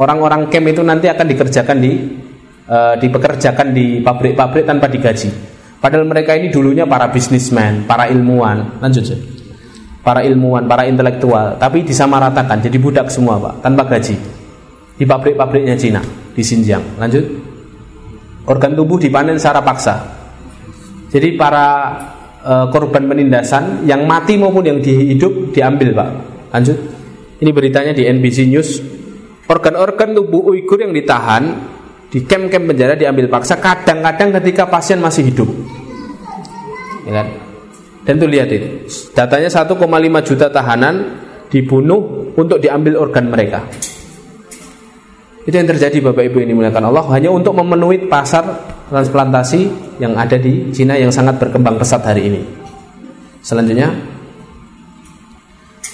orang-orang 0.00 0.48
camp 0.48 0.72
itu 0.72 0.80
nanti 0.80 1.06
akan 1.06 1.26
dikerjakan 1.30 1.78
di 1.78 1.92
uh, 2.66 2.98
dipekerjakan 2.98 3.70
di 3.70 4.02
pabrik-pabrik 4.02 4.66
tanpa 4.66 4.90
digaji. 4.90 5.30
Padahal 5.78 6.06
mereka 6.06 6.34
ini 6.34 6.50
dulunya 6.50 6.86
para 6.86 7.06
bisnismen, 7.06 7.86
para 7.86 8.10
ilmuwan. 8.10 8.82
Lanjut 8.82 9.06
saja. 9.06 9.22
Para 10.02 10.26
ilmuwan, 10.26 10.66
para 10.66 10.90
intelektual, 10.90 11.54
tapi 11.62 11.86
disamaratakan 11.86 12.58
jadi 12.58 12.74
budak 12.82 13.06
semua, 13.06 13.38
Pak, 13.38 13.62
tanpa 13.62 13.86
gaji. 13.86 14.18
Di 14.98 15.06
pabrik-pabriknya 15.06 15.78
Cina, 15.78 16.02
di 16.34 16.42
Xinjiang. 16.42 16.98
Lanjut. 16.98 17.22
Organ 18.50 18.74
tubuh 18.74 18.98
dipanen 18.98 19.38
secara 19.38 19.62
paksa. 19.62 20.02
Jadi 21.14 21.38
para 21.38 21.94
uh, 22.42 22.66
korban 22.68 23.06
penindasan 23.06 23.86
yang 23.86 24.04
mati 24.04 24.36
maupun 24.36 24.66
yang 24.66 24.78
hidup 24.82 25.54
diambil, 25.54 25.94
Pak. 25.96 26.08
Lanjut. 26.52 26.78
Ini 27.42 27.50
beritanya 27.50 27.90
di 27.90 28.06
NBC 28.06 28.46
News 28.46 28.78
organ-organ 29.52 30.14
tubuh 30.14 30.54
Uighur 30.54 30.80
yang 30.80 30.94
ditahan 30.94 31.42
di 32.12 32.24
kem-kem 32.24 32.68
penjara 32.68 32.96
diambil 32.96 33.28
paksa 33.28 33.56
kadang-kadang 33.56 34.36
ketika 34.40 34.68
pasien 34.68 35.00
masih 35.00 35.32
hidup 35.32 35.48
ya 37.08 37.20
kan? 37.20 37.26
dan 38.04 38.14
tuh 38.20 38.28
lihat 38.28 38.48
itu 38.52 38.68
datanya 39.16 39.48
1,5 39.48 39.80
juta 40.28 40.46
tahanan 40.52 40.94
dibunuh 41.48 42.32
untuk 42.36 42.60
diambil 42.60 43.00
organ 43.00 43.28
mereka 43.32 43.64
itu 45.42 45.54
yang 45.56 45.66
terjadi 45.66 45.98
Bapak 46.12 46.30
Ibu 46.30 46.38
ini 46.44 46.54
menggunakan 46.54 46.84
Allah 46.92 47.04
hanya 47.16 47.34
untuk 47.34 47.56
memenuhi 47.58 48.06
pasar 48.06 48.44
transplantasi 48.92 49.60
yang 49.96 50.12
ada 50.20 50.36
di 50.36 50.68
Cina 50.76 51.00
yang 51.00 51.08
sangat 51.08 51.40
berkembang 51.40 51.80
pesat 51.80 52.04
hari 52.04 52.28
ini 52.28 52.40
selanjutnya 53.40 53.88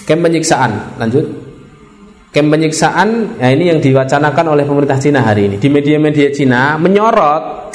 kem 0.05 0.19
penyiksaan 0.19 0.99
lanjut 0.99 1.49
Kem 2.29 2.53
penyiksaan, 2.53 3.41
ya 3.41 3.49
ini 3.57 3.73
yang 3.73 3.81
diwacanakan 3.81 4.53
oleh 4.53 4.69
pemerintah 4.69 5.01
Cina 5.01 5.25
hari 5.25 5.49
ini. 5.49 5.57
Di 5.57 5.73
media-media 5.73 6.29
Cina 6.29 6.77
menyorot 6.77 7.73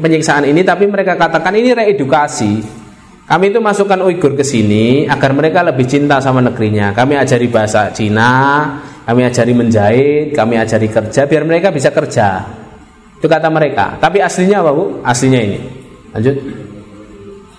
penyiksaan 0.00 0.48
ini, 0.48 0.64
tapi 0.64 0.88
mereka 0.88 1.12
katakan 1.20 1.52
ini 1.52 1.76
reedukasi. 1.76 2.80
Kami 3.28 3.52
itu 3.52 3.60
masukkan 3.60 4.00
Uighur 4.00 4.32
ke 4.32 4.40
sini 4.40 5.04
agar 5.04 5.36
mereka 5.36 5.60
lebih 5.60 5.84
cinta 5.84 6.24
sama 6.24 6.40
negerinya. 6.40 6.96
Kami 6.96 7.20
ajari 7.20 7.52
bahasa 7.52 7.92
Cina, 7.92 8.32
kami 9.04 9.28
ajari 9.28 9.52
menjahit, 9.52 10.32
kami 10.32 10.56
ajari 10.56 10.88
kerja, 10.88 11.28
biar 11.28 11.44
mereka 11.44 11.68
bisa 11.68 11.92
kerja. 11.92 12.61
Itu 13.22 13.30
kata 13.30 13.46
mereka. 13.46 13.94
Tapi 14.02 14.18
aslinya 14.18 14.58
apa 14.58 14.74
bu? 14.74 14.98
Aslinya 15.06 15.38
ini. 15.38 15.58
Lanjut. 16.10 16.36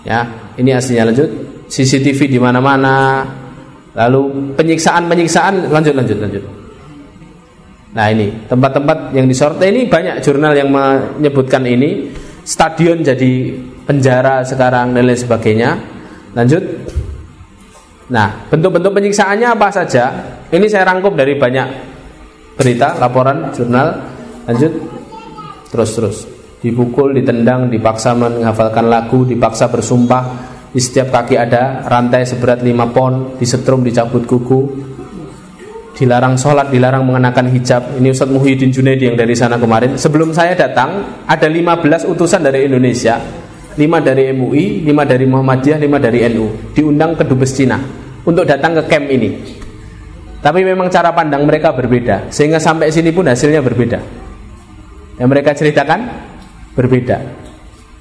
Ya, 0.04 0.28
ini 0.60 0.76
aslinya 0.76 1.08
lanjut. 1.08 1.32
CCTV 1.72 2.28
di 2.28 2.36
mana-mana, 2.36 3.24
Lalu 3.94 4.54
penyiksaan-penyiksaan 4.58 5.70
lanjut 5.70 5.94
lanjut 5.94 6.18
lanjut. 6.18 6.44
Nah 7.94 8.10
ini 8.10 8.34
tempat-tempat 8.50 9.14
yang 9.14 9.30
disorot 9.30 9.62
ini 9.62 9.86
banyak 9.86 10.18
jurnal 10.26 10.58
yang 10.58 10.74
menyebutkan 10.74 11.62
ini 11.62 12.10
stadion 12.42 13.06
jadi 13.06 13.54
penjara 13.86 14.42
sekarang 14.42 14.98
dan 14.98 15.06
lain 15.06 15.14
sebagainya. 15.14 15.78
Lanjut. 16.34 16.66
Nah 18.10 18.50
bentuk-bentuk 18.50 18.98
penyiksaannya 18.98 19.48
apa 19.54 19.70
saja? 19.70 20.10
Ini 20.50 20.66
saya 20.66 20.90
rangkum 20.90 21.14
dari 21.14 21.38
banyak 21.38 21.68
berita, 22.58 22.98
laporan, 22.98 23.54
jurnal. 23.54 23.94
Lanjut. 24.50 24.74
Terus 25.74 25.92
terus. 25.98 26.18
Dipukul, 26.62 27.18
ditendang, 27.18 27.68
dipaksa 27.68 28.14
menghafalkan 28.14 28.88
lagu, 28.88 29.26
dipaksa 29.26 29.68
bersumpah, 29.74 30.54
di 30.70 30.78
setiap 30.78 31.10
kaki 31.10 31.36
ada 31.38 31.82
rantai 31.86 32.26
seberat 32.26 32.62
5 32.62 32.94
pon, 32.94 33.14
disetrum, 33.42 33.82
dicabut 33.82 34.24
kuku. 34.30 34.62
Dilarang 35.94 36.38
sholat, 36.38 36.74
dilarang 36.74 37.06
mengenakan 37.06 37.54
hijab. 37.54 38.02
Ini 38.02 38.10
Ustadz 38.10 38.34
Muhyiddin 38.34 38.74
Junaidi 38.74 39.06
yang 39.10 39.18
dari 39.18 39.38
sana 39.38 39.62
kemarin. 39.62 39.98
Sebelum 39.98 40.34
saya 40.34 40.58
datang, 40.58 41.22
ada 41.30 41.46
15 41.46 42.10
utusan 42.10 42.42
dari 42.42 42.66
Indonesia. 42.66 43.22
5 43.78 44.02
dari 44.02 44.34
MUI, 44.34 44.86
5 44.86 45.06
dari 45.06 45.26
Muhammadiyah, 45.30 45.78
5 45.78 45.98
dari 46.02 46.26
NU. 46.34 46.74
Diundang 46.74 47.14
ke 47.18 47.26
Dubes 47.26 47.54
Cina 47.54 47.78
untuk 48.26 48.46
datang 48.46 48.78
ke 48.82 48.90
camp 48.90 49.06
ini. 49.10 49.30
Tapi 50.42 50.60
memang 50.66 50.90
cara 50.90 51.14
pandang 51.14 51.46
mereka 51.46 51.76
berbeda. 51.76 52.34
Sehingga 52.34 52.58
sampai 52.58 52.90
sini 52.90 53.14
pun 53.14 53.30
hasilnya 53.30 53.62
berbeda. 53.62 54.23
Yang 55.18 55.30
mereka 55.30 55.52
ceritakan 55.54 56.00
berbeda. 56.74 57.18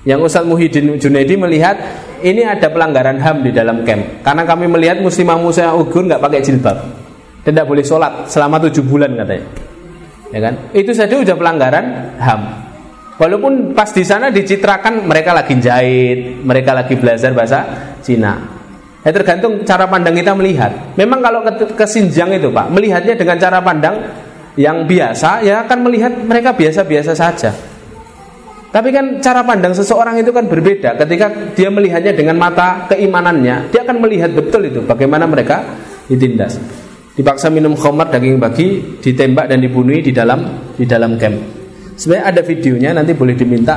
Yang 0.03 0.21
Ustadz 0.27 0.49
Muhyiddin 0.49 0.99
Junaidi 0.99 1.39
melihat 1.39 1.79
ini 2.23 2.43
ada 2.43 2.67
pelanggaran 2.71 3.23
HAM 3.23 3.47
di 3.47 3.51
dalam 3.55 3.87
camp. 3.87 4.25
Karena 4.27 4.43
kami 4.43 4.67
melihat 4.67 4.99
muslimah 4.99 5.39
muslimah 5.39 5.75
Uighur 5.79 6.07
nggak 6.11 6.23
pakai 6.23 6.41
jilbab. 6.43 6.79
Tidak 7.43 7.65
boleh 7.67 7.83
sholat 7.83 8.31
selama 8.31 8.63
tujuh 8.67 8.83
bulan 8.87 9.15
katanya. 9.15 9.47
Ya 10.33 10.41
kan? 10.41 10.55
Itu 10.73 10.91
saja 10.95 11.13
sudah 11.13 11.37
pelanggaran 11.37 12.17
HAM. 12.19 12.43
Walaupun 13.21 13.77
pas 13.77 13.87
di 13.93 14.03
sana 14.03 14.33
dicitrakan 14.33 15.07
mereka 15.07 15.37
lagi 15.37 15.55
jahit, 15.61 16.43
mereka 16.43 16.75
lagi 16.75 16.99
belajar 16.99 17.31
bahasa 17.31 17.61
Cina. 18.03 18.63
Ya 19.03 19.11
tergantung 19.11 19.63
cara 19.63 19.87
pandang 19.87 20.15
kita 20.15 20.33
melihat. 20.35 20.95
Memang 20.95 21.23
kalau 21.23 21.43
ke, 21.43 21.75
ke 21.75 21.85
Xinjiang 21.87 22.35
itu 22.39 22.51
Pak, 22.51 22.71
melihatnya 22.71 23.15
dengan 23.19 23.37
cara 23.39 23.59
pandang 23.59 23.99
yang 24.57 24.85
biasa, 24.85 25.41
ya 25.45 25.65
akan 25.65 25.79
melihat 25.89 26.13
mereka 26.13 26.53
biasa-biasa 26.53 27.13
saja. 27.17 27.51
Tapi 28.73 28.89
kan 28.89 29.21
cara 29.21 29.45
pandang 29.45 29.77
seseorang 29.77 30.17
itu 30.25 30.33
kan 30.33 30.49
berbeda 30.49 30.97
ketika 30.97 31.29
dia 31.53 31.69
melihatnya 31.69 32.17
dengan 32.17 32.41
mata 32.41 32.89
keimanannya, 32.89 33.69
dia 33.69 33.85
akan 33.85 34.01
melihat 34.01 34.33
betul 34.33 34.65
itu 34.65 34.81
bagaimana 34.81 35.29
mereka 35.29 35.61
ditindas. 36.09 36.57
Dipaksa 37.13 37.53
minum 37.53 37.77
khamar 37.77 38.09
daging 38.09 38.41
bagi, 38.41 38.81
ditembak 39.05 39.53
dan 39.53 39.61
dibunuh 39.61 40.01
di 40.01 40.09
dalam 40.17 40.73
di 40.73 40.89
dalam 40.89 41.21
camp. 41.21 41.37
Sebenarnya 42.01 42.25
ada 42.33 42.41
videonya 42.41 42.91
nanti 42.97 43.13
boleh 43.13 43.37
diminta 43.37 43.77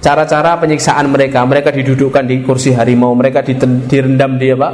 cara-cara 0.00 0.56
penyiksaan 0.56 1.12
mereka. 1.12 1.44
Mereka 1.44 1.68
didudukkan 1.68 2.24
di 2.24 2.40
kursi 2.40 2.72
harimau, 2.72 3.12
mereka 3.12 3.44
direndam 3.44 4.40
di 4.40 4.48
apa? 4.48 4.68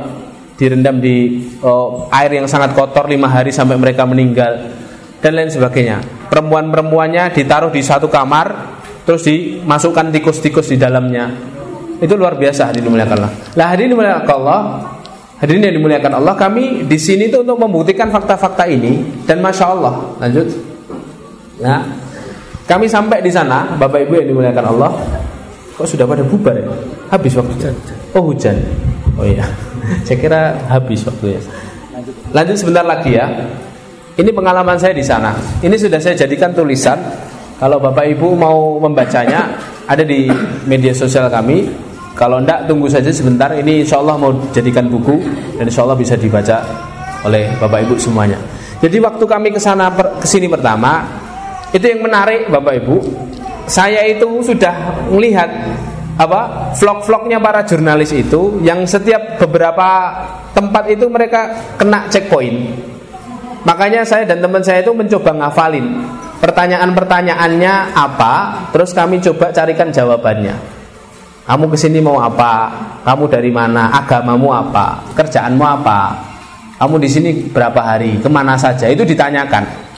Direndam 0.54 1.02
di 1.02 1.42
oh, 1.66 2.06
air 2.14 2.30
yang 2.38 2.46
sangat 2.46 2.78
kotor 2.78 3.10
lima 3.10 3.26
hari 3.26 3.50
sampai 3.50 3.74
mereka 3.74 4.06
meninggal 4.06 4.77
dan 5.18 5.32
lain 5.34 5.50
sebagainya. 5.50 5.98
Perempuan-perempuannya 6.30 7.34
ditaruh 7.34 7.70
di 7.74 7.82
satu 7.82 8.06
kamar 8.06 8.78
terus 9.08 9.24
dimasukkan 9.24 10.12
tikus-tikus 10.12 10.68
di 10.68 10.76
dalamnya. 10.76 11.32
Itu 11.98 12.14
luar 12.14 12.38
biasa 12.38 12.70
hadirin 12.70 12.92
dimuliakan 12.92 13.16
Allah. 13.18 13.32
Lah 13.58 13.66
hadirin 13.74 13.90
dimuliakan 13.96 14.34
Allah, 14.38 14.60
hadirin 15.42 15.64
yang 15.66 15.76
dimuliakan 15.82 16.12
Allah, 16.22 16.34
kami 16.38 16.86
di 16.86 16.98
sini 17.00 17.26
itu 17.26 17.42
untuk 17.42 17.58
membuktikan 17.58 18.12
fakta-fakta 18.12 18.68
ini 18.70 19.24
dan 19.26 19.42
masya 19.42 19.66
Allah. 19.66 19.94
Lanjut. 20.22 20.46
Nah, 21.58 21.82
kami 22.68 22.86
sampai 22.86 23.24
di 23.24 23.32
sana, 23.32 23.74
Bapak 23.74 24.06
Ibu 24.06 24.22
yang 24.22 24.28
dimuliakan 24.30 24.64
Allah, 24.76 24.92
kok 25.74 25.88
sudah 25.88 26.06
pada 26.06 26.22
bubar 26.22 26.54
ya? 26.54 26.68
Habis 27.10 27.32
waktu 27.34 27.72
Oh 28.12 28.30
hujan. 28.30 28.60
Oh 29.16 29.24
iya. 29.26 29.42
Saya 30.06 30.18
kira 30.20 30.40
habis 30.68 31.00
waktunya. 31.02 31.40
Lanjut 32.30 32.60
sebentar 32.60 32.84
lagi 32.84 33.16
ya. 33.16 33.26
Ini 34.18 34.34
pengalaman 34.34 34.74
saya 34.74 34.90
di 34.90 35.06
sana. 35.06 35.30
Ini 35.62 35.78
sudah 35.78 36.02
saya 36.02 36.18
jadikan 36.18 36.50
tulisan 36.50 36.98
kalau 37.54 37.78
Bapak 37.78 38.02
Ibu 38.18 38.34
mau 38.34 38.74
membacanya 38.82 39.46
ada 39.86 40.02
di 40.02 40.26
media 40.66 40.90
sosial 40.90 41.30
kami. 41.30 41.70
Kalau 42.18 42.42
enggak 42.42 42.66
tunggu 42.66 42.90
saja 42.90 43.14
sebentar. 43.14 43.54
Ini 43.54 43.86
insya 43.86 44.02
Allah 44.02 44.18
mau 44.18 44.34
jadikan 44.50 44.90
buku 44.90 45.22
dan 45.54 45.70
insya 45.70 45.86
Allah 45.86 45.94
bisa 45.94 46.18
dibaca 46.18 46.66
oleh 47.22 47.46
Bapak 47.62 47.78
Ibu 47.86 47.94
semuanya. 47.94 48.42
Jadi 48.82 48.98
waktu 48.98 49.22
kami 49.22 49.54
ke 49.54 49.62
sana 49.62 49.86
ke 49.94 50.26
sini 50.26 50.50
pertama 50.50 51.06
itu 51.70 51.86
yang 51.86 52.02
menarik 52.02 52.50
Bapak 52.50 52.74
Ibu. 52.74 52.96
Saya 53.70 54.02
itu 54.02 54.26
sudah 54.42 55.06
melihat 55.14 55.46
apa 56.18 56.74
vlog-vlognya 56.74 57.38
para 57.38 57.62
jurnalis 57.62 58.10
itu 58.10 58.58
yang 58.66 58.82
setiap 58.82 59.38
beberapa 59.38 60.10
tempat 60.58 60.90
itu 60.90 61.06
mereka 61.06 61.54
kena 61.78 62.10
checkpoint. 62.10 62.97
Makanya 63.68 64.00
saya 64.08 64.24
dan 64.24 64.40
teman 64.40 64.64
saya 64.64 64.80
itu 64.80 64.96
mencoba 64.96 65.36
ngafalin 65.36 66.08
Pertanyaan-pertanyaannya 66.38 67.98
apa? 67.98 68.34
Terus 68.70 68.94
kami 68.94 69.18
coba 69.18 69.50
carikan 69.50 69.90
jawabannya. 69.90 70.54
Kamu 71.50 71.66
ke 71.66 71.76
sini 71.80 71.98
mau 71.98 72.22
apa? 72.22 72.70
Kamu 73.02 73.26
dari 73.26 73.50
mana? 73.50 73.90
Agamamu 73.90 74.54
apa? 74.54 75.02
Kerjaanmu 75.18 75.64
apa? 75.66 76.14
Kamu 76.78 76.94
di 77.02 77.10
sini 77.10 77.30
berapa 77.50 77.82
hari? 77.82 78.22
Ke 78.22 78.30
mana 78.30 78.54
saja? 78.54 78.86
Itu 78.86 79.02
ditanyakan. 79.02 79.88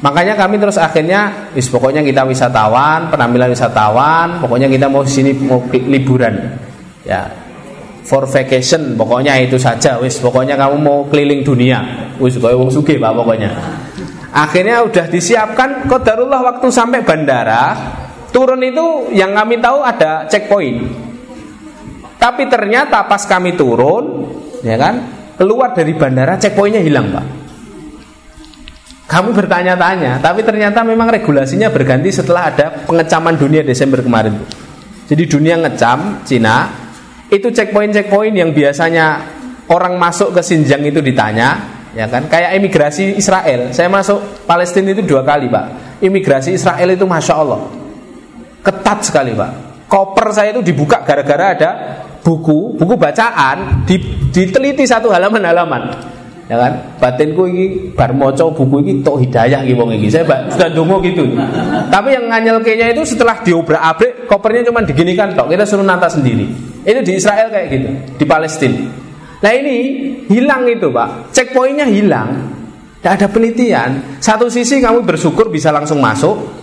Makanya 0.00 0.38
kami 0.38 0.62
terus 0.62 0.78
akhirnya, 0.78 1.50
wis 1.52 1.66
pokoknya 1.66 2.06
kita 2.06 2.22
wisatawan, 2.22 3.10
penampilan 3.10 3.50
wisatawan, 3.52 4.38
pokoknya 4.38 4.70
kita 4.70 4.86
mau 4.88 5.04
sini 5.04 5.36
mau 5.36 5.60
liburan, 5.68 6.56
ya, 7.04 7.28
for 8.10 8.26
vacation, 8.26 8.98
pokoknya 8.98 9.38
itu 9.38 9.54
saja, 9.54 10.02
wis 10.02 10.18
pokoknya 10.18 10.58
kamu 10.58 10.82
mau 10.82 11.06
keliling 11.06 11.46
dunia, 11.46 12.10
wis 12.18 12.34
kau 12.42 12.50
wong 12.50 12.66
suge 12.66 12.98
pak 12.98 13.14
pokoknya. 13.14 13.54
Akhirnya 14.34 14.82
udah 14.82 15.06
disiapkan, 15.06 15.86
kodarullah 15.86 16.42
waktu 16.42 16.66
sampai 16.74 17.06
bandara, 17.06 17.78
turun 18.34 18.58
itu 18.66 19.14
yang 19.14 19.30
kami 19.30 19.62
tahu 19.62 19.86
ada 19.86 20.26
checkpoint. 20.26 20.90
Tapi 22.18 22.50
ternyata 22.50 23.06
pas 23.06 23.22
kami 23.30 23.54
turun, 23.54 24.26
ya 24.66 24.74
kan, 24.74 25.06
keluar 25.38 25.70
dari 25.70 25.94
bandara 25.94 26.34
checkpointnya 26.34 26.82
hilang 26.82 27.14
pak. 27.14 27.26
Kamu 29.06 29.34
bertanya-tanya, 29.34 30.18
tapi 30.18 30.42
ternyata 30.42 30.82
memang 30.82 31.14
regulasinya 31.14 31.70
berganti 31.70 32.10
setelah 32.10 32.50
ada 32.50 32.66
pengecaman 32.90 33.38
dunia 33.38 33.62
Desember 33.62 34.02
kemarin. 34.02 34.34
Jadi 35.06 35.26
dunia 35.26 35.58
ngecam 35.58 36.22
Cina, 36.22 36.89
itu 37.30 37.48
checkpoint-checkpoint 37.54 38.34
yang 38.34 38.50
biasanya 38.50 39.22
orang 39.70 39.94
masuk 39.96 40.34
ke 40.34 40.42
Xinjiang 40.42 40.82
itu 40.82 40.98
ditanya, 40.98 41.56
ya 41.94 42.10
kan? 42.10 42.26
Kayak 42.26 42.58
imigrasi 42.58 43.14
Israel. 43.14 43.70
Saya 43.70 43.86
masuk 43.86 44.44
Palestina 44.44 44.90
itu 44.90 45.06
dua 45.06 45.22
kali, 45.22 45.46
Pak. 45.46 45.98
Imigrasi 46.02 46.58
Israel 46.58 46.90
itu 46.90 47.06
masya 47.06 47.34
Allah 47.38 47.60
ketat 48.66 49.06
sekali, 49.06 49.32
Pak. 49.32 49.86
Koper 49.86 50.30
saya 50.30 50.54
itu 50.54 50.62
dibuka 50.62 51.02
gara-gara 51.02 51.54
ada 51.54 51.70
buku, 52.22 52.78
buku 52.78 52.94
bacaan, 52.94 53.86
diteliti 54.30 54.86
satu 54.86 55.10
halaman-halaman 55.10 56.10
ya 56.50 56.58
kan 56.58 56.72
batinku 56.98 57.46
ini 57.46 57.94
bar 57.94 58.10
moco 58.10 58.50
buku 58.50 58.82
ini 58.82 58.92
tok 59.06 59.22
hidayah 59.22 59.62
gitu 59.62 59.86
ini 59.86 60.10
saya 60.10 60.26
sudah 60.50 60.66
dungo 60.74 60.98
gitu 60.98 61.22
tapi 61.94 62.10
yang 62.10 62.26
nganyel 62.26 62.58
kayaknya 62.58 62.90
itu 62.90 63.14
setelah 63.14 63.38
diobrak 63.46 63.78
abrik 63.78 64.26
kopernya 64.26 64.66
cuma 64.66 64.82
diginikan 64.82 65.30
tok 65.38 65.46
kita 65.46 65.62
suruh 65.62 65.86
nata 65.86 66.10
sendiri 66.10 66.50
ini 66.84 67.00
di 67.04 67.12
Israel 67.16 67.48
kayak 67.52 67.66
gitu 67.68 67.88
di 68.16 68.24
Palestina. 68.24 68.80
Nah 69.40 69.52
ini 69.56 69.76
hilang 70.28 70.68
itu 70.68 70.92
pak. 70.92 71.32
Checkpointnya 71.32 71.88
hilang. 71.88 72.28
Tidak 73.00 73.12
ada 73.16 73.26
penelitian. 73.32 74.20
Satu 74.20 74.52
sisi 74.52 74.76
kamu 74.84 75.04
bersyukur 75.04 75.48
bisa 75.48 75.72
langsung 75.72 76.04
masuk. 76.04 76.60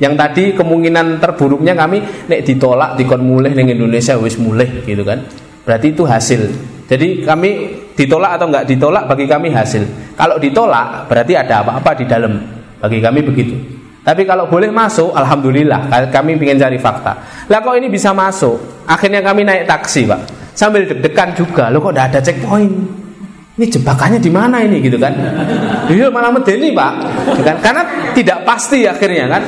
Yang 0.00 0.14
tadi 0.16 0.44
kemungkinan 0.56 1.20
terburuknya 1.20 1.76
kami 1.76 2.00
nek 2.28 2.40
ditolak 2.44 2.96
dikon 2.96 3.20
mulai 3.20 3.52
dengan 3.52 3.84
Indonesia 3.84 4.16
wis 4.20 4.36
mulai 4.36 4.84
gitu 4.84 5.04
kan. 5.04 5.24
Berarti 5.64 5.92
itu 5.92 6.04
hasil. 6.04 6.40
Jadi 6.88 7.24
kami 7.24 7.50
ditolak 7.96 8.40
atau 8.40 8.48
enggak 8.48 8.64
ditolak 8.68 9.04
bagi 9.08 9.24
kami 9.28 9.52
hasil. 9.52 10.14
Kalau 10.16 10.36
ditolak 10.40 11.08
berarti 11.08 11.32
ada 11.36 11.64
apa-apa 11.64 11.90
di 11.96 12.04
dalam. 12.08 12.32
Bagi 12.80 12.96
kami 13.00 13.20
begitu. 13.20 13.79
Tapi 14.10 14.26
kalau 14.26 14.50
boleh 14.50 14.74
masuk, 14.74 15.14
alhamdulillah. 15.14 15.86
Kami 16.10 16.34
ingin 16.34 16.58
cari 16.58 16.82
fakta. 16.82 17.46
Lah 17.46 17.62
kok 17.62 17.78
ini 17.78 17.86
bisa 17.86 18.10
masuk? 18.10 18.82
Akhirnya 18.90 19.22
kami 19.22 19.46
naik 19.46 19.70
taksi, 19.70 20.02
pak. 20.02 20.50
Sambil 20.50 20.82
deg-degan 20.82 21.30
juga. 21.38 21.70
Lo 21.70 21.78
kok 21.78 21.94
udah 21.94 22.10
ada 22.10 22.18
checkpoint? 22.18 22.74
Ini 23.54 23.70
jebakannya 23.70 24.18
di 24.18 24.32
mana 24.34 24.66
ini 24.66 24.82
gitu 24.82 24.98
kan? 24.98 25.14
Iya 25.86 26.10
malah 26.10 26.34
medeni 26.34 26.74
pak. 26.74 26.92
Gitu 27.38 27.42
kan? 27.46 27.56
Karena 27.62 27.82
tidak 28.18 28.42
pasti 28.42 28.82
akhirnya 28.82 29.30
kan. 29.30 29.42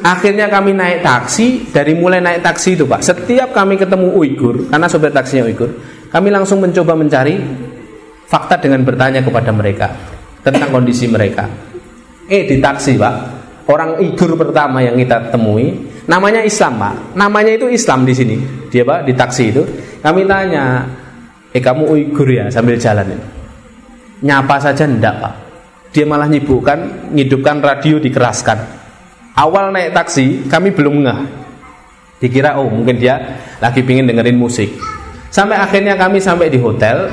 Akhirnya 0.00 0.48
kami 0.48 0.72
naik 0.72 1.04
taksi. 1.04 1.68
Dari 1.68 1.92
mulai 1.92 2.24
naik 2.24 2.40
taksi 2.40 2.80
itu 2.80 2.88
pak. 2.88 3.04
Setiap 3.04 3.52
kami 3.52 3.76
ketemu 3.76 4.16
Uighur, 4.16 4.72
karena 4.72 4.86
sopir 4.88 5.12
taksinya 5.12 5.44
Uighur, 5.44 5.76
kami 6.08 6.32
langsung 6.32 6.62
mencoba 6.64 6.96
mencari 6.96 7.36
fakta 8.24 8.56
dengan 8.56 8.80
bertanya 8.80 9.20
kepada 9.20 9.52
mereka 9.52 9.92
tentang 10.40 10.72
kondisi 10.72 11.04
mereka. 11.10 11.44
Eh 12.30 12.48
di 12.48 12.62
taksi 12.62 12.94
pak, 12.96 13.14
orang 13.68 14.00
Igur 14.00 14.36
pertama 14.36 14.84
yang 14.84 14.96
kita 15.00 15.32
temui, 15.32 15.72
namanya 16.04 16.44
Islam 16.44 16.76
pak, 16.76 16.94
namanya 17.16 17.52
itu 17.56 17.66
Islam 17.68 18.04
di 18.04 18.14
sini. 18.14 18.36
Dia 18.68 18.84
pak 18.84 19.08
di 19.08 19.12
taksi 19.16 19.44
itu, 19.48 19.62
kami 20.04 20.28
tanya, 20.28 20.84
eh 21.54 21.62
kamu 21.62 21.88
Uighur 21.88 22.28
ya 22.28 22.50
sambil 22.52 22.76
jalan 22.76 23.14
ini. 23.14 23.26
Nyapa 24.24 24.56
saja 24.60 24.84
ndak 24.84 25.14
pak. 25.20 25.34
Dia 25.94 26.04
malah 26.04 26.26
nyibukkan, 26.26 27.10
ngidupkan 27.14 27.62
radio 27.62 28.02
dikeraskan. 28.02 28.58
Awal 29.38 29.70
naik 29.70 29.94
taksi, 29.94 30.46
kami 30.50 30.74
belum 30.74 31.06
ngeh. 31.06 31.20
Dikira 32.18 32.58
oh 32.58 32.66
mungkin 32.66 32.98
dia 32.98 33.38
lagi 33.62 33.82
pingin 33.82 34.06
dengerin 34.08 34.38
musik. 34.38 34.74
Sampai 35.30 35.58
akhirnya 35.58 35.98
kami 35.98 36.22
sampai 36.22 36.50
di 36.50 36.58
hotel. 36.58 37.10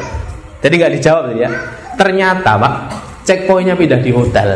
Jadi 0.61 0.73
nggak 0.78 0.94
dijawab 0.98 1.26
ya. 1.38 1.49
Ternyata 1.98 2.57
pak, 2.57 2.73
checkpointnya 3.26 3.73
pindah 3.73 4.02
di 4.02 4.11
hotel. 4.14 4.49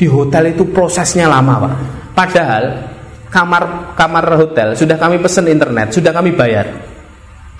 Di 0.00 0.08
hotel 0.08 0.56
itu 0.56 0.64
prosesnya 0.72 1.28
lama 1.28 1.60
pak. 1.60 1.74
Padahal 2.16 2.64
kamar 3.28 3.92
kamar 3.92 4.24
hotel 4.40 4.72
sudah 4.72 4.96
kami 4.96 5.20
pesen 5.20 5.44
internet, 5.52 5.92
sudah 5.92 6.08
kami 6.08 6.32
bayar. 6.32 6.64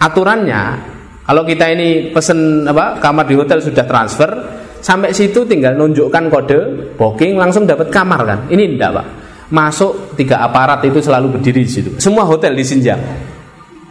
Aturannya 0.01 0.81
kalau 1.29 1.45
kita 1.45 1.69
ini 1.69 2.09
pesen 2.09 2.65
apa 2.65 2.97
kamar 2.97 3.29
di 3.29 3.37
hotel 3.37 3.61
sudah 3.61 3.85
transfer, 3.85 4.31
sampai 4.81 5.13
situ 5.13 5.45
tinggal 5.45 5.77
nunjukkan 5.77 6.33
kode 6.33 6.61
booking 6.97 7.37
langsung 7.37 7.69
dapat 7.69 7.93
kamar 7.93 8.25
kan. 8.25 8.41
Ini 8.49 8.73
enggak 8.73 8.91
pak. 8.97 9.07
Masuk 9.53 10.17
tiga 10.17 10.41
aparat 10.41 10.81
itu 10.89 11.05
selalu 11.05 11.37
berdiri 11.37 11.61
di 11.61 11.69
situ. 11.69 11.91
Semua 12.01 12.25
hotel 12.25 12.57
di 12.57 12.65
Sinjang 12.65 13.03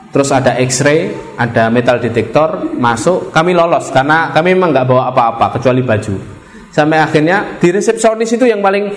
terus 0.10 0.34
ada 0.34 0.58
X-ray, 0.58 1.14
ada 1.38 1.70
metal 1.70 2.02
detektor 2.02 2.74
masuk, 2.74 3.30
kami 3.30 3.54
lolos 3.54 3.94
karena 3.94 4.34
kami 4.34 4.58
memang 4.58 4.74
nggak 4.74 4.88
bawa 4.90 5.14
apa-apa 5.14 5.62
kecuali 5.62 5.86
baju. 5.86 6.39
Sampai 6.80 7.03
akhirnya 7.03 7.60
di 7.60 7.76
resepsionis 7.76 8.39
itu 8.39 8.47
yang 8.47 8.64
paling 8.64 8.88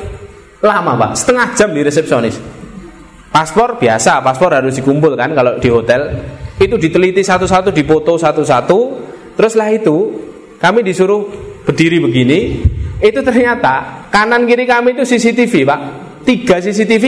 lama 0.62 0.94
pak, 0.94 1.18
setengah 1.18 1.50
jam 1.59 1.74
di 1.74 1.82
resepsionis. 1.82 2.38
Paspor 3.34 3.74
biasa, 3.74 4.22
paspor 4.22 4.54
harus 4.54 4.78
dikumpulkan 4.78 5.34
kalau 5.34 5.59
di 5.59 5.66
hotel 5.66 6.14
itu 6.62 6.78
diteliti 6.78 7.26
satu-satu, 7.26 7.74
dipoto 7.74 8.14
satu-satu. 8.14 8.78
Teruslah 9.34 9.66
itu 9.74 9.96
kami 10.62 10.86
disuruh 10.86 11.26
berdiri 11.66 11.98
begini. 11.98 12.62
Itu 13.02 13.18
ternyata 13.26 14.06
kanan 14.14 14.46
kiri 14.46 14.62
kami 14.62 14.94
itu 14.94 15.02
CCTV 15.02 15.66
pak, 15.66 15.80
tiga 16.22 16.62
CCTV 16.62 17.04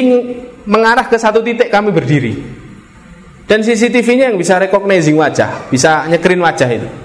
mengarah 0.67 1.07
ke 1.07 1.15
satu 1.15 1.39
titik 1.39 1.71
kami 1.71 1.95
berdiri. 1.95 2.35
Dan 3.47 3.63
CCTV-nya 3.63 4.35
yang 4.35 4.39
bisa 4.43 4.59
recognizing 4.59 5.15
wajah, 5.15 5.71
bisa 5.71 6.11
nyekerin 6.11 6.43
wajah 6.43 6.67
itu. 6.67 7.04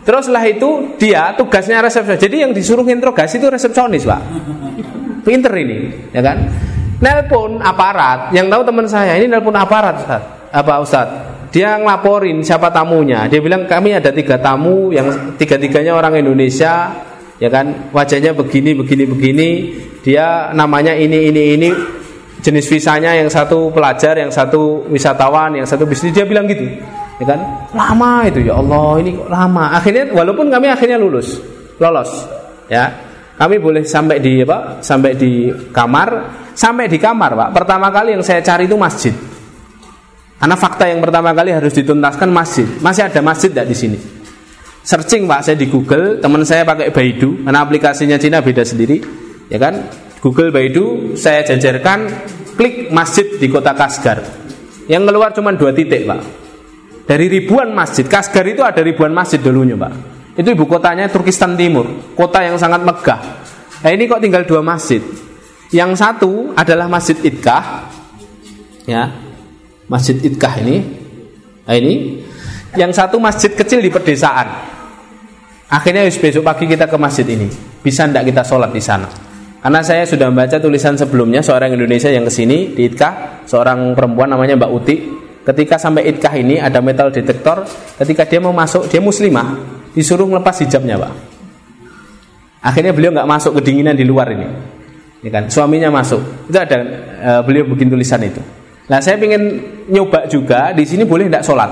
Terus 0.00 0.26
setelah 0.26 0.44
itu 0.48 0.96
dia 0.96 1.36
tugasnya 1.36 1.84
resepsionis. 1.84 2.20
Jadi 2.20 2.36
yang 2.40 2.52
disuruh 2.56 2.84
interogasi 2.88 3.36
itu 3.36 3.48
resepsionis, 3.52 4.08
Pak. 4.08 4.20
Pinter 5.20 5.52
ini, 5.60 6.08
ya 6.10 6.24
kan? 6.24 6.38
Nelpon 7.00 7.60
aparat. 7.60 8.32
Yang 8.32 8.46
tahu 8.48 8.62
teman 8.64 8.86
saya 8.88 9.16
ini 9.20 9.28
nelpon 9.28 9.56
aparat, 9.56 10.00
Ustaz. 10.00 10.22
Apa 10.50 10.80
Ustaz? 10.80 11.08
Dia 11.50 11.76
ngelaporin 11.76 12.40
siapa 12.46 12.70
tamunya. 12.70 13.26
Dia 13.26 13.42
bilang 13.42 13.66
kami 13.66 13.92
ada 13.92 14.14
tiga 14.14 14.38
tamu 14.38 14.94
yang 14.94 15.36
tiga-tiganya 15.36 15.92
orang 15.98 16.16
Indonesia, 16.22 16.94
ya 17.36 17.48
kan? 17.52 17.90
Wajahnya 17.92 18.32
begini, 18.32 18.72
begini, 18.72 19.04
begini. 19.04 19.48
Dia 20.00 20.54
namanya 20.56 20.96
ini, 20.96 21.28
ini, 21.28 21.42
ini 21.58 21.68
jenis 22.40 22.66
visanya 22.70 23.12
yang 23.12 23.28
satu 23.28 23.68
pelajar, 23.68 24.16
yang 24.16 24.32
satu 24.32 24.88
wisatawan, 24.88 25.60
yang 25.60 25.68
satu 25.68 25.84
bisnis 25.84 26.16
dia 26.16 26.24
bilang 26.24 26.48
gitu. 26.48 26.64
Ya 27.20 27.24
kan? 27.36 27.40
Lama 27.76 28.24
itu 28.24 28.48
ya 28.48 28.56
Allah, 28.56 28.96
ini 29.04 29.12
kok 29.12 29.28
lama. 29.28 29.76
Akhirnya 29.76 30.08
walaupun 30.08 30.48
kami 30.48 30.72
akhirnya 30.72 30.96
lulus, 30.96 31.36
lolos. 31.76 32.10
Ya. 32.72 33.12
Kami 33.36 33.56
boleh 33.56 33.88
sampai 33.88 34.20
di 34.20 34.44
apa? 34.44 34.84
Sampai 34.84 35.16
di 35.16 35.48
kamar, 35.72 36.08
sampai 36.52 36.92
di 36.92 37.00
kamar, 37.00 37.32
Pak. 37.36 37.48
Pertama 37.56 37.88
kali 37.88 38.12
yang 38.12 38.24
saya 38.24 38.44
cari 38.44 38.68
itu 38.68 38.76
masjid. 38.76 39.16
Karena 40.36 40.56
fakta 40.56 40.88
yang 40.88 41.00
pertama 41.00 41.32
kali 41.32 41.52
harus 41.52 41.72
dituntaskan 41.72 42.28
masjid. 42.28 42.68
Masih 42.80 43.08
ada 43.08 43.20
masjid 43.24 43.48
tidak 43.48 43.68
di 43.68 43.76
sini? 43.76 43.98
Searching 44.84 45.24
Pak, 45.24 45.40
saya 45.44 45.56
di 45.56 45.68
Google, 45.68 46.20
teman 46.20 46.44
saya 46.44 46.64
pakai 46.64 46.92
Baidu, 46.92 47.44
karena 47.44 47.60
aplikasinya 47.64 48.16
Cina 48.16 48.40
beda 48.40 48.64
sendiri, 48.64 49.00
ya 49.48 49.60
kan? 49.60 49.88
Google 50.20 50.52
Baidu 50.52 51.16
saya 51.16 51.40
jajarkan 51.40 52.08
klik 52.60 52.92
masjid 52.92 53.24
di 53.40 53.48
kota 53.48 53.72
Kasgar 53.72 54.20
yang 54.84 55.08
keluar 55.08 55.32
cuma 55.32 55.56
dua 55.56 55.72
titik 55.72 56.04
pak 56.04 56.20
dari 57.10 57.26
ribuan 57.26 57.74
masjid 57.74 58.06
Kasgar 58.06 58.46
itu 58.46 58.62
ada 58.62 58.78
ribuan 58.78 59.10
masjid 59.10 59.42
dulunya 59.42 59.74
pak 59.74 60.20
itu 60.38 60.54
ibu 60.54 60.64
kotanya 60.70 61.10
Turkistan 61.10 61.58
Timur 61.58 62.14
kota 62.14 62.46
yang 62.46 62.54
sangat 62.54 62.86
megah. 62.86 63.20
Nah 63.80 63.90
ini 63.90 64.04
kok 64.04 64.20
tinggal 64.20 64.44
dua 64.44 64.60
masjid. 64.60 65.00
Yang 65.70 66.02
satu 66.02 66.52
adalah 66.52 66.86
Masjid 66.90 67.16
Idkah 67.20 67.88
ya. 68.84 69.08
Masjid 69.88 70.16
Idkah 70.20 70.54
ini. 70.60 70.76
Nah 71.64 71.74
ini. 71.76 71.94
Yang 72.70 73.02
satu 73.02 73.18
masjid 73.18 73.50
kecil 73.50 73.82
di 73.82 73.90
pedesaan. 73.90 74.46
Akhirnya 75.70 76.06
besok 76.06 76.46
pagi 76.46 76.70
kita 76.70 76.86
ke 76.86 76.94
masjid 76.94 77.26
ini. 77.26 77.50
Bisa 77.82 78.06
ndak 78.06 78.30
kita 78.30 78.46
sholat 78.46 78.70
di 78.70 78.78
sana? 78.78 79.10
Karena 79.58 79.82
saya 79.82 80.06
sudah 80.06 80.30
membaca 80.30 80.56
tulisan 80.62 80.94
sebelumnya 80.94 81.42
seorang 81.42 81.74
Indonesia 81.74 82.06
yang 82.08 82.22
ke 82.24 82.32
sini 82.32 82.70
di 82.70 82.86
Itkah, 82.86 83.44
seorang 83.44 83.98
perempuan 83.98 84.30
namanya 84.30 84.54
Mbak 84.54 84.70
Uti. 84.70 84.96
Ketika 85.40 85.80
sampai 85.80 86.04
Itkah 86.12 86.34
ini 86.36 86.60
ada 86.60 86.84
metal 86.84 87.08
detektor, 87.08 87.64
ketika 87.96 88.28
dia 88.28 88.40
mau 88.44 88.52
masuk, 88.52 88.86
dia 88.92 89.00
muslimah, 89.00 89.56
disuruh 89.96 90.28
melepas 90.28 90.60
hijabnya, 90.60 91.00
Pak. 91.00 91.12
Akhirnya 92.60 92.92
beliau 92.92 93.10
nggak 93.16 93.28
masuk 93.28 93.56
kedinginan 93.56 93.96
di 93.96 94.04
luar 94.04 94.28
ini. 94.36 94.48
Ini 95.20 95.28
kan 95.32 95.48
suaminya 95.48 95.88
masuk. 95.88 96.48
Itu 96.48 96.56
ada 96.60 96.78
uh, 97.24 97.40
beliau 97.44 97.64
bikin 97.72 97.88
tulisan 97.88 98.20
itu. 98.20 98.40
Nah 98.88 99.00
saya 99.00 99.16
ingin 99.16 99.62
nyoba 99.88 100.28
juga 100.28 100.76
di 100.76 100.84
sini 100.84 101.08
boleh 101.08 101.28
tidak 101.28 101.44
sholat. 101.44 101.70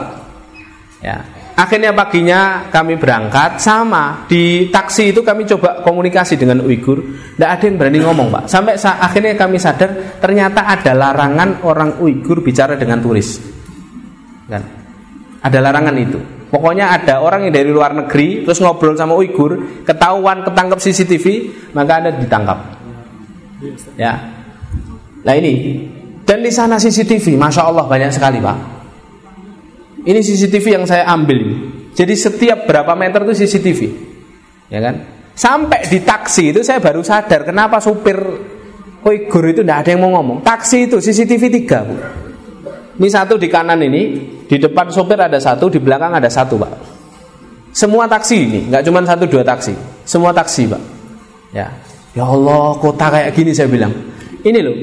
Ya. 1.05 1.17
Akhirnya 1.59 1.91
paginya 1.91 2.71
kami 2.71 2.95
berangkat 2.95 3.59
sama 3.59 4.31
di 4.31 4.71
taksi 4.71 5.11
itu 5.11 5.27
kami 5.27 5.43
coba 5.43 5.83
komunikasi 5.83 6.39
dengan 6.39 6.63
Uighur. 6.63 7.03
Tidak 7.35 7.51
ada 7.51 7.65
yang 7.67 7.77
berani 7.77 7.99
ngomong 7.99 8.29
pak. 8.31 8.45
Sampai 8.47 8.79
akhirnya 8.79 9.35
kami 9.35 9.59
sadar 9.59 10.23
ternyata 10.23 10.71
ada 10.71 10.95
larangan 10.95 11.67
orang 11.67 11.99
Uighur 11.99 12.47
bicara 12.47 12.79
dengan 12.79 13.03
turis. 13.03 13.58
Kan? 14.49 14.63
Ada 15.45 15.59
larangan 15.61 15.97
itu. 16.01 16.19
Pokoknya 16.49 16.97
ada 16.97 17.21
orang 17.21 17.45
yang 17.49 17.53
dari 17.53 17.69
luar 17.69 17.93
negeri 17.93 18.49
terus 18.49 18.57
ngobrol 18.65 18.97
sama 18.97 19.13
Uighur, 19.13 19.85
ketahuan 19.85 20.41
ketangkep 20.49 20.81
CCTV, 20.81 21.27
maka 21.77 22.01
Anda 22.01 22.11
ditangkap. 22.17 22.59
Ya. 24.01 24.17
Nah 25.29 25.35
ini 25.37 25.85
dan 26.25 26.41
di 26.41 26.49
sana 26.49 26.81
CCTV, 26.81 27.37
masya 27.37 27.69
Allah 27.69 27.85
banyak 27.85 28.09
sekali 28.13 28.41
pak. 28.41 28.57
Ini 30.09 30.21
CCTV 30.25 30.67
yang 30.81 30.85
saya 30.89 31.05
ambil. 31.05 31.41
Jadi 31.93 32.15
setiap 32.17 32.65
berapa 32.65 32.97
meter 32.97 33.29
itu 33.29 33.45
CCTV, 33.45 33.81
ya 34.73 34.81
kan? 34.81 34.95
Sampai 35.37 35.85
di 35.87 36.01
taksi 36.01 36.51
itu 36.57 36.61
saya 36.65 36.81
baru 36.81 37.05
sadar 37.05 37.45
kenapa 37.45 37.77
supir 37.79 38.17
Uighur 39.05 39.45
itu 39.53 39.61
tidak 39.63 39.85
ada 39.85 39.89
yang 39.93 40.01
mau 40.05 40.17
ngomong. 40.19 40.41
Taksi 40.41 40.89
itu 40.89 40.97
CCTV 40.99 41.43
3 41.69 41.87
bu. 41.87 41.97
Ini 42.99 43.07
satu 43.07 43.39
di 43.39 43.47
kanan 43.47 43.79
ini, 43.79 44.03
di 44.51 44.57
depan 44.59 44.91
sopir 44.91 45.15
ada 45.15 45.39
satu, 45.39 45.71
di 45.71 45.79
belakang 45.79 46.19
ada 46.19 46.27
satu, 46.27 46.59
Pak. 46.59 46.73
Semua 47.71 48.11
taksi 48.11 48.37
ini, 48.43 48.61
nggak 48.67 48.83
cuma 48.83 49.07
satu 49.07 49.23
dua 49.31 49.47
taksi, 49.47 49.71
semua 50.03 50.35
taksi, 50.35 50.67
Pak. 50.67 50.83
Ya, 51.55 51.71
ya 52.19 52.27
Allah, 52.27 52.75
kota 52.83 53.07
kayak 53.07 53.31
gini 53.39 53.55
saya 53.55 53.71
bilang. 53.71 53.95
Ini 54.43 54.59
loh, 54.67 54.77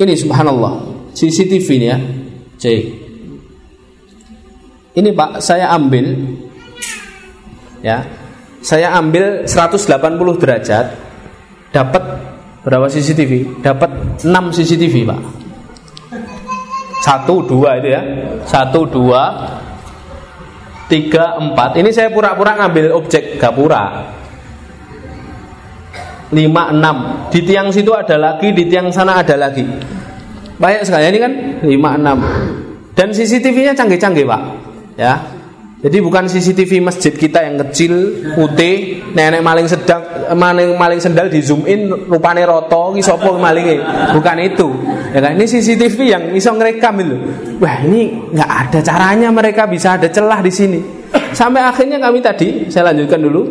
ini 0.00 0.12
Subhanallah, 0.16 0.74
CCTV 1.12 1.68
ini 1.76 1.86
ya, 1.92 1.98
cek. 2.56 2.82
Ini 4.96 5.12
Pak, 5.12 5.44
saya 5.44 5.68
ambil, 5.76 6.16
ya, 7.84 8.00
saya 8.64 8.96
ambil 8.96 9.44
180 9.44 10.40
derajat, 10.40 10.86
dapat 11.68 12.02
berapa 12.64 12.88
CCTV? 12.88 13.60
Dapat 13.60 14.24
6 14.24 14.56
CCTV, 14.56 15.04
Pak. 15.04 15.47
Satu, 17.08 17.40
dua 17.40 17.80
itu 17.80 17.88
ya. 17.88 18.02
Satu, 18.44 18.84
dua 18.84 19.22
Tiga, 20.88 21.36
empat. 21.36 21.76
Ini 21.76 21.92
saya 21.92 22.08
pura-pura 22.08 22.56
ngambil 22.56 22.96
objek 22.96 23.36
Gapura. 23.36 24.08
Lima, 26.32 26.72
enam. 26.72 27.28
Di 27.28 27.44
tiang 27.44 27.68
situ 27.68 27.92
ada 27.92 28.16
lagi 28.16 28.52
Di 28.52 28.64
tiang 28.68 28.88
sana 28.88 29.20
ada 29.20 29.36
lagi. 29.36 29.64
Banyak 30.56 30.82
sekali 30.88 31.12
Ini 31.12 31.18
kan? 31.20 31.32
Lima, 31.64 31.96
enam. 31.96 32.18
Dan 32.96 33.12
CCTV-nya 33.12 33.76
canggih-canggih 33.76 34.24
pak. 34.24 34.42
Ya. 34.96 35.14
Jadi 35.78 36.02
bukan 36.02 36.26
CCTV 36.26 36.82
masjid 36.82 37.14
kita 37.14 37.38
yang 37.38 37.54
kecil, 37.62 37.94
putih, 38.34 38.98
nenek 39.14 39.38
maling 39.46 39.70
sedang, 39.70 40.02
maling 40.34 40.74
maling 40.74 40.98
sendal 40.98 41.30
di 41.30 41.38
zoom 41.38 41.62
in, 41.70 41.86
rupane 42.10 42.42
roto, 42.42 42.90
ki 42.98 43.02
malingnya. 43.38 44.10
Bukan 44.10 44.36
itu. 44.42 44.68
Ya 45.14 45.20
kan? 45.24 45.36
Ini 45.36 45.44
CCTV 45.44 45.98
yang 46.08 46.22
bisa 46.32 46.52
ngerekam 46.52 46.94
itu. 47.00 47.16
Wah 47.58 47.80
ini 47.84 48.32
nggak 48.32 48.50
ada 48.50 48.78
caranya 48.84 49.28
mereka 49.32 49.64
bisa 49.64 49.96
ada 49.96 50.08
celah 50.08 50.40
di 50.44 50.52
sini. 50.52 50.80
Sampai 51.32 51.64
akhirnya 51.64 51.96
kami 51.96 52.20
tadi, 52.20 52.68
saya 52.68 52.92
lanjutkan 52.92 53.20
dulu. 53.20 53.42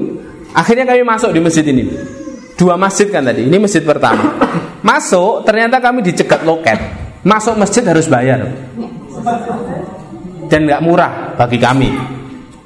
Akhirnya 0.53 0.85
kami 0.85 1.01
masuk 1.05 1.34
di 1.34 1.39
masjid 1.41 1.65
ini. 1.65 1.89
Dua 2.57 2.73
masjid 2.77 3.09
kan 3.09 3.21
tadi. 3.25 3.45
Ini 3.45 3.57
masjid 3.61 3.85
pertama. 3.85 4.34
Masuk, 4.81 5.45
ternyata 5.45 5.77
kami 5.81 6.01
dicegat 6.05 6.41
loket. 6.45 6.77
Masuk 7.25 7.57
masjid 7.57 7.81
harus 7.85 8.05
bayar 8.09 8.45
dan 10.47 10.63
nggak 10.63 10.81
murah 10.84 11.35
bagi 11.35 11.59
kami 11.59 11.91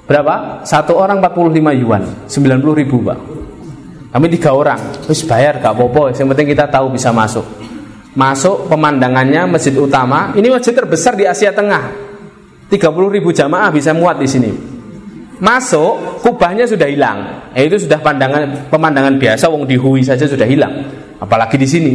Berapa? 0.06 0.66
Satu 0.68 0.98
orang 1.00 1.24
45 1.24 1.82
yuan 1.82 2.04
90 2.28 2.80
ribu 2.84 3.00
pak 3.00 3.20
Kami 4.12 4.28
tiga 4.28 4.52
orang 4.52 4.80
Terus 5.08 5.24
bayar 5.24 5.64
gak 5.64 5.72
apa-apa 5.72 6.12
Yang 6.12 6.28
penting 6.36 6.48
kita 6.52 6.66
tahu 6.68 6.92
bisa 6.92 7.16
masuk 7.16 7.48
Masuk 8.12 8.68
pemandangannya 8.68 9.48
masjid 9.48 9.72
utama 9.80 10.36
Ini 10.36 10.52
masjid 10.52 10.76
terbesar 10.76 11.16
di 11.16 11.24
Asia 11.24 11.56
Tengah 11.56 12.12
30 12.68 13.16
ribu 13.16 13.32
jamaah 13.32 13.72
bisa 13.72 13.96
muat 13.96 14.20
di 14.20 14.28
sini 14.28 14.52
Masuk 15.40 16.20
kubahnya 16.20 16.68
sudah 16.68 16.92
hilang 16.92 17.48
eh, 17.56 17.72
Itu 17.72 17.88
sudah 17.88 18.04
pandangan 18.04 18.68
pemandangan 18.68 19.16
biasa 19.16 19.48
Wong 19.48 19.64
di 19.64 19.80
Hui 19.80 20.04
saja 20.04 20.28
sudah 20.28 20.44
hilang 20.44 20.84
Apalagi 21.24 21.56
di 21.56 21.68
sini 21.68 21.94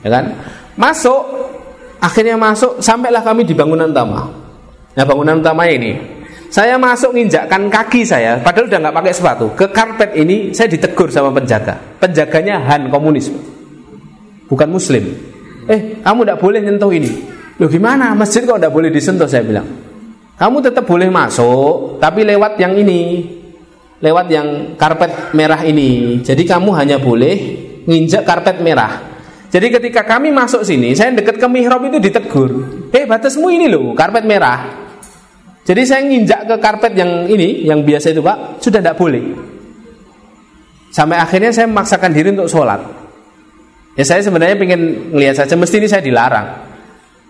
ya 0.00 0.08
kan? 0.08 0.32
Masuk 0.80 1.20
Akhirnya 2.00 2.40
masuk 2.40 2.80
Sampailah 2.80 3.20
kami 3.20 3.44
di 3.44 3.52
bangunan 3.52 3.92
utama 3.92 4.32
Nah 4.96 5.04
bangunan 5.04 5.44
utama 5.44 5.68
ini 5.68 6.20
saya 6.50 6.74
masuk 6.74 7.14
nginjakkan 7.14 7.70
kaki 7.70 8.02
saya, 8.02 8.42
padahal 8.42 8.66
udah 8.66 8.78
nggak 8.82 8.96
pakai 8.98 9.12
sepatu. 9.14 9.46
Ke 9.54 9.70
karpet 9.70 10.18
ini 10.18 10.50
saya 10.50 10.66
ditegur 10.66 11.06
sama 11.06 11.30
penjaga. 11.30 11.78
Penjaganya 12.02 12.58
Han 12.66 12.90
komunis, 12.90 13.30
bukan 14.50 14.66
Muslim. 14.66 15.29
Eh, 15.68 16.00
kamu 16.00 16.20
tidak 16.24 16.38
boleh 16.40 16.60
nyentuh 16.64 16.90
ini. 16.94 17.10
Loh 17.60 17.68
gimana? 17.68 18.16
Masjid 18.16 18.46
kok 18.48 18.56
tidak 18.56 18.72
boleh 18.72 18.88
disentuh? 18.88 19.28
Saya 19.28 19.44
bilang. 19.44 19.68
Kamu 20.40 20.64
tetap 20.64 20.88
boleh 20.88 21.12
masuk, 21.12 22.00
tapi 22.00 22.24
lewat 22.24 22.56
yang 22.56 22.72
ini, 22.72 23.28
lewat 24.00 24.26
yang 24.32 24.48
karpet 24.80 25.36
merah 25.36 25.60
ini. 25.60 26.24
Jadi 26.24 26.48
kamu 26.48 26.72
hanya 26.72 26.96
boleh 26.96 27.36
nginjak 27.84 28.24
karpet 28.24 28.64
merah. 28.64 29.04
Jadi 29.52 29.66
ketika 29.68 30.06
kami 30.06 30.32
masuk 30.32 30.64
sini, 30.64 30.96
saya 30.96 31.12
deket 31.12 31.36
ke 31.36 31.44
mihrab 31.44 31.84
itu 31.84 32.00
ditegur. 32.00 32.50
Eh 32.88 33.04
batasmu 33.04 33.52
ini 33.52 33.68
loh, 33.68 33.92
karpet 33.92 34.24
merah. 34.24 34.88
Jadi 35.66 35.82
saya 35.84 36.00
nginjak 36.08 36.48
ke 36.48 36.56
karpet 36.56 36.96
yang 36.96 37.28
ini, 37.28 37.68
yang 37.68 37.84
biasa 37.84 38.16
itu 38.16 38.24
pak, 38.24 38.64
sudah 38.64 38.80
tidak 38.80 38.96
boleh. 38.96 39.22
Sampai 40.90 41.20
akhirnya 41.20 41.52
saya 41.52 41.68
memaksakan 41.68 42.10
diri 42.10 42.32
untuk 42.32 42.48
sholat. 42.48 42.99
Ya 43.98 44.04
saya 44.06 44.22
sebenarnya 44.22 44.54
ingin 44.54 45.10
melihat 45.10 45.42
saja, 45.42 45.58
mesti 45.58 45.82
ini 45.82 45.88
saya 45.90 46.02
dilarang. 46.02 46.46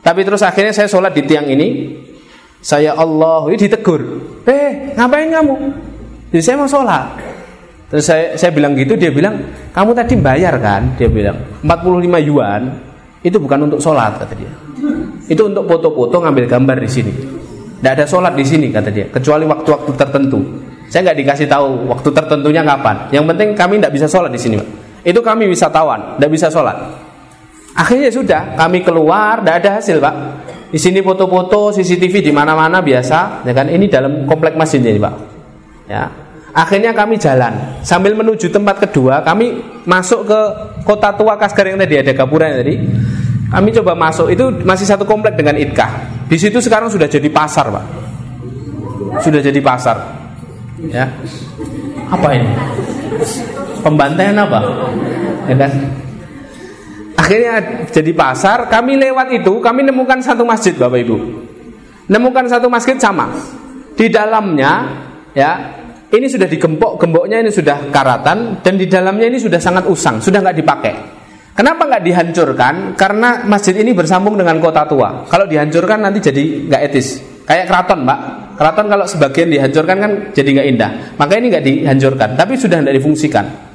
Tapi 0.01 0.21
terus 0.25 0.45
akhirnya 0.45 0.73
saya 0.73 0.89
sholat 0.89 1.13
di 1.17 1.25
tiang 1.25 1.49
ini, 1.49 1.97
saya 2.61 2.93
Allah, 2.97 3.49
ini 3.49 3.57
ditegur. 3.57 4.01
Eh, 4.45 4.93
ngapain 4.97 5.29
kamu? 5.33 5.55
Jadi 6.33 6.43
saya 6.45 6.57
mau 6.61 6.69
sholat. 6.69 7.07
Terus 7.91 8.05
saya, 8.07 8.25
saya 8.37 8.53
bilang 8.55 8.77
gitu, 8.77 8.95
dia 8.95 9.11
bilang, 9.11 9.41
kamu 9.73 9.91
tadi 9.97 10.15
bayar 10.21 10.61
kan? 10.61 10.95
Dia 10.95 11.11
bilang, 11.11 11.37
45 11.65 12.29
yuan, 12.29 12.63
itu 13.25 13.37
bukan 13.41 13.67
untuk 13.67 13.81
sholat, 13.83 14.21
kata 14.21 14.35
dia. 14.37 14.53
Itu 15.27 15.49
untuk 15.49 15.67
foto-foto 15.67 16.23
ngambil 16.23 16.45
gambar 16.47 16.77
di 16.81 16.91
sini. 16.91 17.13
Tidak 17.81 17.93
ada 17.97 18.05
sholat 18.05 18.37
di 18.37 18.45
sini 18.45 18.69
kata 18.69 18.93
dia, 18.93 19.09
kecuali 19.09 19.49
waktu-waktu 19.49 19.91
tertentu. 19.97 20.39
Saya 20.93 21.11
nggak 21.11 21.19
dikasih 21.25 21.47
tahu 21.49 21.89
waktu 21.89 22.09
tertentunya 22.13 22.63
kapan. 22.63 23.09
Yang 23.11 23.25
penting 23.35 23.49
kami 23.57 23.75
tidak 23.81 23.93
bisa 23.97 24.07
sholat 24.07 24.31
di 24.31 24.41
sini, 24.41 24.55
Pak. 24.61 24.69
Itu 25.01 25.25
kami 25.25 25.49
wisatawan, 25.49 26.17
tidak 26.21 26.31
bisa 26.31 26.47
sholat. 26.53 26.77
Akhirnya 27.73 28.11
sudah, 28.13 28.59
kami 28.59 28.85
keluar, 28.85 29.41
tidak 29.41 29.55
ada 29.65 29.71
hasil, 29.81 29.97
Pak. 30.03 30.15
Di 30.71 30.79
sini 30.79 31.01
foto-foto, 31.03 31.75
CCTV 31.75 32.23
di 32.23 32.33
mana-mana 32.35 32.83
biasa, 32.83 33.43
ya 33.47 33.53
kan? 33.55 33.67
Ini 33.71 33.87
dalam 33.89 34.27
komplek 34.27 34.55
masjid 34.55 34.83
ini, 34.83 35.01
Pak. 35.01 35.15
Ya. 35.89 36.05
Akhirnya 36.51 36.91
kami 36.91 37.15
jalan 37.15 37.79
sambil 37.87 38.19
menuju 38.19 38.51
tempat 38.51 38.83
kedua, 38.83 39.23
kami 39.23 39.63
masuk 39.87 40.27
ke 40.27 40.41
kota 40.83 41.15
tua 41.15 41.39
Kasgar 41.39 41.71
yang 41.71 41.79
tadi 41.79 41.95
ada 42.03 42.11
gapura 42.11 42.51
tadi. 42.51 42.75
Kami 43.51 43.69
coba 43.75 43.95
masuk 43.99 44.31
itu 44.31 44.47
masih 44.63 44.87
satu 44.87 45.07
komplek 45.07 45.39
dengan 45.39 45.55
Itkah. 45.59 46.11
Di 46.27 46.39
situ 46.39 46.59
sekarang 46.63 46.91
sudah 46.91 47.07
jadi 47.07 47.27
pasar, 47.31 47.71
Pak. 47.71 47.85
Sudah 49.23 49.43
jadi 49.43 49.59
pasar. 49.63 49.97
Ya. 50.91 51.07
Apa 52.11 52.29
ini? 52.35 52.51
Pembantaian 53.81 54.37
apa? 54.37 54.61
Ya 55.49 55.57
kan? 55.57 55.73
Akhirnya 57.21 57.55
jadi 57.93 58.11
pasar, 58.17 58.67
kami 58.67 58.97
lewat 58.97 59.31
itu, 59.31 59.61
kami 59.61 59.87
nemukan 59.87 60.19
satu 60.25 60.43
masjid, 60.43 60.73
Bapak 60.75 60.99
Ibu. 61.05 61.17
Nemukan 62.11 62.49
satu 62.51 62.67
masjid 62.67 62.99
sama. 62.99 63.31
Di 63.95 64.11
dalamnya 64.11 64.89
ya, 65.37 65.51
ini 66.11 66.27
sudah 66.27 66.51
digembok, 66.51 66.99
gemboknya 66.99 67.39
ini 67.39 67.55
sudah 67.55 67.93
karatan 67.95 68.59
dan 68.67 68.75
di 68.75 68.91
dalamnya 68.91 69.31
ini 69.31 69.39
sudah 69.39 69.63
sangat 69.63 69.87
usang, 69.87 70.19
sudah 70.19 70.43
nggak 70.43 70.59
dipakai. 70.59 70.95
Kenapa 71.55 71.87
nggak 71.87 72.03
dihancurkan? 72.03 72.75
Karena 72.99 73.47
masjid 73.47 73.79
ini 73.79 73.95
bersambung 73.95 74.35
dengan 74.35 74.59
kota 74.59 74.89
tua. 74.91 75.29
Kalau 75.31 75.47
dihancurkan 75.47 76.03
nanti 76.03 76.19
jadi 76.19 76.67
nggak 76.67 76.83
etis. 76.91 77.21
Kayak 77.47 77.71
keraton, 77.71 78.03
Mbak. 78.07 78.21
Keraton 78.59 78.87
kalau 78.91 79.05
sebagian 79.07 79.49
dihancurkan 79.55 79.97
kan 80.03 80.11
jadi 80.35 80.49
nggak 80.51 80.67
indah. 80.67 80.91
Maka 81.15 81.33
ini 81.39 81.47
nggak 81.53 81.65
dihancurkan, 81.67 82.35
tapi 82.35 82.59
sudah 82.59 82.83
tidak 82.83 82.97
difungsikan. 82.99 83.70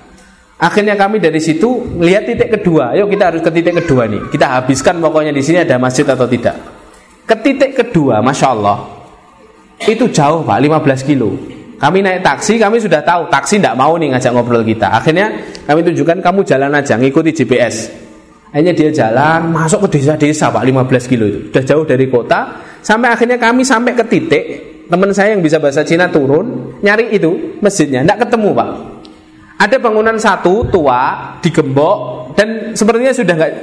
Akhirnya 0.55 0.95
kami 0.95 1.19
dari 1.19 1.43
situ 1.43 1.99
lihat 1.99 2.31
titik 2.31 2.47
kedua. 2.59 2.95
Yuk 2.95 3.11
kita 3.11 3.27
harus 3.27 3.41
ke 3.43 3.51
titik 3.51 3.75
kedua 3.83 4.07
nih. 4.07 4.31
Kita 4.31 4.55
habiskan 4.55 5.03
pokoknya 5.03 5.35
di 5.35 5.43
sini 5.43 5.59
ada 5.59 5.75
masjid 5.75 6.07
atau 6.07 6.23
tidak. 6.23 6.55
Ke 7.27 7.35
titik 7.41 7.75
kedua, 7.75 8.21
masya 8.21 8.53
Allah, 8.53 8.77
itu 9.81 10.05
jauh 10.13 10.45
pak, 10.45 10.57
15 10.61 11.03
kilo. 11.03 11.35
Kami 11.75 11.99
naik 11.99 12.23
taksi, 12.23 12.55
kami 12.55 12.79
sudah 12.79 13.03
tahu 13.03 13.27
taksi 13.27 13.59
tidak 13.59 13.75
mau 13.75 13.99
nih 13.99 14.15
ngajak 14.15 14.31
ngobrol 14.31 14.63
kita. 14.63 14.95
Akhirnya 14.95 15.33
kami 15.67 15.83
tunjukkan 15.83 16.23
kamu 16.23 16.39
jalan 16.47 16.71
aja, 16.71 16.95
ngikuti 16.95 17.35
GPS. 17.35 17.91
Akhirnya 18.55 18.71
dia 18.71 18.89
jalan 18.95 19.51
masuk 19.51 19.89
ke 19.89 19.99
desa-desa 19.99 20.47
pak 20.53 20.63
15 20.63 21.11
kilo 21.11 21.27
itu, 21.27 21.39
sudah 21.51 21.63
jauh 21.67 21.83
dari 21.83 22.07
kota. 22.07 22.63
Sampai 22.79 23.11
akhirnya 23.11 23.35
kami 23.35 23.67
sampai 23.67 23.91
ke 23.91 24.05
titik 24.07 24.45
teman 24.87 25.11
saya 25.11 25.33
yang 25.33 25.41
bisa 25.41 25.57
bahasa 25.57 25.81
Cina 25.81 26.07
turun 26.07 26.77
nyari 26.79 27.11
itu 27.11 27.57
masjidnya, 27.59 28.07
tidak 28.07 28.29
ketemu 28.29 28.55
pak. 28.55 28.69
Ada 29.55 29.79
bangunan 29.79 30.19
satu 30.19 30.67
tua 30.67 31.31
digembok 31.39 32.31
dan 32.35 32.75
sepertinya 32.75 33.15
sudah 33.15 33.33
nggak 33.39 33.53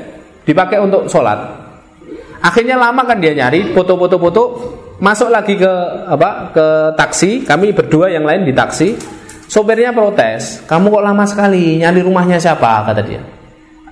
dipakai 0.49 0.81
untuk 0.81 1.05
sholat. 1.05 1.37
Akhirnya 2.43 2.81
lama 2.81 3.05
kan 3.05 3.21
dia 3.21 3.37
nyari 3.37 3.71
foto-foto-foto 3.77 4.43
masuk 4.99 5.29
lagi 5.29 5.55
ke 5.61 5.73
apa 6.09 6.51
ke 6.51 6.67
taksi. 6.97 7.45
Kami 7.45 7.77
berdua 7.77 8.09
yang 8.09 8.25
lain 8.25 8.49
di 8.49 8.57
taksi. 8.57 8.97
Sopirnya 9.47 9.93
protes 9.93 10.65
kamu 10.65 10.89
kok 10.89 11.05
lama 11.05 11.25
sekali? 11.29 11.77
Nyari 11.77 12.01
rumahnya 12.01 12.41
siapa? 12.41 12.89
kata 12.89 13.05
dia. 13.05 13.21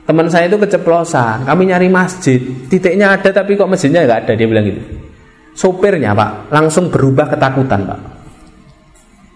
Teman 0.09 0.27
saya 0.33 0.49
itu 0.49 0.57
keceplosan. 0.57 1.45
Kami 1.45 1.69
nyari 1.69 1.93
masjid. 1.93 2.41
Titiknya 2.67 3.15
ada 3.15 3.29
tapi 3.29 3.55
kok 3.61 3.69
masjidnya 3.69 4.09
nggak 4.09 4.19
ada? 4.27 4.33
Dia 4.35 4.49
bilang 4.49 4.65
gitu. 4.67 4.81
Sopirnya 5.53 6.17
pak 6.17 6.49
langsung 6.49 6.89
berubah 6.89 7.29
ketakutan 7.29 7.85
pak. 7.85 8.01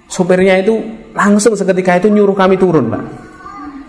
Sopirnya 0.09 0.59
itu 0.65 1.04
langsung 1.15 1.55
seketika 1.55 2.03
itu 2.03 2.11
nyuruh 2.11 2.35
kami 2.35 2.59
turun 2.59 2.91
pak 2.91 3.03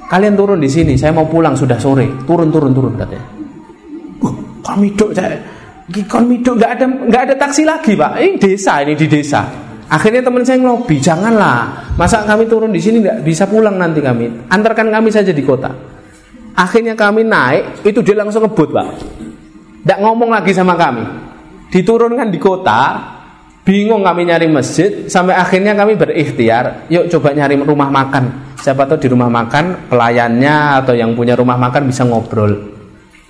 kalian 0.07 0.38
turun 0.38 0.61
di 0.61 0.69
sini 0.69 0.93
saya 0.93 1.11
mau 1.11 1.26
pulang 1.26 1.57
sudah 1.57 1.81
sore 1.81 2.06
turun 2.23 2.53
turun 2.53 2.72
turun 2.72 2.93
katanya 2.93 3.26
uh, 4.22 4.35
kami 4.61 4.93
dok 4.93 5.11
saya 5.11 5.35
Gikon 5.85 6.26
Mido 6.26 6.57
nggak 6.57 6.72
ada 6.81 6.85
nggak 6.89 7.22
ada 7.30 7.35
taksi 7.38 7.61
lagi 7.61 7.93
pak. 7.93 8.18
Ini 8.18 8.41
desa 8.41 8.81
ini 8.81 8.97
di 8.97 9.06
desa. 9.06 9.45
Akhirnya 9.85 10.26
teman 10.26 10.41
saya 10.41 10.57
ngelobi, 10.57 10.97
janganlah. 10.97 11.93
Masa 11.93 12.26
kami 12.26 12.49
turun 12.49 12.73
di 12.73 12.81
sini 12.81 13.06
nggak 13.06 13.22
bisa 13.22 13.45
pulang 13.45 13.77
nanti 13.77 14.02
kami. 14.02 14.49
Antarkan 14.49 14.89
kami 14.89 15.14
saja 15.14 15.30
di 15.30 15.45
kota. 15.45 15.69
Akhirnya 16.57 16.97
kami 16.97 17.22
naik, 17.22 17.85
itu 17.85 18.02
dia 18.02 18.18
langsung 18.18 18.49
ngebut 18.49 18.69
pak. 18.73 18.88
Tidak 19.85 19.99
ngomong 20.02 20.34
lagi 20.34 20.57
sama 20.57 20.73
kami. 20.73 21.06
Diturunkan 21.69 22.34
di 22.34 22.39
kota, 22.41 22.81
bingung 23.66 24.06
kami 24.06 24.30
nyari 24.30 24.48
masjid. 24.48 25.10
Sampai 25.10 25.36
akhirnya 25.36 25.74
kami 25.74 25.98
berikhtiar, 25.98 26.88
yuk 26.88 27.10
coba 27.10 27.34
nyari 27.34 27.58
rumah 27.58 27.90
makan. 27.90 28.56
Siapa 28.62 28.88
tahu 28.88 28.98
di 29.02 29.10
rumah 29.12 29.28
makan 29.28 29.90
pelayannya 29.92 30.80
atau 30.80 30.94
yang 30.96 31.12
punya 31.18 31.36
rumah 31.36 31.58
makan 31.60 31.90
bisa 31.90 32.08
ngobrol. 32.08 32.78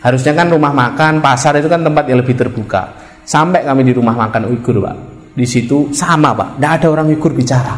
Harusnya 0.06 0.38
kan 0.38 0.53
rumah 0.53 0.70
makan, 0.70 1.18
pasar 1.18 1.57
itu 1.57 1.66
kan 1.66 1.82
tempat 1.82 2.06
yang 2.06 2.22
lebih 2.22 2.38
terbuka. 2.38 2.94
Sampai 3.26 3.66
kami 3.66 3.82
di 3.82 3.90
rumah 3.95 4.14
makan 4.14 4.53
Uighur, 4.53 4.78
Pak. 4.86 4.95
Di 5.34 5.49
situ 5.49 5.90
sama, 5.90 6.38
Pak. 6.38 6.62
Tidak 6.62 6.72
ada 6.78 6.88
orang 6.94 7.10
Uighur 7.10 7.34
bicara. 7.34 7.74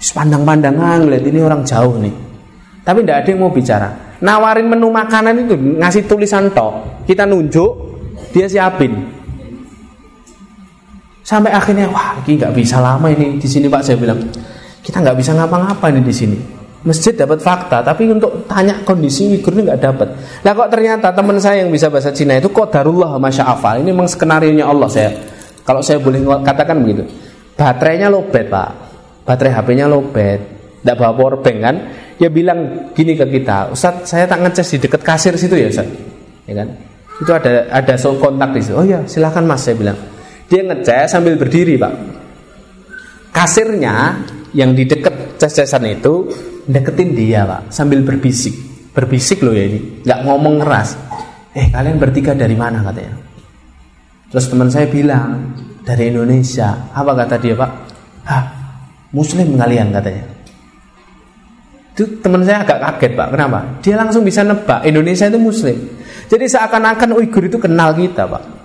Pandang-pandangan 0.00 1.04
ngeliat 1.04 1.24
ini 1.28 1.38
orang 1.44 1.68
jauh 1.68 2.00
nih. 2.00 2.14
Tapi 2.80 3.04
tidak 3.04 3.16
ada 3.20 3.28
yang 3.28 3.40
mau 3.44 3.52
bicara. 3.52 3.88
Nawarin 4.24 4.66
menu 4.72 4.88
makanan 4.88 5.44
itu 5.44 5.54
ngasih 5.54 6.08
tulisan 6.08 6.48
tok. 6.56 7.04
Kita 7.04 7.28
nunjuk, 7.28 7.70
dia 8.32 8.48
siapin. 8.48 9.17
Sampai 11.28 11.52
akhirnya 11.52 11.92
wah, 11.92 12.16
ini 12.24 12.40
nggak 12.40 12.56
bisa 12.56 12.80
lama 12.80 13.04
ini 13.12 13.36
di 13.36 13.44
sini 13.44 13.68
Pak 13.68 13.84
saya 13.84 14.00
bilang. 14.00 14.16
Kita 14.80 15.04
nggak 15.04 15.16
bisa 15.20 15.36
ngapa-ngapa 15.36 15.92
ini 15.92 16.00
di 16.00 16.14
sini 16.16 16.38
masjid 16.86 17.10
dapat 17.10 17.42
fakta, 17.42 17.82
tapi 17.82 18.06
untuk 18.06 18.46
tanya 18.46 18.78
kondisi 18.86 19.26
Uighur 19.34 19.50
ini 19.58 19.66
nggak 19.66 19.80
dapat. 19.82 20.08
Nah 20.46 20.52
kok 20.54 20.68
ternyata 20.70 21.10
teman 21.10 21.36
saya 21.42 21.66
yang 21.66 21.74
bisa 21.74 21.90
bahasa 21.90 22.14
Cina 22.14 22.38
itu 22.38 22.48
kok 22.54 22.70
darullah 22.70 23.18
masya 23.18 23.50
Allah. 23.50 23.82
Ini 23.82 23.90
memang 23.90 24.06
skenario 24.06 24.54
nya 24.54 24.70
Allah 24.70 24.86
saya. 24.86 25.10
Kalau 25.66 25.82
saya 25.82 25.98
boleh 25.98 26.22
katakan 26.46 26.80
begitu, 26.80 27.04
baterainya 27.58 28.08
lobet 28.08 28.48
pak, 28.48 28.70
baterai 29.28 29.52
HP-nya 29.52 29.84
lobet, 29.84 30.40
tidak 30.80 30.96
bawa 30.96 31.12
power 31.12 31.34
bank 31.44 31.58
kan? 31.60 31.76
Dia 32.16 32.30
bilang 32.32 32.90
gini 32.96 33.12
ke 33.18 33.28
kita, 33.28 33.68
Ustaz 33.74 34.08
saya 34.08 34.24
tak 34.24 34.40
ngecas 34.48 34.66
di 34.72 34.78
dekat 34.80 35.02
kasir 35.04 35.34
situ 35.36 35.60
ya 35.60 35.68
Ustaz, 35.68 35.88
ya 36.48 36.54
kan? 36.56 36.68
Itu 37.20 37.30
ada 37.34 37.68
ada 37.68 37.94
soal 37.98 38.16
kontak 38.16 38.54
di 38.54 38.64
situ. 38.64 38.78
Oh 38.78 38.86
ya 38.86 39.02
silahkan 39.04 39.44
mas 39.44 39.66
saya 39.66 39.76
bilang. 39.76 39.98
Dia 40.48 40.64
ngecas 40.64 41.12
sambil 41.12 41.36
berdiri 41.36 41.76
pak. 41.76 41.92
Kasirnya 43.36 44.24
yang 44.56 44.72
di 44.72 44.88
dekat 44.88 45.36
ces-cesan 45.36 45.84
itu 45.84 46.32
deketin 46.64 47.12
dia 47.12 47.44
pak 47.44 47.68
sambil 47.68 48.00
berbisik. 48.00 48.56
Berbisik 48.96 49.44
loh 49.44 49.52
ya 49.52 49.68
ini. 49.68 50.02
Nggak 50.02 50.20
ngomong 50.24 50.64
keras. 50.64 50.96
Eh 51.52 51.68
kalian 51.68 52.00
bertiga 52.00 52.32
dari 52.32 52.56
mana? 52.56 52.80
katanya. 52.80 53.14
Terus 54.32 54.48
teman 54.48 54.72
saya 54.72 54.88
bilang 54.88 55.52
dari 55.84 56.08
Indonesia. 56.08 56.88
Apa 56.96 57.12
kata 57.12 57.36
dia 57.36 57.52
pak? 57.52 57.70
Hah, 58.24 58.44
muslim 59.12 59.52
kalian 59.52 59.92
katanya. 59.92 60.24
Itu 61.92 62.24
teman 62.24 62.40
saya 62.48 62.64
agak 62.64 62.80
kaget 62.80 63.12
pak. 63.20 63.28
Kenapa? 63.36 63.60
Dia 63.84 63.94
langsung 64.00 64.24
bisa 64.24 64.40
nebak 64.40 64.80
Indonesia 64.88 65.28
itu 65.28 65.36
muslim. 65.36 65.76
Jadi 66.28 66.44
seakan-akan 66.48 67.20
Uighur 67.20 67.44
itu 67.44 67.60
kenal 67.60 67.92
kita 67.92 68.24
pak 68.24 68.57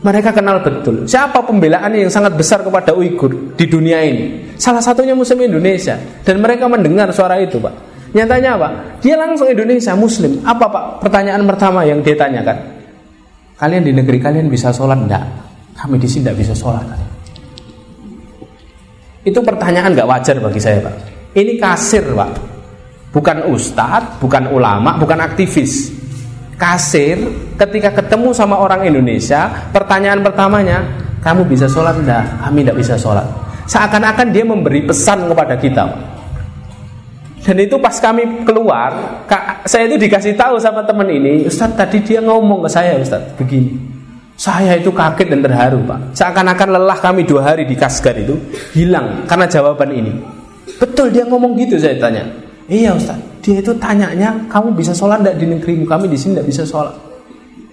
mereka 0.00 0.32
kenal 0.32 0.64
betul 0.64 1.04
siapa 1.04 1.44
pembelaan 1.44 1.92
yang 1.92 2.08
sangat 2.08 2.32
besar 2.32 2.64
kepada 2.64 2.96
Uighur 2.96 3.52
di 3.52 3.68
dunia 3.68 4.00
ini. 4.00 4.56
Salah 4.56 4.80
satunya 4.80 5.12
Muslim 5.12 5.44
Indonesia 5.44 6.00
dan 6.24 6.40
mereka 6.40 6.64
mendengar 6.72 7.12
suara 7.12 7.36
itu, 7.36 7.60
Pak. 7.60 7.74
Nyatanya 8.16 8.56
apa? 8.56 8.68
Dia 9.04 9.14
langsung 9.20 9.46
Indonesia 9.46 9.92
Muslim. 9.92 10.40
Apa 10.42 10.66
Pak? 10.72 10.84
Pertanyaan 11.04 11.44
pertama 11.44 11.84
yang 11.84 12.00
dia 12.00 12.16
tanyakan. 12.16 12.80
Kalian 13.60 13.84
di 13.84 13.92
negeri 13.92 14.18
kalian 14.18 14.48
bisa 14.48 14.72
sholat 14.72 14.96
enggak? 15.04 15.20
Kami 15.76 16.00
di 16.00 16.08
sini 16.08 16.24
tidak 16.24 16.48
bisa 16.48 16.54
sholat. 16.56 16.84
Itu 19.20 19.44
pertanyaan 19.44 19.92
nggak 19.92 20.08
wajar 20.08 20.40
bagi 20.40 20.60
saya, 20.64 20.80
Pak. 20.80 20.94
Ini 21.36 21.60
kasir, 21.60 22.08
Pak. 22.16 22.32
Bukan 23.12 23.52
ustadz, 23.52 24.16
bukan 24.16 24.48
ulama, 24.48 24.96
bukan 24.96 25.20
aktivis 25.20 25.99
kasir 26.60 27.16
ketika 27.56 27.96
ketemu 28.04 28.36
sama 28.36 28.60
orang 28.60 28.84
Indonesia 28.84 29.48
pertanyaan 29.72 30.20
pertamanya 30.20 30.84
kamu 31.24 31.48
bisa 31.48 31.64
sholat 31.64 31.96
enggak? 31.96 32.24
kami 32.44 32.60
tidak 32.60 32.76
bisa 32.76 32.94
sholat. 33.00 33.24
Seakan-akan 33.64 34.28
dia 34.28 34.44
memberi 34.44 34.84
pesan 34.84 35.24
kepada 35.32 35.56
kita. 35.56 35.84
Dan 37.40 37.56
itu 37.56 37.80
pas 37.80 37.96
kami 37.96 38.44
keluar 38.44 39.24
saya 39.64 39.88
itu 39.88 39.96
dikasih 39.96 40.36
tahu 40.36 40.60
sama 40.60 40.84
teman 40.84 41.08
ini 41.08 41.48
Ustaz 41.48 41.72
tadi 41.72 42.04
dia 42.04 42.20
ngomong 42.20 42.68
ke 42.68 42.68
saya 42.68 43.00
Ustaz 43.00 43.24
begini. 43.40 43.80
Saya 44.36 44.76
itu 44.76 44.92
kaget 44.92 45.32
dan 45.32 45.40
terharu 45.40 45.80
Pak. 45.88 46.12
Seakan-akan 46.16 46.68
lelah 46.76 47.00
kami 47.00 47.24
dua 47.24 47.52
hari 47.52 47.64
di 47.64 47.76
Kasgar 47.76 48.12
itu 48.20 48.36
hilang 48.76 49.24
karena 49.24 49.48
jawaban 49.48 49.88
ini. 49.88 50.12
Betul 50.76 51.12
dia 51.12 51.24
ngomong 51.24 51.56
gitu 51.56 51.80
saya 51.80 51.96
tanya. 51.96 52.28
Iya 52.68 52.92
Ustaz 52.92 53.29
dia 53.40 53.56
itu 53.60 53.72
tanyanya, 53.80 54.36
kamu 54.52 54.76
bisa 54.76 54.92
sholat 54.92 55.24
tidak 55.24 55.36
di 55.40 55.46
negerimu? 55.48 55.84
Kami 55.88 56.06
di 56.12 56.16
sini 56.20 56.36
tidak 56.36 56.48
bisa 56.52 56.62
sholat. 56.68 56.92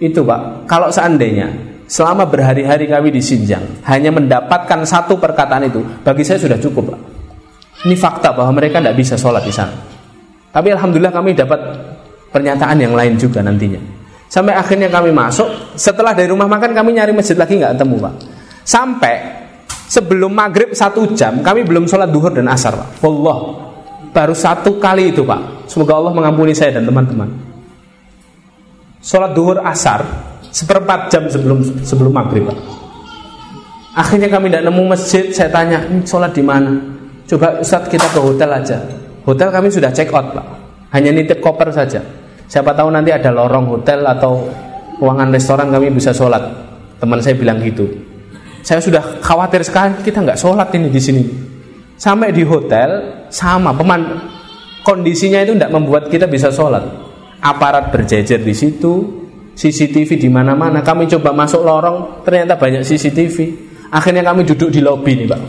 Itu 0.00 0.24
pak. 0.24 0.64
Kalau 0.64 0.88
seandainya 0.88 1.48
selama 1.88 2.24
berhari-hari 2.28 2.88
kami 2.88 3.08
di 3.12 3.20
Sinjang 3.20 3.84
hanya 3.84 4.08
mendapatkan 4.12 4.80
satu 4.88 5.20
perkataan 5.20 5.68
itu, 5.68 5.80
bagi 6.00 6.24
saya 6.24 6.40
sudah 6.40 6.56
cukup 6.56 6.96
pak. 6.96 7.00
Ini 7.84 7.94
fakta 7.94 8.34
bahwa 8.34 8.58
mereka 8.58 8.80
tidak 8.82 8.96
bisa 8.96 9.14
sholat 9.14 9.44
di 9.44 9.52
sana. 9.54 9.76
Tapi 10.48 10.72
alhamdulillah 10.74 11.14
kami 11.14 11.36
dapat 11.36 11.60
pernyataan 12.32 12.76
yang 12.80 12.96
lain 12.96 13.14
juga 13.20 13.44
nantinya. 13.44 13.78
Sampai 14.28 14.56
akhirnya 14.56 14.90
kami 14.90 15.12
masuk. 15.12 15.78
Setelah 15.78 16.16
dari 16.16 16.28
rumah 16.32 16.48
makan 16.50 16.74
kami 16.74 16.96
nyari 16.96 17.12
masjid 17.12 17.36
lagi 17.36 17.60
nggak 17.60 17.76
ketemu 17.78 17.96
pak. 18.02 18.14
Sampai 18.66 19.14
sebelum 19.88 20.32
maghrib 20.32 20.72
satu 20.72 21.12
jam 21.12 21.40
kami 21.44 21.64
belum 21.64 21.86
sholat 21.86 22.08
duhur 22.08 22.32
dan 22.32 22.48
asar 22.50 22.76
pak. 22.76 22.88
Wallah 23.04 23.38
baru 24.12 24.34
satu 24.34 24.80
kali 24.80 25.12
itu 25.14 25.22
pak 25.22 25.57
Semoga 25.68 26.00
Allah 26.00 26.12
mengampuni 26.16 26.56
saya 26.56 26.80
dan 26.80 26.88
teman-teman. 26.88 27.28
Sholat 28.98 29.30
duhur 29.30 29.62
asar 29.62 30.02
Seperempat 30.50 31.06
jam 31.06 31.30
sebelum 31.30 31.62
sebelum 31.86 32.10
maghrib 32.10 32.50
Akhirnya 33.94 34.26
kami 34.26 34.50
tidak 34.50 34.66
nemu 34.66 34.82
masjid 34.90 35.30
Saya 35.30 35.54
tanya, 35.54 35.86
ini 35.86 36.02
sholat 36.02 36.34
di 36.34 36.42
mana? 36.42 36.98
Coba 37.28 37.60
Ustaz 37.60 37.84
kita 37.92 38.08
ke 38.08 38.16
hotel 38.24 38.48
aja. 38.48 38.80
Hotel 39.28 39.52
kami 39.52 39.68
sudah 39.68 39.92
check 39.92 40.08
out 40.16 40.32
pak. 40.32 40.46
Hanya 40.96 41.12
nitip 41.12 41.44
koper 41.44 41.68
saja. 41.68 42.00
Siapa 42.48 42.72
tahu 42.72 42.88
nanti 42.88 43.12
ada 43.12 43.28
lorong 43.28 43.68
hotel 43.68 44.00
atau 44.08 44.48
ruangan 44.96 45.28
restoran 45.28 45.68
kami 45.68 45.92
bisa 45.92 46.16
sholat. 46.16 46.40
Teman 46.96 47.20
saya 47.20 47.36
bilang 47.36 47.60
gitu. 47.60 47.84
Saya 48.64 48.82
sudah 48.82 49.22
khawatir 49.22 49.62
sekali 49.62 50.02
Kita 50.02 50.24
nggak 50.24 50.40
sholat 50.40 50.72
ini 50.72 50.88
di 50.88 51.00
sini. 51.04 51.22
Sampai 52.00 52.32
di 52.32 52.40
hotel 52.48 53.20
sama 53.28 53.76
peman 53.76 54.00
kondisinya 54.88 55.44
itu 55.44 55.52
tidak 55.52 55.68
membuat 55.76 56.08
kita 56.08 56.24
bisa 56.24 56.48
sholat. 56.48 56.80
Aparat 57.44 57.92
berjejer 57.92 58.40
di 58.40 58.56
situ 58.56 58.92
CCTV 59.52 60.16
di 60.16 60.32
mana-mana. 60.32 60.80
Kami 60.80 61.04
coba 61.04 61.36
masuk 61.36 61.60
lorong 61.60 62.24
ternyata 62.24 62.56
banyak 62.56 62.80
CCTV 62.88 63.36
akhirnya 63.92 64.24
kami 64.24 64.48
duduk 64.48 64.72
di 64.72 64.80
lobi 64.80 65.12
nih 65.20 65.28
pak. 65.28 65.40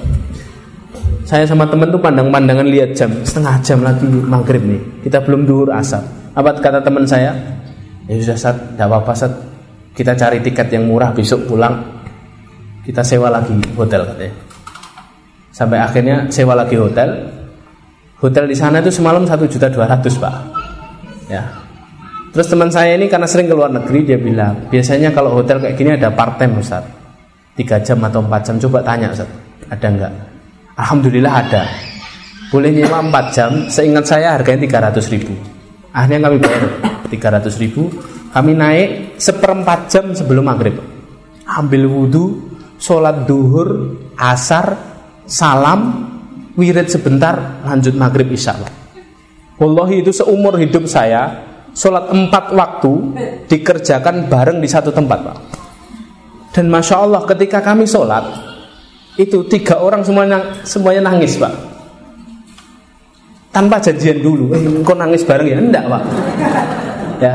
Saya 1.23 1.45
sama 1.47 1.69
temen 1.69 1.87
tuh 1.93 2.01
pandang-pandangan 2.01 2.67
lihat 2.67 2.97
jam 2.97 3.13
setengah 3.23 3.55
jam 3.63 3.79
lagi 3.79 4.03
maghrib 4.03 4.59
nih. 4.59 5.07
Kita 5.07 5.23
belum 5.23 5.47
duhur 5.47 5.71
asap 5.71 6.03
apa 6.35 6.55
kata 6.59 6.83
teman 6.83 7.05
saya? 7.05 7.31
Ya 8.09 8.17
sudah 8.17 8.37
saat 8.37 8.57
tidak 8.75 8.87
apa-apa 8.89 9.13
saat 9.13 9.33
kita 9.93 10.17
cari 10.17 10.41
tiket 10.41 10.67
yang 10.73 10.89
murah 10.89 11.13
besok 11.13 11.45
pulang. 11.45 11.79
Kita 12.83 13.05
sewa 13.05 13.29
lagi 13.29 13.53
hotel 13.77 14.01
katanya. 14.03 14.33
Sampai 15.53 15.77
akhirnya 15.77 16.25
sewa 16.33 16.57
lagi 16.57 16.79
hotel. 16.79 17.38
Hotel 18.19 18.51
di 18.51 18.55
sana 18.55 18.83
itu 18.83 18.91
semalam 18.91 19.23
satu 19.23 19.47
juta 19.47 19.71
dua 19.71 19.87
ratus 19.87 20.19
pak. 20.19 20.35
Ya. 21.31 21.43
Terus 22.35 22.47
teman 22.51 22.69
saya 22.69 22.99
ini 22.99 23.07
karena 23.07 23.25
sering 23.25 23.47
ke 23.47 23.55
luar 23.55 23.71
negeri 23.71 24.05
dia 24.05 24.19
bilang 24.19 24.69
biasanya 24.69 25.09
kalau 25.15 25.39
hotel 25.39 25.57
kayak 25.63 25.75
gini 25.79 25.95
ada 25.95 26.11
part 26.11 26.35
time 26.35 26.59
Ustaz. 26.59 26.83
3 27.59 27.83
jam 27.83 27.99
atau 28.07 28.23
4 28.23 28.47
jam 28.47 28.55
coba 28.67 28.79
tanya 28.83 29.07
Ustaz. 29.11 29.27
Ada 29.67 29.87
enggak? 29.87 30.13
Alhamdulillah 30.79 31.33
ada. 31.43 31.63
Boleh 32.49 32.71
nyewa 32.71 33.03
4 33.03 33.35
jam, 33.35 33.51
seingat 33.67 34.05
saya 34.07 34.35
harganya 34.39 34.63
300 34.63 35.11
ribu. 35.11 35.35
Akhirnya 35.91 36.29
kami 36.29 36.37
bayar 36.39 36.63
300 37.11 37.61
ribu. 37.61 37.91
Kami 38.29 38.51
naik 38.53 39.19
seperempat 39.19 39.79
jam 39.89 40.05
sebelum 40.13 40.47
maghrib. 40.47 40.77
Ambil 41.49 41.89
wudhu, 41.89 42.25
sholat 42.77 43.25
duhur, 43.25 43.97
asar, 44.15 44.77
salam, 45.25 46.09
wirid 46.59 46.91
sebentar, 46.91 47.63
lanjut 47.63 47.95
maghrib 47.95 48.27
isya. 48.27 48.59
Wallahi 49.55 50.03
itu 50.03 50.11
seumur 50.11 50.55
hidup 50.59 50.87
saya 50.87 51.49
Sholat 51.69 52.09
empat 52.09 52.49
waktu 52.57 52.91
dikerjakan 53.45 54.25
bareng 54.25 54.57
di 54.57 54.65
satu 54.65 54.89
tempat 54.89 55.21
Pak. 55.21 55.37
Dan 56.49 56.65
Masya 56.65 57.05
Allah 57.05 57.21
ketika 57.29 57.61
kami 57.61 57.85
sholat 57.85 58.25
Itu 59.13 59.45
tiga 59.45 59.77
orang 59.77 60.01
semuanya, 60.01 60.65
semuanya 60.65 61.13
nangis 61.13 61.37
Pak. 61.37 61.53
Tanpa 63.53 63.77
janjian 63.77 64.17
dulu 64.21 64.49
eh, 64.57 64.61
Kok 64.81 64.97
nangis 64.97 65.21
bareng 65.21 65.45
ya? 65.45 65.57
Enggak 65.61 65.85
Pak. 65.85 66.03
Ya. 67.21 67.33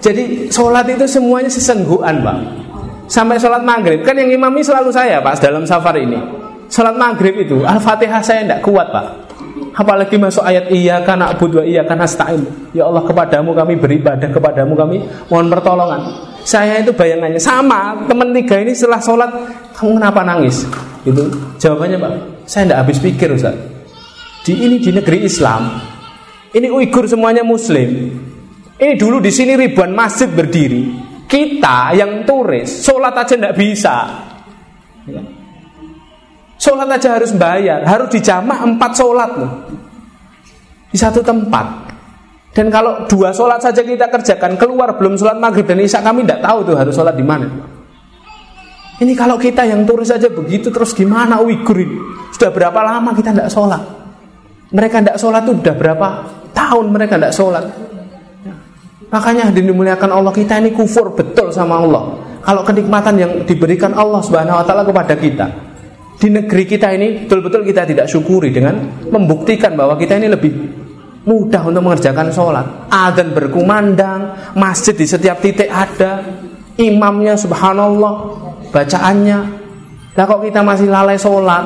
Jadi 0.00 0.48
sholat 0.48 0.88
itu 0.88 1.04
semuanya 1.04 1.50
sesengguhan 1.52 2.24
Pak. 2.24 2.38
Sampai 3.06 3.36
sholat 3.36 3.60
maghrib. 3.62 4.00
Kan 4.00 4.16
yang 4.16 4.32
imami 4.32 4.64
selalu 4.64 4.90
saya 4.90 5.20
Pak 5.20 5.38
Dalam 5.44 5.68
safar 5.68 5.94
ini 6.00 6.45
Sholat 6.66 6.98
maghrib 6.98 7.36
itu 7.38 7.62
Al-Fatihah 7.62 8.22
saya 8.22 8.42
tidak 8.42 8.60
kuat 8.66 8.90
Pak 8.90 9.26
Apalagi 9.76 10.16
masuk 10.16 10.40
ayat 10.40 10.72
iya 10.72 11.04
karena 11.04 11.36
abu 11.36 11.52
iya 11.60 11.84
karena 11.84 12.08
stain. 12.08 12.40
Ya 12.72 12.88
Allah 12.88 13.04
kepadamu 13.04 13.52
kami 13.52 13.76
beribadah 13.76 14.28
kepadamu 14.32 14.72
kami 14.72 15.04
mohon 15.28 15.52
pertolongan. 15.52 16.32
Saya 16.48 16.80
itu 16.80 16.96
bayangannya 16.96 17.36
sama 17.36 18.08
teman 18.08 18.32
tiga 18.32 18.56
ini 18.56 18.72
setelah 18.72 19.04
sholat 19.04 19.28
kamu 19.76 20.00
kenapa 20.00 20.20
nangis? 20.24 20.64
Itu 21.04 21.28
jawabannya 21.60 21.96
pak. 22.00 22.12
Saya 22.48 22.72
tidak 22.72 22.78
habis 22.88 22.98
pikir 23.04 23.28
Ustaz. 23.36 23.52
Di 24.48 24.56
ini 24.56 24.80
di 24.80 24.96
negeri 24.96 25.28
Islam. 25.28 25.68
Ini 26.56 26.72
Uighur 26.72 27.04
semuanya 27.04 27.44
Muslim. 27.44 28.16
Ini 28.80 28.92
dulu 28.96 29.20
di 29.20 29.28
sini 29.28 29.60
ribuan 29.60 29.92
masjid 29.92 30.32
berdiri. 30.32 31.04
Kita 31.28 31.92
yang 31.92 32.24
turis 32.24 32.80
sholat 32.80 33.12
aja 33.12 33.36
tidak 33.36 33.52
bisa. 33.60 34.24
Sholat 36.56 36.88
aja 36.88 37.20
harus 37.20 37.36
bayar, 37.36 37.84
harus 37.84 38.08
dijamak 38.08 38.64
empat 38.64 38.90
sholat 38.96 39.30
loh. 39.36 39.52
Di 40.88 40.96
satu 40.96 41.20
tempat. 41.20 41.92
Dan 42.56 42.72
kalau 42.72 43.04
dua 43.04 43.36
sholat 43.36 43.60
saja 43.60 43.84
kita 43.84 44.08
kerjakan 44.08 44.56
keluar 44.56 44.96
belum 44.96 45.20
sholat 45.20 45.36
maghrib 45.36 45.68
dan 45.68 45.76
isya 45.84 46.00
kami 46.00 46.24
tidak 46.24 46.40
tahu 46.40 46.64
tuh 46.64 46.76
harus 46.80 46.96
sholat 46.96 47.12
di 47.12 47.20
mana. 47.20 47.44
Ini 48.96 49.12
kalau 49.12 49.36
kita 49.36 49.68
yang 49.68 49.84
turis 49.84 50.08
saja 50.08 50.32
begitu 50.32 50.72
terus 50.72 50.96
gimana 50.96 51.36
Uighur 51.44 51.76
ini? 51.76 52.00
Sudah 52.32 52.48
berapa 52.48 52.80
lama 52.80 53.12
kita 53.12 53.36
tidak 53.36 53.52
sholat? 53.52 53.82
Mereka 54.72 55.04
tidak 55.04 55.20
sholat 55.20 55.44
tuh 55.44 55.60
sudah 55.60 55.76
berapa 55.76 56.06
tahun 56.56 56.84
mereka 56.88 57.20
tidak 57.20 57.36
sholat? 57.36 57.64
Makanya 59.12 59.52
dimuliakan 59.52 60.10
Allah 60.16 60.32
kita 60.32 60.56
ini 60.56 60.72
kufur 60.72 61.12
betul 61.12 61.52
sama 61.52 61.84
Allah. 61.84 62.24
Kalau 62.40 62.64
kenikmatan 62.64 63.14
yang 63.20 63.32
diberikan 63.44 63.92
Allah 63.92 64.24
Subhanahu 64.24 64.56
Wa 64.56 64.64
Taala 64.64 64.82
kepada 64.86 65.12
kita, 65.12 65.46
di 66.16 66.28
negeri 66.32 66.64
kita 66.64 66.88
ini 66.96 67.28
betul-betul 67.28 67.60
kita 67.60 67.84
tidak 67.84 68.06
syukuri 68.08 68.48
dengan 68.48 69.04
membuktikan 69.12 69.76
bahwa 69.76 70.00
kita 70.00 70.16
ini 70.16 70.32
lebih 70.32 70.52
mudah 71.26 71.62
untuk 71.66 71.82
mengerjakan 71.84 72.32
sholat. 72.32 72.66
Adzan 72.88 73.34
berkumandang, 73.36 74.54
masjid 74.56 74.94
di 74.96 75.04
setiap 75.04 75.42
titik 75.42 75.68
ada, 75.68 76.24
imamnya 76.80 77.36
subhanallah, 77.36 78.14
bacaannya. 78.70 79.38
Lah 80.16 80.24
kok 80.24 80.40
kita 80.40 80.64
masih 80.64 80.88
lalai 80.88 81.20
sholat? 81.20 81.64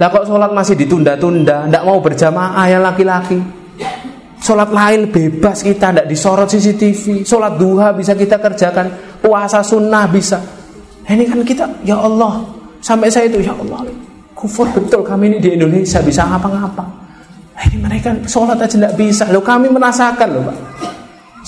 Lah 0.00 0.08
kok 0.08 0.24
sholat 0.24 0.50
masih 0.54 0.74
ditunda-tunda, 0.80 1.68
tidak 1.68 1.82
mau 1.84 2.00
berjamaah 2.00 2.64
ya 2.70 2.80
laki-laki. 2.80 3.36
Sholat 4.40 4.72
lain 4.72 5.08
bebas 5.08 5.60
kita, 5.64 5.92
tidak 5.92 6.06
disorot 6.08 6.48
CCTV. 6.48 7.24
Sholat 7.24 7.56
duha 7.60 7.92
bisa 7.92 8.16
kita 8.16 8.40
kerjakan, 8.40 9.20
puasa 9.20 9.60
sunnah 9.60 10.08
bisa. 10.08 10.40
Ini 11.04 11.24
kan 11.28 11.40
kita, 11.44 11.64
ya 11.84 12.00
Allah, 12.00 12.63
Sampai 12.84 13.08
saya 13.08 13.32
itu 13.32 13.40
ya 13.40 13.56
Allah, 13.56 13.88
kufur 14.36 14.68
betul 14.68 15.00
kami 15.00 15.32
ini 15.32 15.38
di 15.40 15.56
Indonesia 15.56 16.04
bisa 16.04 16.28
ngapa-ngapa. 16.28 16.84
Ini 17.64 17.80
mereka 17.80 18.12
sholat 18.28 18.60
aja 18.60 18.76
tidak 18.76 18.92
bisa. 18.92 19.24
Loh 19.32 19.40
kami 19.40 19.72
merasakan 19.72 20.28
loh 20.36 20.42
Pak. 20.52 20.56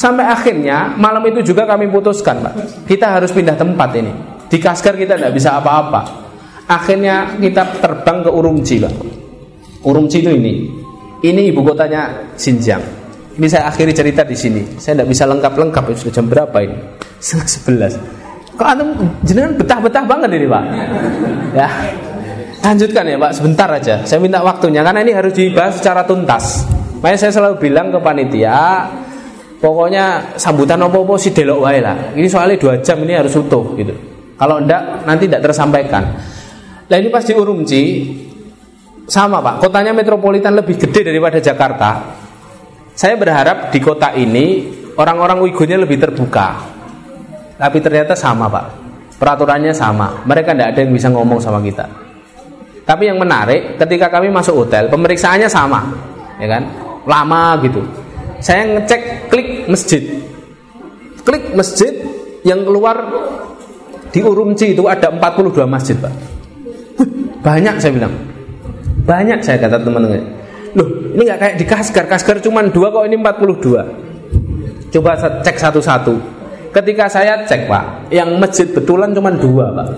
Sampai 0.01 0.25
akhirnya 0.25 0.97
malam 0.97 1.21
itu 1.29 1.53
juga 1.53 1.69
kami 1.69 1.93
putuskan 1.93 2.41
Pak. 2.41 2.89
Kita 2.89 3.21
harus 3.21 3.37
pindah 3.37 3.53
tempat 3.53 3.93
ini. 4.01 4.13
Di 4.49 4.57
Kaskar 4.57 4.97
kita 4.97 5.21
tidak 5.21 5.37
bisa 5.37 5.61
apa-apa. 5.61 6.25
Akhirnya 6.73 7.37
kita 7.37 7.85
terbang 7.85 8.25
ke 8.25 8.31
Urumqi 8.33 8.77
Pak. 8.81 8.95
Urumqi 9.85 10.25
itu 10.25 10.33
ini. 10.33 10.55
Ini 11.21 11.53
ibu 11.53 11.61
kotanya 11.61 12.33
Xinjiang. 12.33 12.81
Ini 13.37 13.45
saya 13.45 13.69
akhiri 13.69 13.93
cerita 13.93 14.25
di 14.25 14.33
sini. 14.33 14.81
Saya 14.81 15.05
tidak 15.05 15.13
bisa 15.13 15.29
lengkap-lengkap. 15.29 15.85
Sudah 16.01 16.15
jam 16.17 16.33
berapa 16.33 16.57
ini? 16.65 16.77
Setengah 17.21 17.49
sebelas. 17.49 17.93
Kok 18.57 18.65
antum 18.67 18.89
jenengan 19.21 19.53
betah-betah 19.53 20.05
banget 20.09 20.31
ini 20.33 20.47
pak? 20.49 20.65
Ya, 21.53 21.69
lanjutkan 22.65 23.05
ya 23.05 23.17
pak 23.21 23.33
sebentar 23.37 23.69
aja. 23.69 24.01
Saya 24.09 24.17
minta 24.17 24.41
waktunya 24.41 24.81
karena 24.81 25.05
ini 25.05 25.13
harus 25.13 25.37
dibahas 25.37 25.77
secara 25.77 26.09
tuntas. 26.09 26.65
Makanya 27.05 27.19
saya 27.21 27.33
selalu 27.37 27.61
bilang 27.61 27.93
ke 27.93 28.01
panitia, 28.01 28.89
pokoknya 29.61 30.37
sambutan 30.41 30.81
opo-opo 30.89 31.21
si 31.21 31.37
delok 31.37 31.69
wae 31.69 31.85
lah. 31.85 32.17
Ini 32.17 32.25
soalnya 32.33 32.57
dua 32.57 32.81
jam 32.81 32.97
ini 33.05 33.13
harus 33.13 33.37
utuh 33.37 33.77
gitu. 33.77 33.93
Kalau 34.41 34.57
enggak 34.61 35.05
nanti 35.05 35.29
tidak 35.29 35.53
tersampaikan. 35.53 36.03
Nah 36.87 36.97
ini 36.97 37.09
pas 37.13 37.25
di 37.25 37.37
Urumqi 37.37 37.85
sama 39.05 39.45
pak, 39.45 39.65
kotanya 39.65 39.93
metropolitan 39.93 40.57
lebih 40.57 40.81
gede 40.81 41.13
daripada 41.13 41.39
Jakarta. 41.45 41.91
Saya 42.97 43.21
berharap 43.21 43.69
di 43.69 43.79
kota 43.85 44.17
ini 44.17 44.65
orang-orang 44.97 45.45
Uigurnya 45.45 45.77
lebih 45.77 46.01
terbuka. 46.01 46.76
Tapi 47.57 47.79
ternyata 47.81 48.13
sama 48.13 48.47
pak. 48.53 48.67
Peraturannya 49.17 49.73
sama. 49.73 50.23
Mereka 50.29 50.53
tidak 50.53 50.69
ada 50.77 50.81
yang 50.85 50.93
bisa 50.93 51.09
ngomong 51.09 51.41
sama 51.41 51.61
kita. 51.65 51.89
Tapi 52.87 53.11
yang 53.11 53.19
menarik 53.19 53.75
Ketika 53.83 54.07
kami 54.07 54.31
masuk 54.31 54.63
hotel 54.63 54.87
Pemeriksaannya 54.87 55.51
sama 55.51 55.83
ya 56.39 56.47
kan? 56.47 56.63
Lama 57.03 57.59
gitu. 57.65 57.83
Saya 58.39 58.63
ngecek 58.79 59.33
klik 59.33 59.67
masjid. 59.67 60.03
Klik 61.27 61.57
masjid 61.57 61.91
Yang 62.47 62.61
keluar 62.71 62.97
Di 64.15 64.23
Urumci 64.23 64.77
itu 64.77 64.87
ada 64.87 65.11
42 65.11 65.67
masjid 65.67 65.97
pak. 65.99 66.15
Banyak 67.47 67.83
saya 67.83 67.93
bilang. 67.93 68.15
Banyak 69.07 69.39
saya 69.43 69.59
kata 69.61 69.83
teman-teman. 69.83 70.23
Loh 70.77 70.89
ini 71.17 71.23
nggak 71.25 71.41
kayak 71.41 71.55
di 71.57 71.65
Kaskar 71.65 72.05
Kaskar 72.05 72.37
cuma 72.45 72.61
dua 72.69 72.93
kok 72.93 73.09
ini 73.09 73.17
42 73.17 74.93
Coba 74.93 75.17
cek 75.17 75.57
satu-satu 75.57 76.15
Ketika 76.77 77.09
saya 77.09 77.41
cek 77.49 77.73
pak, 77.73 78.13
yang 78.13 78.37
masjid 78.37 78.69
betulan 78.69 79.17
cuma 79.17 79.33
dua 79.33 79.73
pak. 79.73 79.89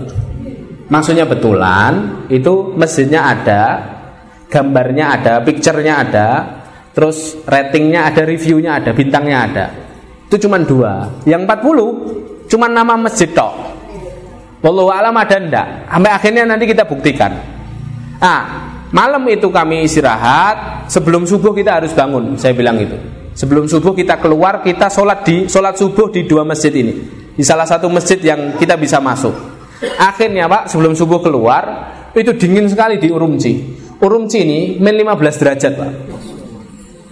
Maksudnya 0.87 1.27
betulan 1.27 2.23
itu 2.31 2.71
masjidnya 2.71 3.35
ada, 3.35 3.63
gambarnya 4.47 5.05
ada, 5.19 5.33
picture-nya 5.43 6.07
ada, 6.07 6.27
terus 6.95 7.35
ratingnya 7.43 8.07
ada, 8.07 8.23
reviewnya 8.23 8.79
ada, 8.79 8.95
bintangnya 8.95 9.37
ada. 9.43 9.65
Itu 10.31 10.47
cuma 10.47 10.55
dua. 10.63 11.19
Yang 11.27 11.51
40 11.51 12.47
cuma 12.47 12.71
nama 12.71 12.95
masjid 12.95 13.27
tok. 13.27 13.59
Wallahu 14.63 14.87
alam 14.87 15.19
ada 15.19 15.35
ndak? 15.35 15.67
Sampai 15.91 16.11
akhirnya 16.15 16.43
nanti 16.47 16.63
kita 16.63 16.87
buktikan. 16.87 17.35
Ah, 18.23 18.71
malam 18.95 19.27
itu 19.27 19.51
kami 19.51 19.83
istirahat, 19.83 20.87
sebelum 20.87 21.27
subuh 21.27 21.51
kita 21.51 21.83
harus 21.83 21.91
bangun, 21.91 22.39
saya 22.39 22.55
bilang 22.55 22.79
itu. 22.79 23.18
Sebelum 23.39 23.71
subuh 23.71 23.95
kita 23.95 24.19
keluar, 24.19 24.59
kita 24.59 24.91
sholat 24.91 25.23
di 25.23 25.47
sholat 25.47 25.79
subuh 25.79 26.11
di 26.11 26.27
dua 26.27 26.43
masjid 26.43 26.75
ini. 26.75 26.91
Di 27.39 27.43
salah 27.47 27.63
satu 27.63 27.87
masjid 27.87 28.19
yang 28.19 28.59
kita 28.59 28.75
bisa 28.75 28.99
masuk. 28.99 29.31
Akhirnya 29.95 30.51
Pak, 30.51 30.67
sebelum 30.67 30.91
subuh 30.91 31.23
keluar, 31.23 31.63
itu 32.11 32.35
dingin 32.35 32.67
sekali 32.67 32.99
di 32.99 33.07
Urumci. 33.07 33.79
Urumci 34.03 34.43
ini 34.43 34.59
min 34.83 34.91
15 34.91 35.39
derajat 35.39 35.71
Pak. 35.71 35.91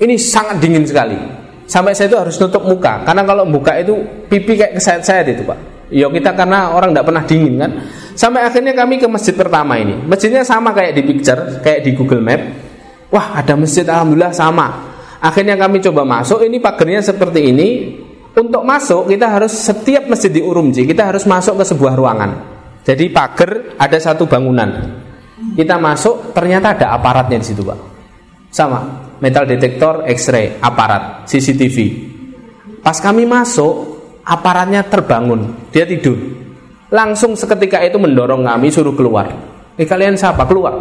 Ini 0.03 0.19
sangat 0.19 0.59
dingin 0.59 0.83
sekali. 0.83 1.15
Sampai 1.63 1.95
saya 1.95 2.11
itu 2.11 2.19
harus 2.19 2.35
nutup 2.43 2.63
muka, 2.67 3.07
karena 3.07 3.23
kalau 3.23 3.47
buka 3.47 3.79
itu 3.79 3.95
pipi 4.27 4.59
kayak 4.59 4.75
kesayat-sayat 4.75 5.31
itu 5.31 5.47
Pak. 5.47 5.59
Ya 5.95 6.11
kita 6.11 6.35
karena 6.35 6.75
orang 6.75 6.91
tidak 6.91 7.07
pernah 7.07 7.23
dingin 7.23 7.55
kan. 7.55 7.71
Sampai 8.19 8.43
akhirnya 8.43 8.75
kami 8.75 8.99
ke 8.99 9.07
masjid 9.07 9.31
pertama 9.31 9.79
ini. 9.79 9.95
Masjidnya 10.03 10.43
sama 10.43 10.75
kayak 10.75 10.91
di 10.91 11.07
picture, 11.07 11.63
kayak 11.63 11.87
di 11.87 11.95
Google 11.95 12.19
Map. 12.19 12.41
Wah 13.15 13.39
ada 13.39 13.55
masjid 13.55 13.87
alhamdulillah 13.87 14.35
sama. 14.35 14.86
Akhirnya 15.22 15.57
kami 15.57 15.81
coba 15.81 16.06
masuk, 16.06 16.45
ini 16.45 16.61
pagernya 16.61 17.02
seperti 17.02 17.39
ini. 17.49 17.69
Untuk 18.38 18.61
masuk 18.61 19.10
kita 19.10 19.34
harus 19.34 19.49
setiap 19.49 20.06
masjid 20.06 20.30
di 20.30 20.45
Urumji 20.45 20.85
kita 20.85 21.10
harus 21.10 21.26
masuk 21.26 21.57
ke 21.57 21.65
sebuah 21.65 21.98
ruangan. 21.98 22.31
Jadi 22.85 23.10
pagar 23.10 23.73
ada 23.81 23.98
satu 23.98 24.30
bangunan. 24.30 24.69
Kita 25.57 25.81
masuk 25.81 26.38
ternyata 26.38 26.77
ada 26.77 26.94
aparatnya 26.94 27.41
di 27.41 27.49
situ, 27.49 27.65
Pak. 27.65 27.80
Sama, 28.53 28.80
metal 29.18 29.49
detektor, 29.49 30.06
X-ray, 30.06 30.61
aparat, 30.61 31.26
CCTV. 31.26 31.77
Pas 32.85 32.95
kami 33.02 33.26
masuk, 33.26 33.98
aparatnya 34.22 34.85
terbangun, 34.85 35.68
dia 35.73 35.89
tidur. 35.89 36.15
Langsung 36.94 37.35
seketika 37.35 37.84
itu 37.84 37.99
mendorong 37.99 38.45
kami 38.48 38.72
suruh 38.72 38.94
keluar. 38.94 39.27
Eh 39.76 39.84
kalian 39.84 40.15
siapa? 40.15 40.48
Keluar. 40.48 40.73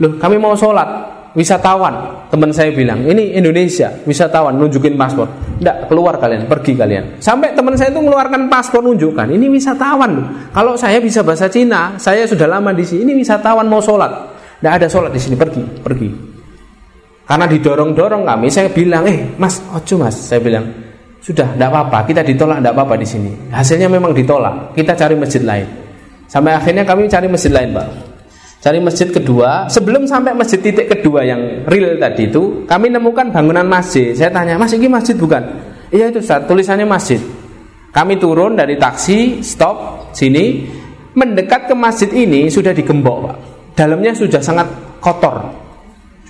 Loh, 0.00 0.12
kami 0.16 0.40
mau 0.40 0.56
sholat. 0.56 1.13
Wisatawan, 1.34 2.30
teman 2.30 2.54
saya 2.54 2.70
bilang, 2.70 3.02
ini 3.02 3.34
Indonesia, 3.34 3.90
wisatawan, 4.06 4.54
nunjukin 4.54 4.94
paspor. 4.94 5.26
Tidak, 5.58 5.90
keluar 5.90 6.14
kalian, 6.14 6.46
pergi 6.46 6.78
kalian. 6.78 7.18
Sampai 7.18 7.50
teman 7.58 7.74
saya 7.74 7.90
itu 7.90 7.98
mengeluarkan 7.98 8.46
paspor, 8.46 8.86
nunjukkan, 8.86 9.34
ini 9.34 9.50
wisatawan. 9.50 10.30
Kalau 10.54 10.78
saya 10.78 11.02
bisa 11.02 11.26
bahasa 11.26 11.50
Cina, 11.50 11.98
saya 11.98 12.22
sudah 12.30 12.46
lama 12.46 12.70
di 12.70 12.86
sini, 12.86 13.10
ini 13.10 13.12
wisatawan 13.18 13.66
mau 13.66 13.82
sholat. 13.82 14.14
Tidak 14.62 14.72
ada 14.78 14.86
sholat 14.86 15.10
di 15.10 15.18
sini, 15.18 15.34
pergi, 15.34 15.62
pergi. 15.82 16.08
Karena 17.26 17.50
didorong-dorong 17.50 18.22
kami, 18.22 18.46
saya 18.54 18.70
bilang, 18.70 19.02
eh 19.10 19.34
mas, 19.34 19.58
ojo 19.74 19.98
mas, 19.98 20.14
saya 20.14 20.38
bilang, 20.38 20.70
sudah, 21.18 21.50
tidak 21.50 21.66
apa-apa, 21.66 22.14
kita 22.14 22.22
ditolak, 22.22 22.62
tidak 22.62 22.78
apa-apa 22.78 22.94
di 22.94 23.06
sini. 23.10 23.50
Hasilnya 23.50 23.90
memang 23.90 24.14
ditolak, 24.14 24.70
kita 24.78 24.94
cari 24.94 25.18
masjid 25.18 25.42
lain. 25.42 25.66
Sampai 26.30 26.54
akhirnya 26.54 26.86
kami 26.86 27.10
cari 27.10 27.26
masjid 27.26 27.50
lain, 27.50 27.74
Pak. 27.74 28.13
Cari 28.64 28.80
masjid 28.80 29.12
kedua, 29.12 29.68
sebelum 29.68 30.08
sampai 30.08 30.32
masjid 30.32 30.56
titik 30.56 30.88
kedua 30.88 31.20
yang 31.20 31.68
real 31.68 32.00
tadi 32.00 32.32
itu, 32.32 32.64
kami 32.64 32.88
nemukan 32.88 33.28
bangunan 33.28 33.68
masjid. 33.68 34.16
Saya 34.16 34.32
tanya, 34.32 34.56
Mas, 34.56 34.72
ini 34.72 34.88
masjid 34.88 35.12
bukan? 35.12 35.44
Iya 35.92 36.08
itu 36.08 36.24
Ustaz, 36.24 36.48
tulisannya 36.48 36.88
masjid. 36.88 37.20
Kami 37.92 38.16
turun 38.16 38.56
dari 38.56 38.80
taksi, 38.80 39.44
stop 39.44 40.08
sini, 40.16 40.64
mendekat 41.12 41.68
ke 41.68 41.76
masjid 41.76 42.08
ini 42.08 42.48
sudah 42.48 42.72
digembok, 42.72 43.28
Pak. 43.28 43.36
Dalamnya 43.76 44.16
sudah 44.16 44.40
sangat 44.40 44.64
kotor. 44.96 45.44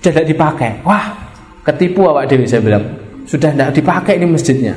Sudah 0.02 0.18
tidak 0.18 0.34
dipakai. 0.34 0.82
Wah, 0.82 1.14
ketipu 1.62 2.02
awak 2.10 2.26
Dewi 2.26 2.50
saya 2.50 2.66
bilang. 2.66 2.82
Sudah 3.30 3.54
tidak 3.54 3.78
dipakai 3.78 4.18
ini 4.18 4.26
masjidnya. 4.26 4.74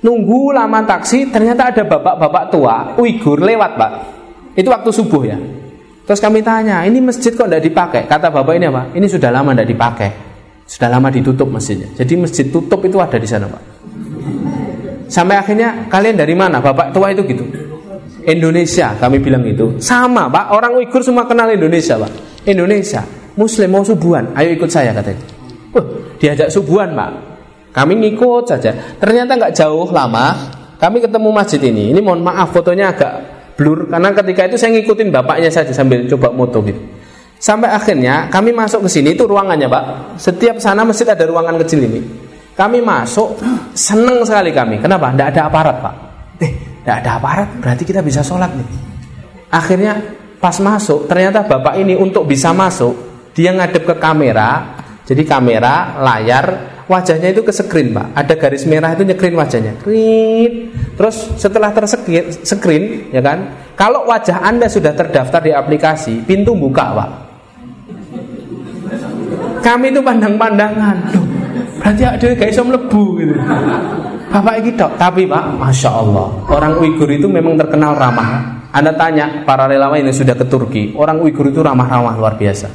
Nunggu 0.00 0.56
lama 0.56 0.80
taksi, 0.88 1.28
ternyata 1.28 1.68
ada 1.68 1.84
bapak-bapak 1.84 2.44
tua 2.48 2.96
Uighur 2.96 3.44
lewat, 3.44 3.76
Pak. 3.76 3.92
Itu 4.56 4.72
waktu 4.72 4.88
subuh 4.88 5.22
ya. 5.28 5.36
Terus 6.08 6.24
kami 6.24 6.40
tanya, 6.40 6.88
ini 6.88 7.04
masjid 7.04 7.36
kok 7.36 7.44
tidak 7.44 7.60
dipakai? 7.60 8.08
Kata 8.08 8.32
bapak 8.32 8.56
ini 8.56 8.72
apa? 8.72 8.96
Ini 8.96 9.04
sudah 9.04 9.28
lama 9.28 9.52
tidak 9.52 9.68
dipakai. 9.68 10.10
Sudah 10.64 10.88
lama 10.88 11.12
ditutup 11.12 11.52
masjidnya. 11.52 11.92
Jadi 12.00 12.16
masjid 12.16 12.48
tutup 12.48 12.80
itu 12.80 12.96
ada 12.96 13.20
di 13.20 13.28
sana, 13.28 13.44
Pak. 13.44 13.62
Sampai 15.12 15.36
akhirnya 15.36 15.84
kalian 15.92 16.16
dari 16.16 16.32
mana? 16.32 16.64
Bapak 16.64 16.96
tua 16.96 17.12
itu 17.12 17.28
gitu. 17.28 17.44
Indonesia, 18.24 18.96
kami 18.96 19.20
bilang 19.20 19.44
itu. 19.44 19.76
Sama, 19.84 20.32
Pak. 20.32 20.48
Orang 20.56 20.80
Uighur 20.80 21.04
semua 21.04 21.28
kenal 21.28 21.52
Indonesia, 21.52 22.00
Pak. 22.00 22.12
Indonesia. 22.48 23.04
Muslim 23.36 23.68
mau 23.68 23.84
subuhan, 23.84 24.32
ayo 24.32 24.48
ikut 24.56 24.72
saya 24.72 24.96
katanya. 24.96 25.20
Uh, 25.76 25.84
diajak 26.16 26.48
subuhan, 26.48 26.88
Pak. 26.96 27.10
Kami 27.76 28.00
ngikut 28.00 28.48
saja. 28.48 28.72
Ternyata 28.96 29.36
nggak 29.36 29.52
jauh 29.52 29.92
lama, 29.92 30.56
kami 30.80 31.04
ketemu 31.04 31.28
masjid 31.36 31.60
ini. 31.60 31.92
Ini 31.92 32.00
mohon 32.00 32.24
maaf 32.24 32.48
fotonya 32.48 32.96
agak 32.96 33.37
blur 33.58 33.90
karena 33.90 34.14
ketika 34.14 34.46
itu 34.46 34.56
saya 34.56 34.70
ngikutin 34.78 35.10
bapaknya 35.10 35.50
saja 35.50 35.74
sambil 35.74 36.06
coba 36.06 36.30
moto 36.30 36.62
gitu. 36.62 36.78
Sampai 37.38 37.70
akhirnya 37.70 38.30
kami 38.30 38.54
masuk 38.54 38.86
ke 38.86 38.90
sini 38.90 39.18
itu 39.18 39.26
ruangannya 39.26 39.66
pak. 39.66 39.82
Setiap 40.18 40.62
sana 40.62 40.86
masjid 40.86 41.06
ada 41.10 41.26
ruangan 41.26 41.58
kecil 41.58 41.82
ini. 41.82 42.00
Kami 42.54 42.82
masuk 42.82 43.38
seneng 43.74 44.22
sekali 44.22 44.50
kami. 44.54 44.78
Kenapa? 44.78 45.10
Tidak 45.14 45.26
ada 45.34 45.40
aparat 45.50 45.76
pak. 45.82 45.94
Eh, 46.38 46.52
tidak 46.82 46.96
ada 47.02 47.10
aparat 47.18 47.48
berarti 47.58 47.82
kita 47.82 48.02
bisa 48.02 48.22
sholat 48.22 48.50
nih. 48.54 48.68
Akhirnya 49.50 49.98
pas 50.38 50.54
masuk 50.62 51.10
ternyata 51.10 51.42
bapak 51.42 51.82
ini 51.82 51.98
untuk 51.98 52.30
bisa 52.30 52.54
masuk 52.54 52.94
dia 53.34 53.50
ngadep 53.54 53.86
ke 53.86 53.94
kamera. 53.98 54.78
Jadi 55.02 55.22
kamera 55.26 55.98
layar 55.98 56.46
wajahnya 56.88 57.30
itu 57.30 57.44
ke 57.44 57.52
screen 57.52 57.92
pak. 57.92 58.16
Ada 58.16 58.34
garis 58.34 58.64
merah 58.64 58.96
itu 58.96 59.04
nyekrin 59.04 59.36
wajahnya. 59.36 59.76
Krit. 59.84 60.72
terus 60.98 61.30
setelah 61.38 61.70
tersekir 61.70 62.32
screen 62.42 63.12
ya 63.14 63.22
kan? 63.22 63.70
Kalau 63.78 64.08
wajah 64.08 64.42
anda 64.42 64.66
sudah 64.66 64.96
terdaftar 64.96 65.38
di 65.44 65.52
aplikasi 65.54 66.24
pintu 66.24 66.56
buka 66.56 66.84
pak. 66.96 67.10
Kami 69.58 69.92
itu 69.92 70.00
pandang-pandangan 70.00 70.96
Duh, 71.12 71.24
berarti 71.76 72.02
ada 72.08 72.26
guys 72.32 72.56
som 72.56 72.72
lebu 72.72 73.20
gitu. 73.20 73.36
Bapak 74.28 74.54
ini 74.64 74.72
tok. 74.72 74.96
Tapi 74.96 75.28
pak 75.28 75.44
masya 75.60 75.92
Allah 75.92 76.28
orang 76.48 76.80
Uighur 76.80 77.08
itu 77.12 77.28
memang 77.28 77.54
terkenal 77.54 77.94
ramah. 77.94 78.56
Anda 78.68 78.92
tanya 78.96 79.48
para 79.48 79.64
relawan 79.64 80.04
yang 80.04 80.12
sudah 80.12 80.36
ke 80.36 80.44
Turki 80.48 80.92
orang 80.96 81.20
Uighur 81.20 81.52
itu 81.52 81.60
ramah-ramah 81.60 82.16
luar 82.16 82.34
biasa. 82.40 82.68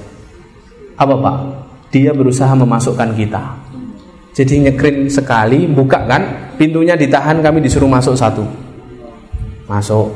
Apa 0.94 1.14
pak? 1.18 1.38
Dia 1.94 2.10
berusaha 2.10 2.49
memasukkan 2.57 3.14
kita 3.14 3.62
jadi 4.34 4.65
nyekrin 4.69 5.05
sekali, 5.14 5.69
buka 5.69 6.10
kan, 6.10 6.49
pintunya 6.57 6.97
ditahan, 6.97 7.38
kami 7.38 7.61
disuruh 7.61 7.85
masuk 7.85 8.18
satu. 8.18 8.41
Masuk. 9.69 10.10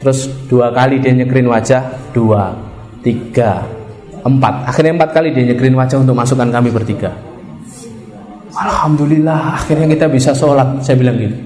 Terus 0.00 0.24
dua 0.48 0.72
kali 0.72 0.96
dia 1.04 1.12
nyekrin 1.12 1.44
wajah, 1.44 1.84
dua, 2.16 2.56
tiga, 3.04 3.60
empat. 4.24 4.72
Akhirnya 4.72 4.96
empat 4.96 5.10
kali 5.12 5.36
dia 5.36 5.52
nyekrin 5.52 5.76
wajah 5.76 6.00
untuk 6.00 6.16
masukkan 6.16 6.48
kami 6.48 6.72
bertiga. 6.72 7.12
Alhamdulillah, 8.56 9.60
akhirnya 9.60 9.92
kita 9.92 10.08
bisa 10.08 10.32
sholat. 10.32 10.80
Saya 10.80 10.96
bilang 10.96 11.20
gitu. 11.20 11.36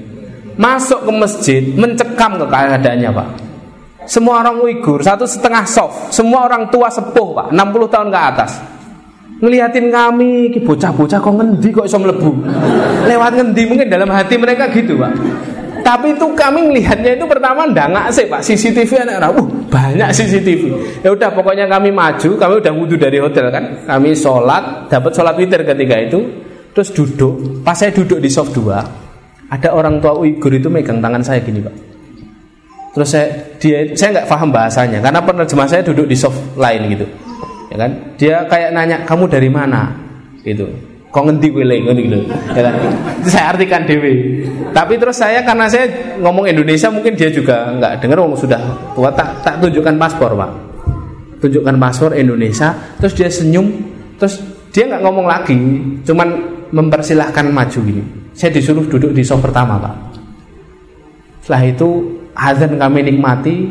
Masuk 0.54 1.02
ke 1.02 1.10
masjid, 1.10 1.62
mencekam 1.74 2.38
ke 2.38 2.46
keadaannya 2.46 3.10
pak. 3.10 3.28
Semua 4.06 4.46
orang 4.46 4.62
Uighur, 4.62 5.02
satu 5.02 5.26
setengah 5.26 5.66
soft. 5.66 6.14
Semua 6.14 6.46
orang 6.46 6.70
tua 6.70 6.86
sepuh 6.86 7.28
pak, 7.34 7.46
60 7.50 7.90
tahun 7.90 8.08
ke 8.14 8.20
atas 8.22 8.73
ngeliatin 9.44 9.92
kami 9.92 10.48
ki 10.54 10.64
bocah-bocah 10.64 11.18
kok 11.20 11.34
ngendi 11.34 11.68
kok 11.68 11.84
iso 11.84 11.98
mlebu? 12.00 12.30
Lewat 13.04 13.32
ngendi? 13.36 13.62
Mungkin 13.68 13.86
dalam 13.92 14.08
hati 14.08 14.40
mereka 14.40 14.70
gitu 14.72 14.96
pak. 14.96 15.12
Tapi 15.84 16.16
itu 16.16 16.26
kami 16.32 16.64
melihatnya 16.72 17.12
itu 17.12 17.28
pertama 17.28 17.68
ndangak 17.68 18.08
sih 18.08 18.24
pak. 18.24 18.40
CCTV 18.40 19.04
anak 19.04 19.20
orang 19.20 19.32
uh, 19.36 19.46
banyak 19.68 20.08
CCTV 20.16 20.62
ya 21.04 21.12
udah 21.12 21.28
pokoknya 21.36 21.68
kami 21.68 21.92
maju 21.92 22.30
kami 22.40 22.54
udah 22.64 22.72
wudhu 22.72 22.96
dari 22.96 23.20
hotel 23.20 23.52
kan? 23.52 23.84
Kami 23.84 24.16
sholat 24.16 24.88
dapat 24.88 25.12
sholat 25.12 25.34
witir 25.36 25.60
ketika 25.60 25.96
itu. 26.00 26.20
Terus 26.74 26.90
duduk. 26.90 27.62
Pas 27.62 27.78
saya 27.78 27.94
duduk 27.94 28.18
di 28.18 28.26
soft 28.26 28.56
2 28.58 29.52
ada 29.52 29.68
orang 29.70 30.02
tua 30.02 30.18
Uighur 30.18 30.50
itu 30.50 30.66
megang 30.66 30.98
tangan 30.98 31.22
saya 31.22 31.38
gini 31.44 31.62
pak. 31.62 31.74
Terus 32.96 33.08
saya 33.12 33.26
dia 33.60 33.78
saya 33.92 34.08
nggak 34.18 34.26
paham 34.30 34.48
bahasanya 34.50 34.98
karena 35.04 35.20
penerjemah 35.20 35.68
saya 35.68 35.82
duduk 35.84 36.06
di 36.08 36.16
soft 36.16 36.38
lain 36.56 36.86
gitu 36.90 37.06
ya 37.74 37.76
kan? 37.82 37.90
Dia 38.14 38.36
kayak 38.46 38.70
nanya 38.70 39.02
kamu 39.02 39.26
dari 39.26 39.50
mana? 39.50 39.90
Itu 40.46 40.70
kok 41.14 41.22
ngendi 41.30 41.48
wile 41.54 41.78
gitu. 41.94 42.18
Ya 42.54 42.62
kan? 42.70 42.74
Saya 43.26 43.44
artikan 43.54 43.82
dewi 43.86 44.42
tapi 44.74 44.98
terus 44.98 45.14
saya 45.22 45.38
karena 45.46 45.70
saya 45.70 45.86
ngomong 46.18 46.50
Indonesia 46.50 46.90
mungkin 46.90 47.14
dia 47.14 47.30
juga 47.30 47.70
nggak 47.78 48.02
dengar 48.02 48.18
ngomong 48.18 48.34
sudah 48.38 48.58
tua 48.98 49.10
tak 49.14 49.42
tak 49.46 49.62
tunjukkan 49.62 49.94
paspor 49.94 50.34
pak. 50.34 50.50
Tunjukkan 51.38 51.74
paspor 51.78 52.10
Indonesia 52.18 52.74
terus 52.98 53.14
dia 53.14 53.30
senyum 53.30 53.70
terus 54.18 54.42
dia 54.74 54.90
nggak 54.90 55.02
ngomong 55.06 55.26
lagi 55.30 55.54
cuman 56.02 56.28
mempersilahkan 56.74 57.46
maju 57.54 57.78
gini. 57.86 58.02
Saya 58.34 58.50
disuruh 58.50 58.82
duduk 58.90 59.14
di 59.14 59.22
soft 59.22 59.46
pertama 59.46 59.78
pak. 59.78 59.94
Setelah 61.46 61.62
itu 61.70 61.88
azan 62.34 62.74
kami 62.74 63.06
nikmati 63.06 63.70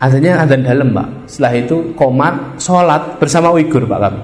Azannya 0.00 0.32
azan 0.32 0.64
dalam 0.64 0.96
pak. 0.96 1.28
Setelah 1.28 1.52
itu 1.60 1.76
komat 1.92 2.56
Sholat 2.56 3.20
bersama 3.20 3.52
Uighur 3.52 3.84
pak 3.84 4.00
kami. 4.00 4.20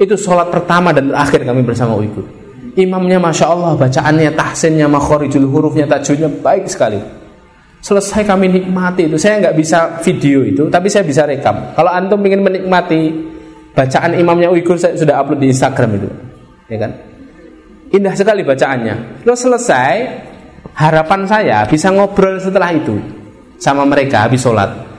Itu 0.00 0.18
sholat 0.18 0.50
pertama 0.50 0.90
dan 0.90 1.12
terakhir 1.12 1.46
kami 1.46 1.62
bersama 1.62 1.94
Uighur 1.94 2.26
Imamnya 2.74 3.20
Masya 3.22 3.46
Allah 3.46 3.76
Bacaannya, 3.78 4.32
tahsinnya, 4.34 4.90
makhorijul 4.90 5.46
hurufnya, 5.46 5.86
tajudnya 5.86 6.26
Baik 6.26 6.66
sekali. 6.66 6.98
Selesai 7.78 8.26
kami 8.26 8.50
nikmati 8.50 9.06
itu. 9.06 9.16
Saya 9.20 9.38
nggak 9.38 9.54
bisa 9.54 10.02
video 10.02 10.42
itu 10.42 10.66
Tapi 10.66 10.90
saya 10.90 11.06
bisa 11.06 11.22
rekam. 11.22 11.76
Kalau 11.78 11.94
antum 11.94 12.18
ingin 12.26 12.42
menikmati 12.42 13.14
Bacaan 13.70 14.18
imamnya 14.18 14.50
Uighur 14.50 14.74
Saya 14.82 14.98
sudah 14.98 15.22
upload 15.22 15.46
di 15.46 15.54
Instagram 15.54 15.94
itu 15.94 16.08
Ya 16.66 16.78
kan? 16.82 16.90
Indah 17.94 18.14
sekali 18.18 18.42
bacaannya. 18.42 19.22
Terus 19.22 19.38
selesai 19.46 19.94
Harapan 20.74 21.22
saya 21.28 21.58
bisa 21.70 21.94
ngobrol 21.94 22.42
setelah 22.42 22.74
itu 22.74 22.98
Sama 23.62 23.86
mereka 23.86 24.26
habis 24.26 24.42
sholat 24.42 24.89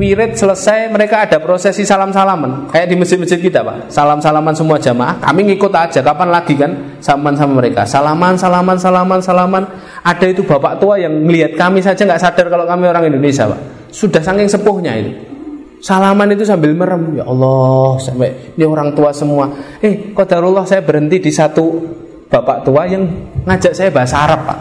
wirid 0.00 0.32
selesai 0.32 0.88
mereka 0.88 1.28
ada 1.28 1.36
prosesi 1.36 1.84
salam-salaman. 1.84 2.72
Kayak 2.72 2.86
di 2.88 2.96
masjid-masjid 2.96 3.36
kita 3.36 3.60
pak. 3.60 3.92
Salam-salaman 3.92 4.56
semua 4.56 4.80
jamaah. 4.80 5.20
Kami 5.20 5.52
ngikut 5.52 5.68
aja 5.76 6.00
kapan 6.00 6.32
lagi 6.32 6.56
kan? 6.56 6.96
Salaman 7.04 7.36
sama 7.36 7.52
mereka. 7.60 7.84
Salaman 7.84 8.40
salaman 8.40 8.80
salaman 8.80 9.20
salaman. 9.20 9.62
Ada 10.00 10.32
itu 10.32 10.40
bapak 10.48 10.80
tua 10.80 10.96
yang 10.96 11.12
melihat 11.12 11.60
kami 11.60 11.84
saja 11.84 12.00
nggak 12.08 12.16
sadar 12.16 12.48
kalau 12.48 12.64
kami 12.64 12.88
orang 12.88 13.12
Indonesia 13.12 13.44
pak. 13.44 13.60
Sudah 13.92 14.24
saking 14.24 14.48
sepuhnya 14.48 14.96
itu. 14.96 15.12
Salaman 15.84 16.32
itu 16.32 16.48
sambil 16.48 16.72
merem. 16.72 17.20
Ya 17.20 17.28
Allah 17.28 18.00
sampai 18.00 18.56
ini 18.56 18.64
orang 18.64 18.96
tua 18.96 19.12
semua. 19.12 19.52
Eh 19.84 20.16
kodarullah 20.16 20.64
saya 20.64 20.80
berhenti 20.80 21.20
di 21.20 21.28
satu 21.28 21.76
bapak 22.32 22.64
tua 22.64 22.88
yang 22.88 23.04
ngajak 23.44 23.76
saya 23.76 23.92
bahasa 23.92 24.16
Arab 24.24 24.48
pak. 24.48 24.58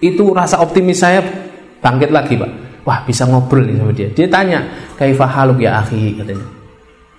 Itu 0.00 0.32
rasa 0.32 0.64
optimis 0.64 1.04
saya 1.04 1.20
bangkit 1.84 2.08
lagi 2.08 2.40
pak 2.40 2.63
Wah 2.84 3.00
bisa 3.08 3.24
ngobrol 3.24 3.64
nih 3.64 3.80
sama 3.80 3.92
dia. 3.96 4.08
Dia 4.12 4.28
tanya, 4.28 4.60
kaifah 5.00 5.30
haluk 5.40 5.58
ya 5.64 5.80
akhi 5.80 6.20
katanya. 6.20 6.46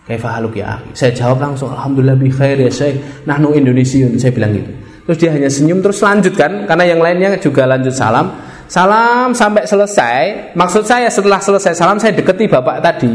Kaifa 0.06 0.30
haluk 0.38 0.54
ya 0.54 0.78
akhi? 0.78 0.94
Saya 0.94 1.12
jawab 1.18 1.42
langsung, 1.42 1.74
Alhamdulillah 1.74 2.14
bi 2.14 2.30
khair 2.30 2.62
ya 2.62 2.70
Syekh. 2.70 3.26
Nahnu 3.26 3.58
Indonesiun, 3.58 4.14
saya 4.22 4.30
bilang 4.30 4.54
gitu. 4.54 4.70
Terus 5.10 5.18
dia 5.18 5.30
hanya 5.34 5.50
senyum 5.50 5.82
terus 5.82 6.02
lanjutkan 6.02 6.66
karena 6.70 6.86
yang 6.86 7.02
lainnya 7.02 7.38
juga 7.42 7.66
lanjut 7.66 7.94
salam. 7.94 8.38
Salam 8.70 9.34
sampai 9.34 9.66
selesai. 9.66 10.54
Maksud 10.58 10.86
saya 10.86 11.10
setelah 11.10 11.42
selesai 11.42 11.78
salam 11.78 11.98
saya 11.98 12.14
deketi 12.14 12.46
bapak 12.46 12.82
tadi. 12.82 13.14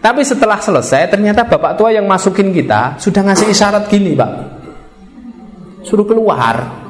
Tapi 0.00 0.20
setelah 0.24 0.60
selesai 0.60 1.08
ternyata 1.08 1.48
bapak 1.48 1.76
tua 1.76 1.92
yang 1.92 2.04
masukin 2.04 2.52
kita 2.52 3.00
sudah 3.00 3.24
ngasih 3.32 3.48
isyarat 3.48 3.88
gini, 3.88 4.12
Pak. 4.12 4.30
Suruh 5.88 6.04
keluar. 6.04 6.84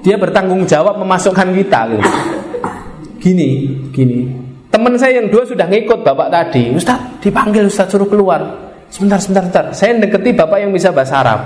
Dia 0.00 0.16
bertanggung 0.16 0.64
jawab 0.64 0.96
memasukkan 0.96 1.48
kita 1.52 1.80
gitu. 1.92 2.10
Gini, 3.18 3.66
gini. 3.90 4.30
Teman 4.70 4.94
saya 4.94 5.18
yang 5.18 5.26
dua 5.32 5.42
sudah 5.42 5.66
ngikut 5.66 6.06
bapak 6.06 6.28
tadi. 6.30 6.70
Ustaz, 6.70 7.18
dipanggil 7.18 7.66
Ustaz 7.66 7.90
suruh 7.90 8.06
keluar. 8.06 8.40
Sebentar, 8.88 9.18
sebentar, 9.20 9.42
sebentar. 9.44 9.64
Saya 9.74 9.98
deketi 9.98 10.30
bapak 10.32 10.58
yang 10.62 10.70
bisa 10.70 10.94
bahasa 10.94 11.20
Arab. 11.20 11.40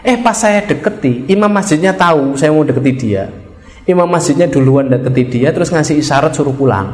Eh 0.00 0.16
pas 0.16 0.32
saya 0.32 0.64
deketi, 0.64 1.28
imam 1.28 1.52
masjidnya 1.52 1.92
tahu 1.92 2.32
saya 2.40 2.48
mau 2.48 2.64
deketi 2.64 2.92
dia. 2.96 3.28
Imam 3.84 4.08
masjidnya 4.08 4.48
duluan 4.48 4.88
deketi 4.88 5.28
dia, 5.28 5.52
terus 5.52 5.68
ngasih 5.68 6.00
isyarat 6.00 6.32
suruh 6.32 6.56
pulang. 6.56 6.88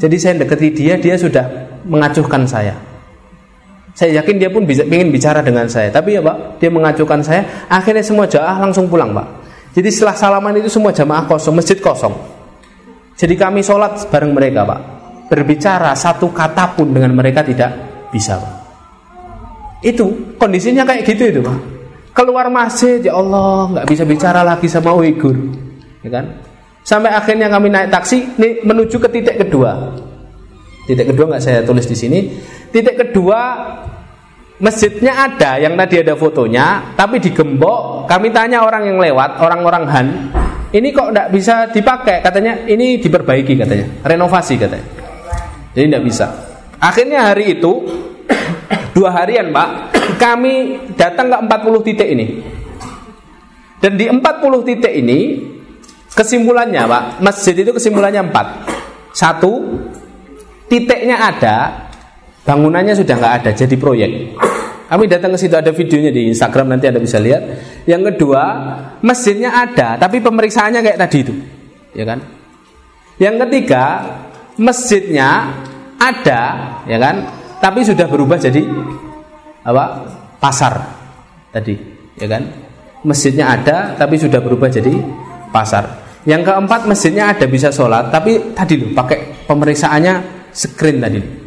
Jadi 0.00 0.16
saya 0.16 0.34
deketi 0.40 0.72
dia, 0.72 0.96
dia 0.96 1.20
sudah 1.20 1.44
mengacuhkan 1.84 2.48
saya. 2.48 2.72
Saya 3.94 4.24
yakin 4.24 4.40
dia 4.40 4.50
pun 4.50 4.66
bisa 4.66 4.82
ingin 4.88 5.12
bicara 5.12 5.44
dengan 5.44 5.68
saya. 5.70 5.92
Tapi 5.92 6.18
ya 6.18 6.20
pak, 6.24 6.58
dia 6.58 6.72
mengacuhkan 6.72 7.20
saya. 7.22 7.68
Akhirnya 7.70 8.02
semua 8.02 8.26
jamaah 8.26 8.56
langsung 8.58 8.90
pulang 8.90 9.14
pak. 9.14 9.26
Jadi 9.76 9.88
setelah 9.92 10.16
salaman 10.16 10.58
itu 10.58 10.72
semua 10.72 10.90
jamaah 10.90 11.28
kosong, 11.28 11.54
masjid 11.54 11.78
kosong. 11.78 12.33
Jadi 13.14 13.34
kami 13.38 13.62
sholat 13.62 14.10
bareng 14.10 14.34
mereka 14.34 14.66
pak. 14.66 14.80
Berbicara 15.30 15.94
satu 15.94 16.34
kata 16.34 16.74
pun 16.74 16.90
dengan 16.90 17.14
mereka 17.14 17.46
tidak 17.46 17.70
bisa 18.10 18.38
pak. 18.38 18.54
Itu 19.84 20.36
kondisinya 20.40 20.82
kayak 20.82 21.02
gitu 21.06 21.22
itu 21.30 21.40
pak. 21.42 21.58
Keluar 22.14 22.46
masjid 22.46 23.02
ya 23.02 23.18
Allah 23.18 23.74
nggak 23.74 23.86
bisa 23.90 24.06
bicara 24.06 24.46
lagi 24.46 24.70
sama 24.70 24.94
Uighur, 24.94 25.34
ya 26.06 26.10
kan? 26.14 26.24
Sampai 26.86 27.10
akhirnya 27.10 27.50
kami 27.50 27.72
naik 27.72 27.90
taksi 27.90 28.38
nih, 28.38 28.62
menuju 28.62 29.02
ke 29.02 29.08
titik 29.10 29.40
kedua. 29.40 29.98
Titik 30.86 31.10
kedua 31.10 31.34
nggak 31.34 31.42
saya 31.42 31.66
tulis 31.66 31.88
di 31.90 31.96
sini. 31.98 32.20
Titik 32.70 33.02
kedua 33.02 33.56
masjidnya 34.62 35.26
ada 35.26 35.58
yang 35.58 35.74
tadi 35.74 36.06
ada 36.06 36.14
fotonya, 36.14 36.94
tapi 36.94 37.18
digembok. 37.18 38.06
Kami 38.06 38.30
tanya 38.30 38.62
orang 38.62 38.94
yang 38.94 38.98
lewat, 39.00 39.40
orang-orang 39.42 39.84
Han, 39.90 40.06
ini 40.74 40.88
kok 40.90 41.14
nggak 41.14 41.28
bisa 41.30 41.70
dipakai? 41.70 42.18
Katanya 42.18 42.66
ini 42.66 42.98
diperbaiki 42.98 43.54
katanya, 43.54 43.86
renovasi 44.02 44.58
katanya. 44.58 44.86
Jadi 45.70 45.84
nggak 45.86 46.04
bisa. 46.04 46.26
Akhirnya 46.82 47.30
hari 47.30 47.54
itu 47.58 47.72
dua 48.96 49.10
harian 49.14 49.50
pak 49.54 49.68
kami 50.16 50.78
datang 50.94 51.30
ke 51.30 51.36
40 51.50 51.86
titik 51.86 52.08
ini 52.08 52.26
dan 53.82 53.98
di 53.98 54.06
40 54.08 54.20
titik 54.68 54.94
ini 54.94 55.18
kesimpulannya 56.14 56.82
pak 56.86 57.02
masjid 57.20 57.54
itu 57.58 57.74
kesimpulannya 57.74 58.30
empat 58.30 58.46
satu 59.12 59.82
titiknya 60.70 61.20
ada 61.20 61.56
bangunannya 62.46 62.94
sudah 62.94 63.14
nggak 63.18 63.34
ada 63.42 63.50
jadi 63.52 63.74
proyek 63.76 64.10
kami 64.84 65.08
datang 65.08 65.32
ke 65.32 65.38
situ 65.40 65.56
ada 65.56 65.72
videonya 65.72 66.12
di 66.12 66.28
Instagram 66.28 66.76
nanti 66.76 66.84
anda 66.88 67.00
bisa 67.00 67.16
lihat. 67.16 67.42
Yang 67.88 68.14
kedua 68.14 68.42
masjidnya 69.00 69.50
ada 69.52 69.96
tapi 69.96 70.20
pemeriksaannya 70.20 70.80
kayak 70.84 70.98
tadi 71.00 71.18
itu. 71.24 71.34
Ya 71.96 72.04
kan? 72.04 72.20
Yang 73.16 73.36
ketiga 73.48 73.84
masjidnya 74.60 75.28
ada 75.96 76.42
ya 76.84 76.98
kan? 77.00 77.16
Tapi 77.64 77.80
sudah 77.80 78.04
berubah 78.04 78.36
jadi 78.36 78.60
apa? 79.64 79.84
Pasar 80.36 80.74
tadi 81.48 81.74
ya 82.20 82.28
kan? 82.28 82.42
Masjidnya 83.04 83.48
ada 83.48 83.96
tapi 83.96 84.20
sudah 84.20 84.44
berubah 84.44 84.68
jadi 84.68 84.92
pasar. 85.48 86.04
Yang 86.28 86.52
keempat 86.52 86.88
masjidnya 86.88 87.32
ada 87.32 87.48
bisa 87.48 87.72
sholat 87.72 88.12
tapi 88.12 88.52
tadi 88.52 88.80
loh 88.80 88.92
pakai 88.92 89.48
pemeriksaannya 89.48 90.14
screen 90.52 91.00
tadi 91.00 91.43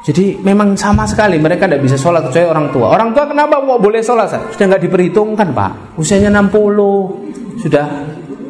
jadi 0.00 0.40
memang 0.40 0.72
sama 0.80 1.04
sekali 1.04 1.36
mereka 1.36 1.68
tidak 1.68 1.84
bisa 1.84 1.96
sholat 2.00 2.24
kecuali 2.24 2.48
orang 2.48 2.66
tua. 2.72 2.86
Orang 2.88 3.12
tua 3.12 3.28
kenapa 3.28 3.60
kok 3.60 3.80
boleh 3.84 4.00
sholat 4.00 4.32
sudah 4.32 4.64
nggak 4.72 4.82
diperhitungkan 4.88 5.52
pak. 5.52 5.72
Usianya 6.00 6.32
60 6.40 7.60
sudah 7.60 7.86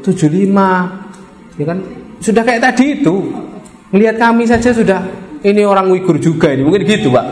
75 0.07 1.59
ya 1.59 1.65
kan? 1.67 1.79
Sudah 2.23 2.43
kayak 2.47 2.63
tadi 2.63 3.03
itu. 3.03 3.17
Melihat 3.91 4.23
kami 4.23 4.47
saja 4.47 4.71
sudah 4.71 5.03
ini 5.43 5.67
orang 5.67 5.91
Uighur 5.91 6.23
juga 6.23 6.55
ini 6.55 6.63
mungkin 6.63 6.87
gitu 6.87 7.11
pak. 7.11 7.27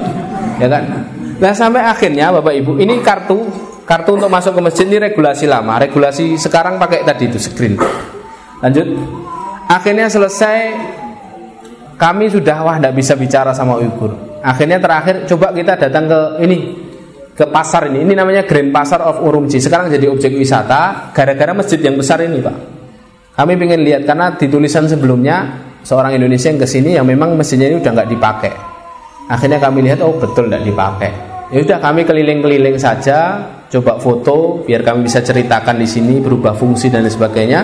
Ya 0.58 0.66
kan? 0.66 1.14
Nah 1.38 1.54
sampai 1.54 1.86
akhirnya 1.86 2.34
bapak 2.34 2.58
ibu 2.58 2.74
ini 2.82 2.98
kartu 2.98 3.46
kartu 3.86 4.18
untuk 4.18 4.26
masuk 4.26 4.58
ke 4.58 4.60
masjid 4.66 4.86
ini 4.90 4.98
regulasi 4.98 5.46
lama. 5.46 5.78
Regulasi 5.78 6.34
sekarang 6.34 6.82
pakai 6.82 7.06
tadi 7.06 7.30
itu 7.30 7.38
screen. 7.38 7.78
Lanjut. 8.58 8.98
Akhirnya 9.70 10.10
selesai 10.10 10.58
kami 11.98 12.30
sudah 12.30 12.62
wah 12.62 12.78
tidak 12.78 12.94
bisa 12.94 13.18
bicara 13.18 13.50
sama 13.50 13.76
Uighur 13.82 14.40
akhirnya 14.40 14.78
terakhir 14.78 15.26
coba 15.26 15.50
kita 15.50 15.74
datang 15.76 16.06
ke 16.06 16.20
ini 16.46 16.58
ke 17.34 17.44
pasar 17.50 17.90
ini 17.90 18.06
ini 18.06 18.14
namanya 18.14 18.46
Grand 18.46 18.70
Pasar 18.70 19.02
of 19.02 19.22
Urumqi 19.22 19.58
sekarang 19.58 19.90
jadi 19.90 20.06
objek 20.10 20.32
wisata 20.34 21.10
gara-gara 21.10 21.52
masjid 21.54 21.78
yang 21.82 21.98
besar 21.98 22.22
ini 22.22 22.38
pak 22.38 22.78
kami 23.38 23.54
ingin 23.54 23.86
lihat 23.86 24.02
karena 24.02 24.34
di 24.34 24.50
tulisan 24.50 24.90
sebelumnya 24.90 25.66
seorang 25.86 26.18
Indonesia 26.18 26.50
yang 26.50 26.58
ke 26.58 26.66
sini 26.66 26.90
yang 26.98 27.06
memang 27.06 27.38
mesinnya 27.38 27.70
ini 27.70 27.78
udah 27.78 27.92
nggak 27.94 28.10
dipakai. 28.10 28.52
Akhirnya 29.30 29.62
kami 29.62 29.86
lihat 29.86 30.02
oh 30.02 30.18
betul 30.18 30.50
nggak 30.50 30.66
dipakai. 30.66 31.10
Ya 31.54 31.64
udah 31.64 31.78
kami 31.78 32.04
keliling-keliling 32.04 32.76
saja, 32.76 33.40
coba 33.70 33.96
foto 34.02 34.66
biar 34.66 34.84
kami 34.84 35.08
bisa 35.08 35.22
ceritakan 35.22 35.80
di 35.80 35.86
sini 35.86 36.18
berubah 36.20 36.58
fungsi 36.58 36.90
dan 36.90 37.06
sebagainya. 37.06 37.60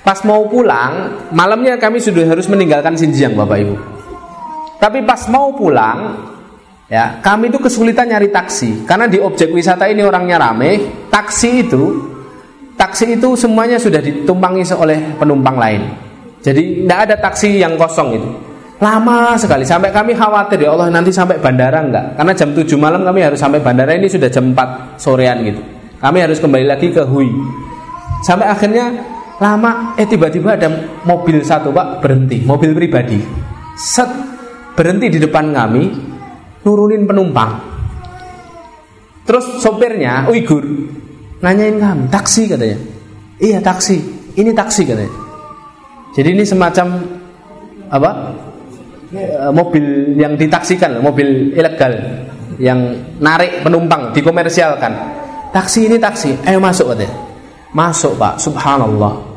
Pas 0.00 0.16
mau 0.24 0.48
pulang, 0.48 1.12
malamnya 1.30 1.76
kami 1.76 2.00
sudah 2.00 2.24
harus 2.24 2.48
meninggalkan 2.48 2.96
Xinjiang 2.96 3.36
Bapak 3.36 3.58
Ibu. 3.60 3.76
Tapi 4.80 5.04
pas 5.04 5.28
mau 5.28 5.52
pulang, 5.52 6.16
ya 6.88 7.20
kami 7.20 7.52
itu 7.52 7.60
kesulitan 7.60 8.08
nyari 8.08 8.32
taksi 8.32 8.88
karena 8.88 9.04
di 9.04 9.20
objek 9.20 9.52
wisata 9.52 9.84
ini 9.92 10.00
orangnya 10.00 10.40
rame. 10.40 11.04
Taksi 11.12 11.68
itu, 11.68 11.84
taksi 12.80 13.20
itu 13.20 13.36
semuanya 13.36 13.76
sudah 13.76 14.00
ditumpangi 14.00 14.64
oleh 14.72 15.20
penumpang 15.20 15.60
lain. 15.60 15.82
Jadi 16.40 16.88
tidak 16.88 16.98
ada 17.04 17.14
taksi 17.20 17.60
yang 17.60 17.76
kosong 17.76 18.16
itu. 18.16 18.28
Lama 18.80 19.36
sekali 19.36 19.68
sampai 19.68 19.92
kami 19.92 20.16
khawatir 20.16 20.64
ya 20.64 20.72
Allah 20.72 20.88
nanti 20.88 21.12
sampai 21.12 21.36
bandara 21.36 21.84
enggak. 21.84 22.16
Karena 22.16 22.32
jam 22.32 22.56
7 22.56 22.64
malam 22.80 23.04
kami 23.04 23.20
harus 23.20 23.36
sampai 23.36 23.60
bandara 23.60 23.92
ini 23.92 24.08
sudah 24.08 24.32
jam 24.32 24.56
4 24.56 24.96
sorean 24.96 25.44
gitu. 25.44 25.60
Kami 26.00 26.18
harus 26.24 26.40
kembali 26.40 26.64
lagi 26.64 26.88
ke 26.88 27.04
Hui. 27.04 27.28
Sampai 28.24 28.48
akhirnya 28.48 28.88
lama 29.40 29.96
eh 29.96 30.04
tiba-tiba 30.04 30.54
ada 30.54 30.68
mobil 31.08 31.40
satu 31.40 31.72
Pak 31.72 32.04
berhenti, 32.04 32.44
mobil 32.44 32.76
pribadi. 32.76 33.18
Set 33.80 34.08
berhenti 34.76 35.08
di 35.08 35.18
depan 35.18 35.48
kami 35.56 35.82
nurunin 36.62 37.08
penumpang. 37.08 37.56
Terus 39.24 39.64
sopirnya 39.64 40.28
Uighur 40.28 40.64
nanyain 41.40 41.80
kami, 41.80 42.04
taksi 42.12 42.52
katanya. 42.52 42.78
Iya 43.40 43.64
taksi, 43.64 43.96
ini 44.36 44.52
taksi 44.52 44.84
katanya. 44.84 45.12
Jadi 46.12 46.28
ini 46.36 46.44
semacam 46.44 46.86
apa? 47.88 48.10
E, 49.10 49.48
mobil 49.50 50.14
yang 50.20 50.36
ditaksikan, 50.36 51.00
mobil 51.00 51.56
ilegal 51.56 51.96
yang 52.60 52.92
narik 53.16 53.64
penumpang 53.64 54.12
dikomersialkan. 54.12 54.92
Taksi 55.50 55.88
ini 55.88 55.96
taksi, 55.96 56.36
ayo 56.44 56.60
masuk 56.60 56.92
katanya. 56.92 57.14
Masuk 57.72 58.18
pak, 58.18 58.36
subhanallah. 58.42 59.29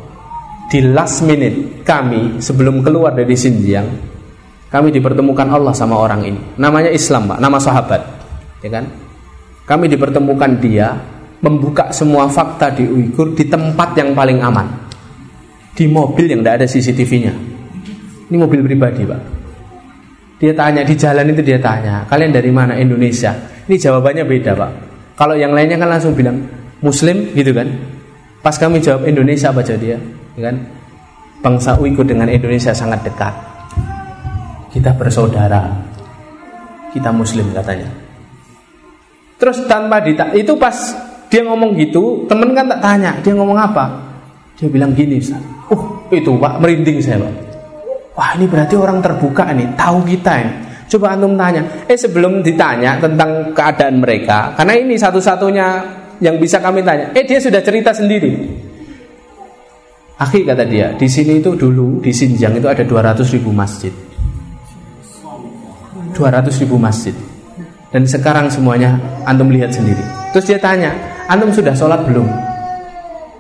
Di 0.72 0.80
last 0.82 1.22
minute 1.26 1.86
kami 1.86 2.40
sebelum 2.42 2.82
keluar 2.82 3.14
dari 3.14 3.36
Xinjiang, 3.38 3.88
kami 4.74 4.90
dipertemukan 4.90 5.46
Allah 5.54 5.74
sama 5.76 6.00
orang 6.00 6.26
ini. 6.26 6.42
Namanya 6.58 6.90
Islam 6.90 7.30
pak, 7.30 7.38
nama 7.38 7.58
sahabat, 7.62 8.02
ya 8.66 8.70
kan? 8.74 8.86
Kami 9.64 9.86
dipertemukan 9.88 10.60
dia 10.60 10.98
membuka 11.44 11.92
semua 11.94 12.26
fakta 12.32 12.74
di 12.74 12.88
Uighur 12.88 13.36
di 13.36 13.46
tempat 13.46 13.94
yang 14.00 14.16
paling 14.16 14.40
aman 14.42 14.68
di 15.74 15.86
mobil 15.90 16.26
yang 16.30 16.42
tidak 16.42 16.64
ada 16.64 16.68
CCTV-nya. 16.70 17.34
Ini 18.30 18.36
mobil 18.38 18.62
pribadi, 18.66 19.04
Pak. 19.06 19.22
Dia 20.42 20.54
tanya 20.58 20.82
di 20.82 20.96
jalan 20.98 21.30
itu 21.34 21.42
dia 21.46 21.60
tanya, 21.62 22.04
kalian 22.10 22.32
dari 22.34 22.52
mana? 22.52 22.78
Indonesia. 22.78 23.34
Ini 23.70 23.76
jawabannya 23.78 24.24
beda, 24.26 24.52
Pak. 24.58 24.72
Kalau 25.18 25.38
yang 25.38 25.54
lainnya 25.54 25.78
kan 25.78 25.90
langsung 25.90 26.18
bilang 26.18 26.42
Muslim, 26.82 27.32
gitu 27.38 27.54
kan? 27.54 27.70
Pas 28.42 28.58
kami 28.58 28.82
jawab 28.84 29.08
Indonesia 29.08 29.54
apa 29.54 29.62
jawab 29.64 29.82
dia, 29.82 29.96
ya 29.96 30.00
kan? 30.42 30.56
Bangsa 31.44 31.76
Uighur 31.76 32.08
dengan 32.08 32.32
Indonesia 32.32 32.72
sangat 32.72 33.04
dekat. 33.04 33.34
Kita 34.72 34.96
bersaudara. 34.96 35.70
Kita 36.96 37.12
Muslim 37.12 37.52
katanya. 37.52 37.90
Terus 39.38 39.66
tanpa 39.68 40.00
ditak 40.00 40.32
itu 40.40 40.56
pas 40.56 40.74
dia 41.28 41.42
ngomong 41.44 41.74
gitu, 41.76 42.24
temen 42.30 42.54
kan 42.54 42.70
tak 42.70 42.80
tanya, 42.80 43.12
dia 43.26 43.34
ngomong 43.34 43.58
apa? 43.58 43.90
Dia 44.56 44.70
bilang 44.70 44.94
gini, 44.94 45.18
Ustaz. 45.18 45.42
Uh, 45.68 45.82
itu 46.14 46.30
Pak, 46.38 46.62
merinding 46.62 47.02
saya, 47.02 47.18
Pak. 47.20 47.34
Wah, 48.14 48.38
ini 48.38 48.46
berarti 48.46 48.78
orang 48.78 49.02
terbuka 49.02 49.50
nih, 49.50 49.66
tahu 49.74 50.06
kita 50.06 50.34
ini. 50.46 50.54
Coba 50.86 51.18
antum 51.18 51.34
tanya. 51.34 51.66
Eh 51.90 51.98
sebelum 51.98 52.46
ditanya 52.46 53.02
tentang 53.02 53.50
keadaan 53.50 53.98
mereka, 53.98 54.54
karena 54.54 54.78
ini 54.78 54.94
satu-satunya 54.94 55.68
yang 56.22 56.38
bisa 56.38 56.62
kami 56.62 56.86
tanya. 56.86 57.10
Eh 57.18 57.26
dia 57.26 57.42
sudah 57.42 57.66
cerita 57.66 57.90
sendiri. 57.90 58.30
Akhi 60.24 60.48
kata 60.48 60.64
dia, 60.64 60.96
di 60.96 61.04
sini 61.12 61.44
itu 61.44 61.52
dulu 61.52 62.00
di 62.00 62.16
Sinjang 62.16 62.56
itu 62.56 62.68
ada 62.72 62.80
200 62.80 63.28
ribu 63.36 63.52
masjid. 63.52 63.92
200 66.16 66.64
ribu 66.64 66.80
masjid. 66.80 67.12
Dan 67.92 68.08
sekarang 68.08 68.48
semuanya 68.48 68.96
antum 69.28 69.52
lihat 69.52 69.76
sendiri. 69.76 70.00
Terus 70.32 70.48
dia 70.48 70.60
tanya, 70.64 70.96
antum 71.28 71.52
sudah 71.52 71.76
sholat 71.76 72.08
belum? 72.08 72.24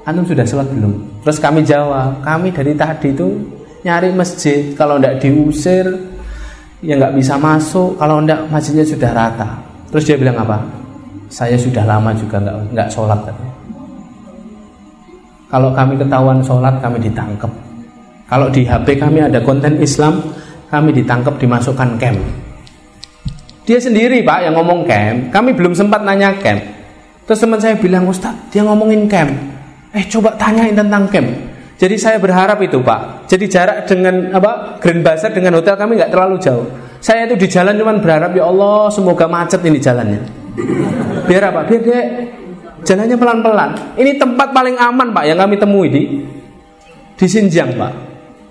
Antum 0.04 0.28
sudah 0.28 0.44
sholat 0.44 0.68
belum? 0.76 1.24
Terus 1.24 1.40
kami 1.40 1.64
jawab, 1.64 2.20
kami 2.20 2.52
dari 2.52 2.76
tadi 2.76 3.16
itu 3.16 3.32
nyari 3.88 4.12
masjid. 4.12 4.76
Kalau 4.76 5.00
tidak 5.00 5.24
diusir, 5.24 5.88
ya 6.84 7.00
nggak 7.00 7.16
bisa 7.16 7.40
masuk. 7.40 7.96
Kalau 7.96 8.20
tidak 8.20 8.44
masjidnya 8.52 8.84
sudah 8.84 9.12
rata. 9.16 9.50
Terus 9.88 10.04
dia 10.04 10.20
bilang 10.20 10.36
apa? 10.44 10.60
Saya 11.32 11.56
sudah 11.56 11.88
lama 11.88 12.12
juga 12.12 12.44
nggak 12.44 12.58
nggak 12.76 12.90
sholat. 12.92 13.24
Kalau 15.54 15.70
kami 15.70 15.94
ketahuan 16.02 16.42
sholat, 16.42 16.82
kami 16.82 16.98
ditangkap. 16.98 17.52
Kalau 18.26 18.50
di 18.50 18.66
HP 18.66 18.98
kami 18.98 19.22
ada 19.22 19.38
konten 19.46 19.78
Islam, 19.78 20.18
kami 20.74 20.90
ditangkap 20.90 21.38
dimasukkan 21.38 22.02
camp. 22.02 22.18
Dia 23.62 23.78
sendiri 23.78 24.26
pak 24.26 24.50
yang 24.50 24.58
ngomong 24.58 24.90
camp. 24.90 25.30
Kami 25.30 25.54
belum 25.54 25.78
sempat 25.78 26.02
nanya 26.02 26.34
camp. 26.42 26.58
Terus 27.30 27.38
teman 27.38 27.62
saya 27.62 27.78
bilang 27.78 28.10
Ustaz, 28.10 28.34
dia 28.50 28.66
ngomongin 28.66 29.06
camp. 29.06 29.30
Eh 29.94 30.02
coba 30.10 30.34
tanyain 30.42 30.74
tentang 30.74 31.06
camp. 31.14 31.30
Jadi 31.78 31.96
saya 32.02 32.18
berharap 32.18 32.58
itu 32.58 32.82
pak. 32.82 33.30
Jadi 33.30 33.46
jarak 33.46 33.86
dengan 33.86 34.34
apa 34.34 34.82
Grand 34.82 35.06
Bazar 35.06 35.38
dengan 35.38 35.62
hotel 35.62 35.78
kami 35.78 36.02
nggak 36.02 36.10
terlalu 36.10 36.42
jauh. 36.42 36.66
Saya 36.98 37.30
itu 37.30 37.38
di 37.38 37.46
jalan 37.46 37.78
cuman 37.78 38.02
berharap 38.02 38.34
ya 38.34 38.50
Allah 38.50 38.90
semoga 38.90 39.30
macet 39.30 39.62
ini 39.62 39.78
jalannya. 39.78 40.22
Biar 41.30 41.54
apa? 41.54 41.62
Biar 41.70 41.82
dia 41.86 42.02
Jalannya 42.84 43.16
pelan-pelan. 43.16 43.70
Ini 43.96 44.20
tempat 44.20 44.52
paling 44.52 44.76
aman 44.76 45.16
pak 45.16 45.24
yang 45.26 45.40
kami 45.40 45.56
temui 45.56 45.88
di 45.88 46.04
di 47.16 47.26
Sinjang 47.26 47.80
pak. 47.80 47.94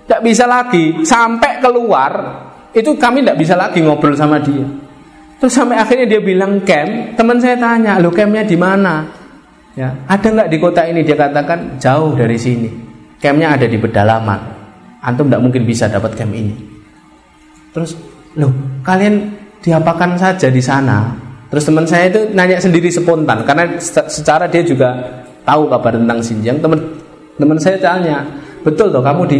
Tidak 0.03 0.21
bisa 0.25 0.43
lagi 0.49 1.05
sampai 1.05 1.63
keluar 1.63 2.11
itu 2.73 2.97
kami 2.97 3.21
tidak 3.21 3.37
bisa 3.37 3.53
lagi 3.53 3.85
ngobrol 3.85 4.17
sama 4.17 4.41
dia. 4.41 4.65
Terus 5.37 5.53
sampai 5.53 5.77
akhirnya 5.77 6.09
dia 6.09 6.21
bilang 6.23 6.65
camp. 6.65 7.13
Teman 7.13 7.37
saya 7.37 7.53
tanya, 7.55 8.01
lo 8.01 8.09
campnya 8.09 8.41
di 8.41 8.57
mana? 8.57 9.05
Ya, 9.77 9.93
ada 10.09 10.25
nggak 10.25 10.49
di 10.49 10.57
kota 10.57 10.81
ini? 10.89 11.05
Dia 11.05 11.13
katakan 11.13 11.77
jauh 11.77 12.17
dari 12.17 12.37
sini. 12.37 12.69
Campnya 13.21 13.53
ada 13.53 13.69
di 13.69 13.77
pedalaman. 13.77 14.39
Antum 15.05 15.29
tidak 15.29 15.41
mungkin 15.45 15.63
bisa 15.69 15.85
dapat 15.85 16.17
camp 16.17 16.33
ini. 16.33 16.55
Terus, 17.73 17.93
loh, 18.37 18.81
kalian 18.81 19.33
diapakan 19.61 20.17
saja 20.17 20.49
di 20.49 20.61
sana? 20.61 21.22
Terus 21.53 21.69
teman 21.69 21.85
saya 21.85 22.09
itu 22.09 22.33
nanya 22.33 22.57
sendiri 22.57 22.89
spontan 22.89 23.45
karena 23.45 23.77
secara 24.09 24.49
dia 24.49 24.65
juga 24.65 24.89
tahu 25.45 25.69
kabar 25.69 25.93
tentang 25.93 26.17
Xinjiang. 26.17 26.57
Teman 26.57 26.81
teman 27.37 27.61
saya 27.61 27.77
tanya, 27.77 28.25
betul 28.65 28.89
toh 28.89 29.05
kamu 29.05 29.21
di 29.29 29.39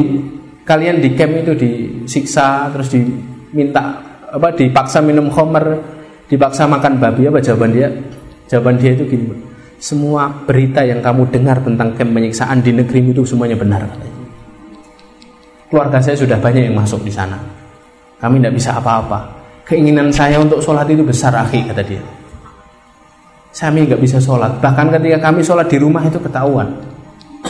kalian 0.62 1.02
di 1.02 1.18
camp 1.18 1.34
itu 1.42 1.58
disiksa 1.58 2.70
terus 2.70 2.94
diminta 2.94 3.98
apa 4.30 4.54
dipaksa 4.54 5.02
minum 5.02 5.26
homer, 5.34 5.82
dipaksa 6.30 6.70
makan 6.70 7.02
babi 7.02 7.34
apa 7.34 7.42
jawaban 7.42 7.74
dia? 7.74 7.90
Jawaban 8.46 8.78
dia 8.78 8.94
itu 8.94 9.10
gini, 9.10 9.34
semua 9.82 10.30
berita 10.46 10.86
yang 10.86 11.02
kamu 11.02 11.34
dengar 11.34 11.66
tentang 11.66 11.98
camp 11.98 12.14
penyiksaan 12.14 12.62
di 12.62 12.78
negeri 12.78 13.10
itu 13.10 13.26
semuanya 13.26 13.58
benar 13.58 13.90
Keluarga 15.66 15.98
saya 15.98 16.14
sudah 16.14 16.38
banyak 16.38 16.70
yang 16.70 16.78
masuk 16.78 17.02
di 17.02 17.10
sana. 17.10 17.42
Kami 18.22 18.38
tidak 18.38 18.54
bisa 18.62 18.78
apa-apa 18.78 19.43
keinginan 19.68 20.12
saya 20.12 20.40
untuk 20.40 20.60
sholat 20.60 20.88
itu 20.88 21.04
besar 21.04 21.32
akhi 21.36 21.64
kata 21.64 21.84
dia. 21.84 22.04
Kami 23.54 23.86
nggak 23.86 24.02
bisa 24.02 24.18
sholat. 24.18 24.60
Bahkan 24.60 24.92
ketika 24.98 25.30
kami 25.30 25.46
sholat 25.46 25.70
di 25.70 25.78
rumah 25.78 26.04
itu 26.04 26.18
ketahuan. 26.20 26.74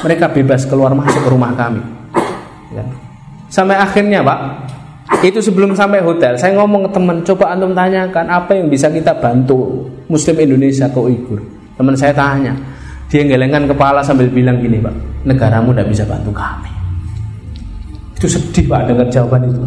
Mereka 0.04 0.36
bebas 0.36 0.68
keluar 0.68 0.92
masuk 0.94 1.22
ke 1.24 1.30
rumah 1.32 1.54
kami. 1.56 1.82
Ya. 2.74 2.82
sampai 3.54 3.78
akhirnya 3.78 4.26
pak 4.26 4.66
itu 5.22 5.38
sebelum 5.38 5.78
sampai 5.78 6.02
hotel 6.02 6.34
saya 6.42 6.58
ngomong 6.58 6.90
ke 6.90 6.98
teman 6.98 7.22
coba 7.22 7.54
antum 7.54 7.70
tanyakan 7.70 8.26
apa 8.34 8.58
yang 8.58 8.66
bisa 8.66 8.90
kita 8.90 9.14
bantu 9.14 9.86
muslim 10.10 10.42
Indonesia 10.42 10.90
ke 10.90 10.98
Uyghur? 10.98 11.38
Teman 11.78 11.94
saya 11.94 12.18
tanya. 12.18 12.58
Dia 13.14 13.22
ngelengkan 13.30 13.70
kepala 13.70 14.02
sambil 14.02 14.26
bilang 14.34 14.58
gini 14.58 14.82
pak 14.82 14.94
negaramu 15.22 15.70
tidak 15.70 15.88
bisa 15.94 16.04
bantu 16.10 16.34
kami. 16.34 16.72
Itu 18.18 18.26
sedih 18.26 18.66
pak 18.66 18.90
dengar 18.90 19.06
jawaban 19.14 19.54
itu 19.54 19.62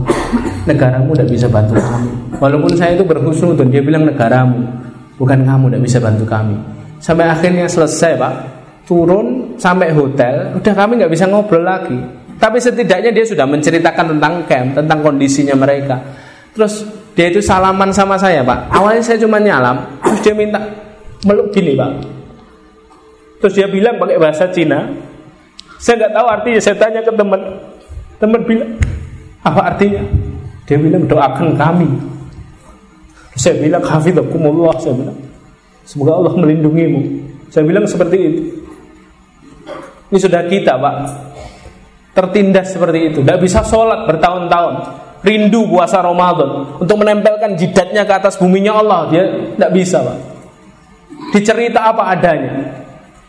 negaramu 0.67 1.15
tidak 1.15 1.31
bisa 1.33 1.47
bantu 1.47 1.79
kami. 1.79 2.11
Walaupun 2.37 2.73
saya 2.75 2.99
itu 2.99 3.05
dan 3.57 3.67
dia 3.71 3.83
bilang 3.83 4.05
negaramu 4.05 4.67
bukan 5.17 5.47
kamu 5.47 5.65
tidak 5.73 5.83
bisa 5.87 5.99
bantu 6.03 6.25
kami. 6.27 6.57
Sampai 6.99 7.27
akhirnya 7.31 7.71
selesai 7.71 8.13
pak. 8.19 8.35
Turun 8.87 9.59
sampai 9.59 9.91
hotel 9.91 10.55
udah 10.63 10.75
kami 10.75 10.99
nggak 11.03 11.11
bisa 11.11 11.27
ngobrol 11.27 11.63
lagi. 11.63 11.97
Tapi 12.37 12.61
setidaknya 12.61 13.11
dia 13.11 13.25
sudah 13.25 13.49
menceritakan 13.49 14.15
tentang 14.15 14.35
camp 14.47 14.69
tentang 14.77 14.99
kondisinya 15.01 15.57
mereka. 15.57 15.97
Terus 16.53 16.85
dia 17.17 17.33
itu 17.33 17.41
salaman 17.41 17.91
sama 17.91 18.15
saya 18.21 18.45
pak. 18.47 18.71
Awalnya 18.71 19.03
saya 19.03 19.19
cuma 19.23 19.43
nyalam 19.43 19.81
terus 20.03 20.21
dia 20.23 20.35
minta 20.37 20.61
meluk 21.27 21.51
gini 21.51 21.75
pak. 21.75 21.91
Terus 23.41 23.53
dia 23.57 23.67
bilang 23.69 23.97
pakai 24.01 24.19
bahasa 24.19 24.45
Cina. 24.51 24.87
Saya 25.77 26.05
nggak 26.05 26.13
tahu 26.17 26.27
artinya 26.27 26.61
saya 26.61 26.77
tanya 26.79 27.01
ke 27.05 27.13
teman. 27.13 27.41
Teman 28.17 28.41
bilang, 28.49 28.73
apa 29.45 29.61
artinya? 29.77 30.01
Dia 30.67 30.77
bilang 30.77 31.07
doakan 31.07 31.55
kami. 31.55 31.89
Saya 33.39 33.63
bilang 33.63 33.85
hafizakumullah, 33.87 34.75
saya 34.83 34.95
bilang. 34.99 35.19
Semoga 35.87 36.13
Allah 36.19 36.35
melindungimu. 36.35 37.01
Saya 37.55 37.63
bilang 37.63 37.87
seperti 37.87 38.17
itu. 38.19 38.43
Ini 40.11 40.19
sudah 40.19 40.43
kita, 40.51 40.75
Pak. 40.75 40.97
Tertindas 42.17 42.75
seperti 42.75 43.15
itu. 43.15 43.19
Tidak 43.23 43.39
bisa 43.39 43.63
sholat 43.63 44.09
bertahun-tahun. 44.11 44.75
Rindu 45.23 45.67
puasa 45.67 46.03
Ramadan 46.03 46.79
untuk 46.79 47.03
menempelkan 47.03 47.59
jidatnya 47.59 48.07
ke 48.07 48.13
atas 48.15 48.39
buminya 48.39 48.79
Allah. 48.79 49.01
Dia 49.11 49.25
tidak 49.55 49.71
bisa, 49.75 50.03
Pak. 50.03 50.19
Dicerita 51.35 51.87
apa 51.87 52.03
adanya. 52.15 52.55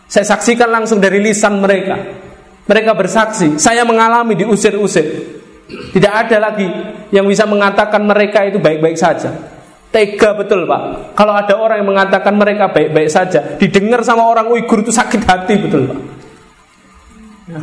Saya 0.07 0.23
saksikan 0.23 0.71
langsung 0.71 0.97
dari 1.03 1.19
lisan 1.19 1.59
mereka. 1.59 1.99
Mereka 2.67 2.91
bersaksi, 2.99 3.55
saya 3.55 3.87
mengalami 3.87 4.35
diusir-usir. 4.35 5.39
Tidak 5.67 6.13
ada 6.13 6.37
lagi 6.39 6.67
yang 7.11 7.27
bisa 7.27 7.43
mengatakan 7.43 7.99
mereka 8.07 8.47
itu 8.47 8.55
baik-baik 8.55 8.95
saja. 8.95 9.35
Tega 9.91 10.35
betul 10.35 10.63
pak. 10.63 11.11
Kalau 11.15 11.35
ada 11.35 11.59
orang 11.59 11.83
yang 11.83 11.89
mengatakan 11.91 12.35
mereka 12.35 12.71
baik-baik 12.71 13.11
saja, 13.11 13.59
didengar 13.59 14.03
sama 14.03 14.23
orang 14.27 14.47
Uighur 14.47 14.83
itu 14.83 14.91
sakit 14.95 15.21
hati 15.27 15.55
betul 15.59 15.91
pak. 15.91 15.99
Ya. 17.47 17.61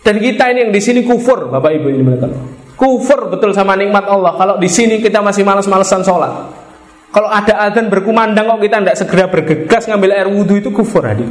Dan 0.00 0.16
kita 0.16 0.48
ini 0.52 0.68
yang 0.68 0.72
di 0.72 0.80
sini 0.80 1.00
kufur, 1.04 1.52
bapak 1.52 1.76
ibu 1.76 1.92
ini 1.92 2.00
mereka. 2.04 2.28
Kufur 2.76 3.28
betul 3.28 3.52
sama 3.52 3.76
nikmat 3.76 4.08
Allah. 4.08 4.32
Kalau 4.36 4.54
di 4.56 4.68
sini 4.68 5.00
kita 5.04 5.20
masih 5.20 5.44
malas-malesan 5.44 6.00
sholat. 6.00 6.32
Kalau 7.12 7.28
ada 7.28 7.68
adzan 7.68 7.92
berkumandang 7.92 8.48
kok 8.48 8.60
kita 8.64 8.76
tidak 8.80 8.96
segera 8.96 9.24
bergegas 9.28 9.84
ngambil 9.90 10.10
air 10.16 10.28
wudhu 10.32 10.56
itu 10.56 10.72
kufur 10.72 11.04
hadir. 11.04 11.28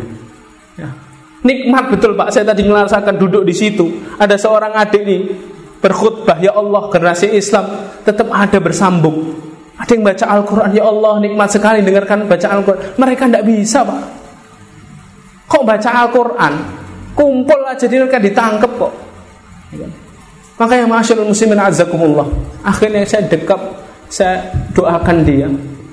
Ya. 0.78 0.94
Nikmat 1.40 1.96
betul 1.96 2.20
Pak, 2.20 2.36
saya 2.36 2.52
tadi 2.52 2.68
merasakan 2.68 3.16
duduk 3.16 3.48
di 3.48 3.56
situ. 3.56 3.88
Ada 4.20 4.36
seorang 4.36 4.76
adik 4.76 5.02
nih 5.08 5.22
berkhutbah 5.80 6.38
ya 6.44 6.56
Allah 6.56 6.92
generasi 6.92 7.32
Islam 7.32 7.66
tetap 8.04 8.28
ada 8.32 8.60
bersambung. 8.60 9.36
Ada 9.80 9.96
yang 9.96 10.04
baca 10.04 10.26
Al-Quran 10.28 10.70
ya 10.76 10.84
Allah 10.84 11.14
nikmat 11.24 11.50
sekali 11.56 11.80
dengarkan 11.80 12.28
baca 12.28 12.48
Al-Quran. 12.52 13.00
Mereka 13.00 13.24
tidak 13.32 13.44
bisa 13.48 13.80
Pak. 13.88 14.02
Kok 15.48 15.64
baca 15.64 15.90
Al-Quran? 16.04 16.54
Kumpul 17.16 17.60
aja 17.68 17.86
di 17.88 17.96
mereka 17.96 18.20
ditangkap 18.20 18.72
kok. 18.76 18.94
Makanya 20.60 20.86
masyaallah 20.92 21.28
muslimin 21.32 21.60
azakumullah. 21.60 22.28
Akhirnya 22.68 23.08
saya 23.08 23.24
dekat, 23.32 23.60
saya 24.12 24.52
doakan 24.76 25.24
dia. 25.24 25.48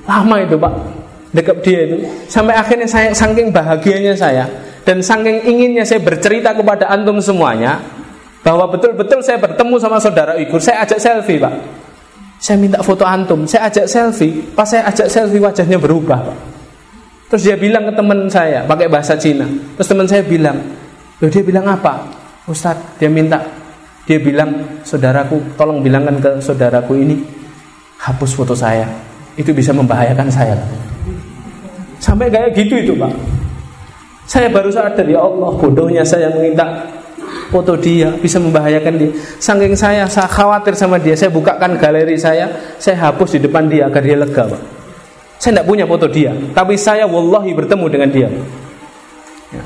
Lama 0.06 0.42
itu 0.42 0.58
Pak, 0.58 0.74
dekat 1.30 1.56
dia 1.62 1.80
itu. 1.86 1.96
Sampai 2.26 2.58
akhirnya 2.58 2.90
saya 2.90 3.14
saking 3.14 3.54
bahagianya 3.54 4.18
saya, 4.18 4.50
dan 4.82 5.02
saking 5.02 5.46
inginnya 5.46 5.86
saya 5.86 6.02
bercerita 6.02 6.50
kepada 6.54 6.90
antum 6.90 7.18
semuanya 7.22 7.78
bahwa 8.46 8.70
betul-betul 8.70 9.26
saya 9.26 9.42
bertemu 9.42 9.74
sama 9.82 9.98
saudara 9.98 10.38
Uyghur, 10.38 10.62
saya 10.62 10.86
ajak 10.86 11.02
selfie, 11.02 11.42
Pak. 11.42 11.54
Saya 12.38 12.62
minta 12.62 12.78
foto 12.78 13.02
antum, 13.02 13.42
saya 13.42 13.66
ajak 13.66 13.90
selfie. 13.90 14.38
Pas 14.54 14.70
saya 14.70 14.86
ajak 14.86 15.10
selfie 15.10 15.42
wajahnya 15.42 15.82
berubah, 15.82 16.30
Pak. 16.30 16.38
Terus 17.26 17.42
dia 17.42 17.58
bilang 17.58 17.90
ke 17.90 17.92
teman 17.98 18.30
saya 18.30 18.62
pakai 18.62 18.86
bahasa 18.86 19.18
Cina. 19.18 19.50
Terus 19.74 19.88
teman 19.90 20.06
saya 20.06 20.22
bilang, 20.22 20.62
Loh 21.18 21.26
dia 21.26 21.42
bilang 21.42 21.66
apa? 21.66 22.06
Ustadz, 22.46 23.02
dia 23.02 23.10
minta 23.10 23.42
dia 24.06 24.22
bilang, 24.22 24.78
saudaraku, 24.86 25.58
tolong 25.58 25.82
bilangkan 25.82 26.22
ke 26.22 26.30
saudaraku 26.38 26.94
ini 27.02 27.18
hapus 27.98 28.38
foto 28.38 28.54
saya. 28.54 28.86
Itu 29.34 29.50
bisa 29.50 29.74
membahayakan 29.74 30.30
saya. 30.30 30.54
Sampai 31.98 32.30
kayak 32.30 32.54
gitu 32.54 32.78
itu, 32.78 32.94
Pak. 32.94 33.10
Saya 34.30 34.46
baru 34.46 34.70
sadar 34.70 35.02
ya 35.02 35.18
Allah 35.18 35.50
bodohnya 35.58 36.06
saya 36.06 36.30
meminta 36.30 36.86
foto 37.52 37.78
dia, 37.78 38.10
bisa 38.16 38.36
membahayakan 38.42 38.94
dia. 38.98 39.10
Saking 39.38 39.76
saya, 39.78 40.04
saya 40.10 40.28
khawatir 40.28 40.74
sama 40.74 40.98
dia, 41.00 41.14
saya 41.14 41.30
bukakan 41.30 41.78
galeri 41.78 42.18
saya, 42.18 42.50
saya 42.76 42.98
hapus 43.08 43.38
di 43.38 43.46
depan 43.46 43.70
dia 43.70 43.86
agar 43.86 44.02
dia 44.02 44.16
lega, 44.18 44.44
Pak. 44.46 44.62
Saya 45.36 45.60
tidak 45.60 45.66
punya 45.68 45.84
foto 45.84 46.08
dia, 46.08 46.32
tapi 46.56 46.74
saya 46.80 47.04
wallahi 47.04 47.52
bertemu 47.52 47.86
dengan 47.92 48.08
dia. 48.08 48.28
Ya. 49.52 49.64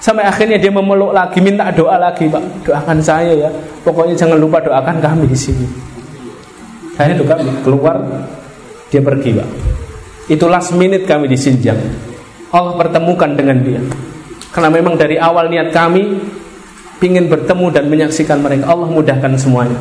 Sampai 0.00 0.24
akhirnya 0.28 0.60
dia 0.60 0.72
memeluk 0.72 1.16
lagi, 1.16 1.40
minta 1.40 1.68
doa 1.72 1.96
lagi, 1.96 2.28
Pak. 2.28 2.68
Doakan 2.68 2.98
saya 3.00 3.32
ya. 3.32 3.48
Pokoknya 3.84 4.12
jangan 4.12 4.36
lupa 4.36 4.60
doakan 4.60 5.00
kami 5.00 5.24
di 5.28 5.38
sini. 5.38 5.64
Saya 6.96 7.16
kami 7.16 7.50
keluar, 7.64 8.00
dia 8.92 9.00
pergi, 9.00 9.32
Pak. 9.32 9.48
Itu 10.28 10.48
last 10.48 10.72
minute 10.72 11.04
kami 11.04 11.28
di 11.28 11.36
Sinjang. 11.36 11.76
Allah 12.52 12.76
pertemukan 12.80 13.32
dengan 13.36 13.60
dia. 13.60 13.80
Karena 14.54 14.70
memang 14.70 14.94
dari 14.94 15.18
awal 15.18 15.50
niat 15.50 15.74
kami 15.74 16.14
ingin 17.02 17.26
bertemu 17.26 17.66
dan 17.74 17.90
menyaksikan 17.90 18.38
mereka. 18.38 18.70
Allah 18.70 18.86
mudahkan 18.86 19.34
semuanya. 19.34 19.74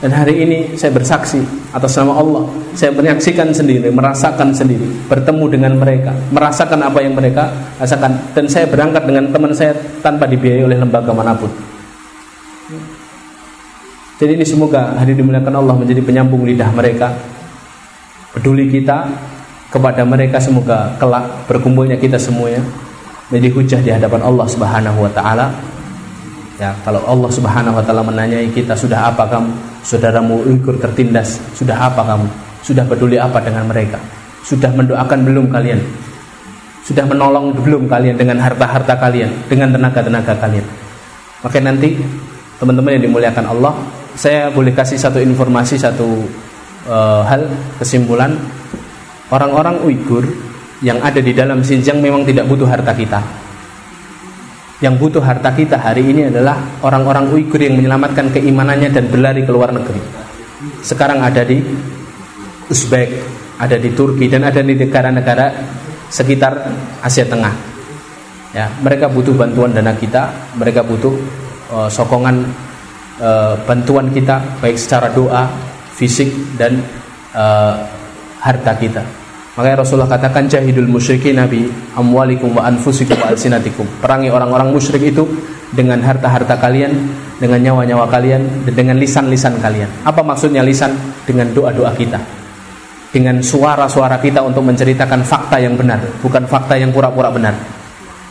Dan 0.00 0.12
hari 0.12 0.40
ini 0.40 0.58
saya 0.76 0.92
bersaksi 0.92 1.40
atas 1.72 1.92
nama 2.00 2.16
Allah. 2.16 2.48
Saya 2.72 2.96
menyaksikan 2.96 3.52
sendiri, 3.52 3.92
merasakan 3.92 4.56
sendiri, 4.56 4.88
bertemu 5.08 5.44
dengan 5.52 5.72
mereka, 5.76 6.16
merasakan 6.32 6.80
apa 6.84 7.04
yang 7.04 7.12
mereka 7.12 7.52
rasakan. 7.76 8.32
Dan 8.32 8.48
saya 8.48 8.64
berangkat 8.68 9.04
dengan 9.04 9.28
teman 9.28 9.52
saya 9.52 9.76
tanpa 10.00 10.24
dibiayai 10.24 10.64
oleh 10.64 10.80
lembaga 10.80 11.12
mana 11.12 11.36
pun. 11.36 11.52
Jadi 14.16 14.32
ini 14.32 14.44
semoga 14.48 14.96
hari 14.96 15.12
dimuliakan 15.12 15.60
Allah 15.60 15.76
menjadi 15.76 16.00
penyambung 16.00 16.48
lidah 16.48 16.72
mereka. 16.72 17.12
Peduli 18.32 18.68
kita 18.72 19.12
kepada 19.68 20.08
mereka 20.08 20.40
semoga 20.40 20.96
kelak 20.96 21.48
berkumpulnya 21.48 22.00
kita 22.00 22.16
semuanya 22.16 22.64
menjadi 23.30 23.48
hujah 23.54 23.80
di 23.82 23.90
hadapan 23.90 24.20
Allah 24.22 24.46
Subhanahu 24.46 24.98
wa 25.02 25.10
taala. 25.10 25.46
Ya, 26.56 26.72
kalau 26.86 27.04
Allah 27.04 27.30
Subhanahu 27.30 27.76
wa 27.76 27.84
taala 27.84 28.02
menanyai 28.06 28.48
kita 28.54 28.72
sudah 28.72 29.12
apa 29.12 29.26
kamu? 29.28 29.50
Saudaramu 29.86 30.42
Uyghur 30.46 30.78
tertindas, 30.78 31.38
sudah 31.54 31.76
apa 31.76 32.02
kamu? 32.02 32.26
Sudah 32.62 32.82
peduli 32.86 33.18
apa 33.20 33.38
dengan 33.42 33.66
mereka? 33.70 33.98
Sudah 34.42 34.70
mendoakan 34.74 35.26
belum 35.26 35.46
kalian? 35.50 35.78
Sudah 36.86 37.02
menolong 37.02 37.50
belum 37.54 37.90
kalian 37.90 38.14
dengan 38.14 38.38
harta-harta 38.38 38.94
kalian, 38.94 39.30
dengan 39.50 39.74
tenaga-tenaga 39.74 40.38
kalian? 40.38 40.66
Maka 41.42 41.58
nanti 41.62 41.98
teman-teman 42.62 42.98
yang 42.98 43.10
dimuliakan 43.10 43.46
Allah, 43.50 43.74
saya 44.16 44.48
boleh 44.48 44.72
kasih 44.72 44.96
satu 44.96 45.20
informasi 45.20 45.76
satu 45.76 46.24
uh, 46.88 47.22
hal 47.26 47.46
kesimpulan 47.82 48.32
orang-orang 49.28 49.82
Uighur 49.84 50.24
yang 50.84 51.00
ada 51.00 51.20
di 51.22 51.32
dalam 51.32 51.64
Xinjiang 51.64 52.00
memang 52.02 52.26
tidak 52.26 52.44
butuh 52.44 52.68
harta 52.68 52.92
kita. 52.92 53.20
Yang 54.84 54.94
butuh 55.00 55.24
harta 55.24 55.56
kita 55.56 55.80
hari 55.80 56.04
ini 56.12 56.28
adalah 56.28 56.60
orang-orang 56.84 57.32
Uighur 57.32 57.56
yang 57.56 57.80
menyelamatkan 57.80 58.28
keimanannya 58.28 58.92
dan 58.92 59.08
berlari 59.08 59.40
ke 59.40 59.48
luar 59.48 59.72
negeri. 59.72 60.00
Sekarang 60.84 61.24
ada 61.24 61.40
di 61.48 61.64
Uzbek, 62.68 63.08
ada 63.56 63.80
di 63.80 63.88
Turki 63.96 64.28
dan 64.28 64.44
ada 64.44 64.60
di 64.60 64.76
negara-negara 64.76 65.46
sekitar 66.12 66.52
Asia 67.00 67.24
Tengah. 67.24 67.54
Ya, 68.52 68.68
mereka 68.84 69.08
butuh 69.08 69.32
bantuan 69.32 69.72
dana 69.72 69.96
kita, 69.96 70.52
mereka 70.56 70.84
butuh 70.84 71.12
uh, 71.72 71.88
sokongan 71.88 72.44
uh, 73.20 73.56
bantuan 73.64 74.12
kita 74.12 74.60
baik 74.60 74.76
secara 74.76 75.08
doa, 75.12 75.48
fisik 75.96 76.28
dan 76.60 76.84
uh, 77.32 77.80
harta 78.44 78.76
kita. 78.76 79.25
Makanya 79.56 79.80
Rasulullah 79.80 80.12
katakan 80.12 80.52
jahidul 80.52 80.84
musyrikin 80.84 81.40
nabi 81.40 81.64
amwalikum 81.96 82.52
wa 82.52 82.68
anfusikum 82.68 83.16
wa 83.16 83.32
alsinatikum. 83.32 83.88
Perangi 84.04 84.28
orang-orang 84.28 84.68
musyrik 84.68 85.00
itu 85.00 85.24
dengan 85.72 86.04
harta-harta 86.04 86.60
kalian, 86.60 86.92
dengan 87.40 87.64
nyawa-nyawa 87.64 88.04
kalian, 88.12 88.68
dan 88.68 88.74
dengan 88.76 88.96
lisan-lisan 89.00 89.56
kalian. 89.56 89.88
Apa 90.04 90.20
maksudnya 90.20 90.60
lisan? 90.60 90.92
Dengan 91.24 91.48
doa-doa 91.56 91.96
kita. 91.96 92.20
Dengan 93.08 93.40
suara-suara 93.40 94.20
kita 94.20 94.44
untuk 94.44 94.60
menceritakan 94.60 95.24
fakta 95.24 95.56
yang 95.56 95.72
benar, 95.72 96.04
bukan 96.20 96.44
fakta 96.44 96.76
yang 96.76 96.92
pura-pura 96.92 97.32
benar. 97.32 97.56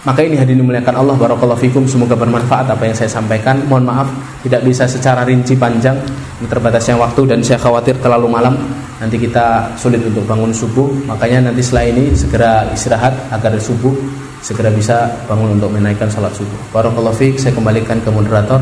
Maka 0.06 0.22
ini 0.22 0.38
hadirin 0.38 0.62
dimuliakan 0.62 1.02
Allah 1.02 1.18
barakallahu 1.18 1.58
fikum 1.58 1.90
semoga 1.90 2.14
bermanfaat 2.14 2.70
apa 2.70 2.86
yang 2.86 2.94
saya 2.94 3.10
sampaikan. 3.10 3.66
Mohon 3.66 3.86
maaf 3.90 4.08
tidak 4.46 4.62
bisa 4.62 4.86
secara 4.86 5.26
rinci 5.26 5.58
panjang 5.58 5.98
terbatasnya 6.46 6.94
waktu 6.94 7.26
dan 7.26 7.42
saya 7.42 7.58
khawatir 7.58 7.98
terlalu 7.98 8.30
malam 8.30 8.54
nanti 9.02 9.18
kita 9.18 9.74
sulit 9.74 10.06
untuk 10.06 10.22
bangun 10.30 10.54
subuh. 10.54 10.86
Makanya 11.10 11.50
nanti 11.50 11.66
setelah 11.66 11.90
ini 11.90 12.14
segera 12.14 12.70
istirahat 12.70 13.18
agar 13.34 13.58
subuh 13.58 13.98
segera 14.46 14.70
bisa 14.70 15.10
bangun 15.26 15.58
untuk 15.58 15.74
menaikkan 15.74 16.06
salat 16.06 16.30
subuh. 16.38 16.60
Barakallahu 16.70 17.18
fiik 17.18 17.42
saya 17.42 17.58
kembalikan 17.58 17.98
ke 17.98 18.14
moderator. 18.14 18.62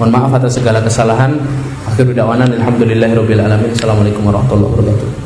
Mohon 0.00 0.10
maaf 0.16 0.40
atas 0.40 0.56
segala 0.56 0.80
kesalahan. 0.80 1.36
Akhirul 1.84 2.16
da'wanan 2.16 2.48
alhamdulillahirabbil 2.48 3.44
alamin. 3.44 3.76
Assalamualaikum 3.76 4.24
warahmatullahi 4.24 4.72
wabarakatuh. 4.72 5.17